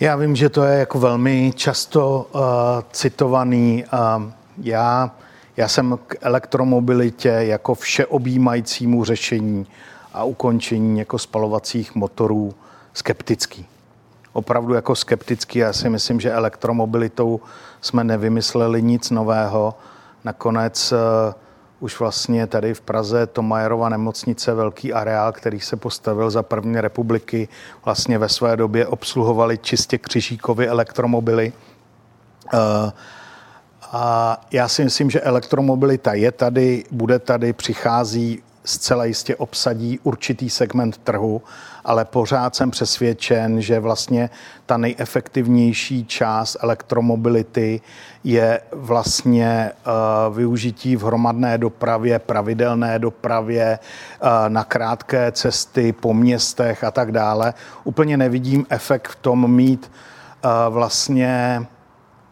Já 0.00 0.16
vím, 0.16 0.36
že 0.36 0.48
to 0.48 0.64
je 0.64 0.78
jako 0.78 0.98
velmi 0.98 1.52
často 1.56 2.30
uh, 2.34 2.40
citovaný. 2.92 3.84
Uh, 3.92 4.22
já, 4.58 5.10
já 5.56 5.68
jsem 5.68 5.98
k 6.06 6.16
elektromobilitě 6.20 7.28
jako 7.28 7.74
všeobjímajícímu 7.74 9.04
řešení 9.04 9.66
a 10.12 10.24
ukončení 10.24 10.98
jako 10.98 11.18
spalovacích 11.18 11.94
motorů 11.94 12.54
skeptický 12.92 13.66
opravdu 14.32 14.74
jako 14.74 14.94
skeptický. 14.94 15.58
Já 15.58 15.72
si 15.72 15.90
myslím, 15.90 16.20
že 16.20 16.32
elektromobilitou 16.32 17.40
jsme 17.80 18.04
nevymysleli 18.04 18.82
nic 18.82 19.10
nového. 19.10 19.74
Nakonec 20.24 20.92
uh, 20.92 20.98
už 21.80 22.00
vlastně 22.00 22.46
tady 22.46 22.74
v 22.74 22.80
Praze 22.80 23.26
Tomajerova 23.26 23.88
nemocnice, 23.88 24.54
velký 24.54 24.92
areál, 24.92 25.32
který 25.32 25.60
se 25.60 25.76
postavil 25.76 26.30
za 26.30 26.42
první 26.42 26.80
republiky, 26.80 27.48
vlastně 27.84 28.18
ve 28.18 28.28
své 28.28 28.56
době 28.56 28.86
obsluhovali 28.86 29.58
čistě 29.58 29.98
křižíkovy 29.98 30.68
elektromobily. 30.68 31.52
Uh, 32.54 32.60
a 33.92 34.40
já 34.50 34.68
si 34.68 34.84
myslím, 34.84 35.10
že 35.10 35.20
elektromobilita 35.20 36.14
je 36.14 36.32
tady, 36.32 36.84
bude 36.90 37.18
tady, 37.18 37.52
přichází 37.52 38.42
zcela 38.64 39.04
jistě 39.04 39.36
obsadí 39.36 39.98
určitý 40.02 40.50
segment 40.50 40.98
trhu, 40.98 41.42
ale 41.84 42.04
pořád 42.04 42.56
jsem 42.56 42.70
přesvědčen, 42.70 43.62
že 43.62 43.80
vlastně 43.80 44.30
ta 44.66 44.76
nejefektivnější 44.76 46.04
část 46.06 46.56
elektromobility 46.60 47.80
je 48.24 48.60
vlastně 48.72 49.72
uh, 49.86 50.36
využití 50.36 50.96
v 50.96 51.02
hromadné 51.02 51.58
dopravě, 51.58 52.18
pravidelné 52.18 52.98
dopravě, 52.98 53.78
uh, 54.22 54.28
na 54.48 54.64
krátké 54.64 55.32
cesty 55.32 55.92
po 55.92 56.14
městech 56.14 56.84
a 56.84 56.90
tak 56.90 57.12
dále. 57.12 57.54
Úplně 57.84 58.16
nevidím 58.16 58.66
efekt 58.70 59.08
v 59.08 59.16
tom 59.16 59.54
mít 59.54 59.90
uh, 60.44 60.50
vlastně 60.74 61.66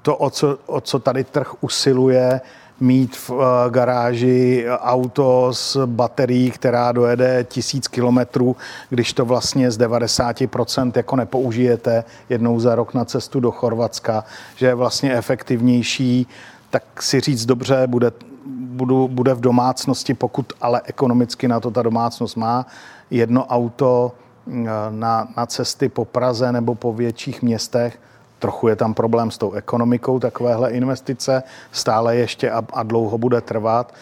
to, 0.03 0.16
o 0.16 0.31
co, 0.31 0.59
o 0.66 0.81
co 0.81 0.99
tady 0.99 1.25
trh 1.25 1.55
usiluje, 1.61 2.41
mít 2.81 3.17
v 3.17 3.31
eh, 3.31 3.71
garáži 3.71 4.67
auto 4.69 5.49
s 5.53 5.87
baterií, 5.87 6.51
která 6.51 6.93
dojede 6.93 7.45
tisíc 7.45 7.89
kilometrů, 7.89 8.57
když 8.91 9.13
to 9.13 9.25
vlastně 9.25 9.71
z 9.71 9.79
90% 9.79 10.93
jako 10.97 11.17
nepoužijete 11.17 12.05
jednou 12.29 12.61
za 12.61 12.75
rok 12.75 12.95
na 12.95 13.05
cestu 13.05 13.41
do 13.41 13.51
Chorvatska, 13.51 14.25
že 14.57 14.67
je 14.67 14.75
vlastně 14.75 15.15
efektivnější, 15.15 16.27
tak 16.71 17.03
si 17.03 17.21
říct 17.21 17.47
dobře, 17.47 17.87
bude, 17.87 18.13
budu, 18.47 19.09
bude 19.09 19.35
v 19.35 19.41
domácnosti, 19.41 20.15
pokud 20.15 20.53
ale 20.61 20.83
ekonomicky 20.85 21.49
na 21.49 21.61
to 21.61 21.71
ta 21.71 21.83
domácnost 21.83 22.37
má, 22.37 22.67
jedno 23.11 23.47
auto 23.47 24.13
eh, 24.47 24.53
na, 24.91 25.29
na 25.37 25.47
cesty 25.47 25.89
po 25.89 26.05
Praze 26.05 26.53
nebo 26.53 26.75
po 26.75 26.93
větších 26.93 27.43
městech, 27.43 27.99
Trochu 28.39 28.69
je 28.69 28.77
tam 28.77 28.94
problém 28.94 29.31
s 29.31 29.39
tou 29.39 29.52
ekonomikou 29.52 30.19
takovéhle 30.19 30.70
investice, 30.70 31.43
stále 31.73 32.16
ještě 32.16 32.51
a, 32.51 32.62
a 32.73 32.82
dlouho 32.82 33.19
bude 33.19 33.40
trvat. 33.40 33.94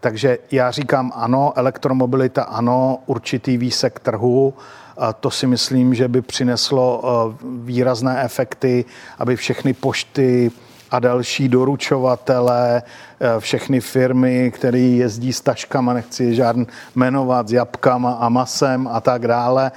Takže 0.00 0.38
já 0.50 0.70
říkám 0.70 1.12
ano, 1.14 1.52
elektromobilita 1.56 2.42
ano, 2.42 2.98
určitý 3.06 3.56
výsek 3.56 4.00
trhu, 4.00 4.54
a 4.98 5.12
to 5.12 5.30
si 5.30 5.46
myslím, 5.46 5.94
že 5.94 6.08
by 6.08 6.22
přineslo 6.22 7.02
eh, 7.04 7.36
výrazné 7.44 8.22
efekty, 8.22 8.84
aby 9.18 9.36
všechny 9.36 9.72
pošty 9.72 10.50
a 10.90 10.98
další 10.98 11.48
doručovatele, 11.48 12.82
eh, 13.20 13.40
všechny 13.40 13.80
firmy, 13.80 14.52
které 14.54 14.78
jezdí 14.78 15.32
s 15.32 15.40
taškama, 15.40 15.92
nechci 15.92 16.24
je 16.24 16.34
žádný 16.34 16.66
jmenovat, 16.94 17.48
s 17.48 17.52
jabkama 17.52 18.12
a 18.12 18.28
masem 18.28 18.88
a 18.92 19.00
tak 19.00 19.26
dále, 19.26 19.72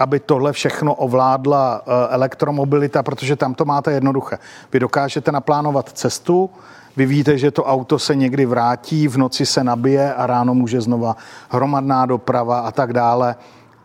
aby 0.00 0.20
tohle 0.20 0.52
všechno 0.52 0.94
ovládla 0.94 1.82
eh, 1.82 1.90
elektromobilita, 2.14 3.02
protože 3.02 3.36
tam 3.36 3.54
to 3.54 3.64
máte 3.64 3.92
jednoduché. 3.92 4.38
Vy 4.72 4.80
dokážete 4.80 5.32
naplánovat 5.32 5.92
cestu, 5.92 6.50
vy 6.96 7.06
víte, 7.06 7.38
že 7.38 7.50
to 7.50 7.64
auto 7.64 7.98
se 7.98 8.14
někdy 8.14 8.46
vrátí, 8.46 9.08
v 9.08 9.16
noci 9.16 9.46
se 9.46 9.64
nabije 9.64 10.14
a 10.14 10.26
ráno 10.26 10.54
může 10.54 10.80
znova 10.80 11.16
hromadná 11.48 12.06
doprava 12.06 12.60
a 12.60 12.70
tak 12.70 12.92
dále 12.92 13.36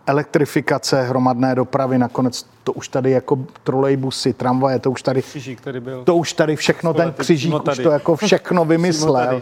elektrifikace 0.07 1.03
hromadné 1.03 1.56
dopravy, 1.56 1.98
nakonec 1.98 2.45
to 2.64 2.73
už 2.73 2.88
tady 2.88 3.11
jako 3.11 3.38
trolejbusy, 3.64 4.34
tramvaje, 4.34 4.80
to 4.80 4.91
už 4.91 5.02
tady, 5.02 5.22
křižík 5.22 5.61
tady 5.61 5.80
byl. 5.80 6.03
to 6.03 6.15
už 6.15 6.34
tady 6.34 6.56
všechno, 6.56 6.94
ten 6.94 7.14
křižík 7.14 7.53
už 7.69 7.77
to 7.77 7.91
jako 7.91 8.15
všechno 8.15 8.65
vymyslel. 8.65 9.41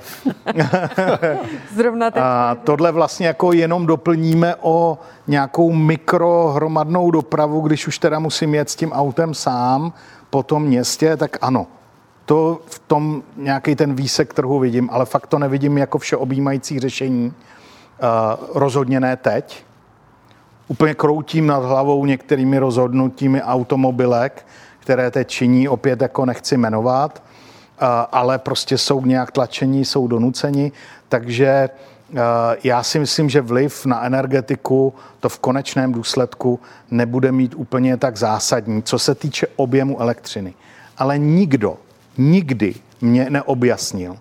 Zrovna 1.76 2.12
teď. 2.12 2.24
A 2.26 2.58
tohle 2.64 2.92
vlastně 2.92 3.28
jako 3.28 3.54
jenom 3.54 3.86
doplníme 3.86 4.56
o 4.62 4.98
nějakou 5.28 5.72
mikrohromadnou 5.72 7.12
dopravu, 7.12 7.62
když 7.62 7.88
už 7.88 8.00
teda 8.00 8.20
musím 8.20 8.56
jet 8.56 8.70
s 8.70 8.76
tím 8.76 8.92
autem 8.92 9.34
sám 9.34 9.94
po 10.30 10.44
tom 10.44 10.64
městě, 10.64 11.18
tak 11.18 11.38
ano, 11.42 11.68
to 12.26 12.62
v 12.66 12.80
tom 12.80 13.24
nějaký 13.38 13.76
ten 13.76 13.96
výsek 13.96 14.34
trhu 14.34 14.60
vidím, 14.60 14.90
ale 14.92 15.06
fakt 15.06 15.28
to 15.28 15.40
nevidím 15.40 15.78
jako 15.78 15.98
všeobjímající 15.98 16.80
řešení. 16.80 17.26
Uh, 17.28 18.48
rozhodně 18.54 19.00
ne 19.00 19.18
teď, 19.18 19.66
úplně 20.68 20.94
kroutím 20.94 21.48
nad 21.48 21.64
hlavou 21.64 22.06
některými 22.06 22.60
rozhodnutími 22.60 23.42
automobilek, 23.42 24.46
které 24.80 25.12
teď 25.12 25.28
činí, 25.28 25.70
opět 25.70 26.02
jako 26.02 26.26
nechci 26.26 26.58
jmenovat, 26.58 27.24
ale 28.12 28.40
prostě 28.40 28.78
jsou 28.78 29.06
nějak 29.06 29.32
tlačení, 29.32 29.86
jsou 29.86 30.08
donuceni, 30.08 30.72
takže 31.10 31.70
já 32.64 32.84
si 32.84 33.00
myslím, 33.00 33.30
že 33.30 33.42
vliv 33.42 33.86
na 33.86 34.04
energetiku 34.04 34.94
to 35.20 35.30
v 35.30 35.40
konečném 35.40 35.94
důsledku 35.94 36.60
nebude 36.92 37.32
mít 37.32 37.56
úplně 37.56 37.98
tak 37.98 38.18
zásadní, 38.18 38.84
co 38.84 39.00
se 39.00 39.16
týče 39.16 39.48
objemu 39.56 40.02
elektřiny. 40.02 40.54
Ale 40.98 41.18
nikdo 41.18 41.78
nikdy 42.18 42.76
mě 43.02 43.30
neobjasnil, 43.30 44.18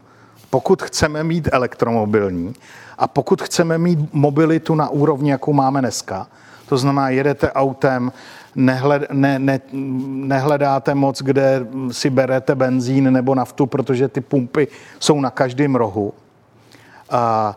pokud 0.51 0.82
chceme 0.82 1.24
mít 1.24 1.48
elektromobilní 1.52 2.55
a 2.98 3.09
pokud 3.09 3.43
chceme 3.43 3.78
mít 3.78 4.14
mobilitu 4.14 4.74
na 4.74 4.89
úrovni, 4.89 5.31
jakou 5.31 5.52
máme 5.52 5.81
dneska, 5.81 6.27
to 6.69 6.78
znamená, 6.78 7.09
jedete 7.09 7.52
autem, 7.52 8.12
nehled, 8.55 9.06
ne, 9.12 9.39
ne, 9.39 9.60
nehledáte 10.27 10.94
moc, 10.94 11.23
kde 11.23 11.66
si 11.90 12.10
berete 12.10 12.55
benzín 12.55 13.12
nebo 13.12 13.35
naftu, 13.35 13.66
protože 13.66 14.09
ty 14.09 14.20
pumpy 14.20 14.69
jsou 15.01 15.20
na 15.20 15.31
každém 15.31 15.74
rohu. 15.74 16.14
A 17.10 17.56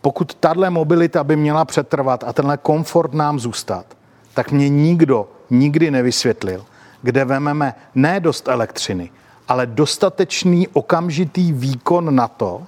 pokud 0.00 0.34
tahle 0.34 0.70
mobilita 0.70 1.24
by 1.24 1.36
měla 1.36 1.64
přetrvat 1.64 2.24
a 2.24 2.32
tenhle 2.32 2.56
komfort 2.56 3.14
nám 3.14 3.40
zůstat, 3.40 3.86
tak 4.34 4.52
mě 4.52 4.68
nikdo 4.68 5.28
nikdy 5.50 5.90
nevysvětlil, 5.90 6.64
kde 7.02 7.24
vememe 7.24 7.74
ne 7.94 8.20
dost 8.20 8.48
elektřiny, 8.48 9.10
ale 9.48 9.66
dostatečný 9.66 10.68
okamžitý 10.68 11.52
výkon 11.52 12.14
na 12.14 12.28
to, 12.28 12.62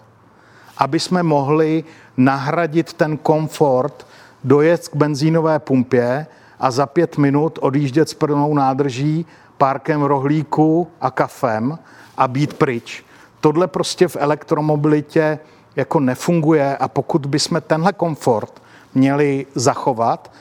aby 0.78 1.01
jsme 1.01 1.22
mohli 1.22 1.84
nahradit 2.16 2.93
ten 2.93 3.16
komfort, 3.16 4.06
dojet 4.44 4.88
k 4.88 4.97
benzínové 4.97 5.59
pumpě 5.59 6.26
a 6.60 6.70
za 6.70 6.86
pět 6.86 7.18
minut 7.18 7.59
odjíždět 7.62 8.09
s 8.09 8.14
plnou 8.14 8.55
nádrží, 8.55 9.26
párkem 9.59 10.02
rohlíku 10.02 10.88
a 11.01 11.10
kafem 11.10 11.78
a 12.16 12.28
být 12.28 12.55
pryč. 12.55 13.05
Tohle 13.40 13.66
prostě 13.66 14.09
v 14.09 14.16
elektromobilitě 14.20 15.38
jako 15.76 16.01
nefunguje 16.01 16.76
a 16.76 16.88
pokud 16.88 17.26
bychom 17.26 17.62
tenhle 17.66 17.93
komfort 17.93 18.62
měli 18.94 19.47
zachovat, 19.55 20.32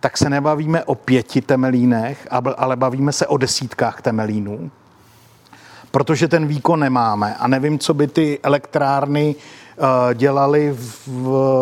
tak 0.00 0.18
se 0.18 0.30
nebavíme 0.30 0.84
o 0.84 0.94
pěti 0.94 1.40
temelínech, 1.40 2.28
ale 2.56 2.76
bavíme 2.76 3.12
se 3.12 3.26
o 3.26 3.36
desítkách 3.36 4.02
temelínů, 4.02 4.70
protože 5.90 6.28
ten 6.28 6.46
výkon 6.46 6.80
nemáme 6.80 7.34
a 7.34 7.48
nevím, 7.48 7.78
co 7.78 7.94
by 7.94 8.06
ty 8.06 8.38
elektrárny 8.42 9.34
dělali 10.14 10.72
v, 10.72 11.08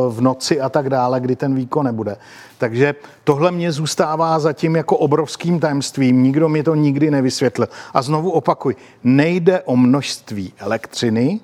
v 0.08 0.20
noci 0.20 0.60
a 0.60 0.68
tak 0.68 0.90
dále, 0.90 1.20
kdy 1.20 1.36
ten 1.36 1.54
výkon 1.54 1.84
nebude. 1.84 2.16
Takže 2.58 2.94
tohle 3.24 3.50
mě 3.50 3.72
zůstává 3.72 4.38
zatím 4.38 4.76
jako 4.76 4.96
obrovským 4.96 5.60
tajemstvím. 5.60 6.22
Nikdo 6.22 6.48
mi 6.48 6.62
to 6.62 6.74
nikdy 6.74 7.10
nevysvětlil. 7.10 7.68
A 7.94 8.02
znovu 8.02 8.30
opakuj, 8.30 8.76
nejde 9.04 9.60
o 9.60 9.76
množství 9.76 10.52
elektřiny 10.58 11.40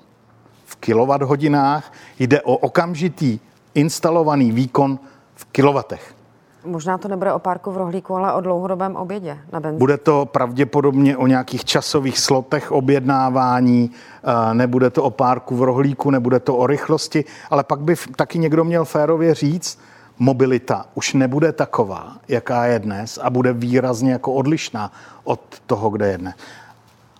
v 0.65 0.75
kilowatthodinách, 0.75 1.93
jde 2.19 2.41
o 2.41 2.57
okamžitý 2.57 3.39
instalovaný 3.73 4.51
výkon 4.51 4.99
v 5.35 5.45
kilovatech. 5.45 6.16
Možná 6.65 6.97
to 6.97 7.07
nebude 7.07 7.33
o 7.33 7.39
párku 7.39 7.71
v 7.71 7.77
rohlíku, 7.77 8.15
ale 8.15 8.33
o 8.33 8.41
dlouhodobém 8.41 8.95
obědě 8.95 9.37
na 9.53 9.59
benzín. 9.59 9.79
Bude 9.79 9.97
to 9.97 10.25
pravděpodobně 10.25 11.17
o 11.17 11.27
nějakých 11.27 11.65
časových 11.65 12.19
slotech 12.19 12.71
objednávání, 12.71 13.91
eh, 13.91 14.53
nebude 14.53 14.89
to 14.89 15.03
o 15.03 15.09
párku 15.09 15.55
v 15.55 15.63
rohlíku, 15.63 16.11
nebude 16.11 16.39
to 16.39 16.55
o 16.55 16.67
rychlosti, 16.67 17.25
ale 17.49 17.63
pak 17.63 17.79
by 17.79 17.95
taky 18.15 18.39
někdo 18.39 18.63
měl 18.63 18.85
férově 18.85 19.33
říct, 19.33 19.79
mobilita 20.19 20.85
už 20.95 21.13
nebude 21.13 21.51
taková, 21.51 22.17
jaká 22.27 22.65
je 22.65 22.79
dnes 22.79 23.19
a 23.21 23.29
bude 23.29 23.53
výrazně 23.53 24.11
jako 24.11 24.33
odlišná 24.33 24.91
od 25.23 25.41
toho, 25.65 25.89
kde 25.89 26.07
je 26.07 26.17
dnes. 26.17 26.35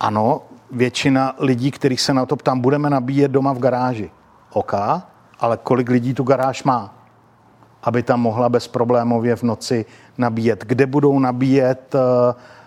Ano, 0.00 0.42
většina 0.70 1.34
lidí, 1.38 1.70
kterých 1.70 2.00
se 2.00 2.14
na 2.14 2.26
to 2.26 2.36
ptám, 2.36 2.60
budeme 2.60 2.90
nabíjet 2.90 3.30
doma 3.30 3.52
v 3.52 3.58
garáži. 3.58 4.10
OK, 4.52 4.74
ale 5.40 5.56
kolik 5.62 5.88
lidí 5.88 6.14
tu 6.14 6.22
garáž 6.22 6.64
má? 6.64 6.97
Aby 7.82 8.02
tam 8.02 8.20
mohla 8.20 8.48
bezproblémově 8.48 9.36
v 9.36 9.42
noci 9.42 9.86
nabíjet. 10.18 10.64
Kde 10.64 10.86
budou 10.86 11.18
nabíjet 11.18 11.94
uh, 11.94 12.00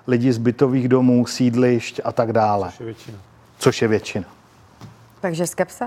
lidi 0.07 0.33
z 0.33 0.38
bytových 0.38 0.88
domů, 0.88 1.25
sídlišť 1.25 2.01
a 2.03 2.11
tak 2.11 2.33
dále. 2.33 2.69
Což 2.69 2.79
je 2.79 2.85
většina. 2.85 3.17
Což 3.57 3.81
je 3.81 3.88
většina. 3.88 4.25
Takže 5.21 5.47
skepse? 5.47 5.85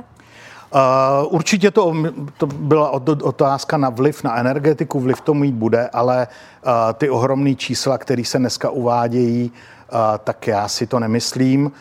Uh, 0.74 1.34
určitě 1.34 1.70
to, 1.70 1.94
to 2.38 2.46
byla 2.46 2.90
otázka 3.22 3.76
na 3.76 3.90
vliv 3.90 4.24
na 4.24 4.36
energetiku, 4.36 5.00
vliv 5.00 5.20
to 5.20 5.34
mít 5.34 5.54
bude, 5.54 5.88
ale 5.88 6.28
uh, 6.66 6.72
ty 6.94 7.10
ohromné 7.10 7.54
čísla, 7.54 7.98
které 7.98 8.24
se 8.24 8.38
dneska 8.38 8.70
uvádějí, 8.70 9.52
uh, 9.52 9.98
tak 10.24 10.46
já 10.46 10.68
si 10.68 10.86
to 10.86 10.98
nemyslím. 11.00 11.72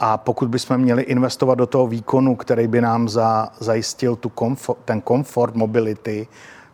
A 0.00 0.16
pokud 0.16 0.48
bychom 0.48 0.78
měli 0.78 1.02
investovat 1.02 1.54
do 1.54 1.66
toho 1.66 1.86
výkonu, 1.86 2.36
který 2.36 2.66
by 2.68 2.80
nám 2.80 3.08
za, 3.08 3.48
zajistil 3.58 4.16
tu 4.16 4.28
komfort, 4.28 4.78
ten 4.84 5.00
komfort 5.00 5.54
mobility, 5.54 6.26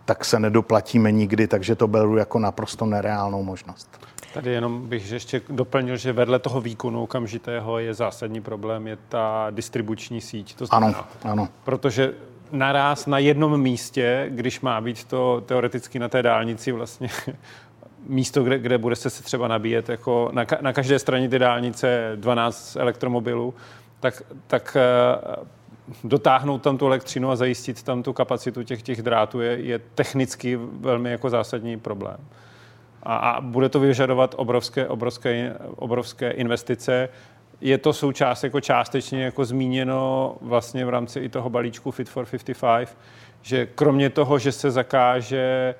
tak 0.08 0.24
se 0.24 0.40
nedoplatíme 0.40 1.12
nikdy, 1.12 1.46
takže 1.46 1.74
to 1.74 1.88
beru 1.88 2.16
jako 2.16 2.38
naprosto 2.38 2.86
nereálnou 2.86 3.42
možnost. 3.42 4.00
Tady 4.34 4.50
jenom 4.50 4.88
bych 4.88 5.12
ještě 5.12 5.40
doplnil, 5.48 5.96
že 5.96 6.12
vedle 6.12 6.38
toho 6.38 6.60
výkonu 6.60 7.02
okamžitého 7.02 7.78
je 7.78 7.94
zásadní 7.94 8.40
problém, 8.40 8.86
je 8.86 8.98
ta 9.08 9.46
distribuční 9.50 10.20
síť. 10.20 10.54
To 10.54 10.66
znamená, 10.66 10.98
ano, 10.98 11.32
ano. 11.32 11.48
Protože 11.64 12.12
naraz 12.52 13.06
na 13.06 13.18
jednom 13.18 13.60
místě, 13.60 14.26
když 14.28 14.60
má 14.60 14.80
být 14.80 15.04
to 15.04 15.42
teoreticky 15.46 15.98
na 15.98 16.08
té 16.08 16.22
dálnici 16.22 16.72
vlastně 16.72 17.08
místo, 18.06 18.44
kde, 18.44 18.58
kde 18.58 18.78
bude 18.78 18.96
se 18.96 19.22
třeba 19.22 19.48
nabíjet, 19.48 19.88
jako 19.88 20.30
na, 20.32 20.46
na 20.60 20.72
každé 20.72 20.98
straně 20.98 21.28
ty 21.28 21.38
dálnice 21.38 22.12
12 22.16 22.76
elektromobilů, 22.76 23.54
tak, 24.00 24.22
tak 24.46 24.76
dotáhnout 26.04 26.62
tam 26.62 26.78
tu 26.78 26.86
elektřinu 26.86 27.30
a 27.30 27.36
zajistit 27.36 27.82
tam 27.82 28.02
tu 28.02 28.12
kapacitu 28.12 28.62
těch, 28.62 28.82
těch 28.82 29.02
drátů 29.02 29.40
je, 29.40 29.58
je 29.60 29.78
technicky 29.78 30.56
velmi 30.80 31.10
jako 31.10 31.30
zásadní 31.30 31.78
problém. 31.80 32.16
A, 33.02 33.16
a 33.16 33.40
bude 33.40 33.68
to 33.68 33.80
vyžadovat 33.80 34.34
obrovské, 34.38 34.88
obrovské, 34.88 35.56
obrovské 35.76 36.30
investice. 36.30 37.08
Je 37.60 37.78
to 37.78 37.92
součást 37.92 38.44
jako 38.44 38.60
částečně 38.60 39.24
jako 39.24 39.44
zmíněno 39.44 40.36
vlastně 40.40 40.84
v 40.84 40.88
rámci 40.88 41.20
i 41.20 41.28
toho 41.28 41.50
balíčku 41.50 41.90
Fit 41.90 42.08
for 42.08 42.26
55, 42.26 42.96
že 43.42 43.66
kromě 43.66 44.10
toho, 44.10 44.38
že 44.38 44.52
se 44.52 44.70
zakáže 44.70 45.74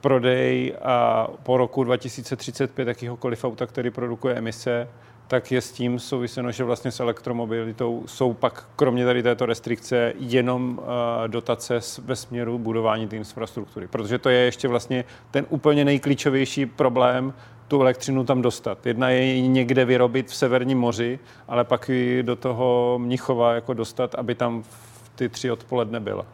prodej 0.00 0.74
a 0.82 1.26
po 1.42 1.56
roku 1.56 1.84
2035 1.84 2.88
jakýhokoliv 2.88 3.44
auta, 3.44 3.66
který 3.66 3.90
produkuje 3.90 4.34
emise, 4.34 4.88
tak 5.28 5.52
je 5.52 5.60
s 5.60 5.72
tím 5.72 5.98
souviseno, 5.98 6.52
že 6.52 6.64
vlastně 6.64 6.90
s 6.90 7.00
elektromobilitou 7.00 8.02
jsou 8.06 8.32
pak 8.32 8.68
kromě 8.76 9.04
tady 9.04 9.22
této 9.22 9.46
restrikce 9.46 10.12
jenom 10.18 10.78
uh, 10.78 10.84
dotace 11.26 11.80
ve 12.04 12.16
směru 12.16 12.58
budování 12.58 13.08
té 13.08 13.16
infrastruktury. 13.16 13.86
Protože 13.86 14.18
to 14.18 14.28
je 14.28 14.38
ještě 14.38 14.68
vlastně 14.68 15.04
ten 15.30 15.46
úplně 15.48 15.84
nejklíčovější 15.84 16.66
problém, 16.66 17.34
tu 17.68 17.80
elektřinu 17.80 18.24
tam 18.24 18.42
dostat. 18.42 18.86
Jedna 18.86 19.10
je 19.10 19.40
někde 19.40 19.84
vyrobit 19.84 20.28
v 20.28 20.36
Severním 20.36 20.78
moři, 20.78 21.18
ale 21.48 21.64
pak 21.64 21.88
ji 21.88 22.22
do 22.22 22.36
toho 22.36 22.98
Mnichova 23.02 23.54
jako 23.54 23.74
dostat, 23.74 24.14
aby 24.14 24.34
tam 24.34 24.62
v 24.62 25.10
ty 25.14 25.28
tři 25.28 25.50
odpoledne 25.50 26.00
byla. 26.00 26.26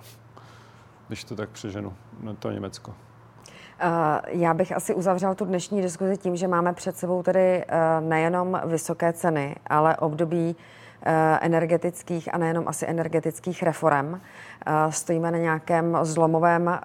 Když 1.08 1.24
to 1.24 1.36
tak 1.36 1.48
přeženu 1.48 1.92
na 2.22 2.34
to 2.34 2.50
Německo. 2.50 2.94
Eh, 3.78 4.20
já 4.26 4.54
bych 4.54 4.72
asi 4.72 4.94
uzavřel 4.94 5.34
tu 5.34 5.44
dnešní 5.44 5.82
diskuzi 5.82 6.16
tím, 6.16 6.36
že 6.36 6.48
máme 6.48 6.72
před 6.72 6.96
sebou 6.96 7.22
tedy 7.22 7.64
eh, 7.68 8.00
nejenom 8.00 8.60
vysoké 8.64 9.12
ceny, 9.12 9.56
ale 9.66 9.96
období 9.96 10.56
eh, 11.02 11.38
energetických 11.40 12.34
a 12.34 12.38
nejenom 12.38 12.68
asi 12.68 12.86
energetických 12.86 13.62
reform. 13.62 14.20
Stojíme 14.90 15.30
na 15.30 15.38
nějakém 15.38 15.98
zlomovém 16.02 16.80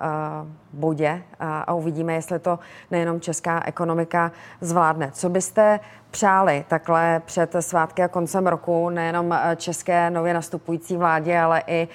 bodě 0.74 1.24
a 1.40 1.74
uvidíme, 1.74 2.14
jestli 2.14 2.40
to 2.40 2.60
nejenom 2.92 3.22
česká 3.22 3.62
ekonomika 3.66 4.32
zvládne. 4.62 5.12
Co 5.12 5.30
byste 5.30 5.80
přáli 6.12 6.66
takhle 6.68 7.22
před 7.26 7.56
svátky 7.60 8.04
a 8.04 8.08
koncem 8.08 8.48
roku 8.48 8.90
nejenom 8.90 9.40
české 9.56 10.10
nově 10.10 10.34
nastupující 10.34 10.98
vládě, 10.98 11.40
ale 11.40 11.64
i 11.68 11.88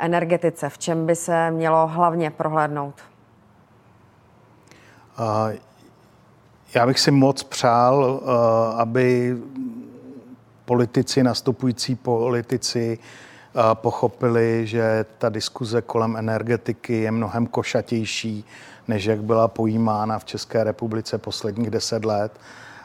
energetice? 0.00 0.68
V 0.68 0.78
čem 0.78 1.06
by 1.06 1.16
se 1.16 1.50
mělo 1.50 1.86
hlavně 1.86 2.30
prohlédnout? 2.30 3.15
Já 6.74 6.86
bych 6.86 7.00
si 7.00 7.10
moc 7.10 7.42
přál, 7.42 8.20
eh, 8.22 8.74
aby 8.76 9.36
politici, 10.64 11.22
nastupující 11.22 11.94
politici 11.94 12.98
eh, 12.98 13.60
pochopili, 13.74 14.66
že 14.66 15.04
ta 15.18 15.28
diskuze 15.28 15.82
kolem 15.82 16.16
energetiky 16.16 17.00
je 17.00 17.10
mnohem 17.10 17.46
košatější, 17.46 18.44
než 18.88 19.04
jak 19.04 19.22
byla 19.22 19.48
pojímána 19.48 20.18
v 20.18 20.24
České 20.24 20.64
republice 20.64 21.18
posledních 21.18 21.70
deset 21.70 22.04
let, 22.04 22.40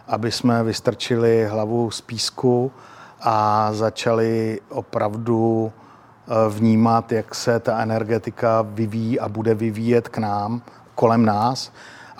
aby 0.07 0.31
jsme 0.31 0.63
vystrčili 0.63 1.45
hlavu 1.45 1.91
z 1.91 2.01
písku 2.01 2.71
a 3.21 3.69
začali 3.73 4.59
opravdu 4.69 5.71
eh, 5.71 6.49
vnímat, 6.49 7.11
jak 7.11 7.35
se 7.35 7.59
ta 7.59 7.79
energetika 7.79 8.61
vyvíjí 8.61 9.19
a 9.19 9.29
bude 9.29 9.55
vyvíjet 9.55 10.09
k 10.09 10.17
nám, 10.17 10.61
kolem 10.95 11.25
nás, 11.25 11.71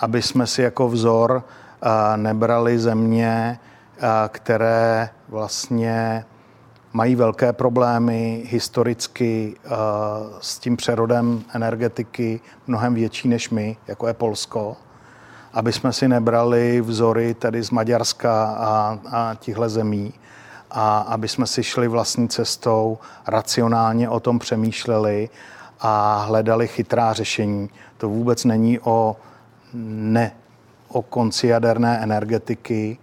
aby 0.02 0.22
jsme 0.22 0.46
si 0.46 0.62
jako 0.62 0.88
vzor 0.88 1.44
nebrali 2.16 2.78
země, 2.78 3.58
které 4.28 5.10
vlastně 5.28 6.24
mají 6.92 7.14
velké 7.14 7.52
problémy 7.52 8.42
historicky 8.46 9.56
s 10.40 10.58
tím 10.58 10.76
přerodem 10.76 11.42
energetiky 11.54 12.40
mnohem 12.66 12.94
větší 12.94 13.28
než 13.28 13.50
my, 13.50 13.76
jako 13.86 14.06
je 14.06 14.14
Polsko, 14.14 14.76
aby 15.52 15.72
jsme 15.72 15.92
si 15.92 16.08
nebrali 16.08 16.80
vzory 16.80 17.34
tedy 17.34 17.62
z 17.62 17.70
Maďarska 17.70 18.44
a, 18.44 18.98
a 19.10 19.34
tihle 19.34 19.68
zemí, 19.68 20.12
a 20.70 20.98
aby 20.98 21.28
jsme 21.28 21.46
si 21.46 21.62
šli 21.62 21.88
vlastní 21.88 22.28
cestou, 22.28 22.98
racionálně 23.26 24.08
o 24.08 24.20
tom 24.20 24.38
přemýšleli 24.38 25.28
a 25.80 26.24
hledali 26.26 26.68
chytrá 26.68 27.12
řešení. 27.12 27.70
To 27.98 28.08
vůbec 28.08 28.44
není 28.44 28.80
o 28.80 29.16
ne 29.74 30.32
o 30.88 31.02
konci 31.02 31.46
jaderné 31.46 31.98
energetiky, 32.02 32.98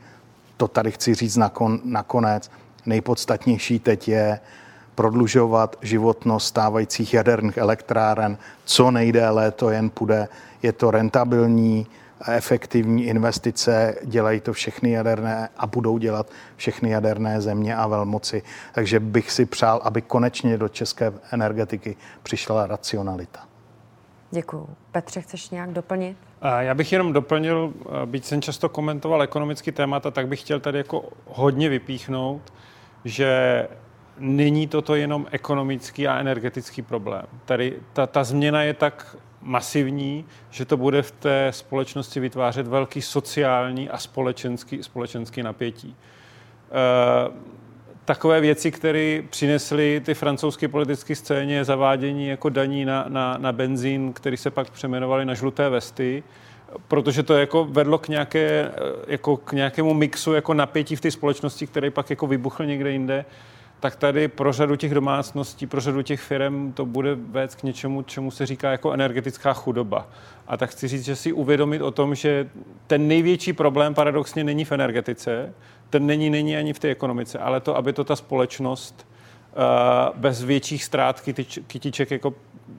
to 0.58 0.68
tady 0.68 0.92
chci 0.92 1.16
říct 1.16 1.38
nakon, 1.38 1.80
nakonec. 1.84 2.52
Nejpodstatnější 2.86 3.80
teď 3.80 4.08
je 4.08 4.40
prodlužovat 4.96 5.76
životnost 5.82 6.48
stávajících 6.48 7.14
jaderných 7.14 7.58
elektráren 7.58 8.38
co 8.66 8.92
nejdéle 8.92 9.52
to 9.52 9.70
jen 9.70 9.90
půjde. 9.90 10.28
Je 10.64 10.72
to 10.72 10.92
rentabilní, 10.92 11.88
efektivní 12.28 13.06
investice, 13.06 13.96
dělají 14.04 14.40
to 14.40 14.54
všechny 14.54 14.92
jaderné 14.92 15.50
a 15.58 15.68
budou 15.68 15.98
dělat 15.98 16.28
všechny 16.56 16.90
jaderné 16.90 17.42
země 17.42 17.76
a 17.76 17.88
velmoci. 17.88 18.44
Takže 18.74 19.00
bych 19.00 19.32
si 19.32 19.46
přál, 19.46 19.82
aby 19.84 20.02
konečně 20.02 20.58
do 20.58 20.70
české 20.70 21.14
energetiky 21.32 21.96
přišla 22.24 22.68
racionalita. 22.68 23.49
Děkuji. 24.32 24.70
Petře, 24.92 25.22
chceš 25.22 25.50
nějak 25.50 25.70
doplnit? 25.70 26.18
Já 26.60 26.74
bych 26.74 26.92
jenom 26.92 27.14
doplnil, 27.14 27.74
byť 28.06 28.26
jsem 28.26 28.42
často 28.42 28.70
komentoval 28.70 29.24
ekonomický 29.24 29.72
témata, 29.72 30.12
tak 30.12 30.28
bych 30.28 30.40
chtěl 30.40 30.60
tady 30.60 30.78
jako 30.78 31.06
hodně 31.26 31.70
vypíchnout, 31.70 32.54
že 33.06 33.68
není 34.20 34.68
toto 34.68 34.96
jenom 34.96 35.28
ekonomický 35.32 36.08
a 36.08 36.20
energetický 36.20 36.82
problém. 36.82 37.26
Tady 37.46 37.80
ta, 37.94 38.08
ta 38.08 38.24
změna 38.24 38.64
je 38.64 38.74
tak 38.74 39.16
masivní, 39.42 40.26
že 40.50 40.66
to 40.66 40.78
bude 40.78 41.02
v 41.02 41.12
té 41.12 41.48
společnosti 41.52 42.20
vytvářet 42.20 42.68
velký 42.68 43.02
sociální 43.02 43.90
a 43.90 43.98
společenský, 43.98 44.84
společenský 44.84 45.44
napětí. 45.44 45.96
Takové 48.10 48.42
věci, 48.42 48.72
které 48.72 49.22
přinesly 49.30 50.02
ty 50.06 50.14
francouzské 50.14 50.68
politické 50.68 51.16
scéně, 51.16 51.66
zavádění 51.66 52.28
jako 52.28 52.50
daní 52.50 52.86
na, 52.86 53.06
na, 53.08 53.38
na 53.38 53.52
benzín, 53.52 54.14
který 54.14 54.38
se 54.38 54.52
pak 54.52 54.70
přeměnovali 54.70 55.26
na 55.26 55.34
žluté 55.34 55.70
vesty, 55.70 56.24
protože 56.88 57.24
to 57.24 57.34
jako 57.34 57.66
vedlo 57.66 57.98
k, 57.98 58.08
nějaké, 58.08 58.72
jako 59.08 59.38
k 59.38 59.52
nějakému 59.52 59.94
mixu 59.94 60.34
jako 60.34 60.54
napětí 60.54 60.96
v 60.96 61.02
té 61.02 61.12
společnosti, 61.12 61.68
který 61.68 61.90
pak 61.90 62.10
jako 62.10 62.28
vybuchl 62.28 62.66
někde 62.66 62.92
jinde 62.92 63.26
tak 63.80 63.96
tady 63.96 64.28
pro 64.28 64.54
řadu 64.54 64.76
těch 64.76 64.94
domácností, 64.94 65.68
pro 65.68 65.82
řadu 65.82 66.02
těch 66.02 66.22
firm 66.22 66.72
to 66.72 66.86
bude 66.86 67.16
vést 67.16 67.56
k 67.56 67.64
něčemu, 67.64 68.02
čemu 68.02 68.32
se 68.32 68.46
říká 68.46 68.72
jako 68.72 68.92
energetická 68.92 69.54
chudoba. 69.54 70.08
A 70.48 70.58
tak 70.58 70.70
chci 70.70 70.88
říct, 70.88 71.06
že 71.06 71.16
si 71.16 71.34
uvědomit 71.34 71.82
o 71.82 71.92
tom, 71.92 72.16
že 72.16 72.50
ten 72.88 73.08
největší 73.08 73.54
problém 73.54 73.94
paradoxně 73.94 74.44
není 74.44 74.66
v 74.66 74.72
energetice, 74.72 75.54
ten 75.90 76.06
není, 76.06 76.30
není 76.30 76.58
ani 76.58 76.74
v 76.74 76.80
té 76.80 76.88
ekonomice, 76.88 77.40
ale 77.40 77.60
to, 77.60 77.78
aby 77.78 77.94
to 77.94 78.04
ta 78.04 78.16
společnost 78.16 79.08
uh, 79.08 80.20
bez 80.20 80.44
větších 80.44 80.84
ztrát 80.84 81.22
kytič, 81.22 81.60
kytiček 81.68 82.12
jako, 82.12 82.34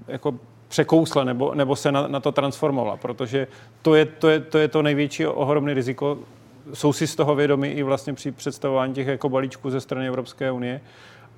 jako 0.09 0.35
překousla 0.69 1.25
nebo, 1.25 1.55
nebo 1.55 1.77
se 1.77 1.93
na, 1.93 2.09
na 2.09 2.21
to 2.21 2.33
transformovala, 2.33 2.97
protože 2.97 3.47
to 3.83 3.95
je, 3.95 4.07
to 4.07 4.29
je, 4.29 4.41
to 4.41 4.59
je 4.59 4.69
to 4.69 4.83
největší 4.83 5.27
ohromné 5.27 5.75
riziko 5.75 6.19
jsou 6.75 6.93
si 6.93 7.07
z 7.07 7.17
toho 7.17 7.35
vědomi 7.35 7.69
i 7.69 7.83
vlastně 7.83 8.13
při 8.15 8.33
představování 8.33 8.95
těch 8.95 9.07
jako 9.07 9.29
balíčků 9.29 9.71
ze 9.71 9.81
strany 9.81 10.09
Evropské 10.09 10.51
unie. 10.51 10.81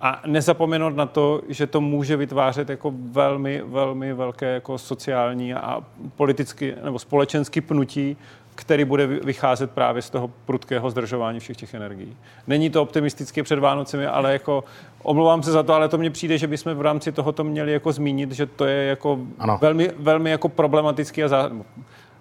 A 0.01 0.23
nezapomenout 0.27 0.97
na 0.97 1.07
to, 1.07 1.43
že 1.49 1.67
to 1.67 1.81
může 1.81 2.17
vytvářet 2.17 2.69
jako 2.69 2.93
velmi, 2.95 3.63
velmi 3.67 4.15
velké 4.15 4.55
jako 4.55 4.79
sociální 4.79 5.55
a 5.55 5.85
politicky 6.17 6.75
nebo 6.85 6.99
společenský 6.99 7.61
pnutí, 7.61 8.17
který 8.65 8.85
bude 8.85 9.07
vycházet 9.07 9.71
právě 9.71 10.03
z 10.03 10.11
toho 10.11 10.31
prudkého 10.47 10.91
zdržování 10.91 11.41
všech 11.41 11.57
těch 11.57 11.75
energií. 11.75 12.17
Není 12.47 12.71
to 12.71 12.83
optimistické 12.83 13.43
před 13.43 13.59
Vánocemi, 13.59 14.07
ale 14.07 14.33
jako 14.33 14.65
omlouvám 15.03 15.43
se 15.43 15.53
za 15.53 15.63
to, 15.63 15.75
ale 15.75 15.89
to 15.89 15.99
mně 15.99 16.11
přijde, 16.11 16.39
že 16.39 16.47
bychom 16.47 16.75
v 16.75 16.81
rámci 16.81 17.13
tohoto 17.13 17.45
měli 17.45 17.73
jako 17.73 17.93
zmínit, 17.93 18.33
že 18.33 18.47
to 18.47 18.65
je 18.65 18.85
jako 18.85 19.19
velmi, 19.61 19.91
velmi 19.99 20.31
jako 20.31 20.49
problematický 20.49 21.25
a 21.25 21.29
zá, 21.29 21.51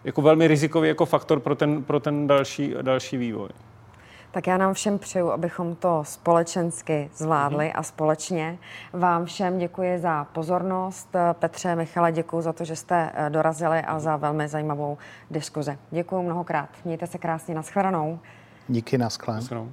jako 0.03 0.21
velmi 0.21 0.47
rizikový 0.47 0.87
jako 0.87 1.05
faktor 1.05 1.39
pro 1.39 1.55
ten, 1.55 1.83
pro 1.83 1.99
ten 1.99 2.27
další, 2.27 2.73
další 2.81 3.17
vývoj. 3.17 3.49
Tak 4.31 4.47
já 4.47 4.57
nám 4.57 4.73
všem 4.73 4.99
přeju, 4.99 5.31
abychom 5.31 5.75
to 5.75 6.03
společensky 6.03 7.09
zvládli 7.15 7.65
mm-hmm. 7.65 7.79
a 7.79 7.83
společně. 7.83 8.57
Vám 8.93 9.25
všem 9.25 9.57
děkuji 9.57 9.99
za 9.99 10.23
pozornost. 10.23 11.15
Petře, 11.33 11.75
Michale, 11.75 12.11
děkuji 12.11 12.41
za 12.41 12.53
to, 12.53 12.65
že 12.65 12.75
jste 12.75 13.11
eh, 13.13 13.29
dorazili 13.29 13.81
a 13.81 13.99
za 13.99 14.15
velmi 14.15 14.47
zajímavou 14.47 14.97
diskuzi. 15.31 15.77
Děkuji 15.91 16.21
mnohokrát. 16.21 16.69
Mějte 16.85 17.07
se 17.07 17.17
krásně. 17.17 17.55
Naschledanou. 17.55 18.19
Díky, 18.67 18.97
naschledanou. 18.97 19.71